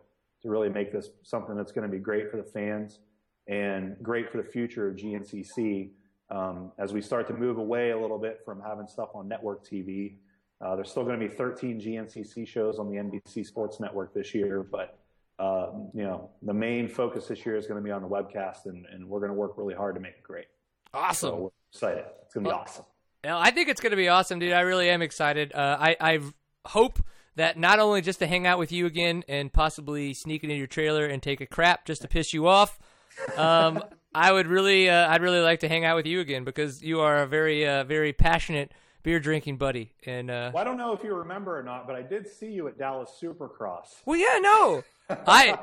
to 0.42 0.48
really 0.48 0.68
make 0.68 0.92
this 0.92 1.10
something 1.22 1.56
that's 1.56 1.72
going 1.72 1.88
to 1.88 1.92
be 1.92 2.00
great 2.00 2.30
for 2.30 2.36
the 2.36 2.42
fans 2.42 3.00
and 3.46 3.96
great 4.02 4.30
for 4.30 4.38
the 4.38 4.48
future 4.48 4.88
of 4.88 4.96
GNCC 4.96 5.90
um, 6.30 6.72
as 6.78 6.92
we 6.92 7.00
start 7.00 7.26
to 7.28 7.34
move 7.34 7.58
away 7.58 7.90
a 7.90 7.98
little 7.98 8.18
bit 8.18 8.40
from 8.44 8.60
having 8.60 8.86
stuff 8.86 9.10
on 9.14 9.26
network 9.28 9.64
TV. 9.64 10.16
Uh, 10.60 10.76
there's 10.76 10.90
still 10.90 11.04
going 11.04 11.18
to 11.18 11.28
be 11.28 11.32
13 11.32 11.80
GNCC 11.80 12.46
shows 12.46 12.78
on 12.78 12.88
the 12.88 12.96
NBC 12.96 13.46
Sports 13.46 13.80
Network 13.80 14.12
this 14.12 14.34
year, 14.34 14.62
but 14.62 14.98
uh, 15.38 15.70
you 15.94 16.02
know 16.02 16.30
the 16.42 16.52
main 16.52 16.88
focus 16.88 17.28
this 17.28 17.46
year 17.46 17.56
is 17.56 17.66
going 17.66 17.80
to 17.80 17.84
be 17.84 17.92
on 17.92 18.02
the 18.02 18.08
webcast, 18.08 18.66
and, 18.66 18.84
and 18.92 19.08
we're 19.08 19.20
going 19.20 19.30
to 19.30 19.36
work 19.36 19.52
really 19.56 19.74
hard 19.74 19.94
to 19.94 20.00
make 20.00 20.14
it 20.14 20.22
great. 20.24 20.46
Awesome. 20.92 21.30
So 21.30 21.36
we're 21.36 21.50
excited. 21.72 22.04
It's 22.24 22.34
going 22.34 22.44
to 22.44 22.50
be 22.50 22.54
awesome. 22.54 22.84
Now, 23.24 23.38
I 23.38 23.50
think 23.50 23.68
it's 23.68 23.80
going 23.80 23.90
to 23.90 23.96
be 23.96 24.08
awesome, 24.08 24.38
dude. 24.38 24.52
I 24.52 24.60
really 24.60 24.90
am 24.90 25.02
excited. 25.02 25.52
Uh, 25.52 25.76
I, 25.78 25.96
I 26.00 26.20
hope 26.66 27.00
that 27.38 27.56
not 27.56 27.78
only 27.78 28.00
just 28.00 28.18
to 28.18 28.26
hang 28.26 28.46
out 28.46 28.58
with 28.58 28.72
you 28.72 28.84
again 28.84 29.22
and 29.28 29.52
possibly 29.52 30.12
sneak 30.12 30.42
into 30.42 30.56
your 30.56 30.66
trailer 30.66 31.06
and 31.06 31.22
take 31.22 31.40
a 31.40 31.46
crap 31.46 31.86
just 31.86 32.02
to 32.02 32.08
piss 32.08 32.32
you 32.32 32.48
off, 32.48 32.78
um, 33.36 33.82
I 34.14 34.32
would 34.32 34.48
really, 34.48 34.90
uh, 34.90 35.08
I'd 35.08 35.22
really 35.22 35.40
like 35.40 35.60
to 35.60 35.68
hang 35.68 35.84
out 35.84 35.94
with 35.94 36.06
you 36.06 36.18
again 36.18 36.42
because 36.42 36.82
you 36.82 37.00
are 37.00 37.18
a 37.18 37.26
very, 37.26 37.66
uh, 37.66 37.84
very 37.84 38.12
passionate 38.12 38.72
beer 39.04 39.20
drinking 39.20 39.56
buddy. 39.56 39.92
And 40.04 40.30
uh, 40.30 40.50
Well, 40.52 40.60
I 40.60 40.64
don't 40.64 40.76
know 40.76 40.92
if 40.92 41.04
you 41.04 41.14
remember 41.14 41.56
or 41.56 41.62
not, 41.62 41.86
but 41.86 41.94
I 41.94 42.02
did 42.02 42.26
see 42.26 42.50
you 42.50 42.66
at 42.66 42.76
Dallas 42.76 43.10
Supercross. 43.22 44.02
well, 44.04 44.18
yeah, 44.18 44.38
no, 44.40 44.82
I, 45.08 45.56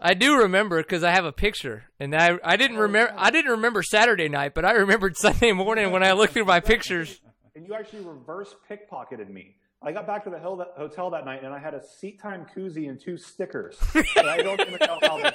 I 0.00 0.14
do 0.14 0.38
remember 0.38 0.82
because 0.82 1.04
I 1.04 1.12
have 1.12 1.24
a 1.24 1.32
picture, 1.32 1.84
and 2.00 2.12
I, 2.16 2.38
I 2.42 2.56
didn't 2.56 2.78
remember, 2.78 3.14
I 3.16 3.30
didn't 3.30 3.52
remember 3.52 3.84
Saturday 3.84 4.28
night, 4.28 4.52
but 4.52 4.64
I 4.64 4.72
remembered 4.72 5.16
Sunday 5.16 5.52
morning 5.52 5.92
when 5.92 6.02
I 6.02 6.12
looked 6.12 6.32
through 6.32 6.46
my 6.46 6.58
pictures. 6.58 7.20
And 7.54 7.64
you 7.68 7.74
actually 7.74 8.00
reverse 8.00 8.52
pickpocketed 8.68 9.30
me. 9.30 9.54
I 9.86 9.92
got 9.92 10.06
back 10.06 10.24
to 10.24 10.30
the 10.30 10.38
hill 10.38 10.64
hotel 10.76 11.10
that 11.10 11.26
night 11.26 11.44
and 11.44 11.52
I 11.52 11.58
had 11.58 11.74
a 11.74 11.86
seat 11.86 12.18
time 12.18 12.46
koozie 12.56 12.88
and 12.88 12.98
two 12.98 13.18
stickers. 13.18 13.78
and 13.94 14.28
I 14.28 14.38
don't 14.38 14.58
even 14.60 14.78
know 14.80 14.98
how 15.02 15.18
they 15.18 15.30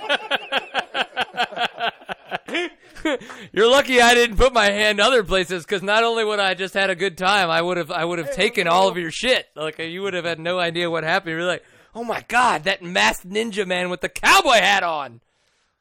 You're 3.54 3.70
lucky 3.70 4.02
I 4.02 4.16
didn't 4.16 4.38
put 4.38 4.52
my 4.52 4.72
hand 4.72 5.00
other 5.00 5.24
places 5.24 5.66
because 5.66 5.84
not 5.84 6.04
only 6.04 6.26
would 6.26 6.40
I 6.40 6.56
just 6.56 6.74
had 6.74 6.90
a 6.90 6.96
good 6.96 7.16
time, 7.16 7.52
I 7.52 7.62
would 7.62 7.78
have 7.78 7.92
I 7.92 8.04
would 8.04 8.18
have 8.18 8.34
taken 8.34 8.68
all 8.68 8.88
of 8.88 8.98
your 8.98 9.12
shit. 9.12 9.48
Like 9.56 9.78
you 9.78 10.02
would 10.02 10.16
have 10.16 10.26
had 10.26 10.40
no 10.40 10.58
idea 10.58 10.90
what 10.90 11.04
happened. 11.04 11.34
You're 11.34 11.46
like, 11.46 11.64
oh 11.94 12.04
my 12.04 12.26
god, 12.28 12.64
that 12.64 12.82
masked 12.82 13.30
ninja 13.30 13.68
man 13.68 13.92
with 13.92 14.02
the 14.02 14.10
cowboy 14.10 14.58
hat 14.58 14.82
on. 14.82 15.22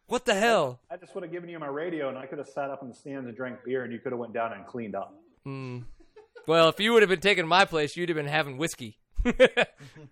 What 0.09 0.27
the 0.27 0.35
hell? 0.35 0.81
I 0.91 0.97
just 0.97 1.15
would 1.15 1.25
have 1.25 1.33
given 1.33 1.49
you 1.49 1.59
my 1.59 1.67
radio 1.67 2.11
and 2.11 2.19
I 2.19 2.27
could 2.27 2.39
have 2.39 2.49
sat 2.49 2.71
up 2.71 2.83
in 2.83 2.89
the 2.89 2.95
stands 2.95 3.27
and 3.27 3.37
drank 3.37 3.65
beer 3.65 3.85
and 3.85 3.93
you 3.93 3.99
could 3.99 4.13
have 4.13 4.19
went 4.19 4.35
down 4.35 4.53
and 4.53 4.67
cleaned 4.67 4.95
up. 4.95 5.15
Hmm. 5.45 5.81
Well, 6.49 6.71
if 6.71 6.81
you 6.81 6.95
would 6.95 7.03
have 7.03 7.11
been 7.11 7.21
taking 7.21 7.47
my 7.47 7.67
place, 7.67 7.95
you'd 7.97 8.09
have 8.09 8.17
been 8.17 8.27
having 8.27 8.57
whiskey. 8.59 8.99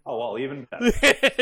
Oh 0.09 0.19
well, 0.19 0.39
even 0.39 0.69
better. 0.71 0.93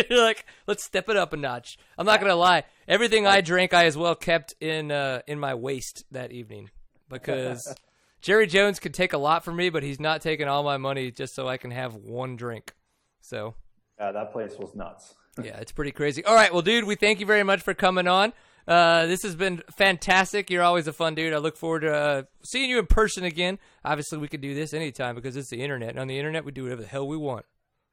You're 0.09 0.23
like, 0.25 0.47
let's 0.67 0.83
step 0.83 1.11
it 1.11 1.17
up 1.19 1.33
a 1.35 1.37
notch. 1.37 1.77
I'm 1.99 2.07
not 2.07 2.21
gonna 2.21 2.35
lie. 2.35 2.65
Everything 2.89 3.27
I 3.27 3.43
drank, 3.43 3.75
I 3.75 3.85
as 3.85 3.95
well 3.97 4.15
kept 4.15 4.55
in 4.61 4.91
uh, 4.91 5.21
in 5.27 5.39
my 5.39 5.55
waist 5.55 6.05
that 6.13 6.33
evening 6.33 6.71
because 7.11 7.75
Jerry 8.23 8.47
Jones 8.47 8.79
could 8.81 8.95
take 8.95 9.13
a 9.13 9.19
lot 9.19 9.45
from 9.45 9.57
me, 9.57 9.69
but 9.69 9.83
he's 9.83 10.01
not 10.01 10.23
taking 10.23 10.49
all 10.49 10.63
my 10.63 10.79
money 10.79 11.11
just 11.11 11.35
so 11.35 11.47
I 11.47 11.59
can 11.59 11.73
have 11.73 11.95
one 11.95 12.37
drink. 12.37 12.73
So 13.21 13.55
Yeah, 13.99 14.13
that 14.13 14.33
place 14.33 14.55
was 14.59 14.75
nuts. 14.75 15.15
yeah, 15.43 15.59
it's 15.59 15.73
pretty 15.73 15.93
crazy. 15.93 16.25
All 16.25 16.35
right, 16.35 16.53
well, 16.53 16.63
dude, 16.63 16.85
we 16.85 16.95
thank 16.95 17.21
you 17.21 17.27
very 17.27 17.43
much 17.43 17.61
for 17.61 17.75
coming 17.75 18.09
on. 18.09 18.33
Uh, 18.67 19.07
this 19.07 19.23
has 19.23 19.35
been 19.35 19.63
fantastic. 19.77 20.49
You're 20.51 20.63
always 20.63 20.87
a 20.87 20.93
fun 20.93 21.15
dude. 21.15 21.35
I 21.35 21.39
look 21.39 21.57
forward 21.57 21.81
to 21.81 21.93
uh, 21.93 22.23
seeing 22.43 22.71
you 22.71 22.79
in 22.79 22.87
person 22.87 23.25
again. 23.25 23.59
Obviously, 23.85 24.19
we 24.19 24.29
could 24.29 24.41
do 24.41 24.55
this 24.55 24.73
anytime 24.73 25.15
because 25.15 25.37
it's 25.37 25.51
the 25.51 25.61
internet. 25.61 25.91
And 25.91 25.99
on 25.99 26.07
the 26.09 26.19
internet, 26.19 26.45
we 26.45 26.53
do 26.53 26.63
whatever 26.63 26.83
the 26.83 26.89
hell 26.89 27.07
we 27.07 27.17
want. 27.17 27.45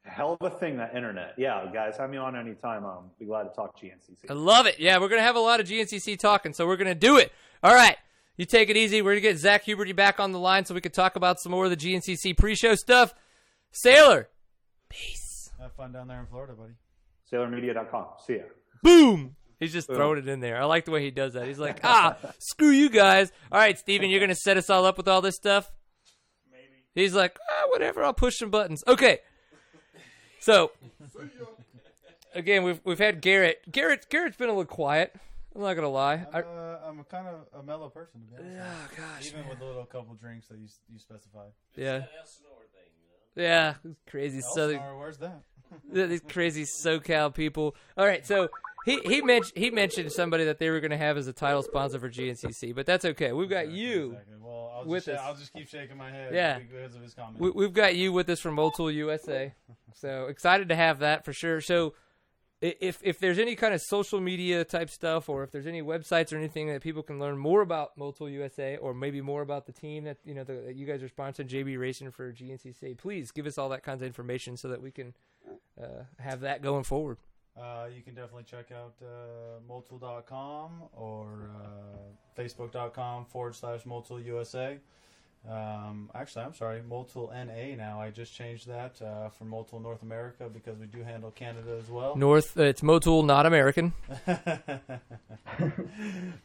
Hell 0.03 0.37
of 0.39 0.53
a 0.53 0.57
thing, 0.57 0.77
that 0.77 0.95
internet. 0.95 1.35
Yeah, 1.37 1.63
guys, 1.71 1.95
have 1.97 2.09
me 2.09 2.17
on 2.17 2.35
anytime. 2.35 2.85
Um, 2.85 3.11
be 3.19 3.25
glad 3.25 3.43
to 3.43 3.49
talk 3.49 3.79
GNCC. 3.79 4.29
I 4.29 4.33
love 4.33 4.65
it. 4.65 4.79
Yeah, 4.79 4.97
we're 4.97 5.09
gonna 5.09 5.21
have 5.21 5.35
a 5.35 5.39
lot 5.41 5.59
of 5.59 5.67
GNCC 5.67 6.17
talking, 6.17 6.53
so 6.53 6.65
we're 6.65 6.77
gonna 6.77 6.95
do 6.95 7.17
it. 7.17 7.31
All 7.61 7.73
right, 7.75 7.97
you 8.35 8.45
take 8.45 8.71
it 8.71 8.77
easy. 8.77 9.03
We're 9.03 9.11
gonna 9.11 9.21
get 9.21 9.37
Zack 9.37 9.65
Huberty 9.65 9.95
back 9.95 10.19
on 10.19 10.31
the 10.31 10.39
line 10.39 10.65
so 10.65 10.73
we 10.73 10.81
can 10.81 10.91
talk 10.91 11.15
about 11.15 11.39
some 11.39 11.51
more 11.51 11.65
of 11.65 11.69
the 11.69 11.77
GNCC 11.77 12.35
pre-show 12.35 12.73
stuff. 12.73 13.13
Sailor, 13.71 14.29
peace. 14.89 15.51
Have 15.59 15.73
fun 15.73 15.91
down 15.91 16.07
there 16.07 16.19
in 16.19 16.25
Florida, 16.25 16.53
buddy. 16.53 16.73
SailorMedia.com. 17.31 18.05
See 18.25 18.37
ya. 18.37 18.43
boom. 18.81 19.35
He's 19.61 19.71
just 19.71 19.87
throwing 19.87 20.17
it 20.17 20.27
in 20.27 20.39
there. 20.39 20.59
I 20.59 20.65
like 20.65 20.85
the 20.85 20.91
way 20.91 21.03
he 21.03 21.11
does 21.11 21.33
that. 21.33 21.45
He's 21.45 21.59
like, 21.59 21.79
ah, 21.83 22.17
screw 22.39 22.71
you 22.71 22.89
guys. 22.89 23.31
All 23.51 23.59
right, 23.59 23.77
Steven, 23.77 24.09
you're 24.09 24.19
gonna 24.19 24.33
set 24.33 24.57
us 24.57 24.71
all 24.71 24.85
up 24.85 24.97
with 24.97 25.07
all 25.07 25.21
this 25.21 25.35
stuff. 25.35 25.71
Maybe. 26.51 26.65
He's 26.95 27.13
like, 27.13 27.37
ah, 27.47 27.67
whatever. 27.69 28.03
I'll 28.03 28.11
push 28.11 28.39
some 28.39 28.49
buttons. 28.49 28.83
Okay. 28.87 29.19
So, 30.39 30.71
again, 32.33 32.63
we've 32.63 32.81
we've 32.83 32.97
had 32.97 33.21
Garrett. 33.21 33.61
Garrett 33.71 34.07
Garrett's 34.09 34.35
been 34.35 34.49
a 34.49 34.53
little 34.53 34.65
quiet. 34.65 35.13
I'm 35.55 35.61
not 35.61 35.75
gonna 35.75 35.89
lie. 35.89 36.25
I'm, 36.33 36.43
uh, 36.43 36.77
I'm 36.87 36.99
a 36.99 37.03
kind 37.03 37.27
of 37.27 37.59
a 37.59 37.61
mellow 37.61 37.89
person, 37.89 38.21
to 38.21 38.41
be 38.41 38.49
honest. 38.57 38.63
Oh, 38.63 38.95
gosh, 38.97 39.27
Even 39.27 39.47
with 39.47 39.59
the 39.59 39.65
little 39.65 39.85
couple 39.85 40.15
drinks 40.15 40.47
that 40.47 40.57
you 40.57 40.67
you 40.91 40.97
specified. 40.97 41.51
Yeah. 41.75 42.05
Yeah, 43.35 43.75
crazy 44.09 44.41
southern. 44.55 44.81
Where's 44.97 45.19
that? 45.19 45.43
These 45.93 46.21
crazy 46.27 46.65
SoCal 46.65 47.33
people. 47.33 47.75
All 47.95 48.05
right, 48.05 48.25
so 48.25 48.49
he 48.85 48.99
he 49.05 49.21
mentioned 49.21 49.57
he 49.57 49.69
mentioned 49.71 50.11
somebody 50.11 50.45
that 50.45 50.59
they 50.59 50.69
were 50.69 50.79
going 50.79 50.91
to 50.91 50.97
have 50.97 51.17
as 51.17 51.27
a 51.27 51.33
title 51.33 51.61
sponsor 51.63 51.99
for 51.99 52.09
GNCC, 52.09 52.73
but 52.73 52.85
that's 52.85 53.05
okay. 53.05 53.31
We've 53.31 53.49
got 53.49 53.69
you 53.71 54.17
Well, 54.39 54.71
I'll 54.75 54.85
with 54.85 55.05
just, 55.05 55.19
us. 55.19 55.25
I'll 55.25 55.35
just 55.35 55.53
keep 55.53 55.67
shaking 55.67 55.97
my 55.97 56.09
head 56.11 56.33
Yeah. 56.33 56.59
because 56.59 56.95
of 56.95 57.01
his 57.01 57.13
comment. 57.13 57.39
We, 57.39 57.51
we've 57.51 57.73
got 57.73 57.95
you 57.95 58.11
with 58.11 58.29
us 58.29 58.39
from 58.39 58.55
Motul 58.55 58.93
USA. 58.93 59.53
So 59.93 60.25
excited 60.27 60.69
to 60.69 60.75
have 60.75 60.99
that 60.99 61.25
for 61.25 61.33
sure. 61.33 61.61
So 61.61 61.93
if 62.61 62.99
if 63.03 63.17
there's 63.19 63.39
any 63.39 63.55
kind 63.55 63.73
of 63.73 63.81
social 63.81 64.21
media 64.21 64.63
type 64.63 64.89
stuff, 64.91 65.29
or 65.29 65.43
if 65.43 65.51
there's 65.51 65.65
any 65.65 65.81
websites 65.81 66.31
or 66.31 66.37
anything 66.37 66.67
that 66.67 66.81
people 66.81 67.01
can 67.01 67.19
learn 67.19 67.37
more 67.37 67.61
about 67.61 67.97
Motul 67.97 68.31
USA, 68.31 68.77
or 68.77 68.93
maybe 68.93 69.19
more 69.19 69.41
about 69.41 69.65
the 69.65 69.71
team 69.71 70.03
that 70.03 70.17
you 70.23 70.35
know 70.35 70.43
the, 70.43 70.53
that 70.67 70.75
you 70.75 70.85
guys 70.85 71.01
are 71.01 71.09
sponsoring 71.09 71.47
JB 71.49 71.79
Racing 71.79 72.11
for 72.11 72.31
GNCC, 72.31 72.97
please 72.97 73.31
give 73.31 73.47
us 73.47 73.57
all 73.57 73.69
that 73.69 73.81
kinds 73.83 74.01
of 74.03 74.05
information 74.07 74.57
so 74.57 74.67
that 74.67 74.79
we 74.81 74.91
can 74.91 75.13
uh, 75.81 76.03
have 76.19 76.41
that 76.41 76.61
going 76.61 76.83
forward. 76.83 77.17
Uh, 77.59 77.87
you 77.93 78.01
can 78.01 78.13
definitely 78.15 78.43
check 78.49 78.71
out 78.71 78.93
uh, 79.01 79.59
Motul.com 79.69 80.83
or 80.95 81.49
uh, 81.55 82.39
Facebook.com 82.41 83.25
forward 83.25 83.55
slash 83.55 83.83
Motul 83.83 84.23
USA. 84.25 84.77
Um, 85.49 86.09
actually, 86.13 86.45
I'm 86.45 86.53
sorry, 86.53 86.81
Motul 86.87 87.29
NA 87.31 87.75
now. 87.75 87.99
I 87.99 88.09
just 88.11 88.33
changed 88.33 88.67
that 88.67 89.01
uh, 89.01 89.29
for 89.29 89.43
Motul 89.45 89.81
North 89.81 90.03
America 90.03 90.47
because 90.51 90.77
we 90.77 90.85
do 90.85 91.01
handle 91.03 91.31
Canada 91.31 91.77
as 91.81 91.89
well. 91.89 92.15
North, 92.15 92.57
uh, 92.57 92.63
it's 92.63 92.81
Motul, 92.81 93.25
not 93.25 93.45
American. 93.47 93.91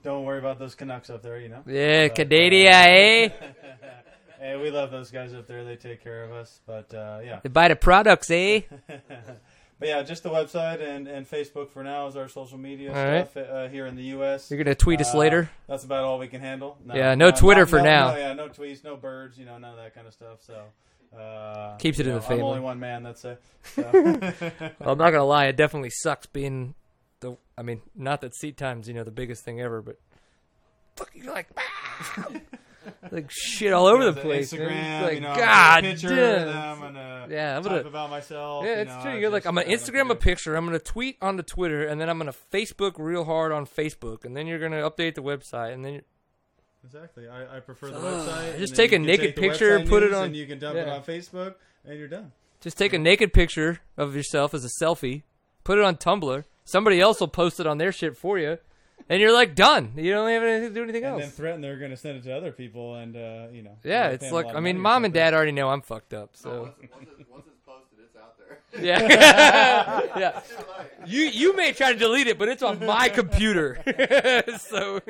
Don't 0.03 0.25
worry 0.25 0.39
about 0.39 0.59
those 0.59 0.75
Canucks 0.75 1.11
up 1.11 1.23
there, 1.23 1.39
you 1.39 1.49
know. 1.51 1.63
Yeah, 1.67 2.09
But, 2.09 2.21
uh, 2.21 2.25
Cadia, 2.25 2.71
eh? 2.73 3.29
hey, 4.41 4.57
we 4.57 4.71
love 4.71 4.91
those 4.91 5.11
guys 5.11 5.35
up 5.35 5.47
there. 5.47 5.63
They 5.65 5.77
take 5.77 6.03
care 6.03 6.25
of 6.25 6.33
us. 6.33 6.61
But 6.67 6.93
uh, 6.95 7.21
yeah, 7.23 7.41
They 7.43 7.49
buy 7.51 7.69
the 7.69 7.77
products, 7.77 8.31
eh? 8.31 8.63
but 9.79 9.89
yeah, 9.89 10.03
just 10.03 10.23
the 10.23 10.31
website 10.31 10.81
and, 10.81 11.07
and 11.09 11.29
Facebook 11.29 11.71
for 11.71 11.83
now 11.85 12.07
is 12.07 12.17
our 12.17 12.29
social 12.29 12.59
media 12.59 12.91
All 12.91 13.05
right. 13.05 13.31
stuff 13.31 13.49
uh, 13.49 13.69
here 13.69 13.87
in 13.87 13.97
the 13.97 14.03
U.S. 14.05 14.51
You're 14.51 14.63
gonna 14.63 14.75
tweet 14.75 15.01
us 15.01 15.15
Uh, 15.15 15.19
later? 15.19 15.51
That's 15.67 15.85
about 15.85 16.05
all 16.05 16.19
we 16.19 16.29
can 16.29 16.41
handle. 16.41 16.79
Yeah, 16.93 17.15
no 17.15 17.31
Twitter 17.31 17.63
not- 17.63 17.69
for 17.71 17.79
no- 17.79 17.85
now. 17.85 18.11
No, 18.13 18.17
yeah, 18.19 18.33
no 18.33 18.49
tweets, 18.49 18.83
no 18.85 18.97
birds, 18.97 19.39
you 19.39 19.45
know, 19.45 19.59
none 19.59 19.73
of 19.73 19.77
that 19.77 19.95
kind 19.95 20.07
of 20.07 20.13
stuff. 20.13 20.43
So 20.43 20.63
uh, 21.19 21.77
Keeps 21.77 21.99
it 21.99 22.07
in 22.07 22.13
know, 22.13 22.19
the 22.19 22.25
family. 22.25 22.43
I'm 22.43 22.47
only 22.49 22.61
one 22.61 22.81
man. 22.81 23.03
That's 23.03 23.25
it. 23.25 23.41
So. 23.75 23.83
well, 23.93 24.91
I'm 24.93 24.99
not 24.99 25.11
gonna 25.11 25.25
lie, 25.25 25.47
it 25.47 25.57
definitely 25.57 25.91
sucks 25.91 26.27
being 26.27 26.75
the. 27.21 27.37
I 27.59 27.63
mean, 27.63 27.81
not 27.95 28.21
that 28.21 28.35
seat 28.35 28.57
time's 28.57 28.89
you 28.89 28.95
know 28.95 29.05
the 29.05 29.11
biggest 29.11 29.45
thing 29.45 29.61
ever, 29.61 29.81
but 29.83 29.99
fucking 30.97 31.25
like, 31.27 31.49
like 33.11 33.31
shit 33.31 33.73
all 33.73 33.87
over 33.87 34.05
the 34.05 34.21
place. 34.21 34.53
Instagram, 34.53 34.69
man. 34.69 35.03
Like, 35.03 35.15
you 35.15 35.21
know, 35.21 35.35
God 35.37 35.85
a 35.85 35.89
picture 35.91 36.09
damn. 36.09 36.49
of 36.49 36.55
them 36.55 36.83
and 36.89 36.97
uh, 36.97 37.27
yeah, 37.35 37.57
I'm 37.57 37.63
gonna 37.63 37.81
about 37.81 38.11
myself. 38.11 38.65
Yeah, 38.65 38.75
you 38.77 38.81
it's 38.83 38.91
know, 38.95 39.03
true. 39.03 39.19
You're 39.19 39.31
like, 39.31 39.47
I'm 39.47 39.55
gonna 39.55 39.67
Instagram 39.69 40.11
a 40.11 40.15
picture. 40.15 40.55
I'm 40.55 40.65
gonna 40.65 40.79
tweet 40.79 41.17
onto 41.21 41.43
Twitter, 41.43 41.85
and 41.87 42.01
then 42.01 42.09
I'm 42.09 42.19
gonna 42.19 42.35
Facebook 42.53 42.95
real 42.99 43.25
hard 43.25 43.53
on 43.53 43.67
Facebook, 43.67 44.25
and 44.25 44.37
then 44.37 44.47
you're 44.47 44.59
gonna 44.59 44.89
update 44.89 45.15
the 45.15 45.23
website, 45.23 45.73
and 45.73 45.85
then 45.85 45.93
you're, 45.95 46.03
Exactly. 46.85 47.29
I, 47.29 47.57
I 47.57 47.61
prefer 47.61 47.89
the 47.91 47.97
Ugh, 47.99 48.29
website. 48.29 48.59
just 48.59 48.77
take 48.77 48.93
a 48.93 48.99
naked 48.99 49.35
take 49.35 49.37
picture 49.37 49.81
put 49.81 50.05
it 50.05 50.13
on- 50.15 50.27
And 50.27 50.37
you 50.37 50.47
can 50.47 50.59
dump 50.61 50.77
it 50.77 50.89
on 50.89 51.03
Facebook, 51.03 51.55
and 51.85 51.99
you're 51.99 52.07
done. 52.09 52.31
just 52.61 52.79
take 52.79 52.93
a 52.93 52.99
naked 52.99 53.33
picture 53.33 53.81
of 53.97 54.15
yourself 54.15 54.55
as 54.55 54.65
a 54.65 54.69
selfie, 54.85 55.23
put 55.65 55.79
it 55.79 55.85
on 55.85 55.97
Tumblr. 55.97 56.45
Somebody 56.65 57.01
else 57.01 57.19
will 57.21 57.29
post 57.29 57.59
it 57.61 57.67
on 57.67 57.79
their 57.79 57.91
shit 57.93 58.17
for 58.17 58.39
you, 58.39 58.59
and 59.09 59.21
you're 59.21 59.33
like 59.33 59.55
done. 59.55 59.93
You 59.97 60.13
don't 60.13 60.29
have 60.29 60.43
anything 60.43 60.69
to 60.71 60.75
do 60.75 60.83
anything 60.83 61.05
And 61.05 61.13
else. 61.15 61.23
And 61.23 61.31
then 61.31 61.37
threaten 61.37 61.61
they're 61.61 61.79
going 61.79 61.91
to 61.91 61.97
send 61.97 62.19
it 62.19 62.25
to 62.25 62.37
other 62.37 62.53
people, 62.53 62.97
and 62.97 63.17
uh, 63.17 63.47
you 63.53 63.63
know. 63.63 63.77
Yeah, 63.85 64.09
it's 64.09 64.23
pay 64.23 64.29
'em 64.29 64.33
a 64.33 64.37
like 64.37 64.55
I 64.55 64.61
mean, 64.61 64.79
mom 64.79 65.05
and 65.05 65.15
dad 65.15 65.35
already 65.35 65.53
know 65.53 65.69
I'm 65.71 65.83
fucked 65.83 66.15
up, 66.15 66.31
so 66.35 66.63
Once, 66.63 66.75
once, 66.81 67.09
it's, 67.19 67.31
once 67.31 67.45
it's 67.47 67.61
posted, 67.67 67.99
it's 68.05 68.17
out 68.17 68.37
there. 68.39 68.61
yeah, 68.83 70.01
yeah. 70.19 70.41
You 71.07 71.23
you 71.25 71.57
may 71.57 71.73
try 71.73 71.93
to 71.93 71.99
delete 71.99 72.27
it, 72.27 72.39
but 72.39 72.49
it's 72.49 72.63
on 72.63 72.85
my 72.85 73.09
computer, 73.09 73.81
so. 74.59 75.01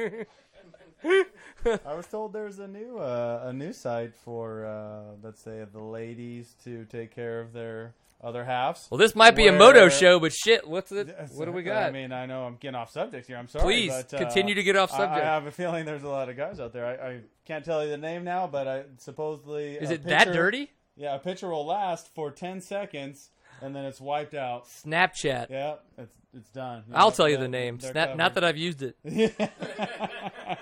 I 1.84 1.94
was 1.94 2.07
told 2.07 2.32
there's 2.32 2.59
a 2.59 2.68
new 2.68 2.99
uh, 2.99 3.44
a 3.44 3.53
new 3.53 3.72
site 3.72 4.14
for 4.14 4.64
uh, 4.64 5.14
let's 5.22 5.42
say 5.42 5.64
the 5.72 5.80
ladies 5.82 6.55
to 6.64 6.84
take 6.84 7.14
care 7.14 7.40
of 7.40 7.53
their 7.53 7.94
other 8.22 8.44
halves. 8.44 8.88
Well, 8.90 8.98
this 8.98 9.14
might 9.14 9.36
be 9.36 9.46
a 9.46 9.52
moto 9.52 9.88
show, 9.88 10.18
but 10.18 10.32
shit, 10.32 10.66
what's 10.66 10.92
it? 10.92 11.14
What 11.34 11.44
do 11.44 11.52
we 11.52 11.62
got? 11.62 11.84
I 11.84 11.90
mean, 11.90 12.12
I 12.12 12.26
know 12.26 12.44
I'm 12.44 12.56
getting 12.56 12.74
off 12.74 12.90
subject 12.90 13.26
here. 13.26 13.36
I'm 13.36 13.48
sorry. 13.48 13.64
Please, 13.64 13.92
but, 13.92 14.14
uh, 14.14 14.18
continue 14.18 14.54
to 14.54 14.62
get 14.62 14.76
off 14.76 14.90
subject. 14.90 15.24
I, 15.24 15.24
have 15.24 15.46
a 15.46 15.50
feeling 15.52 15.84
there's 15.84 16.02
a 16.02 16.08
lot 16.08 16.28
of 16.28 16.36
guys 16.36 16.60
out 16.60 16.72
there. 16.72 16.86
I, 16.86 17.08
I 17.08 17.20
can't 17.44 17.64
tell 17.64 17.84
you 17.84 17.90
the 17.90 17.98
name 17.98 18.24
now, 18.24 18.46
but 18.46 18.66
I 18.66 18.84
supposedly 18.98 19.74
Is 19.76 19.90
it 19.90 20.04
that 20.04 20.32
dirty? 20.32 20.70
Yeah, 20.96 21.14
a 21.14 21.18
picture 21.18 21.48
will 21.48 21.66
last 21.66 22.14
for 22.14 22.30
ten 22.30 22.60
seconds 22.60 23.30
and 23.62 23.74
then 23.74 23.84
it's 23.84 24.00
wiped 24.00 24.34
out. 24.34 24.66
Snapchat. 24.66 25.50
Yeah, 25.50 25.76
it's 25.98 26.16
it's 26.34 26.50
done. 26.50 26.84
I'll 26.92 27.08
Yeah, 27.08 27.14
tell 27.14 27.28
you 27.28 27.38
the 27.38 27.48
name. 27.48 27.80
Snap. 27.80 28.16
Not 28.16 28.34
that 28.34 28.44
I've 28.44 28.58
used 28.58 28.82
it. 28.82 28.96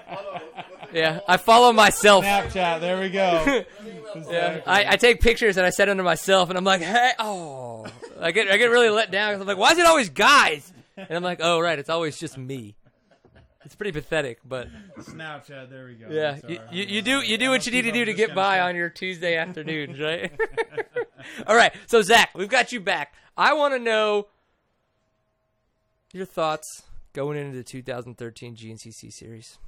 yeah, 0.95 1.21
I 1.29 1.37
follow 1.37 1.73
myself. 1.73 2.25
Snapchat. 2.25 2.81
There 2.81 3.01
we 3.01 3.11
go. 3.11 3.65
Yeah, 4.31 4.61
I, 4.65 4.93
I 4.93 4.97
take 4.97 5.21
pictures 5.21 5.57
and 5.57 5.67
I 5.67 5.71
set 5.71 5.87
them 5.87 5.97
to 5.97 6.05
myself, 6.05 6.49
and 6.49 6.57
I'm 6.57 6.63
like, 6.63 6.81
hey, 6.83 7.11
oh, 7.19 7.85
I 8.21 8.31
get 8.31 8.49
I 8.49 8.57
get 8.59 8.67
really 8.71 8.89
let 8.89 9.11
down 9.11 9.33
'cause 9.33 9.41
I'm 9.41 9.47
like, 9.49 9.59
why 9.59 9.73
is 9.73 9.79
it 9.79 9.87
always 9.87 10.09
guys? 10.09 10.73
And 10.97 11.11
I'm 11.11 11.23
like, 11.25 11.41
oh 11.43 11.59
right, 11.59 11.77
it's 11.77 11.91
always 11.91 12.17
just 12.17 12.39
me. 12.39 12.77
It's 13.65 13.75
pretty 13.75 13.91
pathetic, 13.91 14.39
but 14.45 14.69
Snapchat. 15.01 15.69
There 15.69 15.87
we 15.87 15.95
go. 15.95 16.07
yeah, 16.11 16.39
you, 16.47 16.61
you, 16.71 16.85
you 16.85 17.03
do 17.03 17.21
you 17.23 17.37
do 17.39 17.51
what 17.51 17.67
you 17.67 17.73
need 17.73 17.83
to 17.83 17.91
do 17.91 18.05
to 18.05 18.15
get 18.15 18.37
by 18.37 18.61
on 18.61 18.77
your 18.77 18.89
Tuesday 18.89 19.37
afternoons, 19.37 19.99
right? 19.99 20.31
All 21.49 21.57
right, 21.57 21.73
so 21.87 22.01
Zack, 22.03 22.31
we've 22.37 22.49
got 22.49 22.71
you 22.71 22.79
back. 22.79 23.15
I 23.37 23.55
want 23.55 23.75
to 23.75 23.81
know 23.81 24.29
your 26.13 26.27
thoughts 26.27 26.83
going 27.15 27.37
into 27.37 27.57
the 27.57 27.65
2013 27.65 28.55
GNCC 28.55 29.13
series. 29.13 29.59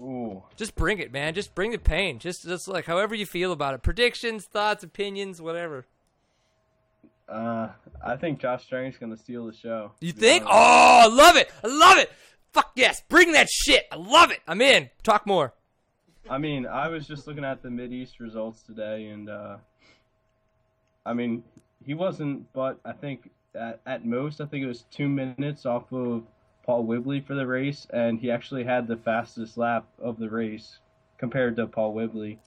Ooh. 0.00 0.42
Just 0.56 0.74
bring 0.74 0.98
it, 0.98 1.12
man. 1.12 1.34
Just 1.34 1.54
bring 1.54 1.70
the 1.70 1.78
pain. 1.78 2.18
Just 2.18 2.44
just 2.44 2.68
like 2.68 2.84
however 2.84 3.14
you 3.14 3.26
feel 3.26 3.52
about 3.52 3.74
it. 3.74 3.82
Predictions, 3.82 4.44
thoughts, 4.44 4.84
opinions, 4.84 5.40
whatever. 5.40 5.86
Uh, 7.28 7.68
I 8.04 8.16
think 8.16 8.38
Josh 8.38 8.64
Strang's 8.64 8.98
gonna 8.98 9.16
steal 9.16 9.46
the 9.46 9.54
show. 9.54 9.92
You 10.00 10.12
think? 10.12 10.44
honest. 10.44 10.54
Oh, 10.54 11.00
I 11.04 11.06
love 11.14 11.36
it. 11.36 11.50
I 11.64 11.66
love 11.66 11.98
it. 11.98 12.12
Fuck 12.52 12.72
yes. 12.76 13.02
Bring 13.08 13.32
that 13.32 13.48
shit. 13.48 13.84
I 13.90 13.96
love 13.96 14.30
it. 14.30 14.40
I'm 14.46 14.60
in. 14.60 14.90
Talk 15.02 15.26
more. 15.26 15.54
I 16.28 16.38
mean, 16.38 16.66
I 16.66 16.88
was 16.88 17.06
just 17.06 17.26
looking 17.26 17.44
at 17.44 17.62
the 17.62 17.70
Mid 17.70 17.92
East 17.92 18.20
results 18.20 18.62
today, 18.62 19.06
and 19.06 19.30
uh, 19.30 19.56
I 21.04 21.14
mean, 21.14 21.42
he 21.84 21.94
wasn't, 21.94 22.52
but 22.52 22.80
I 22.84 22.92
think 22.92 23.30
at, 23.54 23.80
at 23.86 24.04
most, 24.04 24.40
I 24.40 24.46
think 24.46 24.64
it 24.64 24.68
was 24.68 24.84
two 24.90 25.08
minutes 25.08 25.64
off 25.66 25.92
of 25.92 26.24
Paul 26.66 26.82
Whibley 26.82 27.20
for 27.20 27.34
the 27.34 27.46
race, 27.46 27.86
and 27.90 28.18
he 28.18 28.30
actually 28.30 28.64
had 28.64 28.88
the 28.88 28.96
fastest 28.96 29.56
lap 29.56 29.86
of 30.00 30.18
the 30.18 30.28
race 30.28 30.78
compared 31.16 31.56
to 31.56 31.66
Paul 31.66 31.94
Whibley. 31.94 32.40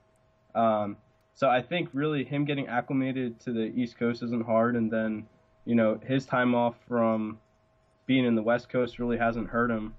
Um, 0.54 0.98
so 1.34 1.50
I 1.50 1.62
think 1.62 1.90
really 1.94 2.26
him 2.26 2.44
getting 2.44 2.68
acclimated 2.68 3.40
to 3.42 3.54
the 3.54 3.72
East 3.74 3.98
Coast 3.98 4.22
isn't 4.22 4.46
hard, 4.46 4.76
and 4.76 4.92
then 4.92 5.26
you 5.64 5.74
know 5.74 6.00
his 6.06 6.26
time 6.26 6.54
off 6.54 6.76
from 6.88 7.40
being 8.06 8.26
in 8.26 8.36
the 8.36 8.42
West 8.42 8.70
Coast 8.70 9.00
really 9.00 9.18
hasn't 9.18 9.48
hurt 9.48 9.72
him. 9.72 9.94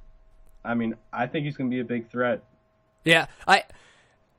I 0.62 0.75
mean, 0.75 0.97
I 1.12 1.27
think 1.27 1.47
he's 1.47 1.57
going 1.57 1.71
to 1.71 1.75
be 1.75 1.81
a 1.81 1.85
big 1.85 2.11
threat. 2.11 2.43
Yeah, 3.05 3.27
I. 3.49 3.64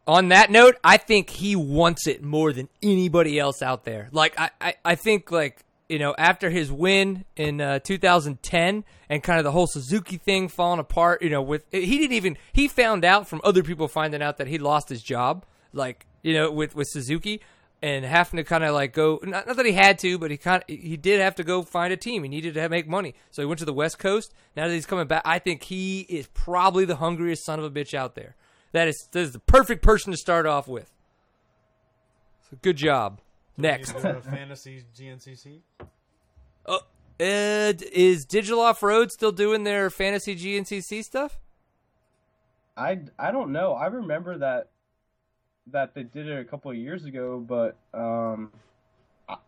On 0.07 0.29
that 0.29 0.49
note, 0.49 0.77
I 0.83 0.97
think 0.97 1.29
he 1.29 1.55
wants 1.55 2.07
it 2.07 2.23
more 2.23 2.51
than 2.53 2.69
anybody 2.81 3.37
else 3.37 3.61
out 3.61 3.85
there. 3.85 4.09
Like 4.11 4.39
I, 4.39 4.49
I, 4.59 4.75
I 4.83 4.95
think 4.95 5.31
like 5.31 5.63
you 5.91 5.99
know 5.99 6.15
after 6.17 6.49
his 6.49 6.71
win 6.71 7.25
in 7.35 7.59
uh, 7.59 7.79
2010 7.79 8.83
and 9.09 9.23
kind 9.23 9.39
of 9.39 9.43
the 9.43 9.51
whole 9.51 9.67
Suzuki 9.67 10.17
thing 10.17 10.47
falling 10.47 10.79
apart. 10.79 11.21
You 11.21 11.29
know, 11.29 11.41
with 11.41 11.65
he 11.71 11.97
didn't 11.97 12.13
even 12.13 12.37
he 12.53 12.67
found 12.67 13.03
out 13.03 13.27
from 13.27 13.41
other 13.43 13.61
people 13.61 13.87
finding 13.87 14.21
out 14.21 14.37
that 14.37 14.47
he 14.47 14.57
lost 14.57 14.89
his 14.89 15.03
job. 15.03 15.45
Like 15.73 16.05
you 16.23 16.33
know 16.33 16.49
with 16.51 16.75
with 16.75 16.87
Suzuki 16.87 17.41
and 17.81 18.05
having 18.05 18.37
to 18.37 18.43
kind 18.43 18.63
of 18.63 18.73
like 18.73 18.93
go 18.93 19.19
not, 19.23 19.47
not 19.47 19.57
that 19.57 19.65
he 19.65 19.73
had 19.73 19.99
to, 19.99 20.17
but 20.17 20.31
he 20.31 20.37
kind 20.37 20.63
he 20.67 20.95
did 20.95 21.19
have 21.19 21.35
to 21.35 21.43
go 21.43 21.61
find 21.61 21.91
a 21.91 21.97
team. 21.97 22.23
He 22.23 22.29
needed 22.29 22.53
to 22.53 22.69
make 22.69 22.87
money, 22.87 23.13
so 23.31 23.41
he 23.41 23.45
went 23.45 23.59
to 23.59 23.65
the 23.65 23.73
West 23.73 23.99
Coast. 23.99 24.33
Now 24.55 24.67
that 24.67 24.73
he's 24.73 24.85
coming 24.85 25.07
back, 25.07 25.23
I 25.25 25.39
think 25.39 25.63
he 25.63 26.01
is 26.01 26.27
probably 26.27 26.85
the 26.85 26.97
hungriest 26.97 27.43
son 27.43 27.59
of 27.59 27.65
a 27.65 27.71
bitch 27.71 27.93
out 27.93 28.15
there. 28.15 28.35
That 28.71 28.87
is 28.87 29.07
that 29.11 29.19
is 29.19 29.33
the 29.33 29.39
perfect 29.39 29.83
person 29.83 30.11
to 30.11 30.17
start 30.17 30.45
off 30.45 30.67
with. 30.67 30.91
So 32.49 32.57
good 32.61 32.77
job. 32.77 33.19
Next, 33.61 33.93
You 33.95 34.01
do 34.01 34.07
a 34.09 34.21
fantasy 34.21 34.83
GNCC. 34.97 35.59
uh, 36.65 36.77
Ed, 37.19 37.83
is 37.93 38.25
Digital 38.25 38.59
Off 38.61 38.81
Road 38.83 39.11
still 39.11 39.31
doing 39.31 39.63
their 39.63 39.89
fantasy 39.89 40.35
GNCC 40.35 41.03
stuff? 41.03 41.39
I, 42.75 42.99
I 43.19 43.31
don't 43.31 43.51
know. 43.51 43.73
I 43.73 43.87
remember 43.87 44.37
that 44.39 44.69
that 45.67 45.93
they 45.93 46.03
did 46.03 46.27
it 46.27 46.39
a 46.39 46.43
couple 46.43 46.71
of 46.71 46.77
years 46.77 47.05
ago, 47.05 47.37
but 47.39 47.77
um, 47.93 48.51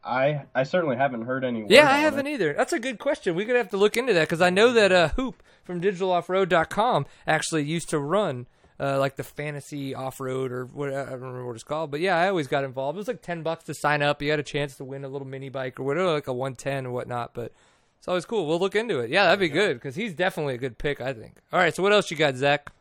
I 0.03 0.43
I 0.53 0.63
certainly 0.63 0.95
haven't 0.97 1.23
heard 1.23 1.43
any. 1.43 1.65
Yeah, 1.67 1.89
I 1.89 1.97
haven't 1.97 2.27
it. 2.27 2.33
either. 2.33 2.53
That's 2.53 2.73
a 2.73 2.79
good 2.79 2.99
question. 2.99 3.33
We're 3.35 3.47
gonna 3.47 3.57
have 3.59 3.69
to 3.71 3.77
look 3.77 3.97
into 3.97 4.13
that 4.13 4.21
because 4.21 4.41
I 4.41 4.49
know 4.51 4.71
that 4.73 4.91
uh, 4.91 5.07
Hoop 5.09 5.41
from 5.63 5.81
DigitalOffRoad.com 5.81 7.05
actually 7.25 7.63
used 7.63 7.89
to 7.89 7.99
run 7.99 8.45
uh, 8.79 8.99
like 8.99 9.15
the 9.15 9.23
fantasy 9.23 9.93
off 9.95 10.19
road 10.19 10.51
or 10.51 10.65
what 10.65 10.89
I 10.89 11.05
don't 11.05 11.21
remember 11.21 11.45
what 11.45 11.55
it's 11.55 11.63
called. 11.63 11.91
But 11.91 11.99
yeah, 11.99 12.17
I 12.17 12.27
always 12.29 12.47
got 12.47 12.63
involved. 12.63 12.97
It 12.97 12.99
was 12.99 13.07
like 13.07 13.21
ten 13.21 13.43
bucks 13.43 13.65
to 13.65 13.73
sign 13.73 14.01
up. 14.01 14.21
You 14.21 14.29
had 14.31 14.39
a 14.39 14.43
chance 14.43 14.75
to 14.77 14.83
win 14.83 15.03
a 15.03 15.09
little 15.09 15.27
mini 15.27 15.49
bike 15.49 15.79
or 15.79 15.83
whatever, 15.83 16.11
like 16.11 16.27
a 16.27 16.33
one 16.33 16.55
ten 16.55 16.85
or 16.85 16.91
whatnot. 16.91 17.33
But 17.33 17.51
it's 17.99 18.07
always 18.07 18.25
cool. 18.25 18.45
We'll 18.45 18.59
look 18.59 18.75
into 18.75 18.99
it. 18.99 19.09
Yeah, 19.09 19.25
that'd 19.25 19.39
be 19.39 19.49
good 19.49 19.75
because 19.75 19.95
he's 19.95 20.13
definitely 20.13 20.55
a 20.55 20.57
good 20.59 20.77
pick. 20.77 20.99
I 21.01 21.13
think. 21.13 21.37
All 21.51 21.59
right, 21.59 21.73
so 21.73 21.83
what 21.83 21.93
else 21.93 22.09
you 22.11 22.17
got, 22.17 22.35
Zack? 22.35 22.71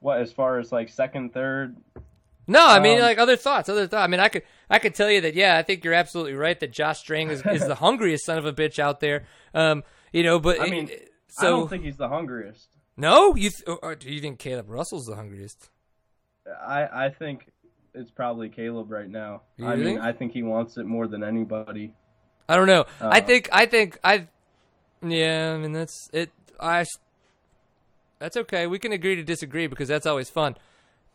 What 0.00 0.20
as 0.20 0.32
far 0.32 0.58
as 0.58 0.70
like 0.72 0.88
second, 0.88 1.32
third? 1.32 1.76
No, 2.48 2.64
I 2.64 2.78
mean 2.78 2.98
Um, 2.98 3.02
like 3.02 3.18
other 3.18 3.36
thoughts, 3.36 3.68
other 3.68 3.88
thoughts. 3.88 4.04
I 4.04 4.06
mean, 4.06 4.20
I 4.20 4.28
could 4.28 4.42
I 4.70 4.78
could 4.78 4.94
tell 4.94 5.10
you 5.10 5.20
that. 5.22 5.34
Yeah, 5.34 5.56
I 5.56 5.62
think 5.62 5.84
you're 5.84 5.94
absolutely 5.94 6.34
right 6.34 6.58
that 6.60 6.70
Josh 6.70 7.00
Strang 7.00 7.30
is, 7.30 7.44
is 7.44 7.66
the 7.66 7.74
hungriest 7.86 8.24
son 8.24 8.38
of 8.38 8.46
a 8.46 8.52
bitch 8.52 8.78
out 8.78 9.00
there. 9.00 9.24
Um, 9.52 9.82
you 10.12 10.22
know, 10.22 10.38
but 10.38 10.60
I 10.60 10.66
mean, 10.70 10.90
so 11.28 11.46
I 11.46 11.50
don't 11.50 11.68
think 11.68 11.82
he's 11.84 11.96
the 11.96 12.08
hungriest. 12.08 12.68
No, 12.96 13.34
you 13.34 13.50
th- 13.50 13.62
or, 13.66 13.78
or 13.82 13.94
do 13.94 14.10
you 14.12 14.20
think 14.20 14.38
Caleb 14.38 14.68
Russell's 14.70 15.06
the 15.06 15.16
hungriest? 15.16 15.70
I 16.66 17.06
I 17.06 17.10
think 17.10 17.50
it's 17.94 18.10
probably 18.10 18.48
Caleb 18.48 18.90
right 18.90 19.08
now. 19.08 19.42
You 19.56 19.66
I 19.66 19.76
mean, 19.76 19.84
think? 19.84 20.00
I 20.00 20.12
think 20.12 20.32
he 20.32 20.42
wants 20.42 20.76
it 20.76 20.86
more 20.86 21.06
than 21.06 21.22
anybody. 21.24 21.92
I 22.48 22.56
don't 22.56 22.66
know. 22.66 22.84
I 23.10 23.20
Uh, 23.20 23.20
think 23.20 23.48
I 23.52 23.66
think 23.66 23.98
I 24.04 24.28
yeah, 25.02 25.54
I 25.54 25.58
mean 25.58 25.72
that's 25.72 26.08
it 26.12 26.30
I 26.60 26.84
that's 28.18 28.36
okay. 28.36 28.66
We 28.66 28.78
can 28.78 28.92
agree 28.92 29.16
to 29.16 29.22
disagree 29.22 29.66
because 29.66 29.88
that's 29.88 30.06
always 30.06 30.30
fun. 30.30 30.56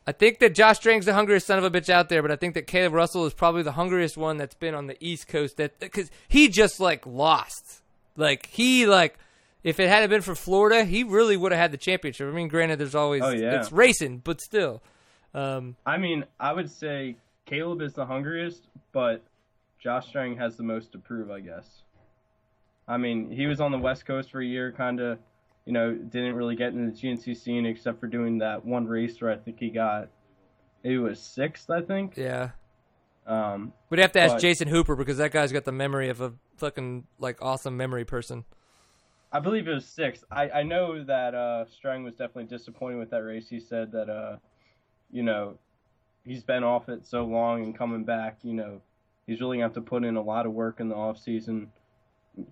I 0.05 0.11
think 0.11 0.39
that 0.39 0.55
Josh 0.55 0.77
Strang's 0.77 1.05
the 1.05 1.13
hungriest 1.13 1.45
son 1.47 1.59
of 1.59 1.63
a 1.63 1.69
bitch 1.69 1.89
out 1.89 2.09
there, 2.09 2.21
but 2.21 2.32
I 2.32 2.36
think 2.36 2.55
that 2.55 2.65
Caleb 2.67 2.93
Russell 2.93 3.25
is 3.25 3.34
probably 3.34 3.61
the 3.63 3.73
hungriest 3.73 4.17
one 4.17 4.38
that's 4.38 4.55
been 4.55 4.73
on 4.73 4.88
the 4.88 4.97
East 4.99 5.27
Coast 5.27 5.57
that 5.57 5.79
cuz 5.91 6.09
he 6.27 6.47
just 6.49 6.79
like 6.79 7.05
lost. 7.05 7.82
Like 8.15 8.47
he 8.47 8.86
like 8.86 9.17
if 9.64 9.80
it 9.80 9.89
hadn't 9.89 10.09
been 10.09 10.22
for 10.22 10.36
Florida, 10.36 10.84
he 10.84 11.03
really 11.03 11.38
would 11.38 11.51
have 11.51 11.59
had 11.62 11.72
the 11.72 11.78
championship. 11.78 12.28
I 12.28 12.32
mean, 12.36 12.47
granted 12.47 12.80
there's 12.80 12.95
always 12.95 13.22
Oh, 13.24 13.30
yeah. 13.30 13.59
it's 13.59 13.72
racing, 13.72 14.20
but 14.20 14.41
still. 14.41 14.82
Um 15.34 15.76
I 15.86 15.97
mean, 15.97 16.26
I 16.39 16.51
would 16.53 16.70
say 16.70 17.16
Caleb 17.45 17.82
is 17.82 17.93
the 17.93 18.05
hungriest, 18.05 18.68
but 18.91 19.24
Josh 19.80 20.07
Strang 20.07 20.38
has 20.38 20.57
the 20.57 20.64
most 20.64 20.91
to 20.91 20.97
prove, 20.97 21.32
I 21.32 21.39
guess. 21.39 21.84
I 22.88 22.97
mean, 22.97 23.32
he 23.32 23.45
was 23.47 23.62
on 23.62 23.72
the 23.72 23.78
West 23.78 24.05
Coast 24.05 24.32
for 24.32 24.41
a 24.41 24.45
year, 24.45 24.72
kind 24.72 24.99
of, 24.99 25.18
you 25.66 25.74
know, 25.74 25.93
didn't 25.93 26.36
really 26.36 26.55
get 26.55 26.74
into 26.74 26.91
the 26.91 26.97
GNC 27.07 27.38
scene 27.38 27.66
except 27.66 27.99
for 27.99 28.07
doing 28.07 28.39
that 28.39 28.66
one 28.66 28.86
race 28.88 29.22
where 29.22 29.32
I 29.32 29.38
think 29.38 29.59
he 29.59 29.70
got, 29.70 30.09
it 30.84 30.97
was 30.97 31.20
sixth, 31.20 31.70
I 31.70 31.82
think. 31.82 32.18
Yeah. 32.18 32.49
Um, 33.28 33.72
We'd 33.89 33.99
have 33.99 34.12
to 34.14 34.20
ask 34.20 34.34
but 34.36 34.41
Jason 34.41 34.68
Hooper 34.68 34.95
because 34.95 35.18
that 35.18 35.32
guy's 35.32 35.51
got 35.51 35.64
the 35.64 35.72
memory 35.72 36.09
of 36.09 36.22
a 36.22 36.34
fucking 36.57 37.05
like 37.20 37.38
awesome 37.41 37.78
memory 37.78 38.03
person. 38.03 38.45
I 39.32 39.39
believe 39.39 39.67
it 39.67 39.73
was 39.73 39.86
sixth. 39.86 40.23
I, 40.32 40.49
I 40.49 40.63
know 40.63 41.03
that 41.03 41.34
uh, 41.34 41.65
Strang 41.65 42.03
was 42.03 42.13
definitely 42.13 42.45
disappointed 42.45 42.97
with 42.97 43.09
that 43.11 43.23
race. 43.23 43.47
He 43.47 43.59
said 43.59 43.91
that, 43.93 44.09
uh, 44.09 44.38
you 45.11 45.23
know, 45.23 45.57
he's 46.25 46.43
been 46.43 46.63
off 46.63 46.89
it 46.89 47.05
so 47.05 47.23
long 47.23 47.63
and 47.63 47.77
coming 47.77 48.03
back, 48.03 48.39
you 48.43 48.53
know, 48.53 48.82
he's 49.27 49.39
really 49.39 49.57
going 49.57 49.69
to 49.69 49.75
have 49.75 49.86
to 49.86 49.89
put 49.89 50.03
in 50.03 50.17
a 50.17 50.21
lot 50.21 50.45
of 50.45 50.51
work 50.51 50.79
in 50.79 50.89
the 50.89 50.95
off 50.95 51.17
season 51.17 51.71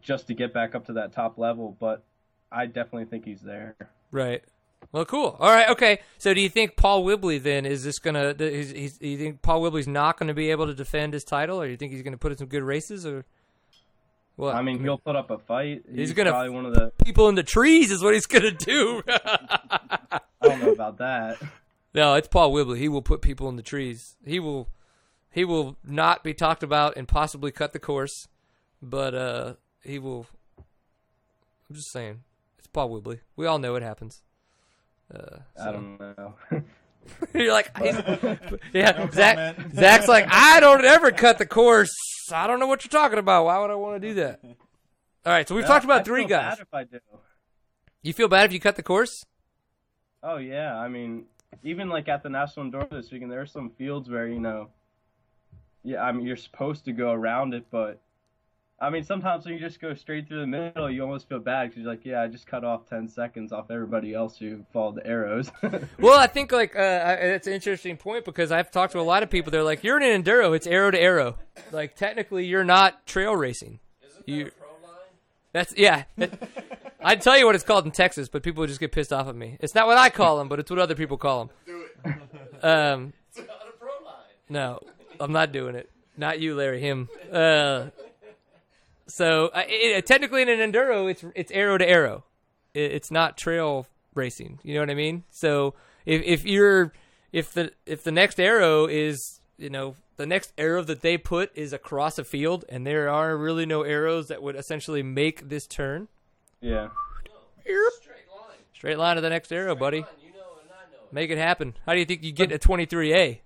just 0.02 0.28
to 0.28 0.34
get 0.34 0.54
back 0.54 0.76
up 0.76 0.86
to 0.86 0.94
that 0.94 1.12
top 1.12 1.38
level. 1.38 1.76
But 1.80 2.04
I 2.52 2.66
definitely 2.66 3.06
think 3.06 3.26
he's 3.26 3.42
there. 3.42 3.76
Right. 4.12 4.44
Well, 4.92 5.06
cool. 5.06 5.36
All 5.40 5.52
right. 5.52 5.70
Okay. 5.70 6.00
So, 6.18 6.34
do 6.34 6.42
you 6.42 6.50
think 6.50 6.76
Paul 6.76 7.04
Whibley 7.04 7.38
then 7.38 7.66
is 7.66 7.84
this 7.84 8.00
gonna? 8.00 8.34
Is, 8.40 8.72
he's, 8.72 8.98
do 8.98 9.08
you 9.08 9.18
think 9.18 9.42
Paul 9.42 9.62
Whibley's 9.62 9.88
not 9.88 10.18
going 10.18 10.30
to 10.30 10.34
be 10.34 10.52
able 10.52 10.66
to 10.68 10.74
defend 10.74 11.14
his 11.14 11.24
title, 11.24 11.62
or 11.62 11.66
do 11.66 11.72
you 11.72 11.78
think 11.78 11.92
he's 11.92 12.02
going 12.02 12.14
to 12.14 12.18
put 12.18 12.32
in 12.32 12.38
some 12.38 12.48
good 12.48 12.64
races, 12.64 13.06
or 13.06 13.26
what? 14.40 14.56
I 14.56 14.62
mean, 14.62 14.80
he'll 14.80 14.98
put 14.98 15.18
up 15.18 15.32
a 15.32 15.38
fight. 15.38 15.84
He's 15.94 16.14
gonna 16.14 16.32
probably 16.32 16.52
one 16.52 16.66
of 16.66 16.74
the. 16.74 16.94
people 17.04 17.28
in 17.28 17.36
the 17.36 17.44
trees 17.44 17.92
is 17.92 18.02
what 18.02 18.14
he's 18.14 18.26
going 18.26 18.44
to 18.44 18.52
do. 18.52 19.04
I 19.10 20.22
don't 20.42 20.62
know 20.62 20.72
about 20.72 20.98
that. 21.00 21.42
no, 21.94 22.14
it's 22.14 22.30
Paul 22.30 22.54
Whibley. 22.54 22.80
He 22.80 22.88
will 22.88 23.02
put 23.02 23.22
people 23.22 23.50
in 23.50 23.58
the 23.58 23.62
trees. 23.62 24.16
He 24.26 24.40
will. 24.40 24.70
He 25.30 25.44
will 25.44 25.76
not 25.84 26.24
be 26.24 26.34
talked 26.34 26.64
about 26.64 26.96
and 26.96 27.06
possibly 27.06 27.52
cut 27.52 27.74
the 27.74 27.80
course, 27.80 28.30
but 28.82 29.14
uh, 29.14 29.54
he 29.84 30.00
will. 30.00 30.26
I'm 30.58 31.76
just 31.76 31.92
saying, 31.92 32.22
it's 32.58 32.68
Paul 32.68 32.92
Whibley. 32.92 33.20
We 33.36 33.46
all 33.46 33.60
know 33.60 33.76
it 33.76 33.84
happens. 33.84 34.22
Uh, 35.14 35.40
I 35.62 35.72
don't 35.74 36.00
know. 36.00 36.36
You're 37.34 37.52
like, 37.54 37.76
he's- 37.78 38.54
yeah, 38.74 39.10
Zack. 39.12 39.56
Zack's 39.74 40.08
like, 40.08 40.26
I 40.30 40.60
don't 40.60 40.84
ever 40.86 41.12
cut 41.12 41.38
the 41.38 41.46
course. 41.46 41.92
I 42.34 42.48
don't 42.48 42.60
know 42.60 42.68
what 42.68 42.84
you're 42.84 42.90
talking 43.02 43.20
about. 43.20 43.46
Why 43.46 43.60
would 43.60 43.72
I 43.72 43.76
want 43.76 44.02
to 44.02 44.08
do 44.08 44.14
that? 44.16 44.40
All 44.44 44.54
right, 45.34 45.48
so 45.48 45.56
we've 45.56 45.64
Yeah, 45.64 45.68
talked 45.68 45.86
about 45.86 46.02
I 46.02 46.04
three 46.04 46.22
feel 46.22 46.30
guys. 46.30 46.58
bad 46.58 46.60
if 46.60 46.74
I 46.74 46.84
do. 46.86 47.00
You 48.04 48.14
feel 48.14 48.28
bad 48.28 48.46
if 48.46 48.54
you 48.54 48.60
cut 48.60 48.76
the 48.76 48.84
course? 48.84 49.26
Oh 50.24 50.38
yeah, 50.38 50.78
I 50.78 50.88
mean, 50.88 51.26
even 51.64 51.90
like 51.90 52.08
at 52.08 52.24
the 52.24 52.30
National 52.30 52.66
Enduro 52.70 52.90
this 52.90 53.12
weekend, 53.12 53.32
there 53.32 53.42
are 53.42 53.46
some 53.46 53.72
fields 53.72 54.10
where 54.10 54.28
you 54.28 54.40
know, 54.40 54.70
yeah, 55.84 56.02
I 56.04 56.12
mean, 56.12 56.26
you're 56.26 56.36
supposed 56.38 56.86
to 56.86 56.92
go 56.94 57.12
around 57.12 57.54
it, 57.54 57.66
but 57.72 58.02
I 58.82 58.90
mean, 58.90 59.04
sometimes 59.04 59.46
when 59.46 59.56
you 59.56 59.60
just 59.60 59.82
go 59.82 59.94
straight 59.94 60.28
through 60.28 60.40
the 60.40 60.48
middle, 60.48 60.90
you 60.90 61.02
almost 61.02 61.28
feel 61.28 61.40
bad 61.40 61.70
because 61.70 61.84
you're 61.84 61.92
like, 61.92 62.06
yeah, 62.06 62.22
I 62.22 62.28
just 62.28 62.48
cut 62.48 62.64
off 62.64 62.88
ten 62.90 63.08
seconds 63.10 63.52
off 63.52 63.70
everybody 63.72 64.14
else 64.14 64.38
who 64.38 64.64
followed 64.72 64.96
the 64.96 65.06
arrows. 65.06 65.52
Well, 66.00 66.18
I 66.18 66.28
think 66.28 66.52
like 66.52 66.76
uh, 66.76 67.18
it's 67.20 67.46
an 67.48 67.54
interesting 67.54 67.98
point 67.98 68.24
because 68.26 68.52
I've 68.52 68.72
talked 68.72 68.94
to 68.94 69.00
a 69.00 69.02
lot 69.02 69.22
of 69.24 69.30
people. 69.30 69.52
They're 69.52 69.64
like, 69.64 69.84
"You're 69.84 70.00
in 70.02 70.04
an 70.10 70.24
enduro. 70.24 70.56
It's 70.56 70.66
arrow 70.68 70.92
to 70.92 71.00
arrow. 71.00 71.38
Like 71.72 71.96
technically, 71.96 72.46
you're 72.46 72.64
not 72.64 73.06
trail 73.06 73.36
racing. 73.36 73.80
Isn't 74.08 74.30
you, 74.30 74.52
that's 75.52 75.76
yeah. 75.78 76.04
I'd 77.02 77.22
tell 77.22 77.38
you 77.38 77.46
what 77.46 77.56
it's 77.56 77.64
called 77.64 77.86
in 77.86 77.92
Texas, 77.92 78.30
but 78.30 78.44
people 78.44 78.62
would 78.62 78.68
just 78.70 78.80
get 78.80 78.92
pissed 78.92 79.12
off 79.14 79.28
at 79.28 79.36
me. 79.36 79.58
It's 79.60 79.74
not 79.76 79.88
what 79.88 79.98
I 79.98 80.10
call 80.10 80.38
them, 80.38 80.48
but 80.50 80.60
it's 80.60 80.70
what 80.70 80.80
other 80.80 80.96
people 80.96 81.18
call 81.18 81.46
them. 81.46 81.50
Do 81.66 81.84
it. 82.06 82.16
Um, 82.62 83.14
It's 83.30 83.38
not 83.40 83.48
a 83.68 83.78
pro 83.78 83.88
line. 84.06 84.16
no, 84.50 84.80
I'm 85.20 85.32
not 85.32 85.54
doing 85.54 85.76
it. 85.76 85.90
Not 86.18 86.42
you, 86.42 86.56
Larry. 86.56 86.82
Him. 86.82 87.08
Uh, 87.32 87.86
so 89.10 89.48
uh, 89.48 89.64
it, 89.68 89.98
it- 89.98 90.06
technically, 90.06 90.42
in 90.42 90.50
an 90.50 90.72
enduro, 90.72 91.10
it's 91.12 91.24
it's 91.36 91.52
arrow 91.52 91.78
to 91.78 91.88
arrow. 91.88 92.24
It, 92.74 92.92
it's 92.94 93.12
not 93.12 93.38
trail 93.38 93.88
racing. 94.16 94.60
You 94.64 94.76
know 94.76 94.80
what 94.82 94.90
I 94.90 94.96
mean? 94.96 95.24
So 95.30 95.74
if 96.06 96.22
if 96.24 96.46
you're 96.46 96.94
if 97.34 97.54
the 97.54 97.72
if 97.86 98.04
the 98.04 98.12
next 98.12 98.40
arrow 98.40 98.86
is 98.86 99.40
you 99.58 99.70
know 99.70 99.96
the 100.18 100.26
next 100.26 100.52
arrow 100.58 100.82
that 100.84 101.02
they 101.02 101.18
put 101.18 101.52
is 101.56 101.74
across 101.74 102.18
a 102.20 102.24
field, 102.24 102.66
and 102.70 102.86
there 102.88 103.10
are 103.10 103.38
really 103.38 103.66
no 103.66 103.84
arrows 103.84 104.28
that 104.28 104.42
would 104.42 104.56
essentially 104.56 105.02
make 105.04 105.48
this 105.50 105.66
turn. 105.68 106.08
yeah. 106.62 106.90
Straight 108.74 108.98
line 108.98 109.16
to 109.18 109.22
the 109.22 109.30
next 109.30 109.52
arrow, 109.52 109.76
buddy. 109.76 110.06
Make 111.12 111.30
it 111.32 111.38
happen. 111.38 111.76
How 111.86 111.94
do 111.94 112.00
you 112.00 112.06
think 112.06 112.24
you 112.24 112.32
get 112.32 112.52
a 112.52 112.58
23A? 112.60 113.40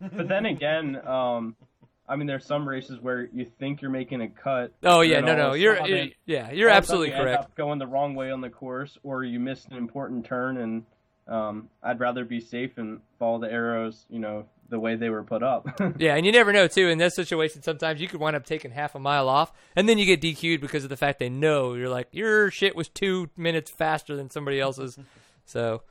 But 0.00 0.28
then 0.28 0.44
again, 0.46 0.96
um, 1.06 1.56
I 2.10 2.16
mean, 2.16 2.26
there's 2.26 2.44
some 2.44 2.68
races 2.68 2.98
where 3.00 3.28
you 3.32 3.46
think 3.60 3.80
you're 3.80 3.90
making 3.90 4.20
a 4.20 4.28
cut. 4.28 4.72
Oh 4.82 5.00
yeah, 5.00 5.20
no, 5.20 5.36
no, 5.36 5.54
you're, 5.54 5.86
you're 5.86 6.06
yeah, 6.26 6.50
you're 6.50 6.68
all 6.68 6.72
of 6.72 6.76
a 6.76 6.78
absolutely 6.78 7.10
correct. 7.12 7.44
up 7.44 7.54
going 7.54 7.78
the 7.78 7.86
wrong 7.86 8.16
way 8.16 8.32
on 8.32 8.40
the 8.40 8.50
course, 8.50 8.98
or 9.04 9.22
you 9.22 9.38
missed 9.38 9.68
an 9.70 9.76
important 9.76 10.26
turn, 10.26 10.56
and 10.56 10.84
um, 11.28 11.68
I'd 11.82 12.00
rather 12.00 12.24
be 12.24 12.40
safe 12.40 12.78
and 12.78 13.00
follow 13.20 13.38
the 13.38 13.50
arrows, 13.50 14.06
you 14.10 14.18
know, 14.18 14.46
the 14.68 14.80
way 14.80 14.96
they 14.96 15.08
were 15.08 15.22
put 15.22 15.44
up. 15.44 15.68
Yeah, 15.98 16.16
and 16.16 16.26
you 16.26 16.32
never 16.32 16.52
know 16.52 16.66
too. 16.66 16.88
In 16.88 16.98
this 16.98 17.14
situation, 17.14 17.62
sometimes 17.62 18.00
you 18.00 18.08
could 18.08 18.20
wind 18.20 18.34
up 18.34 18.44
taking 18.44 18.72
half 18.72 18.94
a 18.96 18.98
mile 18.98 19.28
off, 19.28 19.52
and 19.76 19.88
then 19.88 19.96
you 19.98 20.04
get 20.04 20.20
DQ'd 20.20 20.60
because 20.60 20.82
of 20.82 20.90
the 20.90 20.96
fact 20.96 21.20
they 21.20 21.28
know 21.28 21.74
you're 21.74 21.88
like 21.88 22.08
your 22.10 22.50
shit 22.50 22.74
was 22.74 22.88
two 22.88 23.30
minutes 23.36 23.70
faster 23.70 24.16
than 24.16 24.30
somebody 24.30 24.58
else's. 24.60 24.98
So, 25.46 25.82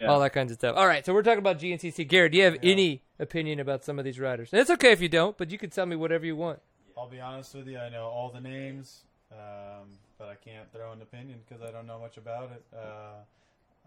Yeah. 0.00 0.08
all 0.08 0.20
that 0.20 0.32
kinds 0.32 0.50
of 0.50 0.58
stuff. 0.58 0.76
All 0.76 0.86
right, 0.86 1.04
so 1.06 1.14
we're 1.14 1.22
talking 1.22 1.38
about 1.38 1.58
GNCC. 1.58 2.06
Garrett, 2.08 2.32
do 2.32 2.38
you 2.38 2.44
have 2.44 2.56
any 2.62 3.02
opinion 3.18 3.60
about 3.60 3.84
some 3.84 3.98
of 3.98 4.04
these 4.04 4.18
riders? 4.18 4.48
And 4.52 4.60
it's 4.60 4.70
okay 4.70 4.92
if 4.92 5.00
you 5.00 5.08
don't, 5.08 5.36
but 5.38 5.50
you 5.50 5.58
can 5.58 5.70
tell 5.70 5.86
me 5.86 5.94
whatever 5.96 6.26
you 6.26 6.34
want. 6.36 6.60
I'll 6.98 7.08
be 7.08 7.20
honest 7.20 7.54
with 7.54 7.68
you. 7.68 7.78
I 7.78 7.88
know 7.88 8.06
all 8.06 8.28
the 8.30 8.40
names, 8.40 9.02
um, 9.32 9.86
but 10.18 10.28
I 10.28 10.34
can't 10.34 10.70
throw 10.72 10.92
an 10.92 11.00
opinion 11.02 11.38
because 11.48 11.62
I 11.62 11.70
don't 11.70 11.86
know 11.86 11.98
much 11.98 12.16
about 12.16 12.50
it. 12.52 12.62
Uh, 12.76 13.22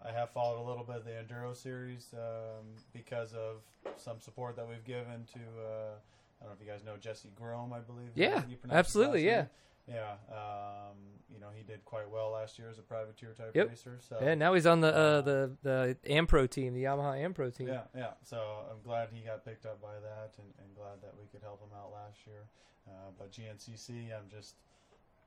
I 0.06 0.12
have 0.12 0.30
followed 0.30 0.62
a 0.62 0.66
little 0.66 0.84
bit 0.84 0.96
of 0.96 1.04
the 1.04 1.10
Enduro 1.10 1.54
series 1.56 2.06
um, 2.14 2.64
because 2.92 3.32
of 3.34 3.56
some 3.96 4.20
support 4.20 4.56
that 4.56 4.68
we've 4.68 4.84
given 4.84 5.24
to. 5.32 5.38
Uh, 5.38 5.94
I 6.40 6.44
don't 6.44 6.50
know 6.50 6.56
if 6.60 6.66
you 6.66 6.70
guys 6.72 6.84
know 6.84 6.96
Jesse 7.00 7.30
Groemm, 7.40 7.72
I 7.72 7.80
believe. 7.80 8.10
Yeah, 8.14 8.42
you 8.48 8.56
absolutely, 8.70 9.24
Yeah. 9.26 9.36
name. 9.36 9.46
Yeah. 9.88 10.12
Um, 10.30 10.96
you 11.32 11.40
know, 11.40 11.48
he 11.56 11.62
did 11.62 11.84
quite 11.84 12.10
well 12.10 12.30
last 12.30 12.58
year 12.58 12.68
as 12.70 12.78
a 12.78 12.82
privateer 12.82 13.32
type 13.32 13.52
Yep. 13.54 13.68
racer. 13.68 13.98
So 14.00 14.18
Yeah, 14.20 14.34
now 14.34 14.54
he's 14.54 14.66
on 14.66 14.80
the 14.80 14.94
uh, 14.94 15.20
the 15.22 15.50
the 15.62 15.96
Ampro 16.08 16.48
team, 16.48 16.74
the 16.74 16.84
Yamaha 16.84 17.16
Ampro 17.24 17.54
team. 17.54 17.68
yeah, 17.68 17.82
yeah. 17.96 18.10
So 18.24 18.36
I'm 18.70 18.82
glad 18.84 19.08
he 19.12 19.22
got 19.22 19.44
picked 19.44 19.64
up 19.66 19.80
by 19.80 19.94
that, 20.02 20.32
and, 20.38 20.46
and 20.58 20.74
glad 20.76 21.00
that 21.02 21.14
we 21.18 21.26
could 21.32 21.42
help 21.42 21.60
him 21.62 21.70
out 21.76 21.92
last 21.92 22.18
year. 22.26 22.42
Uh, 22.86 22.90
but 23.18 23.30
GNCC, 23.32 24.10
I'm 24.16 24.28
just 24.30 24.54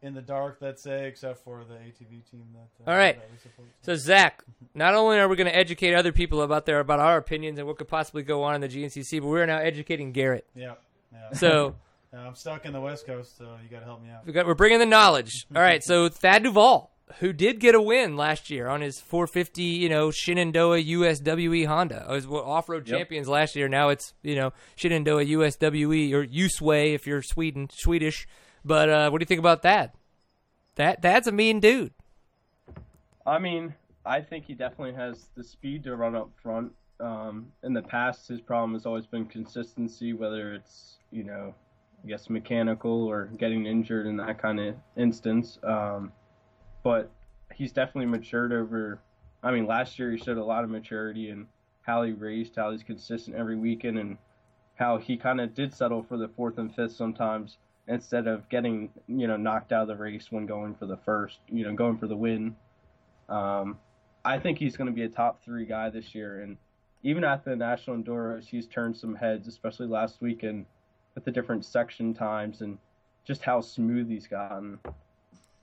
in 0.02 0.16
the 0.16 0.22
dark, 0.22 0.58
let's 0.62 0.82
say, 0.82 1.08
except 1.08 1.44
for 1.44 1.64
the 1.64 1.76
ATV 1.76 2.30
team 2.30 2.48
that. 2.54 2.88
Uh, 2.88 2.92
All 2.92 2.98
right. 2.98 3.16
that. 3.20 3.64
So 3.82 3.96
Zack, 3.96 4.44
not 4.74 4.96
only 4.96 5.20
are 5.20 5.28
we 5.28 5.36
going 5.36 5.46
to 5.50 5.56
educate 5.56 5.94
other 5.94 6.12
people 6.12 6.42
about 6.42 6.66
their 6.66 6.80
about 6.80 7.00
our 7.00 7.18
opinions 7.18 7.60
and 7.60 7.68
what 7.68 7.78
could 7.78 7.88
possibly 7.88 8.24
go 8.24 8.42
on 8.44 8.56
in 8.56 8.62
the 8.62 8.68
GNCC, 8.70 9.22
but 9.22 9.28
we're 9.28 9.46
now 9.46 9.60
educating 9.60 10.12
Garrett. 10.12 10.46
Yeah. 10.56 10.74
yeah. 11.14 11.34
So 11.34 11.68
Uh, 11.68 11.72
I'm 12.14 12.36
stuck 12.36 12.66
in 12.66 12.74
the 12.74 12.82
West 12.82 13.06
Coast, 13.06 13.38
so 13.38 13.58
you 13.64 13.70
got 13.70 13.80
to 13.80 13.86
help 13.86 14.04
me 14.04 14.10
out. 14.10 14.26
we 14.26 14.34
got, 14.34 14.46
we're 14.46 14.54
bringing 14.54 14.80
the 14.80 14.86
knowledge. 14.86 15.46
All 15.56 15.62
right. 15.62 15.82
So 15.84 16.10
Thad 16.10 16.44
DuVall, 16.44 16.90
who 17.20 17.32
did 17.32 17.60
get 17.60 17.74
a 17.74 17.82
win 17.82 18.18
last 18.18 18.50
year 18.50 18.68
on 18.68 18.82
his 18.82 19.00
450, 19.00 19.64
you 19.64 19.88
know, 19.90 20.12
Shenandoah 20.12 20.82
USWE 20.84 21.66
Honda, 21.68 22.06
I 22.08 22.12
was 22.14 22.26
off-road 22.26 22.88
Yep. 22.88 22.98
champions 22.98 23.28
last 23.30 23.56
year. 23.56 23.68
Now 23.70 23.90
it's 23.90 24.14
you 24.24 24.36
know 24.36 24.52
Shenandoah 24.76 25.26
USWE 25.26 26.12
or 26.14 26.26
USWE 26.26 26.94
if 26.94 27.08
you're 27.08 27.22
Sweden 27.22 27.70
Swedish. 27.72 28.28
But 28.64 28.90
uh, 28.90 29.10
what 29.10 29.20
do 29.20 29.24
you 29.24 29.28
think 29.28 29.40
about 29.40 29.62
that? 29.64 29.96
That 30.76 31.02
that's 31.02 31.28
a 31.28 31.32
mean 31.32 31.60
dude. 31.60 31.94
I 33.26 33.40
mean, 33.40 33.74
I 34.06 34.22
think 34.22 34.46
he 34.46 34.54
definitely 34.54 34.94
has 34.96 35.28
the 35.36 35.44
speed 35.44 35.84
to 35.86 35.96
run 35.96 36.16
up 36.16 36.30
front. 36.42 36.74
Um, 37.00 37.48
in 37.64 37.74
the 37.74 37.82
past, 37.82 38.28
his 38.28 38.40
problem 38.42 38.74
has 38.74 38.86
always 38.86 39.06
been 39.06 39.26
consistency, 39.26 40.14
whether 40.14 40.54
it's 40.54 40.98
you 41.12 41.24
know, 41.24 41.54
I 42.04 42.08
guess 42.08 42.30
mechanical 42.30 43.06
or 43.06 43.26
getting 43.38 43.66
injured 43.66 44.08
in 44.08 44.18
that 44.18 44.42
kind 44.42 44.60
of 44.60 44.76
instance. 44.98 45.60
Um, 45.64 46.12
but 46.84 47.12
he's 47.54 47.72
definitely 47.72 48.08
matured 48.08 48.54
over. 48.54 49.00
I 49.44 49.52
mean, 49.52 49.68
last 49.68 50.00
year 50.00 50.12
he 50.12 50.18
showed 50.18 50.38
a 50.38 50.44
lot 50.44 50.64
of 50.64 50.70
maturity 50.70 51.30
and 51.30 51.48
how 51.84 52.04
he 52.04 52.12
raced, 52.12 52.56
how 52.56 52.72
he's 52.72 52.84
consistent 52.84 53.36
every 53.36 53.56
weekend, 53.56 53.98
and 53.98 54.18
how 54.76 54.98
he 54.98 55.18
kind 55.18 55.40
of 55.40 55.54
did 55.54 55.74
settle 55.74 56.04
for 56.04 56.18
the 56.18 56.28
fourth 56.30 56.58
and 56.58 56.74
fifth 56.74 56.94
sometimes 56.94 57.58
instead 57.88 58.28
of 58.28 58.48
getting 58.50 58.90
you 59.08 59.28
know 59.28 59.36
knocked 59.38 59.72
out 59.72 59.84
of 59.84 59.88
the 59.88 59.96
race 59.96 60.28
when 60.32 60.46
going 60.46 60.74
for 60.76 60.86
the 60.86 60.98
first, 60.98 61.40
you 61.48 61.64
know, 61.64 61.74
going 61.74 61.98
for 61.98 62.08
the 62.08 62.16
win. 62.16 62.56
Um, 63.30 63.78
I 64.24 64.40
think 64.40 64.58
he's 64.58 64.78
going 64.78 64.88
to 64.88 64.94
be 64.94 65.04
a 65.04 65.10
top 65.10 65.44
three 65.44 65.66
guy 65.66 65.90
this 65.90 66.16
year, 66.16 66.42
and 66.42 66.58
even 67.04 67.24
at 67.24 67.44
the 67.46 67.56
national 67.56 67.98
enduros, 67.98 68.46
he's 68.46 68.68
turned 68.68 68.96
some 68.96 69.16
heads, 69.16 69.48
especially 69.48 69.88
last 69.88 70.22
weekend 70.22 70.66
with 71.16 71.26
the 71.26 71.32
different 71.32 71.66
section 71.66 72.14
times 72.14 72.62
and 72.62 72.78
just 73.26 73.44
how 73.44 73.62
smooth 73.62 74.10
he's 74.10 74.28
gotten. 74.28 74.80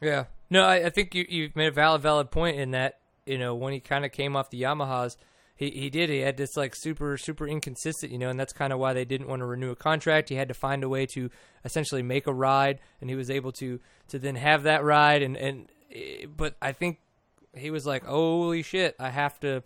Yeah. 0.01 0.25
No, 0.51 0.62
I, 0.62 0.87
I 0.87 0.91
think 0.91 1.15
you 1.15 1.27
you 1.29 1.51
made 1.55 1.69
a 1.69 1.73
valid 1.73 2.03
valid 2.03 2.31
point 2.31 2.59
in 2.59 2.70
that 2.73 2.99
you 3.27 3.39
know 3.39 3.55
when 3.55 3.73
he 3.73 3.81
kind 3.81 4.05
of 4.05 4.12
came 4.12 4.37
off 4.37 4.51
the 4.51 4.62
Yamahas, 4.62 5.16
he 5.57 5.70
he 5.70 5.91
did. 5.91 6.09
He 6.09 6.20
had 6.20 6.37
this 6.37 6.57
like 6.57 6.75
super 6.75 7.16
super 7.16 7.47
inconsistent, 7.47 8.12
you 8.12 8.19
know, 8.19 8.31
and 8.31 8.39
that's 8.39 8.53
kind 8.53 8.73
of 8.73 8.79
why 8.79 8.93
they 8.93 9.05
didn't 9.05 9.29
want 9.29 9.41
to 9.41 9.47
renew 9.47 9.70
a 9.70 9.77
contract. 9.77 10.29
He 10.29 10.37
had 10.37 10.49
to 10.49 10.55
find 10.55 10.85
a 10.85 10.89
way 10.89 11.07
to 11.15 11.31
essentially 11.65 12.03
make 12.03 12.27
a 12.27 12.33
ride, 12.33 12.79
and 13.01 13.11
he 13.11 13.16
was 13.16 13.31
able 13.31 13.53
to 13.53 13.81
to 14.09 14.19
then 14.19 14.37
have 14.37 14.62
that 14.62 14.85
ride. 14.85 15.23
And 15.23 15.37
and 15.37 15.69
eh, 15.93 16.27
but 16.35 16.57
I 16.62 16.73
think 16.73 16.99
he 17.55 17.70
was 17.70 17.85
like, 17.85 18.05
holy 18.05 18.62
shit, 18.62 18.95
I 18.99 19.11
have 19.11 19.39
to. 19.41 19.62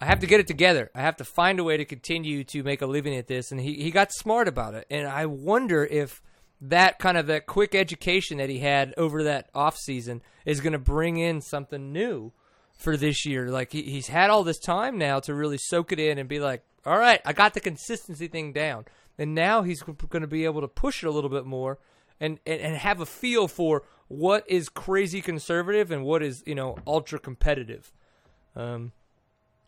I 0.00 0.06
have 0.06 0.20
to 0.20 0.26
get 0.26 0.40
it 0.40 0.46
together. 0.46 0.90
I 0.94 1.02
have 1.02 1.16
to 1.16 1.24
find 1.24 1.60
a 1.60 1.64
way 1.64 1.76
to 1.76 1.84
continue 1.84 2.42
to 2.44 2.62
make 2.62 2.80
a 2.80 2.86
living 2.86 3.14
at 3.14 3.26
this. 3.26 3.52
And 3.52 3.60
he, 3.60 3.74
he 3.74 3.90
got 3.90 4.12
smart 4.12 4.48
about 4.48 4.74
it. 4.74 4.86
And 4.90 5.06
I 5.06 5.26
wonder 5.26 5.84
if 5.84 6.22
that 6.60 6.98
kind 6.98 7.16
of 7.16 7.26
that 7.26 7.46
quick 7.46 7.74
education 7.74 8.38
that 8.38 8.48
he 8.48 8.60
had 8.60 8.94
over 8.96 9.22
that 9.24 9.50
off 9.54 9.76
season 9.76 10.22
is 10.46 10.60
going 10.60 10.72
to 10.72 10.78
bring 10.78 11.18
in 11.18 11.40
something 11.40 11.92
new 11.92 12.32
for 12.72 12.96
this 12.96 13.26
year. 13.26 13.50
Like 13.50 13.72
he, 13.72 13.82
he's 13.82 14.08
had 14.08 14.30
all 14.30 14.42
this 14.42 14.58
time 14.58 14.96
now 14.96 15.20
to 15.20 15.34
really 15.34 15.58
soak 15.58 15.92
it 15.92 15.98
in 15.98 16.18
and 16.18 16.28
be 16.28 16.40
like, 16.40 16.62
all 16.86 16.98
right, 16.98 17.20
I 17.26 17.34
got 17.34 17.52
the 17.52 17.60
consistency 17.60 18.26
thing 18.26 18.52
down. 18.54 18.86
And 19.18 19.34
now 19.34 19.62
he's 19.62 19.82
going 19.82 20.22
to 20.22 20.26
be 20.26 20.46
able 20.46 20.62
to 20.62 20.68
push 20.68 21.02
it 21.02 21.06
a 21.06 21.10
little 21.10 21.28
bit 21.28 21.44
more 21.44 21.78
and, 22.18 22.40
and, 22.46 22.60
and 22.60 22.76
have 22.76 23.00
a 23.00 23.06
feel 23.06 23.48
for 23.48 23.82
what 24.08 24.44
is 24.48 24.70
crazy 24.70 25.20
conservative 25.20 25.90
and 25.90 26.04
what 26.04 26.22
is, 26.22 26.42
you 26.46 26.54
know, 26.54 26.78
ultra 26.86 27.18
competitive. 27.18 27.92
Um, 28.56 28.92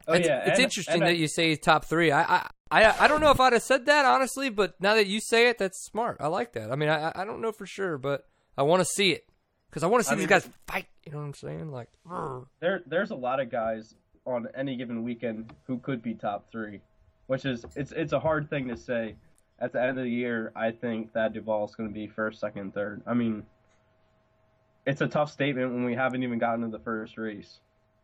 Oh, 0.09 0.15
it's, 0.15 0.27
yeah, 0.27 0.41
it's 0.41 0.51
and- 0.59 0.65
interesting 0.65 0.95
and 0.95 1.05
I- 1.05 1.07
that 1.09 1.17
you 1.17 1.29
say 1.29 1.55
top 1.57 1.85
three. 1.85 2.11
I, 2.11 2.23
I, 2.23 2.51
I, 2.71 3.05
I 3.05 3.09
don't 3.09 3.21
know 3.21 3.31
if 3.31 3.39
I'd 3.41 3.53
have 3.53 3.63
said 3.63 3.87
that 3.87 4.05
honestly, 4.05 4.49
but 4.49 4.81
now 4.81 4.95
that 4.95 5.07
you 5.07 5.21
say 5.21 5.49
it, 5.49 5.59
that's 5.59 5.85
smart. 5.85 6.17
I 6.21 6.29
like 6.29 6.53
that. 6.55 6.71
I 6.73 6.77
mean, 6.77 6.89
I, 6.89 7.13
I 7.15 7.25
don't 7.25 7.41
know 7.41 7.53
for 7.53 7.67
sure, 7.67 7.99
but 7.99 8.25
I 8.57 8.63
want 8.63 8.81
to 8.81 8.87
see 8.87 9.11
it 9.13 9.27
because 9.71 9.83
I 9.83 9.87
want 9.89 10.03
to 10.03 10.09
see 10.09 10.13
I 10.15 10.17
these 10.17 10.23
mean, 10.23 10.29
guys 10.29 10.49
fight. 10.67 10.87
You 11.05 11.13
know 11.13 11.19
what 11.19 11.25
I'm 11.25 11.35
saying? 11.35 11.71
Like, 11.71 11.89
there 12.61 12.83
there's 12.87 13.11
a 13.11 13.15
lot 13.17 13.41
of 13.41 13.51
guys 13.51 13.95
on 14.25 14.47
any 14.57 14.77
given 14.77 15.03
weekend 15.03 15.53
who 15.67 15.79
could 15.79 16.03
be 16.03 16.15
top 16.15 16.51
three, 16.51 16.81
which 17.27 17.45
is 17.45 17.65
it's 17.77 17.93
it's 17.93 18.13
a 18.13 18.21
hard 18.21 18.49
thing 18.49 18.69
to 18.69 18.77
say. 18.77 19.17
At 19.59 19.73
the 19.73 19.81
end 19.81 19.99
of 19.99 20.05
the 20.05 20.11
year, 20.11 20.51
I 20.57 20.73
think 20.73 21.13
that 21.13 21.35
DuVall 21.35 21.69
is 21.69 21.77
going 21.77 21.89
to 21.89 21.95
be 21.95 22.09
first, 22.09 22.41
second, 22.41 22.75
third. 22.75 23.03
I 23.07 23.15
mean, 23.15 23.45
it's 24.87 25.01
a 25.01 25.07
tough 25.07 25.31
statement 25.31 25.73
when 25.73 25.85
we 25.85 25.95
haven't 25.95 26.23
even 26.25 26.39
gotten 26.41 26.63
to 26.63 26.69
the 26.69 26.83
first 26.83 27.17
race. 27.17 27.61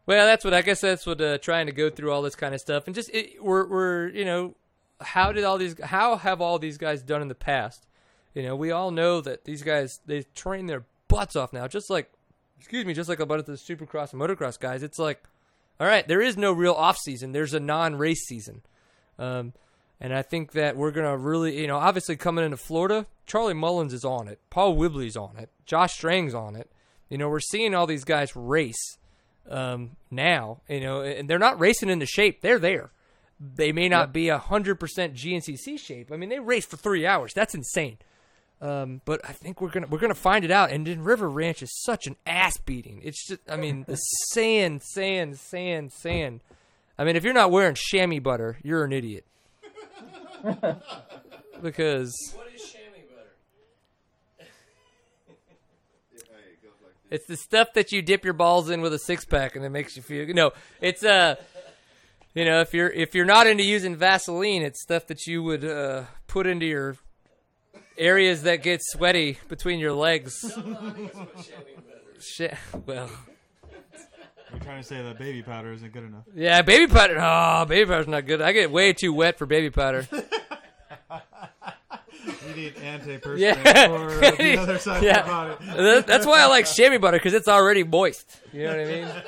Well, 0.09 0.25
that's 0.25 0.43
what 0.43 0.55
I 0.55 0.63
guess. 0.63 0.81
That's 0.81 1.05
what 1.05 1.21
uh, 1.21 1.37
trying 1.37 1.67
to 1.67 1.73
go 1.73 1.91
through 1.91 2.13
all 2.13 2.23
this 2.23 2.35
kind 2.35 2.55
of 2.55 2.63
stuff 2.63 2.87
and 2.87 2.95
just 2.95 3.11
it, 3.11 3.45
we're 3.45 3.69
we're 3.69 4.09
you 4.09 4.25
know 4.25 4.55
how 5.03 5.33
did 5.33 5.45
all 5.45 5.59
these 5.59 5.79
how 5.79 6.17
have 6.17 6.41
all 6.41 6.59
these 6.59 6.79
guys 6.79 7.03
done 7.03 7.21
in 7.21 7.29
the 7.29 7.35
past? 7.35 7.87
You 8.33 8.43
know, 8.43 8.57
we 8.57 8.71
all 8.71 8.91
know 8.91 9.21
that 9.21 9.45
these 9.45 9.63
guys 9.63 10.01
they 10.07 10.23
train 10.35 10.65
their 10.65 10.87
butts 11.09 11.37
off 11.37 11.53
now, 11.53 11.69
just 11.69 11.91
like 11.91 12.11
excuse 12.57 12.87
me, 12.87 12.95
just 12.95 13.11
like 13.11 13.21
a 13.21 13.27
bunch 13.27 13.41
of 13.41 13.47
the 13.47 13.53
supercross 13.53 14.15
and 14.15 14.23
motocross 14.23 14.59
guys. 14.59 14.83
It's 14.83 14.99
like, 14.99 15.23
all 15.79 15.87
right, 15.87 16.09
there 16.09 16.23
is 16.23 16.39
no 16.39 16.53
real 16.53 16.73
off 16.73 16.97
season. 16.97 17.33
There's 17.33 17.53
a 17.53 17.61
non-race 17.61 18.25
season, 18.27 18.63
um, 19.19 19.53
and 20.01 20.15
I 20.15 20.23
think 20.23 20.53
that 20.53 20.75
we're 20.75 20.91
gonna 20.91 21.19
really, 21.19 21.61
you 21.61 21.67
know, 21.67 21.77
obviously 21.77 22.17
coming 22.17 22.47
into 22.47 22.57
Florida, 22.57 23.05
Charlie 23.27 23.53
Mullins 23.53 23.93
is 23.93 24.07
on 24.07 24.27
it, 24.27 24.41
Paul 24.49 24.75
Whibley's 24.75 25.19
on 25.19 25.37
it, 25.37 25.51
Josh 25.67 25.93
Strang's 25.93 26.33
on 26.33 26.57
it. 26.57 26.73
You 27.11 27.19
know, 27.19 27.29
we're 27.29 27.41
seeing 27.41 27.75
all 27.75 27.87
these 27.87 28.05
guys 28.05 28.35
race 28.35 28.97
um, 29.49 29.97
now. 30.11 30.61
You 30.69 30.81
know, 30.81 31.01
and 31.03 31.29
they're 31.29 31.39
not 31.39 31.59
racing 31.59 31.91
into 31.91 32.07
shape; 32.07 32.41
they're 32.41 32.59
there. 32.59 32.91
They 33.41 33.71
may 33.71 33.89
not 33.89 34.13
be 34.13 34.29
a 34.29 34.39
hundred 34.39 34.81
percent 34.81 35.15
GNCC 35.15 35.79
shape. 35.79 36.11
I 36.13 36.17
mean, 36.17 36.29
they 36.29 36.41
race 36.41 36.67
for 36.67 36.77
three 36.77 37.07
hours. 37.07 37.33
That's 37.35 37.55
insane. 37.55 37.99
Um, 38.61 39.01
but 39.05 39.21
I 39.25 39.33
think 39.33 39.61
we're 39.61 39.71
gonna 39.71 39.87
we're 39.87 40.01
gonna 40.01 40.15
find 40.15 40.45
it 40.45 40.51
out. 40.51 40.71
And 40.73 40.87
then 40.87 41.03
River 41.05 41.31
Ranch 41.31 41.63
is 41.63 41.71
such 41.83 42.07
an 42.09 42.17
ass 42.27 42.57
beating. 42.59 43.01
It's 43.05 43.27
just, 43.29 43.41
I 43.49 43.57
mean, 43.57 43.85
the 43.87 43.97
sand, 44.33 44.83
sand, 44.83 45.39
sand, 45.39 45.93
sand. 45.93 46.41
I 46.99 47.05
mean, 47.05 47.15
if 47.15 47.23
you're 47.23 47.35
not 47.35 47.53
wearing 47.53 47.77
chamois 47.77 48.19
butter, 48.19 48.59
you're 48.65 48.85
an 48.85 48.93
idiot. 48.93 49.25
because 51.63 52.15
What 52.35 52.49
is 52.53 52.73
chamois 52.73 53.07
butter? 53.09 53.31
It's 57.11 57.27
the 57.27 57.37
stuff 57.37 57.73
that 57.75 57.91
you 57.93 58.03
dip 58.03 58.25
your 58.25 58.35
balls 58.35 58.69
in 58.71 58.81
with 58.81 58.93
a 58.93 58.99
six 58.99 59.25
pack 59.25 59.57
and 59.57 59.65
it 59.65 59.71
makes 59.71 59.97
you 59.97 60.03
feel 60.03 60.27
no. 60.35 60.53
It's 60.81 61.03
uh 61.05 61.37
you 62.35 62.45
know, 62.45 62.61
if 62.61 62.75
you're 62.75 62.91
if 62.91 63.15
you're 63.15 63.25
not 63.25 63.47
into 63.47 63.65
using 63.65 63.97
Vaseline, 63.97 64.63
it's 64.63 64.83
stuff 64.83 65.07
that 65.09 65.27
you 65.27 65.43
would 65.43 65.65
uh 65.65 66.05
put 66.27 66.47
into 66.47 66.67
your 66.67 66.97
areas 67.97 68.43
that 68.43 68.63
get 68.63 68.81
sweaty 68.83 69.39
between 69.49 69.79
your 69.81 69.93
legs. 69.93 70.35
Shit. 72.21 72.55
Well, 72.87 73.11
You're 74.51 74.61
trying 74.61 74.83
to 74.83 74.87
say 74.87 75.03
that 75.03 75.19
baby 75.19 75.43
powder 75.43 75.73
isn't 75.73 75.93
good 75.93 76.05
enough. 76.05 76.25
yeah, 76.35 76.63
baby 76.63 76.93
powder. 76.93 77.17
Oh, 77.21 77.65
baby 77.65 77.89
powder's 77.89 78.07
not 78.09 78.27
good. 78.27 78.41
I 78.43 78.53
get 78.53 78.71
way 78.71 78.93
too 78.93 79.13
wet 79.13 79.39
for 79.39 79.47
baby 79.47 79.71
powder. 79.71 80.07
You 82.49 82.55
need 82.55 82.75
antiperspirant 82.77 83.39
Yeah, 83.39 83.87
for 83.89 84.25
uh, 84.25 84.31
the 84.33 84.57
other 84.61 84.79
side 84.79 85.03
yeah. 85.03 85.21
of 85.21 85.59
the 85.59 85.67
body. 85.67 85.83
That- 85.83 86.07
That's 86.07 86.27
why 86.27 86.41
I 86.41 86.47
like 86.47 86.67
chamois 86.67 86.99
butter 86.99 87.17
because 87.19 87.35
it's 87.35 87.49
already 87.49 87.85
moist. 87.85 88.41
You 88.53 88.65
know 88.65 88.77
what 88.77 88.81
I 88.81 88.85
mean? 88.85 89.09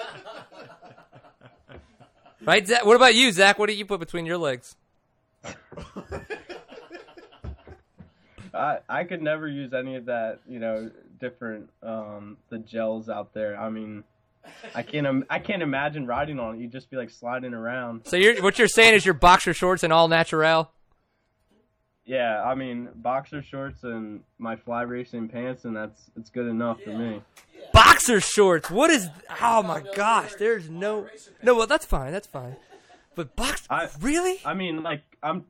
Right, 2.42 2.66
Zack? 2.66 2.86
What 2.86 2.96
about 2.96 3.14
you, 3.14 3.30
Zack? 3.32 3.58
What 3.58 3.68
do 3.68 3.74
you 3.76 3.84
put 3.84 4.00
between 4.00 4.24
your 4.24 4.38
legs? 4.38 4.74
I 8.54 8.78
I 8.88 9.04
could 9.04 9.22
never 9.22 9.46
use 9.46 9.72
any 9.72 9.96
of 9.96 10.06
that, 10.06 10.40
you 10.48 10.58
know, 10.58 10.90
different 11.20 11.68
um 11.82 12.38
the 12.48 12.58
gels 12.58 13.08
out 13.08 13.32
there. 13.34 13.58
I 13.58 13.68
mean, 13.70 14.04
I 14.74 14.82
can't 14.82 15.06
im- 15.06 15.26
I 15.30 15.38
can't 15.38 15.62
imagine 15.62 16.06
riding 16.06 16.40
on 16.40 16.54
it. 16.56 16.60
You'd 16.60 16.72
just 16.72 16.90
be 16.90 16.96
like 16.96 17.10
sliding 17.10 17.54
around. 17.54 18.06
So 18.06 18.16
you're 18.16 18.42
what 18.42 18.58
you're 18.58 18.68
saying 18.68 18.94
is 18.94 19.04
your 19.04 19.14
boxer 19.14 19.52
shorts 19.54 19.82
and 19.82 19.92
all 19.92 20.08
natural. 20.08 20.70
Yeah, 22.10 22.42
I 22.42 22.56
mean, 22.56 22.88
boxer 22.96 23.40
shorts 23.40 23.84
and 23.84 24.24
my 24.36 24.56
fly 24.56 24.82
racing 24.82 25.28
pants, 25.28 25.64
and 25.64 25.76
that's 25.76 26.10
it's 26.16 26.28
good 26.28 26.48
enough 26.48 26.82
for 26.82 26.90
me. 26.90 27.22
Boxer 27.72 28.20
shorts. 28.20 28.68
What 28.68 28.90
is? 28.90 29.08
Oh 29.40 29.62
my 29.62 29.80
gosh! 29.94 30.34
There's 30.34 30.68
no. 30.68 31.06
No, 31.40 31.54
well 31.54 31.68
that's 31.68 31.86
fine. 31.86 32.10
That's 32.10 32.26
fine. 32.26 32.56
But 33.14 33.36
box. 33.36 33.64
I 33.70 33.88
really? 34.00 34.40
I 34.44 34.54
mean, 34.54 34.82
like 34.82 35.02
I'm. 35.22 35.44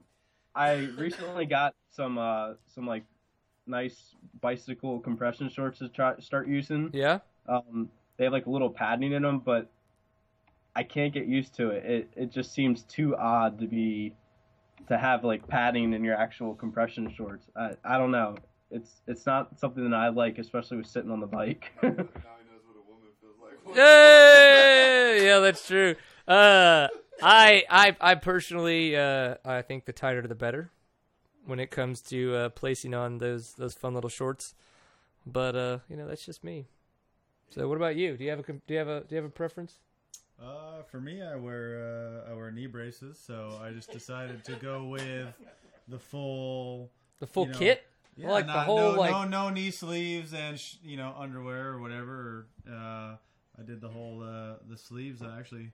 I 0.55 0.75
recently 0.99 1.47
got 1.47 1.75
some 1.93 2.19
uh 2.19 2.53
some 2.75 2.87
like 2.87 3.05
nice 3.67 4.15
bicycle 4.43 5.01
compression 5.01 5.49
shorts 5.49 5.79
to 5.79 5.89
try 5.89 6.19
start 6.19 6.47
using. 6.47 6.91
Yeah. 6.93 7.21
Um, 7.49 7.89
they 8.19 8.25
have 8.25 8.35
like 8.35 8.45
a 8.45 8.51
little 8.51 8.69
padding 8.69 9.13
in 9.13 9.23
them, 9.23 9.39
but 9.39 9.71
I 10.77 10.83
can't 10.83 11.15
get 11.15 11.25
used 11.25 11.55
to 11.55 11.71
it. 11.71 11.87
It 11.87 12.13
it 12.17 12.31
just 12.31 12.53
seems 12.53 12.83
too 12.83 13.17
odd 13.17 13.61
to 13.61 13.67
be 13.67 14.15
to 14.89 14.99
have 14.99 15.25
like 15.25 15.47
padding 15.47 15.93
in 15.93 16.05
your 16.05 16.17
actual 16.17 16.55
compression 16.55 17.13
shorts. 17.15 17.47
I 17.57 17.73
I 17.85 17.99
don't 17.99 18.11
know. 18.11 18.37
It's 18.71 19.03
it's 19.07 19.27
not 19.27 19.59
something 19.59 19.89
that 19.91 19.97
I 19.97 20.09
like, 20.09 20.39
especially 20.39 20.79
with 20.79 20.87
sitting 20.87 21.11
on 21.11 21.21
the 21.21 21.27
bike. 21.27 21.73
Hey, 23.75 25.23
yeah, 25.27 25.39
that's 25.39 25.67
true. 25.67 25.95
Uh, 26.27 26.89
I, 27.23 27.65
I, 27.69 27.97
I 28.01 28.15
personally, 28.15 28.97
uh, 28.97 29.37
I 29.45 29.63
think 29.63 29.85
the 29.85 29.93
tighter 29.93 30.23
the 30.27 30.35
better 30.35 30.71
when 31.45 31.61
it 31.61 31.71
comes 31.71 32.01
to 32.03 32.35
uh, 32.35 32.49
placing 32.51 32.95
on 32.95 33.19
those 33.19 33.53
those 33.55 33.75
fun 33.75 33.95
little 33.95 34.11
shorts. 34.11 34.55
But 35.27 35.57
uh, 35.57 35.79
you 35.89 35.97
know, 35.97 36.07
that's 36.07 36.25
just 36.25 36.43
me. 36.43 36.67
So, 37.51 37.69
what 37.69 37.77
about 37.77 37.97
you? 37.97 38.17
Do 38.17 38.25
you 38.25 38.31
have 38.31 38.41
a 38.41 38.43
do 38.43 38.61
you 38.69 38.79
have 38.79 38.89
a 38.89 39.01
do 39.01 39.15
you 39.15 39.17
have 39.17 39.25
a 39.25 39.33
preference? 39.33 39.75
Uh, 40.43 40.83
for 40.91 41.01
me, 41.01 41.23
I 41.23 41.37
wear 41.37 42.23
uh, 42.27 42.31
I 42.31 42.35
wear 42.35 42.51
knee 42.51 42.67
braces, 42.67 43.19
so 43.19 43.59
I 43.63 43.73
just 43.73 43.93
decided 43.93 44.43
to 44.45 44.53
go 44.57 44.85
with 44.85 45.29
the 45.89 45.99
full 45.99 46.91
The 47.19 47.27
full 47.27 47.47
you 47.47 47.53
know- 47.53 47.59
kit? 47.59 47.83
Yeah, 48.17 48.33
Like 48.33 48.47
the 48.47 48.53
whole, 48.53 48.93
no, 48.93 49.01
like- 49.01 49.11
no 49.13 49.25
no 49.25 49.51
knee 49.51 49.71
sleeves 49.71 50.35
and 50.35 50.59
sh- 50.59 50.75
you 50.83 50.97
know 50.97 51.15
underwear 51.19 51.69
or 51.69 51.81
whatever. 51.81 52.47
Uh, 52.69 53.17
I 53.59 53.63
did 53.67 53.81
the 53.81 53.89
whole 53.89 54.23
uh, 54.23 54.57
the 54.69 54.77
sleeves. 54.77 55.23
I 55.23 55.39
actually 55.39 55.73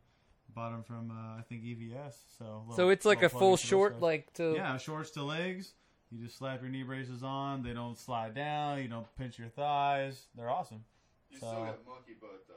bought 0.54 0.70
them 0.70 0.82
from 0.84 1.10
uh, 1.10 1.38
I 1.38 1.42
think 1.48 1.62
EVS. 1.62 2.14
So 2.38 2.64
So 2.76 2.88
it's 2.90 3.04
like 3.04 3.22
a 3.22 3.28
full 3.28 3.38
plug 3.40 3.40
for 3.40 3.50
those 3.52 3.60
short, 3.68 3.92
guys. 3.94 4.02
like, 4.02 4.32
to- 4.34 4.54
yeah 4.54 4.76
shorts 4.78 5.10
to 5.12 5.22
legs. 5.22 5.72
You 6.12 6.24
just 6.24 6.38
slap 6.38 6.60
your 6.60 6.70
knee 6.70 6.84
braces 6.84 7.22
on. 7.24 7.62
They 7.64 7.72
don't 7.72 7.98
slide 7.98 8.34
down. 8.34 8.80
You 8.80 8.88
don't 8.88 9.06
pinch 9.16 9.38
your 9.40 9.48
thighs. 9.48 10.26
They're 10.36 10.50
awesome. 10.50 10.84
You 11.30 11.38
So- 11.38 11.46
still 11.46 11.64
got 11.64 11.86
monkey 11.86 12.14
butt 12.20 12.44
though. 12.46 12.54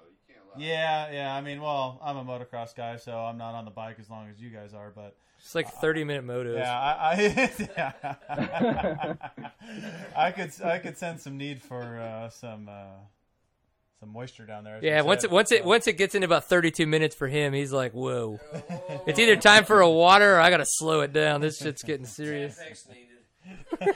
You 0.58 0.68
yeah, 0.68 1.12
yeah. 1.12 1.34
I 1.34 1.42
mean, 1.42 1.62
well, 1.62 2.00
I'm 2.04 2.18
a 2.18 2.24
motocross 2.24 2.76
guy, 2.76 2.98
so 2.98 3.18
I'm 3.18 3.38
not 3.38 3.56
on 3.56 3.66
the 3.66 3.72
bike 3.72 3.98
as 4.00 4.10
long 4.10 4.30
as 4.30 4.40
you 4.40 4.50
guys 4.50 4.74
are. 4.74 4.92
But 4.94 5.16
It's 5.40 5.56
like 5.56 5.70
thirty 5.70 6.04
minute 6.04 6.26
motos. 6.26 6.58
yeah, 6.58 6.80
I, 6.80 7.14
I, 7.14 7.52
yeah. 7.78 7.94
I 10.16 10.32
could 10.32 10.52
I 10.64 10.80
could 10.80 10.98
sense 10.98 11.24
some 11.24 11.38
need 11.38 11.62
for 11.62 12.00
uh, 12.00 12.30
some 12.30 12.68
uh, 12.70 12.98
some 14.00 14.14
moisture 14.14 14.46
down 14.46 14.64
there. 14.64 14.80
Yeah, 14.82 15.02
once 15.02 15.22
said. 15.22 15.32
it 15.32 15.34
once 15.34 15.52
it 15.52 15.66
once 15.66 15.88
it 15.88 15.98
gets 15.98 16.16
into 16.16 16.26
about 16.26 16.46
thirty 16.46 16.72
two 16.72 16.88
minutes 16.88 17.16
for 17.16 17.28
him, 17.28 17.54
he's 17.54 17.72
like, 17.72 17.94
"Whoa, 17.94 18.40
it's 19.06 19.20
either 19.20 19.36
time 19.36 19.66
for 19.66 19.82
a 19.82 19.90
water 19.90 20.36
or 20.36 20.40
I 20.40 20.50
gotta 20.50 20.66
slow 20.66 21.02
it 21.02 21.14
down. 21.14 21.42
This 21.42 21.58
shit's 21.58 21.84
getting 21.84 22.06
serious." 22.06 22.60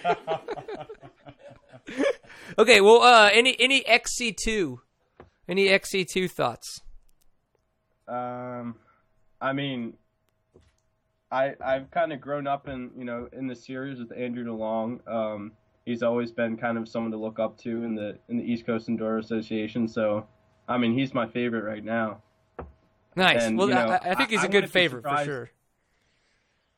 okay, 2.58 2.82
well, 2.82 3.02
uh, 3.02 3.30
any 3.32 3.56
any 3.60 3.86
XC 3.86 4.36
two, 4.44 4.82
any 5.48 5.70
XC 5.70 6.06
two 6.06 6.28
thoughts? 6.28 6.82
Um, 8.08 8.76
I 9.42 9.54
mean, 9.54 9.94
I 11.32 11.54
I've 11.64 11.90
kind 11.92 12.12
of 12.14 12.22
grown 12.22 12.48
up 12.48 12.68
in 12.68 12.92
you 12.98 13.06
know 13.06 13.30
in 13.34 13.48
the 13.48 13.56
series 13.56 14.00
with 14.00 14.12
Andrew 14.18 14.44
DeLong. 14.46 15.08
Um, 15.08 15.52
he's 15.86 16.04
always 16.04 16.32
been 16.32 16.58
kind 16.58 16.78
of 16.78 16.88
someone 16.88 17.12
to 17.12 17.18
look 17.18 17.40
up 17.40 17.58
to 17.60 17.84
in 17.84 17.96
the 17.96 18.18
in 18.30 18.38
the 18.38 18.44
East 18.44 18.66
Coast 18.66 18.88
Enduro 18.88 19.20
Association. 19.20 19.88
So, 19.88 20.28
I 20.68 20.78
mean, 20.78 20.98
he's 20.98 21.14
my 21.14 21.28
favorite 21.28 21.64
right 21.64 21.84
now. 21.84 22.22
Nice. 23.16 23.44
And, 23.44 23.58
well, 23.58 23.70
you 23.70 23.76
know, 23.76 23.90
I, 24.04 24.12
I 24.12 24.16
think 24.16 24.32
he's 24.32 24.40
I- 24.42 24.46
a 24.46 24.50
good 24.50 24.70
favorite 24.72 25.04
for 25.04 25.24
sure. 25.24 25.52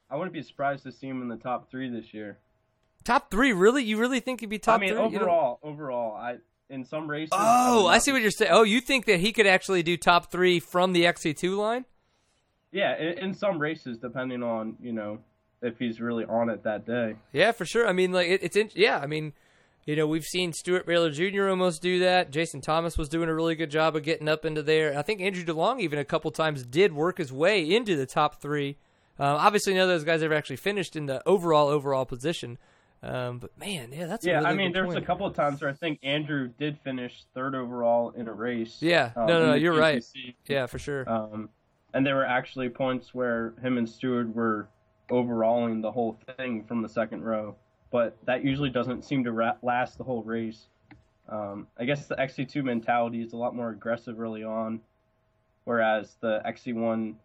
I 0.10 0.18
wouldn't 0.18 0.34
be 0.34 0.44
surprised 0.44 0.84
to 0.84 0.92
see 0.92 1.08
him 1.08 1.22
in 1.24 1.30
the 1.30 1.38
top 1.38 1.72
three 1.72 1.90
this 1.90 2.14
year. 2.14 2.38
Top 3.04 3.32
three, 3.32 3.54
really? 3.54 3.84
You 3.84 3.98
really 3.98 4.20
think 4.20 4.40
he'd 4.42 4.50
be 4.50 4.60
top 4.60 4.78
I 4.78 4.82
mean, 4.82 4.90
three? 4.94 5.04
You 5.06 5.10
don't- 5.12 5.22
overall, 5.22 5.60
overall, 5.64 6.16
I 6.16 6.38
in 6.70 6.86
some 6.86 7.10
races. 7.10 7.30
Oh, 7.32 7.84
would 7.84 7.90
I 7.90 7.98
see 8.00 8.12
what 8.12 8.22
you're 8.22 8.32
saying. 8.32 8.52
Oh, 8.54 8.64
you 8.64 8.82
think 8.82 9.06
that 9.06 9.20
he 9.20 9.32
could 9.32 9.48
actually 9.48 9.84
do 9.84 9.98
top 9.98 10.32
three 10.32 10.60
from 10.60 10.94
the 10.94 11.04
XC2 11.04 11.58
line? 11.58 11.86
Yeah, 12.72 12.98
in, 12.98 13.20
in 13.20 13.34
some 13.34 13.60
races, 13.60 13.98
depending 13.98 14.44
on 14.44 14.76
you 14.82 14.92
know 14.92 15.20
if 15.62 15.80
he's 15.80 16.00
really 16.00 16.26
on 16.26 16.50
it 16.50 16.64
that 16.64 16.86
day. 16.86 17.16
Yeah, 17.32 17.52
for 17.52 17.66
sure. 17.66 17.88
I 17.88 17.94
mean, 17.94 18.12
like 18.12 18.28
it, 18.28 18.44
it's 18.44 18.56
in, 18.56 18.70
yeah. 18.74 19.00
I 19.00 19.08
mean, 19.08 19.34
you 19.86 19.96
know, 19.96 20.08
we've 20.08 20.24
seen 20.24 20.52
Steward 20.52 20.86
Baylor 20.86 21.12
Jr. 21.12 21.48
almost 21.48 21.82
do 21.82 22.00
that. 22.00 22.32
Jason 22.32 22.62
Thomas 22.62 22.98
was 22.98 23.08
doing 23.08 23.30
a 23.30 23.34
really 23.34 23.56
good 23.56 23.72
job 23.72 23.96
of 23.96 24.04
getting 24.04 24.28
up 24.28 24.46
into 24.46 24.62
there. 24.62 24.98
I 24.98 25.04
think 25.04 25.22
Andrew 25.22 25.44
DeLong 25.44 25.80
even 25.80 26.00
a 26.00 26.06
couple 26.06 26.32
times 26.32 26.66
did 26.66 26.94
work 26.94 27.18
his 27.18 27.32
way 27.32 27.64
into 27.64 27.96
the 27.96 28.06
top 28.06 28.42
three. 28.42 28.78
Um, 29.18 29.38
obviously, 29.38 29.74
none 29.74 29.84
of 29.84 29.90
those 29.90 30.04
guys 30.04 30.22
ever 30.22 30.34
actually 30.34 30.58
finished 30.58 30.96
in 30.96 31.06
the 31.06 31.26
overall 31.28 31.68
overall 31.68 32.06
position. 32.06 32.58
Um, 33.04 33.38
but 33.40 33.58
man, 33.58 33.90
yeah, 33.92 34.08
that's 34.08 34.26
a 34.26 34.30
yeah, 34.30 34.36
really 34.38 34.48
I 34.48 34.54
mean, 34.56 34.74
there's 34.74 34.88
point. 34.88 34.98
a 34.98 35.06
couple 35.06 35.28
of 35.28 35.36
times 35.36 35.62
where 35.62 35.70
I 35.70 35.74
think 35.74 36.00
Andrew 36.02 36.50
did 36.60 36.80
finish 36.84 37.24
third 37.36 37.54
overall 37.54 38.12
in 38.12 38.28
a 38.28 38.34
race. 38.34 38.78
Yeah, 38.80 39.12
um, 39.16 39.28
no, 39.28 39.42
in 39.42 39.48
no, 39.48 39.54
you're 39.54 39.78
right. 39.78 40.04
Yeah, 40.48 40.66
for 40.66 40.80
sure. 40.80 41.08
Um, 41.08 41.50
and 41.94 42.06
there 42.06 42.16
were 42.16 42.26
actually 42.26 42.70
points 42.70 43.14
where 43.14 43.54
him 43.62 43.78
and 43.78 43.88
Steward 43.88 44.34
were 44.34 44.68
overalling 45.10 45.82
the 45.82 45.92
whole 45.92 46.20
thing 46.38 46.64
from 46.64 46.82
the 46.82 46.90
second 46.90 47.24
row, 47.24 47.56
but 47.92 48.18
that 48.26 48.44
usually 48.44 48.70
doesn't 48.70 49.06
seem 49.06 49.24
to 49.24 49.32
ra- 49.32 49.58
last 49.62 49.98
the 49.98 50.04
whole 50.04 50.24
race. 50.24 50.68
Um, 51.30 51.68
I 51.78 51.86
guess 51.86 52.08
the 52.08 52.16
XC2 52.16 52.64
mentality 52.64 53.22
is 53.22 53.34
a 53.34 53.38
lot 53.38 53.56
more 53.56 53.70
aggressive 53.70 54.20
early 54.20 54.44
on, 54.44 54.82
whereas 55.64 56.18
the 56.22 56.42
XC1, 56.46 57.16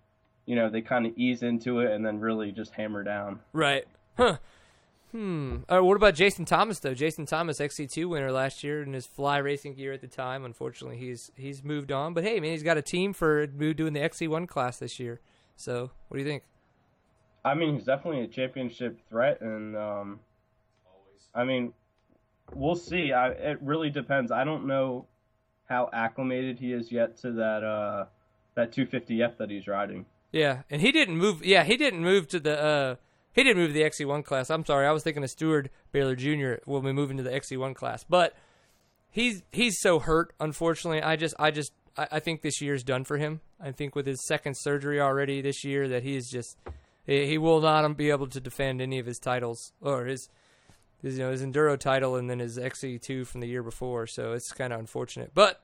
you 0.47 0.56
know, 0.56 0.68
they 0.70 0.80
kind 0.82 1.06
of 1.06 1.12
ease 1.16 1.42
into 1.42 1.80
it 1.80 1.92
and 1.92 2.05
then 2.05 2.20
really 2.20 2.52
just 2.52 2.72
hammer 2.72 3.02
down. 3.02 3.40
Right. 3.52 3.86
Huh. 4.16 4.36
Hmm. 5.12 5.58
Uh, 5.68 5.80
what 5.80 5.96
about 5.96 6.14
Jason 6.14 6.44
Thomas 6.44 6.78
though? 6.78 6.94
Jason 6.94 7.26
Thomas, 7.26 7.58
XC2 7.58 8.08
winner 8.08 8.30
last 8.30 8.62
year 8.62 8.82
in 8.82 8.92
his 8.92 9.06
fly 9.06 9.38
racing 9.38 9.74
gear 9.74 9.92
at 9.92 10.00
the 10.00 10.06
time. 10.06 10.44
Unfortunately, 10.44 10.98
he's 10.98 11.32
he's 11.34 11.64
moved 11.64 11.90
on. 11.90 12.14
But 12.14 12.24
hey, 12.24 12.38
man, 12.38 12.52
he's 12.52 12.62
got 12.62 12.78
a 12.78 12.82
team 12.82 13.12
for 13.12 13.46
doing 13.46 13.92
the 13.92 14.00
XC1 14.00 14.46
class 14.46 14.78
this 14.78 15.00
year. 15.00 15.20
So, 15.56 15.90
what 16.08 16.16
do 16.16 16.22
you 16.22 16.28
think? 16.28 16.44
I 17.44 17.54
mean, 17.54 17.74
he's 17.74 17.84
definitely 17.84 18.22
a 18.22 18.28
championship 18.28 19.00
threat, 19.08 19.40
and 19.40 19.76
um, 19.76 20.20
I 21.34 21.44
mean, 21.44 21.72
we'll 22.54 22.76
see. 22.76 23.12
I, 23.12 23.30
it 23.30 23.58
really 23.62 23.90
depends. 23.90 24.30
I 24.30 24.44
don't 24.44 24.66
know 24.66 25.06
how 25.68 25.90
acclimated 25.92 26.58
he 26.58 26.72
is 26.72 26.92
yet 26.92 27.16
to 27.18 27.32
that 27.32 27.64
uh, 27.64 28.04
that 28.54 28.72
250F 28.72 29.38
that 29.38 29.50
he's 29.50 29.66
riding. 29.66 30.06
Yeah, 30.30 30.62
and 30.70 30.80
he 30.80 30.92
didn't 30.92 31.16
move. 31.16 31.44
Yeah, 31.44 31.64
he 31.64 31.76
didn't 31.76 32.02
move 32.02 32.28
to 32.28 32.38
the. 32.38 32.62
uh 32.62 32.96
He 33.32 33.44
didn't 33.44 33.59
move 33.59 33.69
to 33.69 33.74
the 33.74 33.82
XC1 33.82 34.24
class. 34.24 34.51
I'm 34.51 34.65
sorry, 34.65 34.86
I 34.86 34.93
was 34.93 35.02
thinking 35.05 35.23
of 35.23 35.31
Steward 35.31 35.70
Baylor 35.93 36.16
Jr. 36.16 36.55
when 36.65 36.82
we 36.82 36.93
move 36.93 37.11
into 37.11 37.23
the 37.23 37.31
XC1 37.31 37.74
class, 37.74 38.05
but 38.05 38.35
he's 39.11 39.43
he's 39.52 39.81
so 39.81 39.98
hurt. 39.98 40.32
Unfortunately, 40.40 41.02
I 41.02 41.16
just 41.16 41.35
I 41.39 41.51
just 41.51 41.73
I, 41.97 42.09
I 42.12 42.20
think 42.20 42.43
this 42.43 42.61
year's 42.61 42.82
done 42.82 43.05
for 43.05 43.19
him. 43.19 43.40
I 43.61 43.73
think 43.73 43.94
with 43.94 44.07
his 44.07 44.27
second 44.27 44.57
surgery 44.57 45.01
already 45.01 45.40
this 45.43 45.65
year, 45.65 45.89
that 45.89 46.02
he 46.02 46.16
is 46.16 46.28
just 46.28 46.57
he, 47.07 47.39
will 47.39 47.61
not 47.61 47.97
be 47.97 48.11
able 48.11 48.28
to 48.28 48.40
defend 48.40 48.81
any 48.81 48.98
of 48.98 49.07
his 49.07 49.19
titles 49.19 49.73
or 49.81 50.07
his. 50.07 50.28
His, 51.02 51.16
you 51.16 51.24
know 51.24 51.31
his 51.31 51.43
enduro 51.43 51.78
title 51.78 52.16
and 52.16 52.28
then 52.28 52.40
his 52.40 52.59
XC2 52.59 53.27
from 53.27 53.40
the 53.40 53.47
year 53.47 53.62
before, 53.62 54.07
so 54.07 54.35
it's 54.35 54.52
kind 54.52 54.70
of 54.70 54.78
unfortunate. 54.78 55.31
But 55.32 55.62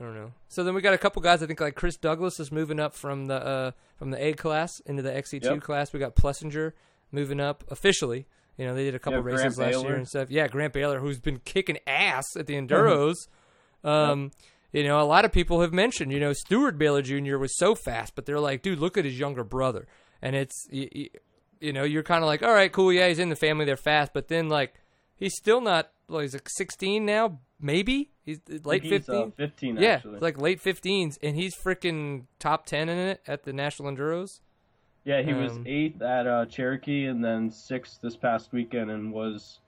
I 0.00 0.04
don't 0.04 0.14
know. 0.14 0.32
So 0.48 0.62
then 0.62 0.74
we 0.74 0.80
got 0.80 0.94
a 0.94 0.98
couple 0.98 1.20
guys. 1.22 1.42
I 1.42 1.46
think 1.46 1.60
like 1.60 1.74
Chris 1.74 1.96
Douglas 1.96 2.38
is 2.38 2.52
moving 2.52 2.78
up 2.78 2.94
from 2.94 3.26
the 3.26 3.34
uh, 3.34 3.70
from 3.96 4.10
the 4.10 4.24
A 4.24 4.32
class 4.32 4.80
into 4.86 5.02
the 5.02 5.10
XC2 5.10 5.42
Yep. 5.44 5.60
class. 5.62 5.92
We 5.92 5.98
got 5.98 6.14
Plessinger 6.14 6.72
moving 7.10 7.40
up 7.40 7.64
officially. 7.68 8.26
You 8.56 8.66
know 8.66 8.74
they 8.74 8.84
did 8.84 8.94
a 8.94 8.98
couple 8.98 9.18
Yeah, 9.18 9.22
Grant 9.22 9.38
races 9.42 9.58
last 9.58 9.82
year 9.84 9.94
and 9.96 10.08
stuff. 10.08 10.30
Yeah, 10.30 10.46
Grant 10.48 10.72
Baylor, 10.72 11.00
who's 11.00 11.18
been 11.20 11.38
kicking 11.38 11.78
ass 11.86 12.36
at 12.36 12.46
the 12.46 12.54
enduros. 12.54 13.14
um, 13.84 14.30
You 14.72 14.84
know, 14.84 15.00
a 15.00 15.04
lot 15.04 15.24
of 15.24 15.32
people 15.32 15.60
have 15.62 15.72
mentioned. 15.72 16.12
You 16.12 16.20
know, 16.20 16.32
Steward 16.32 16.78
Baylor 16.78 17.02
Jr. 17.02 17.36
was 17.38 17.56
so 17.56 17.74
fast, 17.74 18.14
but 18.14 18.26
they're 18.26 18.40
like, 18.40 18.62
dude, 18.62 18.78
look 18.78 18.96
at 18.98 19.04
his 19.04 19.18
younger 19.18 19.42
brother, 19.44 19.86
and 20.22 20.36
it's 20.36 20.66
you, 20.70 20.88
you, 20.92 21.08
you 21.60 21.72
know 21.72 21.82
you're 21.84 22.02
kind 22.04 22.22
of 22.22 22.26
like, 22.26 22.42
all 22.42 22.52
right, 22.52 22.70
cool, 22.72 22.92
yeah, 22.92 23.08
he's 23.08 23.18
in 23.18 23.30
the 23.30 23.36
family, 23.36 23.64
they're 23.64 23.76
fast, 23.76 24.12
but 24.12 24.28
then 24.28 24.48
like 24.48 24.74
he's 25.16 25.34
still 25.36 25.60
not. 25.60 25.90
Well, 26.08 26.20
he's 26.20 26.32
like 26.34 26.48
16 26.48 27.04
now, 27.04 27.38
maybe 27.60 28.10
he's 28.24 28.40
late 28.64 28.82
he's, 28.82 29.08
uh, 29.08 29.26
15. 29.26 29.32
15 29.32 29.76
yeah, 29.76 29.88
actually. 29.94 30.18
like 30.20 30.40
late 30.40 30.62
15s, 30.62 31.18
and 31.22 31.36
he's 31.36 31.54
freaking 31.56 32.24
top 32.38 32.66
10 32.66 32.88
in 32.88 32.98
it 32.98 33.20
at 33.26 33.44
the 33.44 33.52
national 33.52 33.90
enduros. 33.90 34.40
Yeah, 35.04 35.22
he 35.22 35.32
was 35.32 35.52
Um, 35.52 35.64
eighth 35.66 36.02
at 36.02 36.26
uh, 36.26 36.46
Cherokee 36.46 37.06
and 37.06 37.24
then 37.24 37.50
sixth 37.50 38.00
this 38.02 38.16
past 38.16 38.52
weekend 38.52 38.90
and 38.90 39.12
was 39.12 39.60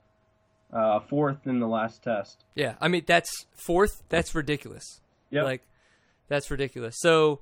uh, 0.71 0.99
fourth 0.99 1.47
in 1.47 1.59
the 1.59 1.67
last 1.67 2.03
test. 2.03 2.45
Yeah, 2.55 2.75
I 2.79 2.87
mean 2.87 3.03
that's 3.07 3.47
fourth. 3.55 4.03
That's 4.09 4.35
ridiculous. 4.35 5.01
yeah 5.31 5.43
Like 5.43 5.63
that's 6.27 6.51
ridiculous. 6.51 6.95
So 6.99 7.41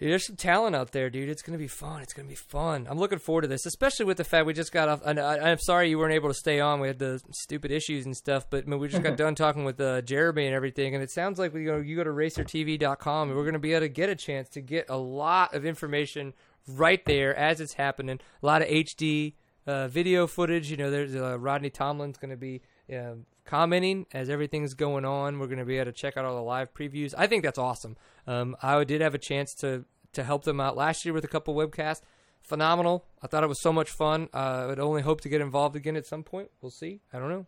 dude, 0.00 0.10
there's 0.10 0.26
some 0.26 0.36
talent 0.36 0.74
out 0.74 0.90
there, 0.90 1.10
dude. 1.10 1.28
It's 1.28 1.42
gonna 1.42 1.58
be 1.58 1.68
fun. 1.68 2.02
It's 2.02 2.12
gonna 2.12 2.28
be 2.28 2.34
fun. 2.34 2.88
I'm 2.90 2.98
looking 2.98 3.18
forward 3.20 3.42
to 3.42 3.48
this, 3.48 3.66
especially 3.66 4.06
with 4.06 4.16
the 4.16 4.24
fact 4.24 4.46
we 4.46 4.52
just 4.52 4.72
got 4.72 4.88
off. 4.88 5.02
And 5.04 5.20
I, 5.20 5.50
I'm 5.50 5.58
sorry 5.58 5.90
you 5.90 5.98
weren't 5.98 6.14
able 6.14 6.28
to 6.28 6.34
stay 6.34 6.58
on. 6.58 6.80
We 6.80 6.88
had 6.88 6.98
the 6.98 7.20
stupid 7.30 7.70
issues 7.70 8.06
and 8.06 8.16
stuff, 8.16 8.48
but 8.50 8.64
I 8.64 8.70
mean, 8.70 8.80
we 8.80 8.88
just 8.88 9.02
got 9.02 9.16
done 9.18 9.34
talking 9.36 9.64
with 9.64 9.80
uh, 9.80 10.00
Jeremy 10.02 10.46
and 10.46 10.54
everything. 10.54 10.94
And 10.94 11.04
it 11.04 11.10
sounds 11.10 11.38
like 11.38 11.54
we 11.54 11.64
go. 11.64 11.76
You 11.76 11.94
go 11.96 12.04
to 12.04 12.10
RacerTV.com, 12.10 13.28
and 13.28 13.36
we're 13.36 13.44
gonna 13.44 13.58
be 13.58 13.72
able 13.74 13.82
to 13.82 13.88
get 13.88 14.08
a 14.08 14.16
chance 14.16 14.48
to 14.50 14.60
get 14.60 14.86
a 14.88 14.96
lot 14.96 15.54
of 15.54 15.64
information 15.64 16.32
right 16.66 17.04
there 17.04 17.34
as 17.36 17.60
it's 17.60 17.74
happening. 17.74 18.18
A 18.42 18.46
lot 18.46 18.62
of 18.62 18.68
HD 18.68 19.34
uh, 19.66 19.88
video 19.88 20.26
footage. 20.26 20.70
You 20.70 20.76
know, 20.76 20.90
there's 20.90 21.14
uh, 21.14 21.38
Rodney 21.38 21.70
Tomlin's 21.70 22.18
going 22.18 22.30
to 22.30 22.36
be 22.36 22.62
uh, 22.92 23.14
commenting 23.50 24.06
as 24.12 24.30
everything's 24.30 24.74
going 24.74 25.04
on. 25.04 25.40
We're 25.40 25.46
going 25.46 25.58
to 25.58 25.64
be 25.64 25.78
able 25.78 25.86
to 25.86 25.92
check 25.92 26.16
out 26.16 26.24
all 26.24 26.36
the 26.36 26.42
live 26.42 26.72
previews. 26.72 27.14
I 27.18 27.26
think 27.26 27.42
that's 27.42 27.58
awesome. 27.58 27.96
Um, 28.24 28.56
I 28.62 28.84
did 28.84 29.00
have 29.00 29.14
a 29.14 29.18
chance 29.18 29.54
to 29.56 29.84
to 30.12 30.24
help 30.24 30.44
them 30.44 30.60
out 30.60 30.76
last 30.76 31.04
year 31.04 31.12
with 31.12 31.24
a 31.24 31.28
couple 31.28 31.54
webcasts. 31.54 32.00
Phenomenal. 32.42 33.04
I 33.22 33.26
thought 33.26 33.44
it 33.44 33.48
was 33.48 33.60
so 33.60 33.72
much 33.72 33.90
fun. 33.90 34.28
Uh, 34.34 34.36
I 34.36 34.66
would 34.66 34.80
only 34.80 35.02
hope 35.02 35.20
to 35.20 35.28
get 35.28 35.40
involved 35.40 35.76
again 35.76 35.94
at 35.94 36.06
some 36.06 36.24
point. 36.24 36.50
We'll 36.60 36.70
see. 36.70 37.00
I 37.12 37.18
don't 37.18 37.28
know. 37.28 37.46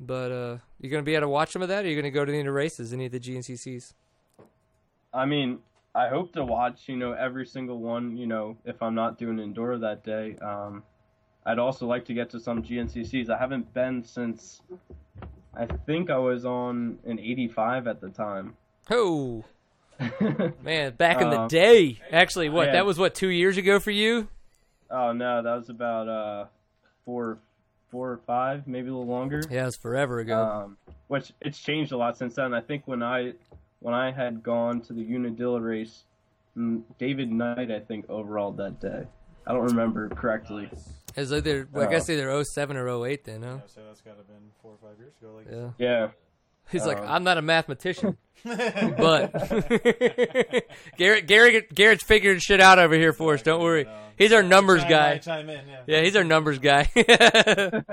But 0.00 0.32
uh, 0.32 0.58
you're 0.80 0.90
going 0.90 1.02
to 1.02 1.06
be 1.06 1.14
able 1.14 1.26
to 1.26 1.28
watch 1.28 1.50
some 1.50 1.60
of 1.60 1.68
that, 1.68 1.84
or 1.84 1.88
you're 1.88 2.00
going 2.00 2.10
to 2.10 2.14
go 2.14 2.24
to 2.24 2.32
any 2.32 2.40
of 2.40 2.46
the 2.46 2.52
races, 2.52 2.92
any 2.92 3.06
of 3.06 3.12
the 3.12 3.20
GNCCs? 3.20 3.92
I 5.12 5.26
mean, 5.26 5.58
I 5.94 6.08
hope 6.08 6.32
to 6.32 6.44
watch, 6.44 6.88
you 6.88 6.96
know, 6.96 7.12
every 7.12 7.44
single 7.46 7.78
one, 7.78 8.16
you 8.16 8.26
know, 8.26 8.56
if 8.64 8.82
I'm 8.82 8.94
not 8.94 9.18
doing 9.18 9.36
Enduro 9.36 9.78
that 9.80 10.02
day. 10.02 10.36
Um, 10.40 10.82
I'd 11.44 11.58
also 11.58 11.86
like 11.86 12.04
to 12.06 12.14
get 12.14 12.30
to 12.30 12.40
some 12.40 12.62
GNCCs. 12.62 13.28
I 13.30 13.36
haven't 13.38 13.72
been 13.74 14.02
since 14.04 14.60
I 15.54 15.66
think 15.66 16.08
I 16.10 16.18
was 16.18 16.44
on 16.44 16.98
an 17.04 17.18
85 17.18 17.86
at 17.88 18.00
the 18.00 18.08
time. 18.10 18.54
Oh, 18.90 19.44
man, 20.62 20.94
back 20.94 21.20
in 21.20 21.30
the 21.30 21.40
Um, 21.42 21.48
day. 21.48 21.98
Actually, 22.10 22.48
what? 22.48 22.66
yeah. 22.68 22.72
That 22.72 22.86
was 22.86 22.98
what 22.98 23.14
two 23.14 23.28
years 23.28 23.56
ago 23.56 23.78
for 23.78 23.90
you? 23.90 24.28
Oh 24.90 25.12
no, 25.12 25.42
that 25.42 25.54
was 25.54 25.68
about 25.68 26.08
uh 26.08 26.46
four 27.04 27.38
four 27.90 28.10
or 28.10 28.16
five, 28.26 28.66
maybe 28.66 28.88
a 28.88 28.92
little 28.92 29.06
longer. 29.06 29.42
Yeah, 29.50 29.62
it 29.62 29.66
was 29.66 29.76
forever 29.76 30.18
ago. 30.20 30.42
Um, 30.42 30.76
which 31.08 31.32
it's 31.40 31.58
changed 31.58 31.92
a 31.92 31.96
lot 31.96 32.16
since 32.16 32.34
then. 32.34 32.54
I 32.54 32.60
think 32.60 32.86
when 32.86 33.02
I 33.02 33.34
when 33.80 33.94
I 33.94 34.10
had 34.12 34.42
gone 34.42 34.80
to 34.82 34.92
the 34.92 35.02
Unadilla 35.02 35.60
race, 35.60 36.04
mm, 36.56 36.82
David 36.98 37.30
Knight 37.30 37.70
I 37.70 37.80
think 37.80 38.08
overall 38.08 38.52
that 38.52 38.80
day. 38.80 39.06
I 39.46 39.52
don't 39.52 39.64
remember 39.64 40.08
correctly. 40.08 40.68
It's 41.16 41.30
either 41.32 41.68
well, 41.72 41.86
I 41.86 41.90
guess 41.90 42.08
Uh, 42.08 42.12
either 42.14 42.44
07 42.44 42.76
or 42.76 42.88
08 43.06 43.24
then, 43.24 43.42
huh? 43.42 43.58
So 43.66 43.80
that's 43.86 44.00
got 44.00 44.12
to 44.12 44.16
have 44.18 44.26
been 44.28 44.50
four 44.62 44.72
or 44.72 44.78
five 44.88 44.98
years 44.98 45.12
ago. 45.20 45.34
Like 45.36 45.46
Yeah. 45.50 45.70
Yeah. 45.78 46.08
He's 46.70 46.86
like, 46.86 46.98
Um, 46.98 47.08
I'm 47.08 47.24
not 47.24 47.36
a 47.38 47.42
mathematician, 47.42 48.16
but 48.44 49.32
Garrett, 50.96 51.26
Garrett, 51.26 51.74
Garrett's 51.74 52.02
figuring 52.04 52.38
shit 52.38 52.60
out 52.60 52.78
over 52.78 52.94
here 52.94 53.12
for 53.12 53.34
us. 53.34 53.42
Don't 53.42 53.60
worry. 53.62 53.86
He's 54.16 54.32
our 54.32 54.42
numbers 54.42 54.80
Chime- 54.82 54.90
guy. 54.90 55.18
chime 55.18 55.50
in, 55.50 55.68
yeah. 55.68 55.80
yeah, 55.86 56.00
he's 56.02 56.16
our 56.16 56.24
numbers 56.24 56.58
guy. 56.58 56.88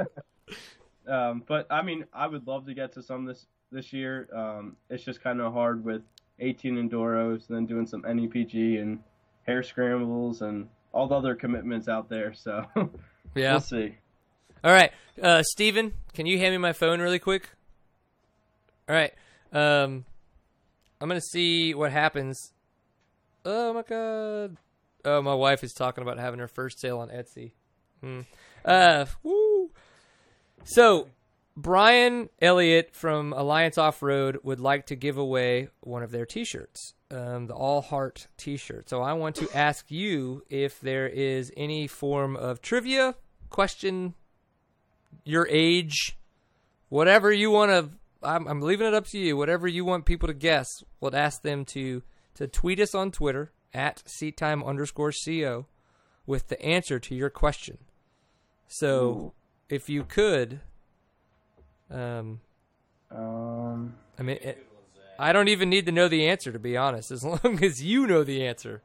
Um, 1.07 1.41
but 1.47 1.65
I 1.71 1.81
mean, 1.81 2.05
I 2.13 2.27
would 2.27 2.45
love 2.45 2.67
to 2.67 2.75
get 2.75 2.93
to 2.93 3.01
some 3.01 3.25
this 3.25 3.47
this 3.71 3.91
year. 3.91 4.27
Um, 4.31 4.75
it's 4.91 5.03
just 5.03 5.23
kind 5.23 5.41
of 5.41 5.53
hard 5.53 5.83
with 5.83 6.03
18 6.39 6.75
enduros, 6.75 7.47
and 7.49 7.57
then 7.57 7.65
doing 7.65 7.87
some 7.87 8.03
NEPG 8.03 8.79
and 8.79 8.99
hare 9.47 9.63
scrambles 9.63 10.43
and 10.43 10.69
all 10.91 11.07
the 11.07 11.15
other 11.15 11.35
commitments 11.35 11.87
out 11.87 12.09
there. 12.09 12.33
So 12.33 12.65
Yeah. 13.35 13.51
we'll 13.53 13.61
see. 13.61 13.95
All 14.63 14.71
right, 14.73 14.91
uh, 15.21 15.41
Steven, 15.43 15.93
can 16.13 16.25
you 16.25 16.37
hand 16.37 16.53
me 16.53 16.57
my 16.57 16.73
phone 16.73 16.99
really 16.99 17.19
quick? 17.19 17.49
All 18.89 18.95
right, 18.95 19.13
um, 19.53 20.03
I'm 20.99 21.07
gonna 21.07 21.21
see 21.21 21.73
what 21.73 21.91
happens. 21.91 22.51
Oh 23.45 23.73
my 23.73 23.83
god. 23.83 24.57
Oh, 25.05 25.21
my 25.21 25.33
wife 25.33 25.63
is 25.63 25.71
talking 25.73 26.01
about 26.01 26.19
having 26.19 26.39
her 26.41 26.49
first 26.49 26.79
sale 26.81 26.99
on 26.99 27.07
Etsy. 27.07 27.53
Hmm. 28.01 28.21
Uh, 28.65 29.05
woo. 29.23 29.71
So, 30.65 31.07
Brian 31.61 32.29
Elliott 32.41 32.95
from 32.95 33.33
Alliance 33.33 33.77
Off 33.77 34.01
Road 34.01 34.39
would 34.43 34.61
like 34.61 34.85
to 34.85 34.95
give 34.95 35.17
away 35.17 35.67
one 35.81 36.03
of 36.03 36.11
their 36.11 36.25
T-shirts, 36.25 36.93
um, 37.11 37.47
the 37.47 37.53
All 37.53 37.81
Heart 37.81 38.27
T-shirt. 38.37 38.87
So, 38.87 39.01
I 39.01 39.11
want 39.11 39.35
to 39.37 39.49
ask 39.53 39.91
you 39.91 40.43
if 40.49 40.79
there 40.79 41.05
is 41.05 41.51
any 41.57 41.85
form 41.85 42.37
of 42.37 42.61
trivia, 42.61 43.15
question, 43.49 44.13
your 45.25 45.49
age, 45.51 46.17
whatever 46.87 47.29
you 47.29 47.51
want 47.51 47.71
to. 47.71 47.89
I'm, 48.23 48.47
I'm 48.47 48.61
leaving 48.61 48.87
it 48.87 48.93
up 48.93 49.07
to 49.07 49.19
you. 49.19 49.35
Whatever 49.35 49.67
you 49.67 49.83
want 49.83 50.05
people 50.05 50.27
to 50.27 50.33
guess, 50.33 50.81
we'll 51.01 51.15
ask 51.15 51.41
them 51.41 51.65
to 51.65 52.03
to 52.35 52.47
tweet 52.47 52.79
us 52.79 52.95
on 52.95 53.11
Twitter 53.11 53.51
at 53.73 54.01
seattime 54.05 54.65
underscore 54.65 55.11
co 55.11 55.65
with 56.25 56.47
the 56.47 56.61
answer 56.61 56.99
to 56.99 57.15
your 57.15 57.29
question. 57.29 57.79
So, 58.69 59.33
if 59.67 59.89
you 59.89 60.05
could, 60.05 60.61
um, 61.91 62.39
Um, 63.11 63.95
I 64.17 64.23
mean, 64.23 64.37
it, 64.41 64.65
I 65.17 65.33
don't 65.33 65.47
even 65.47 65.69
need 65.69 65.85
to 65.87 65.91
know 65.91 66.07
the 66.07 66.27
answer 66.27 66.51
to 66.51 66.59
be 66.59 66.77
honest. 66.77 67.11
As 67.11 67.23
long 67.23 67.59
as 67.63 67.83
you 67.83 68.07
know 68.07 68.23
the 68.23 68.45
answer, 68.45 68.81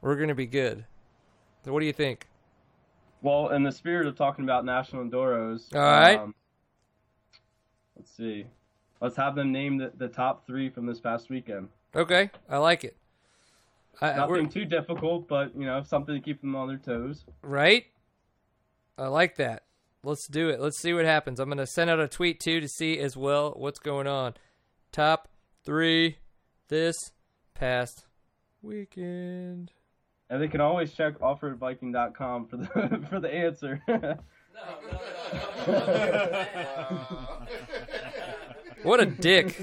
we're 0.00 0.16
gonna 0.16 0.34
be 0.34 0.46
good. 0.46 0.84
So, 1.64 1.72
what 1.72 1.80
do 1.80 1.86
you 1.86 1.92
think? 1.92 2.26
well, 3.22 3.50
in 3.50 3.62
the 3.62 3.72
spirit 3.72 4.06
of 4.06 4.16
talking 4.16 4.44
about 4.44 4.64
national 4.64 5.04
enduros, 5.04 5.74
All 5.74 5.80
right. 5.80 6.18
um, 6.18 6.34
let's 7.96 8.10
see. 8.10 8.46
Let's 9.00 9.16
have 9.16 9.34
them 9.34 9.52
name 9.52 9.78
the, 9.78 9.92
the 9.96 10.08
top 10.08 10.46
three 10.46 10.68
from 10.70 10.86
this 10.86 11.00
past 11.00 11.28
weekend. 11.30 11.68
Okay, 11.94 12.30
I 12.48 12.58
like 12.58 12.84
it. 12.84 12.96
I, 14.00 14.16
Nothing 14.16 14.48
too 14.48 14.64
difficult, 14.64 15.28
but 15.28 15.54
you 15.54 15.66
know, 15.66 15.82
something 15.82 16.14
to 16.14 16.20
keep 16.20 16.40
them 16.40 16.56
on 16.56 16.68
their 16.68 16.78
toes. 16.78 17.24
Right? 17.42 17.86
I 18.96 19.08
like 19.08 19.36
that. 19.36 19.64
Let's 20.02 20.26
do 20.26 20.48
it. 20.48 20.60
Let's 20.60 20.78
see 20.78 20.94
what 20.94 21.04
happens. 21.04 21.38
I'm 21.38 21.48
going 21.48 21.58
to 21.58 21.66
send 21.66 21.90
out 21.90 22.00
a 22.00 22.08
tweet 22.08 22.40
too 22.40 22.60
to 22.60 22.68
see 22.68 22.98
as 22.98 23.16
well 23.16 23.52
what's 23.56 23.78
going 23.78 24.06
on. 24.06 24.34
Top 24.92 25.28
three 25.64 26.18
this 26.68 27.12
past 27.54 28.06
weekend. 28.62 29.72
And 30.30 30.40
they 30.40 30.48
can 30.48 30.60
always 30.60 30.92
check 30.92 31.18
offroadviking.com 31.18 32.46
for 32.46 32.56
the 32.56 33.06
for 33.10 33.20
the 33.20 33.32
answer. 33.32 33.82
What 38.82 39.00
a 39.00 39.06
dick. 39.06 39.56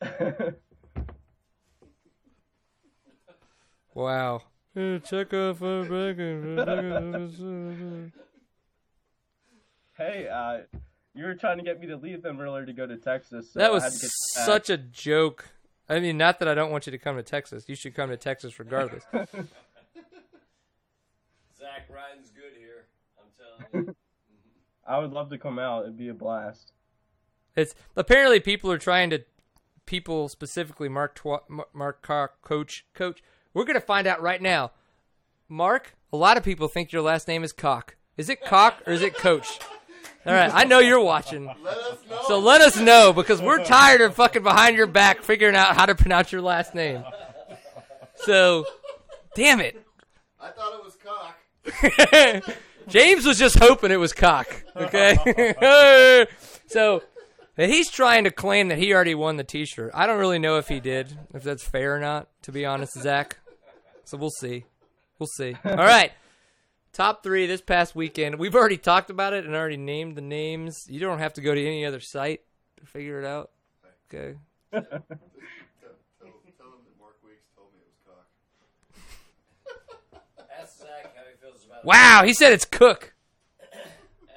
Wow. 3.94 4.42
Check 4.74 5.32
off 5.32 5.62
our 5.62 5.84
hey, 9.96 10.28
uh, 10.28 10.58
you 11.14 11.24
were 11.24 11.34
trying 11.34 11.56
to 11.58 11.64
get 11.64 11.80
me 11.80 11.86
to 11.86 11.96
leave 11.96 12.22
them 12.22 12.40
earlier 12.40 12.66
to 12.66 12.72
go 12.72 12.84
to 12.86 12.96
Texas. 12.96 13.52
So 13.52 13.60
That 13.60 13.70
I 13.70 13.74
was 13.74 13.84
had 13.84 13.92
to 13.92 13.98
get 14.00 14.10
such 14.10 14.68
a 14.70 14.76
joke. 14.76 15.50
I 15.88 16.00
mean, 16.00 16.18
not 16.18 16.40
that 16.40 16.48
I 16.48 16.54
don't 16.54 16.72
want 16.72 16.86
you 16.86 16.92
to 16.92 16.98
come 16.98 17.16
to 17.16 17.22
Texas. 17.22 17.68
You 17.68 17.76
should 17.76 17.94
come 17.94 18.10
to 18.10 18.16
Texas 18.16 18.58
regardless. 18.58 19.04
Zach 19.12 19.28
Ryan's 21.88 22.30
good 22.30 22.56
here. 22.58 22.86
I'm 23.18 23.26
telling 23.70 23.86
you. 23.86 23.94
I 24.86 24.98
would 24.98 25.12
love 25.12 25.30
to 25.30 25.38
come 25.38 25.58
out. 25.58 25.84
It'd 25.84 25.96
be 25.96 26.08
a 26.08 26.14
blast. 26.14 26.72
It's 27.56 27.74
apparently 27.96 28.40
people 28.40 28.70
are 28.72 28.78
trying 28.78 29.10
to 29.10 29.24
people 29.86 30.28
specifically 30.28 30.88
Mark 30.88 31.14
Twa, 31.14 31.40
Mark 31.72 32.02
Cock, 32.02 32.42
coach 32.42 32.84
coach. 32.94 33.22
We're 33.54 33.64
gonna 33.64 33.80
find 33.80 34.06
out 34.06 34.20
right 34.20 34.42
now. 34.42 34.72
Mark, 35.48 35.94
a 36.12 36.16
lot 36.16 36.36
of 36.36 36.42
people 36.42 36.68
think 36.68 36.92
your 36.92 37.02
last 37.02 37.28
name 37.28 37.44
is 37.44 37.52
Cock. 37.52 37.96
Is 38.16 38.28
it 38.28 38.44
Cock 38.44 38.82
or 38.86 38.92
is 38.92 39.02
it 39.02 39.16
Coach? 39.16 39.58
All 40.26 40.32
right, 40.32 40.50
I 40.52 40.64
know 40.64 40.78
you're 40.78 41.00
watching. 41.00 41.46
Let 41.62 41.76
us 41.76 41.98
know. 42.08 42.20
So 42.26 42.38
let 42.38 42.60
us 42.62 42.78
know 42.78 43.12
because 43.12 43.42
we're 43.42 43.62
tired 43.62 44.00
of 44.00 44.14
fucking 44.14 44.42
behind 44.42 44.76
your 44.76 44.86
back 44.86 45.22
figuring 45.22 45.54
out 45.54 45.76
how 45.76 45.86
to 45.86 45.94
pronounce 45.94 46.32
your 46.32 46.40
last 46.40 46.74
name. 46.74 47.04
So, 48.16 48.64
damn 49.34 49.60
it. 49.60 49.84
I 50.40 50.48
thought 50.50 50.72
it 50.74 50.84
was 50.84 50.96
cock. 50.96 52.54
James 52.88 53.26
was 53.26 53.38
just 53.38 53.58
hoping 53.58 53.90
it 53.90 53.96
was 53.96 54.12
cock. 54.14 54.64
Okay. 54.74 56.26
so 56.66 57.02
he's 57.56 57.90
trying 57.90 58.24
to 58.24 58.30
claim 58.30 58.68
that 58.68 58.78
he 58.78 58.94
already 58.94 59.14
won 59.14 59.36
the 59.36 59.44
T-shirt. 59.44 59.90
I 59.94 60.06
don't 60.06 60.18
really 60.18 60.38
know 60.38 60.56
if 60.56 60.68
he 60.68 60.80
did, 60.80 61.18
if 61.34 61.42
that's 61.42 61.64
fair 61.64 61.96
or 61.96 62.00
not. 62.00 62.28
To 62.42 62.52
be 62.52 62.64
honest, 62.64 62.94
Zack. 62.94 63.38
So 64.04 64.16
we'll 64.18 64.30
see. 64.30 64.64
We'll 65.18 65.26
see. 65.26 65.56
All 65.64 65.76
right. 65.76 66.12
Top 66.92 67.22
three 67.22 67.46
this 67.46 67.60
past 67.60 67.96
weekend. 67.96 68.38
We've 68.38 68.54
already 68.54 68.76
talked 68.76 69.10
about 69.10 69.32
it 69.32 69.44
and 69.44 69.54
already 69.54 69.76
named 69.76 70.16
the 70.16 70.22
names. 70.22 70.84
You 70.88 71.00
don't 71.00 71.18
have 71.18 71.34
to 71.34 71.40
go 71.40 71.54
to 71.54 71.66
any 71.66 71.84
other 71.84 72.00
site 72.00 72.42
to 72.78 72.86
figure 72.86 73.20
it 73.20 73.26
out. 73.26 73.50
Okay. 74.12 74.36
Wow, 81.84 82.22
he 82.24 82.32
said 82.32 82.52
it's 82.52 82.64
Cook. 82.64 83.12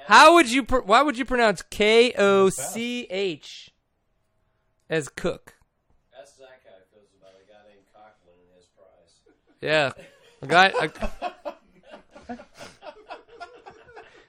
How 0.06 0.34
would 0.34 0.50
you? 0.50 0.64
Pr- 0.64 0.84
why 0.84 1.02
would 1.02 1.16
you 1.16 1.24
pronounce 1.24 1.62
K 1.62 2.12
O 2.18 2.50
C 2.50 3.06
H 3.08 3.70
as 4.90 5.08
Cook? 5.08 5.54
Ask 6.12 6.36
Zack 6.36 6.60
how 6.64 6.76
he 6.76 6.84
feels 6.92 7.08
about 7.18 7.32
a 7.40 7.44
guy 7.50 7.68
named 7.68 7.84
Cock 7.92 8.16
winning 8.24 8.52
his 8.56 8.66
prize. 8.76 9.20
Yeah, 9.60 9.92
the 10.40 10.46
guy, 10.46 10.66
a, 10.68 10.90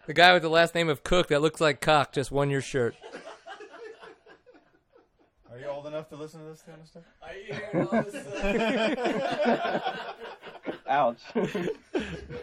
the 0.07 0.13
guy 0.13 0.33
with 0.33 0.41
the 0.41 0.49
last 0.49 0.73
name 0.73 0.89
of 0.89 1.03
Cook 1.03 1.27
that 1.27 1.41
looks 1.41 1.61
like 1.61 1.81
cock 1.81 2.11
just 2.11 2.31
won 2.31 2.49
your 2.49 2.61
shirt. 2.61 2.95
Are 5.51 5.59
you 5.59 5.67
old 5.67 5.87
enough 5.87 6.09
to 6.09 6.15
listen 6.15 6.39
to 6.41 6.47
this 6.47 6.63
kind 6.63 6.79
of 6.81 6.87
stuff? 6.87 7.03
Are 7.21 7.33
you 7.33 7.53
hearing 7.53 7.87
all 7.87 8.01
this? 8.03 8.15
Ouch. 10.87 11.21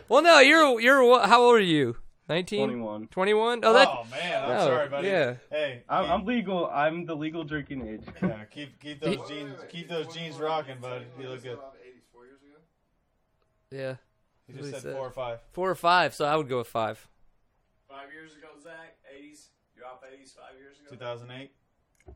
Well, 0.09 0.23
no, 0.23 0.39
you're 0.39 0.81
you're 0.81 1.27
how 1.27 1.43
old 1.43 1.57
are 1.57 1.61
you? 1.61 1.97
19? 2.29 2.69
21. 2.69 3.09
21? 3.09 3.61
Oh, 3.65 3.73
that, 3.73 3.89
oh 3.89 4.07
man, 4.11 4.45
I'm 4.45 4.51
oh, 4.51 4.67
sorry, 4.67 4.89
buddy. 4.89 5.09
yeah. 5.09 5.35
Hey, 5.51 5.83
I'm, 5.89 6.11
I'm 6.11 6.25
legal. 6.25 6.67
I'm 6.67 7.07
the 7.07 7.15
legal 7.17 7.43
drinking 7.43 7.87
age. 7.89 8.03
yeah, 8.23 8.45
keep 8.45 8.79
keep 8.81 9.01
those 9.01 9.29
jeans 9.29 9.53
keep 9.69 9.89
those 9.89 10.07
jeans 10.15 10.37
rocking, 10.37 10.77
bud. 10.81 11.07
You 11.21 11.29
look 11.29 11.43
good. 11.43 11.59
Off 11.59 11.75
80s 11.75 12.03
four 12.13 12.27
years 12.27 12.41
ago. 12.41 12.59
Yeah, 13.71 13.97
He 14.47 14.53
just 14.55 14.71
said 14.71 14.83
said. 14.83 14.95
four 14.95 15.07
or 15.07 15.11
five. 15.11 15.41
four 15.53 15.71
or 15.71 15.75
five. 15.75 16.15
So 16.15 16.25
I 16.25 16.37
would 16.37 16.49
go 16.49 16.59
with 16.59 16.69
five. 16.69 17.07
Five 17.89 18.13
years 18.13 18.33
ago, 18.35 18.49
Zack. 18.63 18.97
80s. 19.13 19.49
You're 19.77 19.87
off 19.87 20.03
80s 20.03 20.35
five 20.37 20.59
years 20.59 20.79
ago. 20.79 20.91
2008. 20.91 21.51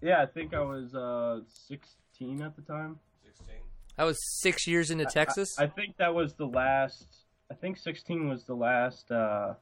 Yeah, 0.01 0.23
I 0.23 0.27
think 0.27 0.55
I 0.55 0.61
was 0.61 0.95
uh 0.95 1.41
16 1.49 2.43
at 2.43 2.55
the 2.57 2.63
time. 2.63 2.99
16. 3.25 3.55
I 3.99 4.05
was 4.05 4.17
six 4.41 4.67
years 4.67 4.91
into 4.91 5.05
Texas. 5.07 5.49
I, 5.59 5.65
I 5.65 5.67
think 5.67 5.97
that 5.99 6.15
was 6.15 6.35
the 6.35 6.47
last. 6.47 7.07
I 7.51 7.55
think 7.55 7.77
16 7.79 8.29
was 8.29 8.45
the 8.45 8.55
last 8.55 9.11
uh, 9.11 9.55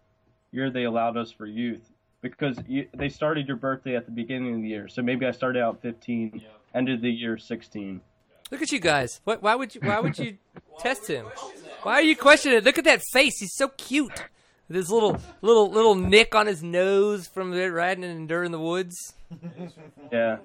year 0.53 0.71
they 0.71 0.85
allowed 0.85 1.17
us 1.17 1.33
for 1.33 1.47
youth 1.47 1.91
because 2.21 2.59
you, 2.69 2.87
they 2.95 3.09
started 3.09 3.49
your 3.49 3.57
birthday 3.57 3.97
at 3.97 4.05
the 4.05 4.13
beginning 4.13 4.57
of 4.57 4.61
the 4.61 4.69
year. 4.69 4.89
So 4.89 5.01
maybe 5.01 5.25
I 5.25 5.31
started 5.31 5.63
out 5.63 5.81
15, 5.81 6.43
ended 6.75 7.01
the 7.01 7.11
year 7.11 7.39
16. 7.39 8.03
Look 8.51 8.63
at 8.63 8.73
you 8.73 8.79
guys. 8.79 9.21
What? 9.25 9.43
Why 9.43 9.55
would 9.55 9.75
you? 9.75 9.81
Why 9.83 10.01
would 10.01 10.19
you 10.19 10.39
test 10.79 11.07
him? 11.09 11.27
Why 11.83 11.95
are 11.95 12.03
you 12.03 12.17
questioning 12.17 12.59
it? 12.59 12.65
Look 12.65 12.79
at 12.79 12.85
that 12.85 13.03
face. 13.13 13.39
He's 13.41 13.55
so 13.55 13.69
cute. 13.69 14.25
This 14.71 14.91
little 14.91 15.19
little 15.41 15.71
little 15.71 15.95
nick 15.95 16.35
on 16.35 16.47
his 16.47 16.63
nose 16.63 17.27
from 17.27 17.53
the 17.53 17.71
riding 17.73 18.05
in 18.05 18.27
during 18.27 18.51
the 18.53 18.61
woods. 18.61 19.15
Yeah. 20.13 20.39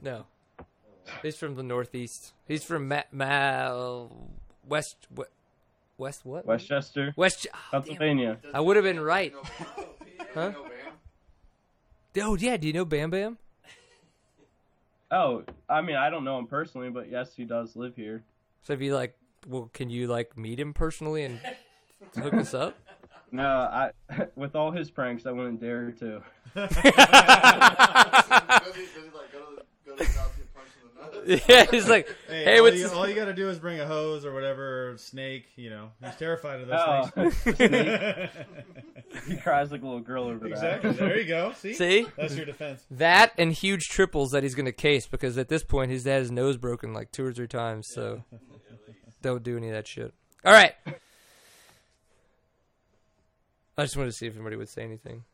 No, 0.00 0.26
he's 1.22 1.36
from 1.36 1.56
the 1.56 1.62
northeast. 1.64 2.32
He's 2.46 2.62
from 2.62 2.86
Ma- 2.86 3.02
Ma- 3.10 4.06
west 4.68 4.96
west 5.96 6.24
what? 6.24 6.46
Westchester, 6.46 7.12
West. 7.16 7.48
Ah, 7.52 7.58
damn. 7.72 7.82
Pennsylvania. 7.82 8.38
I 8.54 8.60
would 8.60 8.76
have 8.76 8.84
been 8.84 9.00
right. 9.00 9.32
Huh? 10.34 10.52
Oh 12.20 12.36
yeah. 12.36 12.56
Do 12.56 12.66
you 12.68 12.72
know 12.72 12.84
Bam 12.84 13.10
Bam? 13.10 13.38
Oh, 15.10 15.42
I 15.68 15.80
mean, 15.80 15.96
I 15.96 16.10
don't 16.10 16.24
know 16.24 16.38
him 16.38 16.46
personally, 16.46 16.90
but 16.90 17.10
yes, 17.10 17.34
he 17.34 17.44
does 17.44 17.76
live 17.76 17.96
here. 17.96 18.22
So 18.62 18.74
if 18.74 18.82
you 18.82 18.94
like, 18.94 19.16
well, 19.46 19.70
can 19.72 19.88
you 19.88 20.06
like 20.06 20.36
meet 20.36 20.60
him 20.60 20.74
personally 20.74 21.24
and 21.24 21.40
hook 22.14 22.34
us 22.34 22.52
up? 22.54 22.76
No, 23.32 23.46
I 23.46 23.90
with 24.36 24.54
all 24.54 24.70
his 24.70 24.90
pranks, 24.90 25.26
I 25.26 25.32
wouldn't 25.32 25.60
dare 25.60 25.92
to. 25.92 26.22
Does 26.54 26.76
he, 26.76 26.90
does 26.90 26.96
he 28.74 29.10
like 29.14 29.32
go 29.32 29.38
to 29.40 29.56
the, 29.56 29.62
go 29.86 29.96
to 29.96 30.04
his 30.04 30.16
house 30.16 30.30
and 30.36 30.36
get 30.36 30.36
punched 30.36 30.36
in 30.36 30.37
the 30.37 30.37
yeah, 31.48 31.64
he's 31.70 31.88
like, 31.88 32.08
Hey, 32.28 32.44
hey, 32.44 32.56
all, 32.58 32.64
what's 32.64 32.76
you, 32.76 32.82
this- 32.84 32.92
all 32.92 33.08
you 33.08 33.14
got 33.14 33.26
to 33.26 33.34
do 33.34 33.48
is 33.48 33.58
bring 33.58 33.80
a 33.80 33.86
hose 33.86 34.24
or 34.24 34.32
whatever, 34.32 34.94
snake. 34.98 35.46
You 35.56 35.70
know, 35.70 35.90
he's 36.04 36.16
terrified 36.16 36.60
of 36.60 36.68
those 36.68 36.80
Oh, 37.16 37.30
things. 37.30 38.28
he 39.28 39.36
cries 39.36 39.70
like 39.72 39.82
a 39.82 39.84
little 39.84 40.00
girl 40.00 40.24
over 40.24 40.46
exactly. 40.46 40.90
that. 40.90 40.98
There 40.98 41.18
you 41.18 41.26
go. 41.26 41.52
See, 41.56 41.74
See? 41.74 42.06
that's 42.16 42.34
your 42.36 42.46
defense. 42.46 42.84
that 42.90 43.32
and 43.38 43.52
huge 43.52 43.84
triples 43.88 44.30
that 44.30 44.42
he's 44.42 44.54
going 44.54 44.66
to 44.66 44.72
case 44.72 45.06
because 45.06 45.38
at 45.38 45.48
this 45.48 45.64
point 45.64 45.90
he's 45.90 46.04
had 46.04 46.20
his 46.20 46.30
nose 46.30 46.56
broken 46.56 46.92
like 46.92 47.10
two 47.12 47.24
or 47.24 47.32
three 47.32 47.48
times. 47.48 47.88
So 47.92 48.22
don't 49.22 49.42
do 49.42 49.56
any 49.56 49.68
of 49.68 49.74
that 49.74 49.86
shit. 49.86 50.12
All 50.44 50.52
right. 50.52 50.74
I 53.76 53.82
just 53.84 53.96
wanted 53.96 54.10
to 54.10 54.16
see 54.16 54.26
if 54.26 54.34
anybody 54.34 54.56
would 54.56 54.68
say 54.68 54.82
anything. 54.82 55.24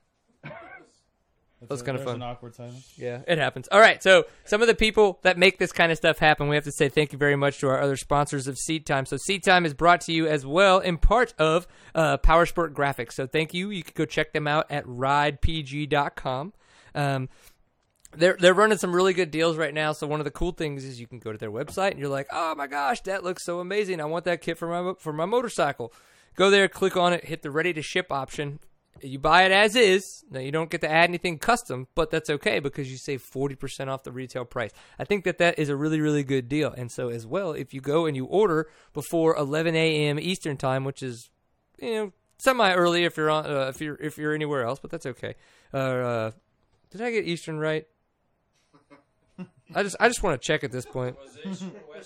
That's 1.60 1.70
was 1.70 1.82
kinda 1.82 1.98
there's 1.98 2.10
fun. 2.10 2.16
An 2.16 2.22
awkward 2.22 2.54
silence. 2.54 2.92
Yeah, 2.96 3.22
it 3.26 3.38
happens. 3.38 3.68
All 3.68 3.80
right, 3.80 4.02
so 4.02 4.24
some 4.44 4.60
of 4.60 4.68
the 4.68 4.74
people 4.74 5.18
that 5.22 5.38
make 5.38 5.58
this 5.58 5.72
kind 5.72 5.90
of 5.90 5.96
stuff 5.96 6.18
happen, 6.18 6.48
we 6.48 6.56
have 6.56 6.64
to 6.64 6.72
say 6.72 6.88
thank 6.88 7.12
you 7.12 7.18
very 7.18 7.36
much 7.36 7.58
to 7.60 7.68
our 7.68 7.80
other 7.80 7.96
sponsors 7.96 8.46
of 8.46 8.58
Seat 8.58 8.84
Time. 8.84 9.06
So 9.06 9.16
Seat 9.16 9.44
Time 9.44 9.64
is 9.64 9.72
brought 9.72 10.02
to 10.02 10.12
you 10.12 10.26
as 10.26 10.44
well 10.44 10.80
in 10.80 10.98
part 10.98 11.32
of 11.38 11.66
uh, 11.94 12.18
Power 12.18 12.44
Sport 12.44 12.74
Graphics. 12.74 13.12
So 13.12 13.26
thank 13.26 13.54
you. 13.54 13.70
You 13.70 13.82
can 13.82 13.94
go 13.94 14.04
check 14.04 14.32
them 14.32 14.46
out 14.46 14.66
at 14.70 14.84
ridepg.com. 14.84 16.52
Um, 16.94 17.28
they're 18.16 18.36
they're 18.38 18.54
running 18.54 18.78
some 18.78 18.94
really 18.94 19.12
good 19.12 19.30
deals 19.30 19.56
right 19.56 19.74
now. 19.74 19.92
So 19.92 20.06
one 20.06 20.20
of 20.20 20.24
the 20.24 20.30
cool 20.30 20.52
things 20.52 20.84
is 20.84 21.00
you 21.00 21.06
can 21.06 21.18
go 21.18 21.32
to 21.32 21.38
their 21.38 21.50
website 21.50 21.92
and 21.92 21.98
you're 22.00 22.08
like, 22.08 22.28
oh 22.30 22.54
my 22.54 22.66
gosh, 22.66 23.00
that 23.02 23.24
looks 23.24 23.44
so 23.44 23.60
amazing. 23.60 24.00
I 24.00 24.04
want 24.04 24.24
that 24.26 24.40
kit 24.40 24.58
for 24.58 24.68
my 24.68 24.94
for 24.98 25.12
my 25.12 25.24
motorcycle. 25.24 25.92
Go 26.36 26.50
there, 26.50 26.68
click 26.68 26.96
on 26.96 27.12
it, 27.12 27.24
hit 27.24 27.42
the 27.42 27.50
ready 27.50 27.72
to 27.72 27.82
ship 27.82 28.10
option. 28.10 28.58
You 29.00 29.18
buy 29.18 29.44
it 29.44 29.52
as 29.52 29.76
is. 29.76 30.24
Now 30.30 30.40
you 30.40 30.52
don't 30.52 30.70
get 30.70 30.80
to 30.82 30.90
add 30.90 31.10
anything 31.10 31.38
custom, 31.38 31.88
but 31.94 32.10
that's 32.10 32.30
okay 32.30 32.58
because 32.58 32.90
you 32.90 32.96
save 32.96 33.22
forty 33.22 33.54
percent 33.54 33.90
off 33.90 34.02
the 34.02 34.12
retail 34.12 34.44
price. 34.44 34.70
I 34.98 35.04
think 35.04 35.24
that 35.24 35.38
that 35.38 35.58
is 35.58 35.68
a 35.68 35.76
really 35.76 36.00
really 36.00 36.24
good 36.24 36.48
deal. 36.48 36.72
And 36.72 36.90
so 36.90 37.08
as 37.08 37.26
well, 37.26 37.52
if 37.52 37.74
you 37.74 37.80
go 37.80 38.06
and 38.06 38.16
you 38.16 38.24
order 38.26 38.68
before 38.92 39.36
11 39.36 39.74
a.m. 39.74 40.18
Eastern 40.18 40.56
time, 40.56 40.84
which 40.84 41.02
is 41.02 41.30
you 41.78 41.94
know 41.94 42.12
semi 42.38 42.72
early 42.72 43.04
if 43.04 43.16
you're 43.16 43.30
on 43.30 43.46
uh, 43.46 43.66
if 43.68 43.80
you're 43.80 43.96
if 43.96 44.16
you're 44.18 44.34
anywhere 44.34 44.64
else, 44.64 44.78
but 44.80 44.90
that's 44.90 45.06
okay. 45.06 45.34
Uh, 45.72 45.76
uh, 45.76 46.30
did 46.90 47.00
I 47.00 47.10
get 47.10 47.24
Eastern 47.24 47.58
right? 47.58 47.86
I 49.74 49.82
just 49.82 49.96
I 49.98 50.08
just 50.08 50.22
want 50.22 50.40
to 50.40 50.46
check 50.46 50.62
at 50.64 50.72
this 50.72 50.84
point. 50.84 51.16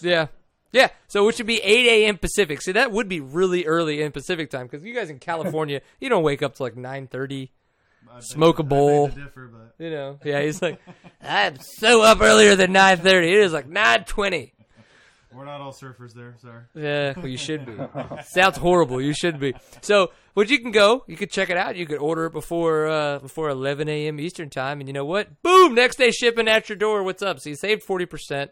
Yeah. 0.00 0.28
Yeah, 0.72 0.88
so 1.06 1.26
it 1.28 1.34
should 1.34 1.46
be 1.46 1.60
8 1.62 2.04
a.m. 2.04 2.18
Pacific. 2.18 2.60
See, 2.60 2.72
that 2.72 2.92
would 2.92 3.08
be 3.08 3.20
really 3.20 3.64
early 3.64 4.02
in 4.02 4.12
Pacific 4.12 4.50
time 4.50 4.66
because 4.66 4.84
you 4.84 4.94
guys 4.94 5.08
in 5.10 5.18
California, 5.18 5.80
you 6.00 6.08
don't 6.08 6.22
wake 6.22 6.42
up 6.42 6.54
till 6.56 6.66
like 6.66 6.74
9:30, 6.76 7.48
smoke 8.20 8.58
a 8.58 8.62
bowl. 8.62 9.06
I 9.06 9.08
beg 9.08 9.16
to 9.16 9.24
differ, 9.24 9.50
but 9.52 9.82
You 9.84 9.90
know, 9.90 10.18
yeah, 10.24 10.42
he's 10.42 10.60
like, 10.60 10.80
I'm 11.22 11.56
so 11.58 12.02
up 12.02 12.20
earlier 12.20 12.54
than 12.54 12.72
9:30. 12.72 13.04
It 13.24 13.32
is 13.34 13.52
like 13.52 13.68
9:20. 13.68 14.52
we're 15.32 15.44
not 15.46 15.60
all 15.62 15.72
surfers 15.72 16.12
there. 16.12 16.34
Sorry. 16.42 16.62
Yeah, 16.74 17.14
well, 17.16 17.28
you 17.28 17.38
should 17.38 17.64
be. 17.64 17.72
Sounds 18.26 18.58
horrible. 18.58 19.00
You 19.00 19.14
should 19.14 19.40
be. 19.40 19.54
So, 19.80 20.10
but 20.34 20.50
you 20.50 20.58
can 20.58 20.70
go. 20.70 21.02
You 21.06 21.16
could 21.16 21.30
check 21.30 21.48
it 21.48 21.56
out. 21.56 21.76
You 21.76 21.86
could 21.86 21.98
order 21.98 22.26
it 22.26 22.32
before 22.32 22.88
uh, 22.88 23.18
before 23.20 23.48
11 23.48 23.88
a.m. 23.88 24.20
Eastern 24.20 24.50
time, 24.50 24.80
and 24.80 24.88
you 24.88 24.92
know 24.92 25.06
what? 25.06 25.42
Boom! 25.42 25.74
Next 25.74 25.96
day 25.96 26.10
shipping 26.10 26.46
at 26.46 26.68
your 26.68 26.76
door. 26.76 27.02
What's 27.02 27.22
up? 27.22 27.40
So 27.40 27.48
you 27.48 27.56
saved 27.56 27.82
40 27.82 28.04
percent. 28.04 28.50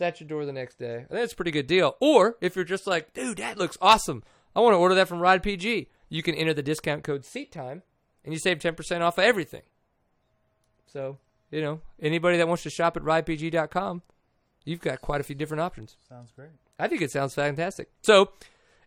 It's 0.00 0.06
at 0.06 0.18
your 0.18 0.28
door 0.28 0.46
the 0.46 0.52
next 0.52 0.78
day. 0.78 0.94
I 0.94 0.98
think 0.98 1.10
that's 1.10 1.34
a 1.34 1.36
pretty 1.36 1.50
good 1.50 1.66
deal. 1.66 1.94
Or 2.00 2.38
if 2.40 2.56
you're 2.56 2.64
just 2.64 2.86
like, 2.86 3.12
dude, 3.12 3.36
that 3.36 3.58
looks 3.58 3.76
awesome. 3.82 4.22
I 4.56 4.60
want 4.60 4.72
to 4.72 4.78
order 4.78 4.94
that 4.94 5.08
from 5.08 5.20
Ride 5.20 5.42
PG. 5.42 5.90
You 6.08 6.22
can 6.22 6.34
enter 6.34 6.54
the 6.54 6.62
discount 6.62 7.04
code 7.04 7.26
Seat 7.26 7.52
Time, 7.52 7.82
and 8.24 8.32
you 8.32 8.40
save 8.40 8.60
10% 8.60 9.02
off 9.02 9.18
of 9.18 9.24
everything. 9.24 9.60
So, 10.86 11.18
you 11.50 11.60
know, 11.60 11.82
anybody 12.00 12.38
that 12.38 12.48
wants 12.48 12.62
to 12.62 12.70
shop 12.70 12.96
at 12.96 13.02
ridepg.com, 13.02 14.00
you've 14.64 14.80
got 14.80 15.02
quite 15.02 15.20
a 15.20 15.24
few 15.24 15.36
different 15.36 15.60
options. 15.60 15.98
Sounds 16.08 16.32
great. 16.34 16.48
I 16.78 16.88
think 16.88 17.02
it 17.02 17.10
sounds 17.10 17.34
fantastic. 17.34 17.90
So, 18.00 18.32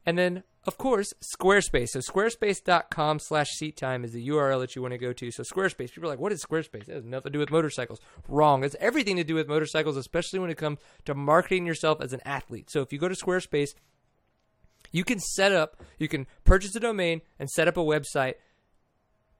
and 0.08 0.18
then 0.18 0.42
of 0.66 0.78
course 0.78 1.14
Squarespace. 1.22 1.90
So 1.90 2.00
squarespace.com 2.00 3.20
slash 3.20 3.50
seat 3.52 3.78
time 3.78 4.04
is 4.04 4.14
the 4.14 4.28
URL 4.30 4.60
that 4.62 4.76
you 4.76 4.82
want 4.82 4.94
to 4.94 4.98
go 4.98 5.14
to. 5.14 5.32
So 5.32 5.44
Squarespace, 5.44 5.92
people 5.92 6.06
are 6.06 6.08
like, 6.08 6.20
what 6.20 6.32
is 6.32 6.44
Squarespace? 6.44 6.90
It 6.90 6.96
has 6.96 7.04
nothing 7.04 7.32
to 7.32 7.38
do 7.38 7.40
with 7.40 7.52
motorcycles. 7.52 8.00
Wrong. 8.28 8.64
It's 8.64 8.76
everything 8.80 9.18
to 9.18 9.24
do 9.24 9.36
with 9.36 9.48
motorcycles, 9.48 9.98
especially 9.98 10.40
when 10.40 10.50
it 10.50 10.58
comes 10.58 10.80
to 11.06 11.14
marketing 11.14 11.66
yourself 11.66 12.02
as 12.02 12.14
an 12.14 12.22
athlete. 12.26 12.70
So 12.70 12.82
if 12.82 12.94
you 12.94 13.00
go 13.00 13.08
to 13.08 13.16
Squarespace, 13.16 13.74
you 14.92 15.04
can 15.04 15.20
set 15.20 15.52
up, 15.52 15.82
you 15.98 16.08
can 16.08 16.28
purchase 16.44 16.76
a 16.76 16.80
domain 16.80 17.22
and 17.40 17.50
set 17.50 17.68
up 17.68 17.78
a 17.78 17.82
website 17.82 18.36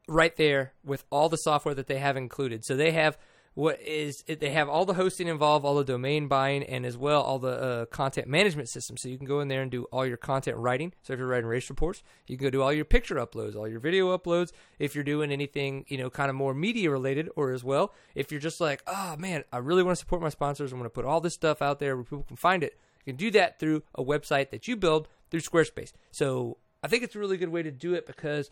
right 0.08 0.36
there 0.36 0.74
with 0.84 1.06
all 1.10 1.30
the 1.30 1.38
software 1.38 1.76
that 1.76 1.88
they 1.88 2.00
have 2.00 2.18
included. 2.18 2.66
So 2.66 2.76
they 2.76 2.92
have 2.92 3.18
what 3.56 3.80
is 3.82 4.24
they 4.24 4.50
have 4.50 4.68
all 4.68 4.86
the 4.86 4.96
hosting 4.96 5.28
involved, 5.28 5.66
all 5.66 5.76
the 5.76 5.84
domain 5.84 6.28
buying, 6.28 6.64
and 6.64 6.86
as 6.86 6.98
well 6.98 7.22
all 7.22 7.40
the 7.40 7.50
uh, 7.50 7.86
content 7.86 8.28
management 8.28 8.68
system. 8.68 8.98
So 8.98 9.10
you 9.10 9.18
can 9.18 9.28
go 9.28 9.42
in 9.42 9.48
there 9.48 9.62
and 9.62 9.70
do 9.70 9.84
all 9.86 10.06
your 10.06 10.18
content 10.18 10.58
writing. 10.58 10.94
So 11.04 11.14
if 11.14 11.20
you're 11.20 11.28
writing 11.28 11.48
race 11.48 11.70
reports, 11.70 12.02
you 12.28 12.38
can 12.38 12.48
go 12.48 12.50
do 12.50 12.62
all 12.62 12.74
your 12.74 12.86
picture 12.86 13.16
uploads, 13.16 13.56
all 13.56 13.68
your 13.68 13.80
video 13.80 14.18
uploads. 14.18 14.52
If 14.80 14.96
you're 14.96 15.04
doing 15.04 15.32
anything, 15.32 15.86
you 15.88 15.98
know, 15.98 16.10
kind 16.10 16.30
of 16.30 16.36
more 16.36 16.54
media 16.54 16.90
related, 16.90 17.30
or 17.36 17.52
as 17.52 17.64
well, 17.64 17.94
if 18.16 18.32
you're 18.32 18.42
just 18.42 18.60
like, 18.60 18.82
oh 18.88 19.16
man, 19.18 19.44
I 19.52 19.58
really 19.58 19.84
want 19.84 19.98
to 19.98 20.00
support 20.00 20.22
my 20.22 20.30
sponsors, 20.30 20.72
I'm 20.72 20.80
going 20.80 20.90
to 20.90 20.94
put 20.94 21.06
all 21.06 21.22
this 21.22 21.36
stuff 21.36 21.62
out 21.62 21.80
there 21.80 21.96
where 21.96 22.04
people 22.04 22.24
can 22.24 22.38
find 22.38 22.64
it. 22.64 22.80
You 23.06 23.14
can 23.14 23.18
do 23.18 23.32
that 23.32 23.60
through 23.60 23.84
a 23.96 24.04
website 24.04 24.50
that 24.50 24.68
you 24.68 24.76
build 24.76 25.08
through 25.30 25.42
Squarespace. 25.42 25.92
So 26.12 26.58
I 26.82 26.88
think 26.88 27.04
it's 27.04 27.16
a 27.16 27.20
really 27.20 27.38
good 27.38 27.50
way 27.50 27.62
to 27.64 27.72
do 27.72 27.94
it 27.94 28.08
because 28.08 28.50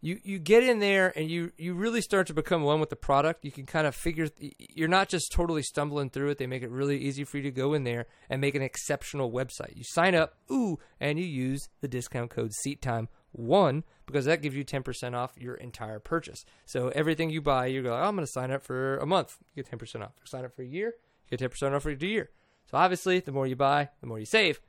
you 0.00 0.20
you 0.22 0.38
get 0.38 0.62
in 0.62 0.78
there 0.78 1.12
and 1.16 1.28
you 1.30 1.52
you 1.56 1.74
really 1.74 2.00
start 2.00 2.26
to 2.28 2.34
become 2.34 2.62
one 2.62 2.80
with 2.80 2.90
the 2.90 2.96
product. 2.96 3.44
You 3.44 3.50
can 3.50 3.66
kind 3.66 3.86
of 3.86 3.94
figure 3.94 4.28
you're 4.58 4.88
not 4.88 5.08
just 5.08 5.32
totally 5.32 5.62
stumbling 5.62 6.10
through 6.10 6.30
it. 6.30 6.38
They 6.38 6.46
make 6.46 6.62
it 6.62 6.70
really 6.70 6.98
easy 6.98 7.24
for 7.24 7.38
you 7.38 7.42
to 7.44 7.50
go 7.50 7.74
in 7.74 7.84
there 7.84 8.06
and 8.30 8.40
make 8.40 8.54
an 8.54 8.62
exceptional 8.62 9.32
website. 9.32 9.76
You 9.76 9.84
sign 9.84 10.14
up, 10.14 10.36
ooh, 10.50 10.78
and 11.00 11.18
you 11.18 11.24
use 11.24 11.68
the 11.80 11.88
discount 11.88 12.30
code 12.30 12.52
SeatTime 12.64 13.08
one 13.32 13.84
because 14.06 14.24
that 14.24 14.40
gives 14.40 14.56
you 14.56 14.64
10% 14.64 15.14
off 15.14 15.32
your 15.36 15.54
entire 15.54 15.98
purchase. 15.98 16.44
So 16.64 16.88
everything 16.88 17.30
you 17.30 17.42
buy, 17.42 17.66
you 17.66 17.82
go, 17.82 17.92
oh, 17.92 18.02
I'm 18.02 18.14
going 18.14 18.26
to 18.26 18.32
sign 18.32 18.50
up 18.50 18.62
for 18.62 18.96
a 18.98 19.06
month. 19.06 19.36
You 19.54 19.62
get 19.62 19.78
10% 19.78 20.02
off. 20.02 20.12
Sign 20.24 20.44
up 20.44 20.54
for 20.54 20.62
a 20.62 20.66
year, 20.66 20.94
you 21.28 21.36
get 21.36 21.50
10% 21.50 21.74
off 21.74 21.82
for 21.82 21.90
a 21.90 21.96
year. 21.96 22.30
So 22.70 22.78
obviously, 22.78 23.20
the 23.20 23.32
more 23.32 23.46
you 23.46 23.56
buy, 23.56 23.88
the 24.00 24.06
more 24.06 24.18
you 24.18 24.26
save. 24.26 24.60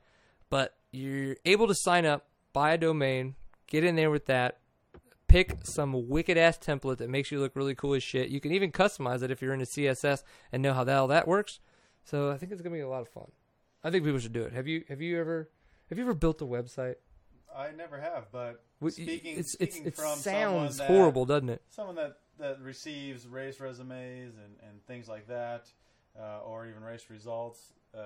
But 0.48 0.74
you're 0.90 1.36
able 1.44 1.68
to 1.68 1.74
sign 1.74 2.04
up, 2.04 2.26
buy 2.52 2.72
a 2.72 2.78
domain, 2.78 3.36
get 3.66 3.84
in 3.84 3.94
there 3.94 4.10
with 4.10 4.26
that, 4.26 4.58
pick 5.30 5.58
some 5.62 6.08
wicked 6.08 6.36
ass 6.36 6.58
template 6.58 6.98
that 6.98 7.08
makes 7.08 7.30
you 7.30 7.38
look 7.38 7.54
really 7.54 7.74
cool 7.74 7.94
as 7.94 8.02
shit. 8.02 8.28
You 8.30 8.40
can 8.40 8.52
even 8.52 8.72
customize 8.72 9.22
it 9.22 9.30
if 9.30 9.40
you're 9.40 9.54
into 9.54 9.66
CSS 9.66 10.22
and 10.50 10.62
know 10.62 10.74
how 10.74 10.84
that 10.84 10.96
all 10.96 11.06
that 11.08 11.28
works. 11.28 11.60
So 12.04 12.30
I 12.30 12.36
think 12.36 12.52
it's 12.52 12.60
gonna 12.60 12.74
be 12.74 12.80
a 12.80 12.88
lot 12.88 13.02
of 13.02 13.08
fun. 13.08 13.30
I 13.84 13.90
think 13.90 14.04
people 14.04 14.18
should 14.18 14.32
do 14.32 14.42
it. 14.42 14.52
Have 14.52 14.66
you 14.66 14.84
have 14.88 15.00
you 15.00 15.18
ever 15.20 15.50
have 15.88 15.98
you 15.98 16.04
ever 16.04 16.14
built 16.14 16.42
a 16.42 16.44
website? 16.44 16.96
I 17.56 17.70
never 17.72 18.00
have, 18.00 18.26
but 18.30 18.62
speaking, 18.90 19.36
it's, 19.36 19.56
it's, 19.58 19.74
speaking 19.74 19.88
it 19.88 19.96
from 19.96 20.16
sounds 20.18 20.78
that, 20.78 20.86
horrible, 20.86 21.24
doesn't 21.24 21.48
it? 21.48 21.62
Someone 21.68 21.96
that, 21.96 22.18
that 22.38 22.60
receives 22.60 23.26
race 23.26 23.58
resumes 23.58 24.34
and, 24.36 24.54
and 24.68 24.86
things 24.86 25.08
like 25.08 25.26
that, 25.26 25.66
uh, 26.16 26.40
or 26.46 26.66
even 26.66 26.84
race 26.84 27.06
results. 27.10 27.72
Uh, 27.92 27.98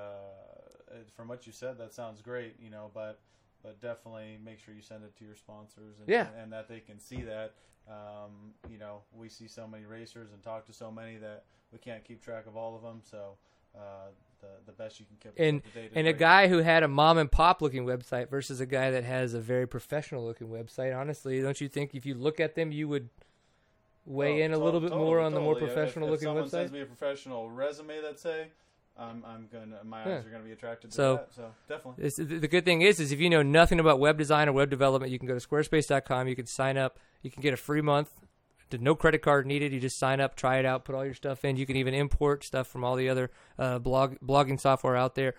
from 1.14 1.28
what 1.28 1.46
you 1.46 1.52
said, 1.52 1.76
that 1.76 1.92
sounds 1.92 2.22
great, 2.22 2.56
you 2.58 2.70
know, 2.70 2.90
but 2.94 3.20
but 3.64 3.80
definitely 3.80 4.38
make 4.44 4.60
sure 4.60 4.74
you 4.74 4.82
send 4.82 5.02
it 5.02 5.16
to 5.18 5.24
your 5.24 5.34
sponsors 5.34 5.98
and, 5.98 6.08
Yeah. 6.08 6.28
and, 6.40 6.52
that 6.52 6.68
they 6.68 6.78
can 6.80 7.00
see 7.00 7.22
that. 7.22 7.54
Um, 7.88 8.52
you 8.70 8.78
know, 8.78 9.00
we 9.12 9.28
see 9.28 9.48
so 9.48 9.66
many 9.66 9.84
racers 9.84 10.32
and 10.32 10.42
talk 10.42 10.64
to 10.66 10.72
so 10.72 10.90
many 10.90 11.16
that 11.16 11.44
we 11.72 11.78
can't 11.78 12.04
keep 12.04 12.22
track 12.22 12.46
of 12.46 12.56
all 12.56 12.76
of 12.76 12.82
them. 12.82 13.00
So 13.02 13.36
uh, 13.76 13.80
the 14.40 14.46
the 14.66 14.72
best 14.72 15.00
you 15.00 15.06
can 15.06 15.16
keep 15.18 15.32
and 15.38 15.58
up 15.58 15.64
to 15.72 15.80
date 15.80 15.90
and 15.94 16.06
a 16.06 16.12
guy 16.12 16.48
who 16.48 16.58
had 16.58 16.82
a 16.82 16.88
mom 16.88 17.18
and 17.18 17.30
pop 17.30 17.60
looking 17.60 17.84
website 17.84 18.28
versus 18.30 18.60
a 18.60 18.66
guy 18.66 18.90
that 18.90 19.04
has 19.04 19.34
a 19.34 19.40
very 19.40 19.66
professional 19.66 20.24
looking 20.24 20.48
website. 20.48 20.96
Honestly, 20.96 21.42
don't 21.42 21.60
you 21.60 21.68
think 21.68 21.94
if 21.94 22.06
you 22.06 22.14
look 22.14 22.38
at 22.40 22.54
them, 22.54 22.70
you 22.72 22.86
would 22.88 23.08
weigh 24.06 24.42
Oh, 24.42 24.44
in 24.46 24.52
a 24.52 24.56
to- 24.56 24.64
little 24.64 24.80
bit 24.80 24.90
totally, 24.90 25.06
more 25.06 25.20
on 25.20 25.34
the 25.34 25.40
more 25.40 25.54
totally. 25.54 25.70
If- 25.70 25.74
professional 25.76 26.06
if, 26.08 26.12
looking 26.12 26.26
someone 26.26 26.44
website? 26.44 26.50
sends 26.50 26.72
me 26.72 26.80
a 26.82 26.86
professional 26.86 27.50
resume, 27.50 28.00
let's 28.02 28.22
say, 28.22 28.48
I'm 28.96 29.24
I'm 29.26 29.48
gonna 29.52 29.82
my 29.84 30.00
eyes 30.00 30.06
Yeah. 30.06 30.12
are 30.18 30.30
gonna 30.30 30.44
be 30.44 30.52
attracted 30.52 30.90
to 30.90 30.96
So- 30.96 31.16
that. 31.16 31.34
So 31.34 31.50
definitely. 31.68 32.04
It's, 32.04 32.16
the 32.16 32.48
good 32.48 32.64
thing 32.64 32.82
is, 32.82 33.00
is 33.00 33.10
if 33.12 33.20
you 33.20 33.28
know 33.28 33.42
nothing 33.42 33.80
about 33.80 33.98
web 33.98 34.16
design 34.18 34.48
or 34.48 34.52
web 34.52 34.70
development, 34.70 35.10
you 35.10 35.18
can 35.18 35.26
go 35.26 35.36
to 35.38 35.46
squarespace.com. 35.46 36.28
You 36.28 36.36
can 36.36 36.46
sign 36.46 36.76
up. 36.76 36.98
You 37.22 37.30
can 37.30 37.42
get 37.42 37.52
a 37.54 37.56
free 37.56 37.80
month. 37.80 38.10
No 38.80 38.96
credit 38.96 39.22
card 39.22 39.46
needed. 39.46 39.72
You 39.72 39.78
just 39.78 39.98
sign 40.00 40.20
up, 40.20 40.34
try 40.34 40.58
it 40.58 40.66
out, 40.66 40.84
put 40.84 40.96
all 40.96 41.04
your 41.04 41.14
stuff 41.14 41.44
in. 41.44 41.56
You 41.56 41.64
can 41.64 41.76
even 41.76 41.94
import 41.94 42.42
stuff 42.42 42.66
from 42.66 42.82
all 42.82 42.96
the 42.96 43.08
other 43.08 43.30
uh, 43.56 43.78
blog 43.78 44.16
blogging 44.20 44.60
software 44.60 44.96
out 44.96 45.14
there. 45.14 45.34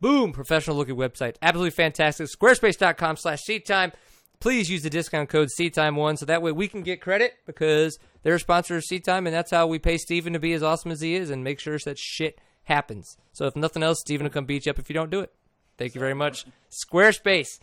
Boom! 0.00 0.32
Professional 0.32 0.76
looking 0.76 0.96
website. 0.96 1.36
Absolutely 1.42 1.72
fantastic. 1.72 2.28
Squarespace.com 2.28 3.16
slash 3.16 3.42
seat 3.42 3.66
time. 3.66 3.92
Please 4.40 4.70
use 4.70 4.82
the 4.84 4.90
discount 4.90 5.28
code 5.28 5.48
SeatTime1 5.48 6.18
so 6.18 6.24
that 6.26 6.40
way 6.42 6.52
we 6.52 6.68
can 6.68 6.82
get 6.82 7.00
credit 7.00 7.34
because 7.44 7.98
they're 8.22 8.36
a 8.36 8.40
sponsor 8.40 8.76
of 8.76 8.84
Seat 8.84 9.04
Time 9.04 9.26
and 9.26 9.34
that's 9.34 9.50
how 9.50 9.66
we 9.66 9.80
pay 9.80 9.98
Steven 9.98 10.32
to 10.32 10.38
be 10.38 10.52
as 10.52 10.62
awesome 10.62 10.92
as 10.92 11.00
he 11.00 11.14
is 11.16 11.28
and 11.30 11.42
make 11.42 11.58
sure 11.58 11.76
that 11.80 11.98
shit 11.98 12.40
happens. 12.68 13.16
So 13.32 13.46
if 13.46 13.56
nothing 13.56 13.82
else, 13.82 14.00
Steven 14.00 14.24
will 14.24 14.30
come 14.32 14.44
beat 14.46 14.66
you 14.66 14.70
up 14.70 14.78
if 14.78 14.88
you 14.88 14.94
don't 14.94 15.10
do 15.10 15.20
it. 15.20 15.32
Thank 15.76 15.94
you 15.94 16.00
very 16.00 16.14
much, 16.14 16.46
Squarespace, 16.70 17.58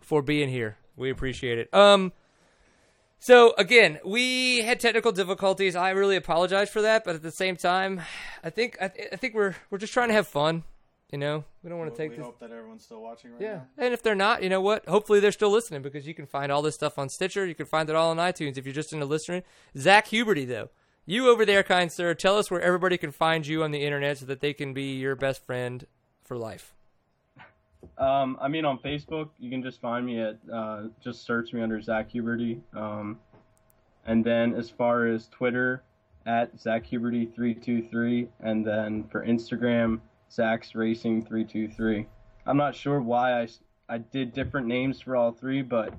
for 0.00 0.22
being 0.22 0.48
here. 0.48 0.76
We 0.96 1.10
appreciate 1.10 1.58
it. 1.58 1.72
Um, 1.74 2.12
So 3.18 3.52
again, 3.58 3.98
we 4.04 4.62
had 4.62 4.80
technical 4.80 5.12
difficulties. 5.12 5.76
I 5.76 5.90
really 5.90 6.16
apologize 6.16 6.70
for 6.70 6.80
that, 6.82 7.04
but 7.04 7.14
at 7.16 7.22
the 7.22 7.30
same 7.30 7.56
time, 7.56 8.00
I 8.42 8.50
think 8.50 8.76
I, 8.80 8.90
I 9.12 9.16
think 9.16 9.34
we're 9.34 9.54
we're 9.70 9.78
just 9.78 9.92
trying 9.92 10.08
to 10.08 10.14
have 10.14 10.26
fun. 10.28 10.64
You 11.12 11.18
know, 11.18 11.44
we 11.64 11.68
don't 11.68 11.78
want 11.78 11.90
to 11.92 11.96
take 11.96 12.10
we 12.10 12.16
this. 12.16 12.24
hope 12.24 12.38
that 12.38 12.52
everyone's 12.52 12.84
still 12.84 13.02
watching 13.02 13.32
right 13.32 13.40
Yeah, 13.42 13.54
now. 13.54 13.84
and 13.84 13.92
if 13.92 14.00
they're 14.00 14.14
not, 14.14 14.44
you 14.44 14.48
know 14.48 14.60
what? 14.60 14.86
Hopefully 14.88 15.18
they're 15.18 15.32
still 15.32 15.50
listening 15.50 15.82
because 15.82 16.06
you 16.06 16.14
can 16.14 16.24
find 16.26 16.52
all 16.52 16.62
this 16.62 16.76
stuff 16.76 16.98
on 17.00 17.08
Stitcher. 17.08 17.44
You 17.44 17.56
can 17.56 17.66
find 17.66 17.90
it 17.90 17.96
all 17.96 18.10
on 18.10 18.18
iTunes 18.18 18.56
if 18.56 18.64
you're 18.64 18.72
just 18.72 18.92
into 18.92 19.06
listening. 19.06 19.42
Zack 19.76 20.06
Huberty, 20.06 20.46
though, 20.46 20.70
you 21.06 21.28
over 21.28 21.44
there, 21.44 21.62
kind 21.62 21.90
sir, 21.90 22.14
tell 22.14 22.38
us 22.38 22.50
where 22.50 22.60
everybody 22.60 22.96
can 22.98 23.12
find 23.12 23.46
you 23.46 23.62
on 23.62 23.70
the 23.70 23.84
internet 23.84 24.18
so 24.18 24.26
that 24.26 24.40
they 24.40 24.52
can 24.52 24.72
be 24.72 24.96
your 24.96 25.16
best 25.16 25.44
friend 25.44 25.86
for 26.24 26.36
life. 26.36 26.74
Um, 27.98 28.38
I 28.40 28.48
mean, 28.48 28.64
on 28.64 28.78
Facebook, 28.78 29.30
you 29.38 29.50
can 29.50 29.62
just 29.62 29.80
find 29.80 30.04
me 30.04 30.20
at 30.20 30.38
uh, 30.52 30.84
just 31.02 31.24
search 31.24 31.52
me 31.52 31.62
under 31.62 31.80
Zack 31.80 32.10
Huberty. 32.12 32.60
Um, 32.74 33.18
and 34.06 34.24
then 34.24 34.54
as 34.54 34.70
far 34.70 35.06
as 35.06 35.28
Twitter, 35.28 35.82
at 36.26 36.58
Zack 36.60 36.86
Huberty 36.86 37.34
three 37.34 37.54
two 37.54 37.82
three, 37.82 38.28
and 38.40 38.64
then 38.64 39.04
for 39.10 39.24
Instagram, 39.24 40.00
Zach's 40.30 40.74
Racing 40.74 41.24
three 41.24 41.44
two 41.44 41.68
three. 41.68 42.06
I'm 42.46 42.56
not 42.56 42.74
sure 42.74 43.00
why 43.00 43.40
I 43.40 43.48
I 43.88 43.98
did 43.98 44.32
different 44.32 44.66
names 44.66 45.00
for 45.00 45.16
all 45.16 45.32
three, 45.32 45.62
but 45.62 45.94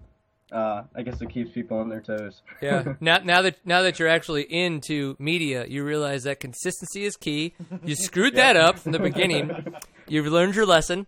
uh, 0.51 0.83
I 0.93 1.01
guess 1.01 1.21
it 1.21 1.29
keeps 1.29 1.51
people 1.51 1.77
on 1.77 1.89
their 1.89 2.01
toes. 2.01 2.41
Yeah. 2.61 2.95
now, 2.99 3.19
now 3.23 3.41
that 3.41 3.57
now 3.65 3.81
that 3.83 3.99
you're 3.99 4.09
actually 4.09 4.43
into 4.43 5.15
media, 5.17 5.65
you 5.65 5.83
realize 5.83 6.23
that 6.23 6.39
consistency 6.39 7.05
is 7.05 7.15
key. 7.15 7.53
You 7.85 7.95
screwed 7.95 8.35
that 8.35 8.57
up 8.57 8.77
from 8.77 8.91
the 8.91 8.99
beginning. 8.99 9.73
You've 10.07 10.27
learned 10.27 10.55
your 10.55 10.65
lesson, 10.65 11.07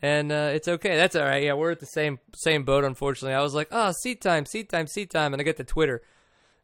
and 0.00 0.30
uh, 0.30 0.50
it's 0.54 0.68
okay. 0.68 0.96
That's 0.96 1.16
all 1.16 1.24
right. 1.24 1.42
Yeah, 1.42 1.54
we're 1.54 1.72
at 1.72 1.80
the 1.80 1.86
same 1.86 2.20
same 2.36 2.64
boat. 2.64 2.84
Unfortunately, 2.84 3.34
I 3.34 3.42
was 3.42 3.54
like, 3.54 3.68
oh, 3.72 3.92
seat 4.02 4.20
time, 4.20 4.46
seat 4.46 4.68
time, 4.68 4.86
seat 4.86 5.10
time, 5.10 5.34
and 5.34 5.40
I 5.40 5.44
get 5.44 5.56
to 5.56 5.64
Twitter, 5.64 6.02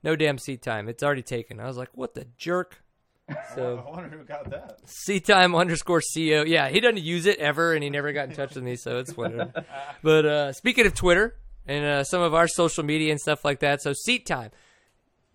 no 0.05 0.15
damn 0.15 0.39
seat 0.39 0.63
time. 0.63 0.89
It's 0.89 1.03
already 1.03 1.23
taken. 1.23 1.59
I 1.59 1.67
was 1.67 1.77
like, 1.77 1.91
what 1.95 2.15
the 2.15 2.27
jerk. 2.37 2.83
So 3.55 3.85
I 3.87 3.91
wonder 3.91 4.09
who 4.09 4.25
got 4.25 4.51
that. 4.51 4.81
C 4.87 5.21
time 5.21 5.55
underscore 5.55 6.01
co. 6.01 6.21
Yeah, 6.43 6.69
he 6.69 6.81
doesn't 6.81 7.01
use 7.01 7.27
it 7.27 7.39
ever, 7.39 7.75
and 7.75 7.83
he 7.85 7.89
never 7.89 8.13
got 8.13 8.29
in 8.29 8.35
touch 8.35 8.57
with 8.57 8.65
me, 8.65 8.75
so 8.75 8.99
it's 8.99 9.17
whatever. 9.17 9.53
but 10.03 10.27
uh, 10.27 10.53
speaking 10.53 10.85
of 10.85 10.95
Twitter 10.95 11.37
and 11.71 11.85
uh, 11.85 12.05
some 12.05 12.21
of 12.21 12.35
our 12.35 12.49
social 12.49 12.83
media 12.83 13.13
and 13.13 13.21
stuff 13.21 13.45
like 13.45 13.61
that, 13.61 13.81
so 13.81 13.93
Seat 13.93 14.27
Time, 14.27 14.51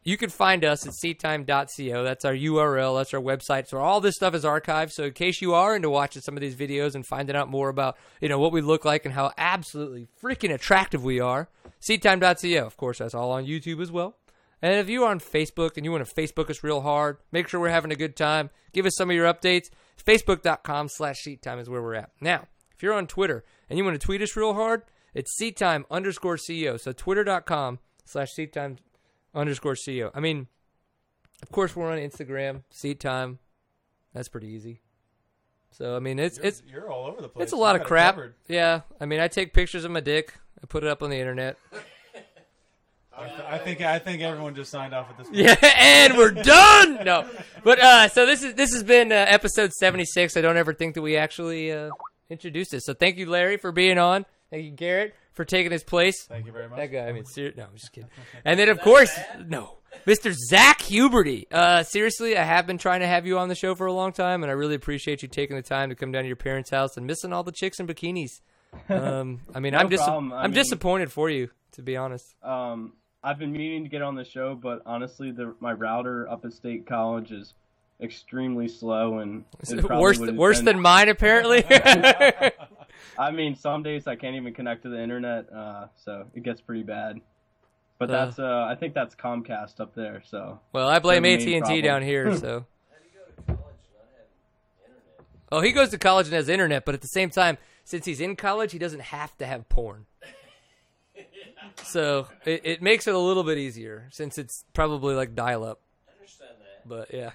you 0.04 0.18
can 0.18 0.30
find 0.30 0.66
us 0.66 0.86
at 0.86 0.94
seattime.co. 0.94 2.04
That's 2.04 2.26
our 2.26 2.34
URL. 2.34 3.00
That's 3.00 3.14
our 3.14 3.22
website. 3.22 3.68
So 3.68 3.80
all 3.80 4.02
this 4.02 4.16
stuff 4.16 4.36
is 4.36 4.44
archived. 4.44 4.92
So 4.92 5.06
in 5.06 5.14
case 5.14 5.42
you 5.42 5.54
are 5.54 5.76
into 5.76 5.90
watching 5.90 6.22
some 6.22 6.36
of 6.36 6.42
these 6.42 6.56
videos 6.56 6.94
and 6.94 7.06
finding 7.06 7.38
out 7.38 7.50
more 7.50 7.70
about 7.70 7.98
you 8.20 8.28
know 8.28 8.38
what 8.38 8.52
we 8.52 8.60
look 8.60 8.84
like 8.84 9.06
and 9.06 9.14
how 9.14 9.32
absolutely 9.38 10.08
freaking 10.22 10.54
attractive 10.54 11.06
we 11.06 11.22
are, 11.22 11.48
seattime.co. 11.82 12.66
Of 12.66 12.76
course, 12.76 13.00
that's 13.00 13.16
all 13.16 13.32
on 13.32 13.46
YouTube 13.46 13.82
as 13.82 13.92
well. 13.92 14.18
And 14.62 14.74
if 14.74 14.90
you're 14.90 15.08
on 15.08 15.22
Facebook 15.22 15.78
and 15.78 15.86
you 15.86 15.92
want 15.92 16.06
to 16.06 16.14
Facebook 16.14 16.50
us 16.50 16.66
real 16.66 16.82
hard, 16.82 17.18
make 17.32 17.48
sure 17.48 17.62
we're 17.62 17.70
having 17.70 17.92
a 17.92 17.96
good 17.96 18.18
time. 18.18 18.50
Give 18.74 18.86
us 18.86 18.98
some 18.98 19.10
of 19.10 19.16
your 19.16 19.32
updates. 19.32 19.70
Facebook.com 20.06 20.90
slash 20.90 21.20
seat 21.20 21.42
time 21.42 21.60
is 21.60 21.70
where 21.70 21.82
we're 21.82 21.96
at. 21.96 22.12
Now, 22.20 22.48
if 22.76 22.84
you're 22.84 22.94
on 22.94 23.08
Twitter 23.08 23.46
and 23.70 23.80
you 23.80 23.86
want 23.86 24.00
to 24.00 24.06
tweet 24.06 24.22
us 24.22 24.36
real 24.36 24.54
hard, 24.54 24.84
it's 25.16 25.36
seat 25.36 25.58
time 25.58 25.86
underscore 25.90 26.36
CEO. 26.36 26.80
So 26.80 26.92
twitter.com 26.92 27.80
slash 28.06 28.32
seat 28.34 28.54
time 28.54 28.78
underscore 29.34 29.74
CEO. 29.74 30.12
I 30.14 30.20
mean, 30.20 30.48
of 31.42 31.52
course, 31.52 31.76
we're 31.76 31.92
on 31.92 31.98
Instagram, 31.98 32.62
seat 32.70 33.00
time. 33.00 33.40
That's 34.14 34.30
pretty 34.30 34.48
easy. 34.50 34.82
So, 35.72 35.96
I 35.96 36.00
mean, 36.00 36.20
it's, 36.20 36.38
You're, 36.38 36.46
it's, 36.46 36.64
you're 36.72 36.90
all 36.92 37.08
over 37.08 37.22
the 37.22 37.28
place. 37.28 37.44
it's 37.44 37.54
a 37.54 37.56
You 37.58 37.62
lot 37.62 37.74
got 37.74 37.82
of 37.82 37.88
crap. 37.88 38.18
Yeah. 38.48 38.82
I 39.02 39.06
mean, 39.06 39.20
I 39.20 39.28
take 39.28 39.54
pictures 39.54 39.84
of 39.84 39.92
my 39.92 40.00
dick. 40.00 40.34
I 40.62 40.68
put 40.68 40.84
it 40.84 40.90
up 40.90 41.04
on 41.04 41.10
the 41.10 41.18
internet. 41.18 41.58
I, 43.18 43.28
th- 43.28 43.40
I 43.48 43.58
think 43.58 43.82
I 43.82 43.98
think 43.98 44.22
everyone 44.22 44.56
just 44.56 44.70
signed 44.70 44.94
off 44.94 45.10
at 45.10 45.18
this. 45.18 45.28
Point. 45.28 45.38
Yeah, 45.40 45.56
and 45.78 46.18
we're 46.18 46.32
done. 46.32 47.06
No, 47.06 47.26
but 47.64 47.80
uh, 47.80 48.10
so 48.10 48.26
this 48.26 48.44
is 48.44 48.56
this 48.56 48.74
has 48.74 48.84
been 48.84 49.10
uh, 49.14 49.16
episode 49.30 49.72
seventy 49.72 50.04
six. 50.04 50.36
I 50.36 50.42
don't 50.42 50.58
ever 50.58 50.74
think 50.74 50.96
that 50.96 51.02
we 51.02 51.16
actually 51.16 51.72
uh, 51.72 51.92
introduced 52.30 52.72
this. 52.72 52.84
So 52.86 52.94
thank 52.94 53.18
you, 53.18 53.30
Larry, 53.30 53.56
for 53.56 53.72
being 53.72 53.98
on. 53.98 54.26
Thank 54.56 54.66
you, 54.68 54.72
Garrett, 54.72 55.14
for 55.34 55.44
taking 55.44 55.74
his 55.74 55.84
place. 55.84 56.24
Thank 56.24 56.46
you 56.46 56.54
very 56.54 56.70
much. 56.70 56.78
That 56.78 56.86
guy. 56.88 57.08
I 57.08 57.12
mean, 57.12 57.26
ser- 57.26 57.52
no, 57.58 57.64
I'm 57.64 57.74
just 57.76 57.92
kidding. 57.92 58.10
And 58.46 58.58
then 58.58 58.70
of 58.70 58.80
course, 58.80 59.12
no, 59.46 59.80
Mr. 60.08 60.34
Zack 60.34 60.80
Huberty. 60.80 61.46
Uh, 61.52 61.84
seriously, 61.84 62.38
I 62.38 62.44
have 62.44 62.66
been 62.66 62.78
trying 62.78 63.02
to 63.02 63.08
have 63.08 63.26
you 63.28 63.38
on 63.38 63.50
the 63.50 63.56
show 63.56 63.76
for 63.76 63.86
a 63.86 63.92
long 63.92 64.14
time, 64.14 64.44
and 64.44 64.50
I 64.50 64.54
really 64.54 64.76
appreciate 64.76 65.22
you 65.24 65.28
taking 65.28 65.58
the 65.58 65.62
time 65.62 65.90
to 65.90 65.96
come 65.96 66.14
down 66.14 66.22
to 66.24 66.28
your 66.28 66.38
parents' 66.38 66.70
house 66.70 66.96
and 66.96 67.06
missing 67.06 67.34
all 67.34 67.44
the 67.44 67.52
chicks 67.52 67.82
in 67.82 67.88
bikinis. 67.88 68.40
Um, 68.88 69.42
I 69.54 69.60
mean, 69.60 69.74
No 69.74 69.80
I'm 69.80 69.90
dis- 69.90 70.00
I'm 70.02 70.30
mean- 70.30 70.52
disappointed 70.52 71.12
for 71.12 71.30
you, 71.30 71.50
to 71.74 71.82
be 71.82 71.98
honest. 71.98 72.34
Um, 72.42 72.94
I've 73.22 73.38
been 73.40 73.52
meaning 73.52 73.84
to 73.84 73.90
get 73.90 74.02
on 74.02 74.16
the 74.16 74.24
show, 74.24 74.56
but 74.56 74.84
honestly, 74.86 75.32
the 75.32 75.54
my 75.60 75.74
router 75.74 76.30
up 76.30 76.46
at 76.46 76.54
State 76.54 76.86
College 76.88 77.34
is 77.34 77.54
extremely 78.02 78.68
slow 78.68 79.20
and 79.20 79.46
Worse, 79.90 80.20
worse 80.20 80.58
been- 80.60 80.66
than 80.66 80.80
mine, 80.82 81.10
apparently. 81.10 81.64
I 83.18 83.32
mean, 83.32 83.56
some 83.56 83.84
days 83.84 84.08
I 84.08 84.16
can't 84.16 84.36
even 84.36 84.54
connect 84.54 84.84
to 84.84 84.90
the 84.90 85.02
internet, 85.02 85.52
uh, 85.52 85.88
so 85.96 86.26
it 86.34 86.44
gets 86.44 86.62
pretty 86.62 86.84
bad. 86.84 87.20
But 87.98 88.10
Uh. 88.10 88.26
that's 88.26 88.40
uh, 88.40 88.68
I 88.70 88.76
think 88.76 88.94
that's 88.94 89.16
Comcast 89.16 89.80
up 89.80 89.96
there. 89.96 90.22
So 90.26 90.60
Well, 90.74 90.88
I 90.88 91.00
blame 91.00 91.26
AT 91.26 91.42
and 91.56 91.66
T 91.66 91.82
down 91.82 92.02
here. 92.02 92.36
So. 92.38 92.66
Oh, 95.52 95.62
he 95.62 95.72
goes 95.72 95.90
to 95.90 95.98
college 95.98 96.26
and 96.26 96.34
has 96.36 96.50
internet, 96.50 96.86
but 96.86 96.96
at 96.96 97.02
the 97.02 97.08
same 97.08 97.30
time, 97.30 97.58
since 97.84 98.04
he's 98.06 98.20
in 98.20 98.36
college, 98.36 98.72
he 98.72 98.80
doesn't 98.80 99.00
have 99.02 99.38
to 99.38 99.46
have 99.46 99.68
porn. 99.70 100.06
So 101.84 102.28
it, 102.46 102.62
it 102.64 102.82
makes 102.82 103.06
it 103.08 103.14
a 103.16 103.20
little 103.20 103.44
bit 103.44 103.58
easier 103.58 104.08
since 104.12 104.38
it's 104.38 104.64
probably 104.74 105.14
like 105.14 105.36
dial-up. 105.36 105.82
I 106.08 106.12
understand 106.18 106.52
that. 106.60 106.88
But 106.88 107.14
yeah. 107.14 107.32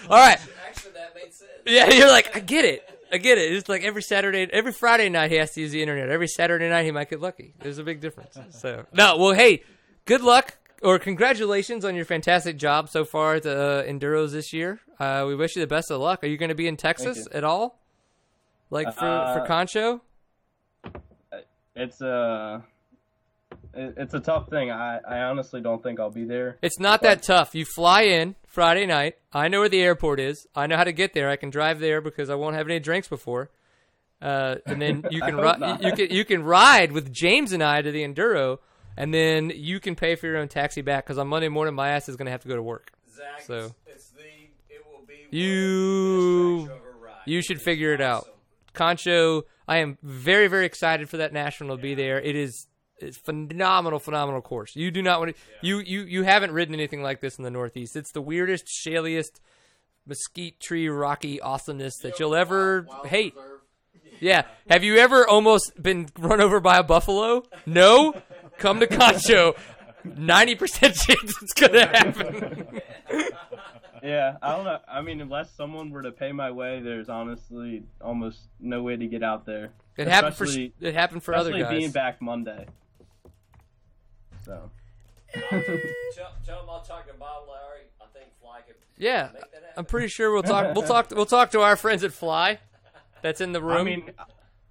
All 0.10 0.18
right. 0.18 0.38
Actually, 0.68 0.92
that 0.92 1.14
made 1.14 1.32
sense. 1.32 1.50
Yeah, 1.64 1.88
you're 1.92 2.08
like, 2.08 2.36
I 2.36 2.40
get 2.40 2.64
it. 2.64 2.95
I 3.12 3.18
get 3.18 3.38
it. 3.38 3.52
It's 3.52 3.68
like 3.68 3.82
every 3.84 4.02
Saturday, 4.02 4.48
every 4.52 4.72
Friday 4.72 5.08
night 5.08 5.30
he 5.30 5.36
has 5.36 5.52
to 5.52 5.60
use 5.60 5.70
the 5.72 5.80
internet. 5.80 6.08
Every 6.08 6.26
Saturday 6.28 6.68
night 6.68 6.84
he 6.84 6.90
might 6.90 7.08
get 7.10 7.20
lucky. 7.20 7.54
There's 7.60 7.78
a 7.78 7.84
big 7.84 8.00
difference. 8.00 8.36
So 8.50 8.84
no, 8.92 9.16
well, 9.16 9.32
hey, 9.32 9.62
good 10.06 10.22
luck 10.22 10.56
or 10.82 10.98
congratulations 10.98 11.84
on 11.84 11.94
your 11.94 12.04
fantastic 12.04 12.56
job 12.56 12.88
so 12.88 13.04
far 13.04 13.36
at 13.36 13.44
the 13.44 13.58
uh, 13.58 13.82
Enduros 13.84 14.32
this 14.32 14.52
year. 14.52 14.80
Uh, 14.98 15.24
we 15.26 15.34
wish 15.36 15.56
you 15.56 15.60
the 15.62 15.66
best 15.66 15.90
of 15.90 16.00
luck. 16.00 16.24
Are 16.24 16.26
you 16.26 16.36
going 16.36 16.48
to 16.48 16.54
be 16.54 16.66
in 16.66 16.76
Texas 16.76 17.26
at 17.32 17.44
all? 17.44 17.80
Like 18.70 18.88
for 18.88 19.00
for 19.00 19.40
Uh, 19.42 19.46
Concho? 19.46 20.00
it's 21.74 22.00
a 22.00 22.64
it, 22.64 22.75
it's 23.76 24.14
a 24.14 24.20
tough 24.20 24.48
thing. 24.48 24.70
I, 24.70 24.98
I 24.98 25.18
honestly 25.24 25.60
don't 25.60 25.82
think 25.82 26.00
I'll 26.00 26.10
be 26.10 26.24
there. 26.24 26.56
It's 26.62 26.78
not 26.80 27.02
that 27.02 27.22
tough. 27.22 27.54
You 27.54 27.64
fly 27.64 28.02
in 28.02 28.34
Friday 28.46 28.86
night. 28.86 29.16
I 29.32 29.48
know 29.48 29.60
where 29.60 29.68
the 29.68 29.82
airport 29.82 30.18
is. 30.20 30.46
I 30.54 30.66
know 30.66 30.76
how 30.76 30.84
to 30.84 30.92
get 30.92 31.12
there. 31.14 31.28
I 31.28 31.36
can 31.36 31.50
drive 31.50 31.78
there 31.80 32.00
because 32.00 32.30
I 32.30 32.34
won't 32.34 32.56
have 32.56 32.66
any 32.66 32.80
drinks 32.80 33.08
before. 33.08 33.50
Uh, 34.22 34.56
and 34.64 34.80
then 34.80 35.04
you 35.10 35.20
can 35.28 35.36
ri- 35.36 35.76
you 35.80 35.92
can 35.92 36.10
you 36.10 36.24
can 36.24 36.42
ride 36.42 36.90
with 36.92 37.12
James 37.12 37.52
and 37.52 37.62
I 37.62 37.82
to 37.82 37.90
the 37.92 38.02
Enduro, 38.02 38.58
and 38.96 39.12
then 39.12 39.52
you 39.54 39.78
can 39.78 39.94
pay 39.94 40.14
for 40.14 40.26
your 40.26 40.38
own 40.38 40.48
taxi 40.48 40.80
back 40.80 41.04
because 41.04 41.18
on 41.18 41.28
Monday 41.28 41.48
morning 41.48 41.74
my 41.74 41.90
ass 41.90 42.08
is 42.08 42.16
gonna 42.16 42.30
have 42.30 42.40
to 42.42 42.48
go 42.48 42.56
to 42.56 42.62
work. 42.62 42.92
Zack, 43.14 43.42
So- 43.42 43.54
it's, 43.56 43.74
it's 43.86 44.08
the 44.10 44.22
it 44.70 44.82
will 44.90 45.04
be 45.06 45.26
You- 45.36 45.48
one 45.50 46.60
of 46.62 46.68
the 46.68 46.72
best 46.72 46.72
tracks 46.72 46.80
you've 46.82 46.86
ever 46.94 47.04
ride. 47.04 47.22
You 47.26 47.42
should 47.42 47.56
It 47.56 47.60
is 47.60 47.64
figure 47.64 47.92
it 47.92 48.00
out. 48.00 48.26
Concho, 48.72 49.42
I 49.68 49.78
am 49.78 49.98
very 50.02 50.48
very 50.48 50.64
excited 50.64 51.10
for 51.10 51.18
that 51.18 51.34
national 51.34 51.76
to 51.76 51.82
be 51.82 51.94
there. 51.94 52.18
It 52.18 52.36
is 52.36 52.66
it's 52.98 53.16
phenomenal, 53.16 53.98
phenomenal 53.98 54.40
course. 54.40 54.74
You 54.76 54.90
do 54.90 55.02
not 55.02 55.20
want 55.20 55.34
to. 55.36 55.42
You 55.62 55.78
you 55.80 56.02
you 56.02 56.22
haven't 56.22 56.52
ridden 56.52 56.74
anything 56.74 57.02
like 57.02 57.20
this 57.20 57.36
in 57.38 57.44
the 57.44 57.50
Northeast. 57.50 57.96
It's 57.96 58.12
the 58.12 58.22
weirdest, 58.22 58.66
shaliest, 58.66 59.40
mesquite 60.06 60.60
tree, 60.60 60.88
rocky 60.88 61.40
awesomeness 61.40 61.98
that 61.98 62.18
you'll 62.18 62.34
ever 62.34 62.86
hate. 63.04 63.34
Yeah. 64.20 64.44
Have 64.70 64.82
you 64.82 64.96
ever 64.96 65.26
almost 65.26 65.72
been 65.80 66.08
run 66.18 66.40
over 66.40 66.60
by 66.60 66.78
a 66.78 66.82
buffalo? 66.82 67.42
No. 67.66 68.14
Come 68.58 68.80
to 68.80 68.86
Concho. 68.86 69.54
Ninety 70.04 70.54
percent 70.54 70.94
chance 71.06 71.34
it's 71.42 71.52
gonna 71.52 71.86
happen. 71.86 72.80
Yeah, 74.02 74.36
I 74.40 74.54
don't 74.54 74.64
know. 74.64 74.78
I 74.86 75.00
mean, 75.00 75.20
unless 75.20 75.50
someone 75.56 75.90
were 75.90 76.02
to 76.02 76.12
pay 76.12 76.30
my 76.30 76.52
way, 76.52 76.80
there's 76.80 77.08
honestly 77.08 77.82
almost 78.00 78.38
no 78.60 78.82
way 78.82 78.94
to 78.94 79.06
get 79.06 79.24
out 79.24 79.46
there. 79.46 79.70
It 79.96 80.06
happened 80.06 80.36
for 80.36 80.46
it 80.46 80.94
happened 80.94 81.24
for 81.24 81.34
other 81.34 81.50
especially 81.50 81.62
guys. 81.74 81.78
being 81.80 81.90
back 81.90 82.22
Monday. 82.22 82.66
So 84.46 84.70
Tell, 86.14 86.32
tell 86.46 86.62
him 86.62 86.70
I'll 86.70 86.82
talk 86.82 87.06
to 87.08 87.14
Bob 87.14 87.48
Lowry. 87.48 87.82
I 88.00 88.04
think 88.16 88.30
Fly 88.40 88.60
could 88.66 88.76
Yeah, 88.96 89.30
make 89.34 89.42
that. 89.52 89.74
I'm 89.76 89.84
pretty 89.84 90.06
sure 90.08 90.32
we'll 90.32 90.44
talk. 90.44 90.74
We'll 90.74 90.86
talk. 90.86 91.10
We'll 91.10 91.26
talk 91.26 91.50
to 91.50 91.60
our 91.60 91.76
friends 91.76 92.04
at 92.04 92.12
Fly. 92.12 92.60
That's 93.22 93.40
in 93.40 93.52
the 93.52 93.60
room. 93.60 93.76
I 93.78 93.82
mean, 93.82 94.10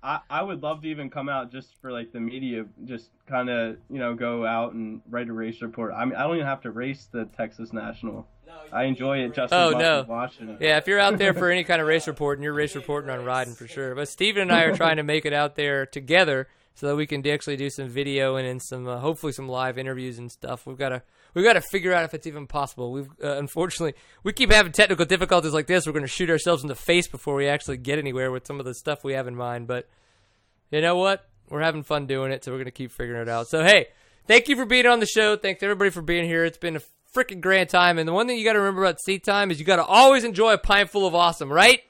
I 0.02 0.20
I 0.30 0.42
would 0.42 0.64
love 0.64 0.82
to 0.84 0.88
even 0.88 1.10
come 1.10 1.28
out 1.30 1.52
just 1.52 1.76
for 1.82 1.92
like 1.92 2.14
the 2.14 2.20
media, 2.22 2.66
just 2.86 3.10
kind 3.28 3.50
of 3.50 3.78
you 3.90 4.00
know 4.00 4.16
go 4.16 4.46
out 4.46 4.74
and 4.74 5.02
write 5.10 5.28
a 5.28 5.34
race 5.34 5.62
report. 5.62 5.94
I 5.94 6.06
mean, 6.06 6.16
I 6.16 6.24
don't 6.24 6.36
even 6.36 6.48
have 6.48 6.62
to 6.62 6.72
race 6.72 7.08
the 7.12 7.26
Texas 7.26 7.74
National. 7.74 8.26
No, 8.48 8.54
I 8.72 8.84
enjoy 8.86 9.20
it 9.20 9.30
to 9.30 9.36
just 9.36 9.54
Oh, 9.54 9.68
as 9.70 9.74
much 9.74 9.82
no. 9.82 10.00
as 10.02 10.08
watching 10.08 10.58
yeah, 10.62 10.78
if 10.78 10.88
you're 10.88 11.00
out 11.00 11.18
there 11.18 11.34
for 11.34 11.52
any 11.52 11.64
kind 11.66 11.82
of 11.82 11.88
race 11.88 12.08
report, 12.08 12.38
and 12.38 12.44
you're 12.44 12.54
race 12.54 12.76
reporting 12.76 13.10
on 13.10 13.26
riding 13.26 13.54
for 13.56 13.68
sure. 13.68 13.94
But 13.94 14.08
Steven 14.08 14.44
and 14.44 14.52
I 14.54 14.64
are 14.64 14.76
trying 14.76 14.98
to 14.98 15.04
make 15.04 15.26
it 15.26 15.34
out 15.34 15.56
there 15.56 15.86
together 15.86 16.48
so 16.76 16.88
that 16.88 16.96
we 16.96 17.08
can 17.08 17.26
actually 17.28 17.56
do 17.56 17.70
some 17.70 17.88
video 17.88 18.36
and 18.36 18.48
then 18.48 18.60
some 18.60 18.88
uh, 18.88 19.00
hopefully 19.00 19.32
some 19.32 19.48
live 19.48 19.78
interviews 19.78 20.20
and 20.20 20.32
stuff. 20.32 20.68
We've 20.68 20.78
got 20.78 20.90
to 20.90 21.02
we've 21.34 21.46
got 21.46 21.54
to 21.54 21.62
figure 21.62 21.94
out 21.94 22.04
if 22.04 22.14
it's 22.14 22.28
even 22.28 22.48
possible. 22.48 22.92
We've 22.92 23.10
uh, 23.24 23.38
unfortunately 23.38 23.96
we 24.24 24.34
keep 24.34 24.52
having 24.52 24.74
technical 24.74 25.06
difficulties 25.06 25.54
like 25.54 25.68
this. 25.68 25.88
We're 25.88 25.94
going 25.94 26.04
to 26.04 26.10
shoot 26.10 26.30
ourselves 26.30 26.64
in 26.64 26.68
the 26.68 26.76
face 26.76 27.08
before 27.08 27.36
we 27.36 27.48
actually 27.48 27.78
get 27.78 27.98
anywhere 27.98 28.32
with 28.32 28.46
some 28.46 28.60
of 28.60 28.66
the 28.66 28.76
stuff 28.76 29.04
we 29.04 29.14
have 29.14 29.28
in 29.28 29.36
mind. 29.36 29.68
But 29.68 29.88
you 30.70 30.82
know 30.82 30.98
what? 30.98 31.28
We're 31.50 31.62
having 31.62 31.84
fun 31.84 32.08
doing 32.08 32.32
it, 32.32 32.44
so 32.44 32.52
we're 32.52 32.58
going 32.58 32.66
to 32.66 32.72
keep 32.72 32.92
figuring 32.92 33.22
it 33.22 33.30
out. 33.30 33.48
So 33.48 33.64
hey, 33.64 33.88
thank 34.28 34.50
you 34.50 34.56
for 34.56 34.66
being 34.66 34.86
on 34.86 35.00
the 35.00 35.06
show. 35.06 35.38
Thanks 35.38 35.64
everybody 35.64 35.92
for 35.92 36.02
being 36.02 36.26
here. 36.26 36.44
It's 36.44 36.58
been 36.58 36.76
a 36.76 36.82
freaking 37.16 37.40
grand 37.40 37.70
time. 37.70 37.98
And 37.98 38.08
the 38.08 38.14
one 38.14 38.28
thing 38.28 38.38
you 38.38 38.44
got 38.44 38.54
to 38.54 38.60
remember 38.60 38.84
about 38.84 39.00
seat 39.00 39.24
time 39.24 39.50
is 39.50 39.60
you 39.60 39.66
got 39.66 39.78
to 39.78 39.86
always 39.86 40.24
enjoy 40.24 40.54
a 40.54 40.58
pint 40.58 40.90
full 40.90 41.08
of 41.08 41.16
awesome, 41.16 41.52
right? 41.52 41.82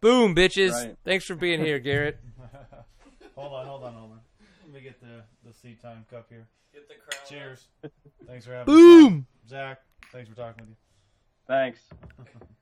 Boom, 0.00 0.34
bitches. 0.34 0.72
Right. 0.72 0.96
Thanks 1.04 1.26
for 1.26 1.34
being 1.34 1.60
here, 1.60 1.78
Garrett. 1.78 2.18
Hold 3.42 3.54
on, 3.54 3.66
hold 3.66 3.82
on, 3.82 3.94
hold 3.94 4.12
on. 4.12 4.20
Let 4.62 4.72
me 4.72 4.80
get 4.80 5.00
the 5.00 5.24
the 5.44 5.52
seat 5.52 5.82
time 5.82 6.06
cup 6.08 6.26
here. 6.28 6.46
Get 6.72 6.86
the 6.86 6.94
crown. 6.94 7.26
Cheers. 7.28 7.66
Thanks 8.24 8.46
for 8.46 8.52
having 8.52 8.72
me. 8.72 8.80
Boom. 8.80 9.26
Zack, 9.48 9.80
thanks 10.12 10.30
for 10.30 10.36
talking 10.36 10.60
with 10.60 10.70
you. 10.70 10.76
Thanks. 11.48 11.80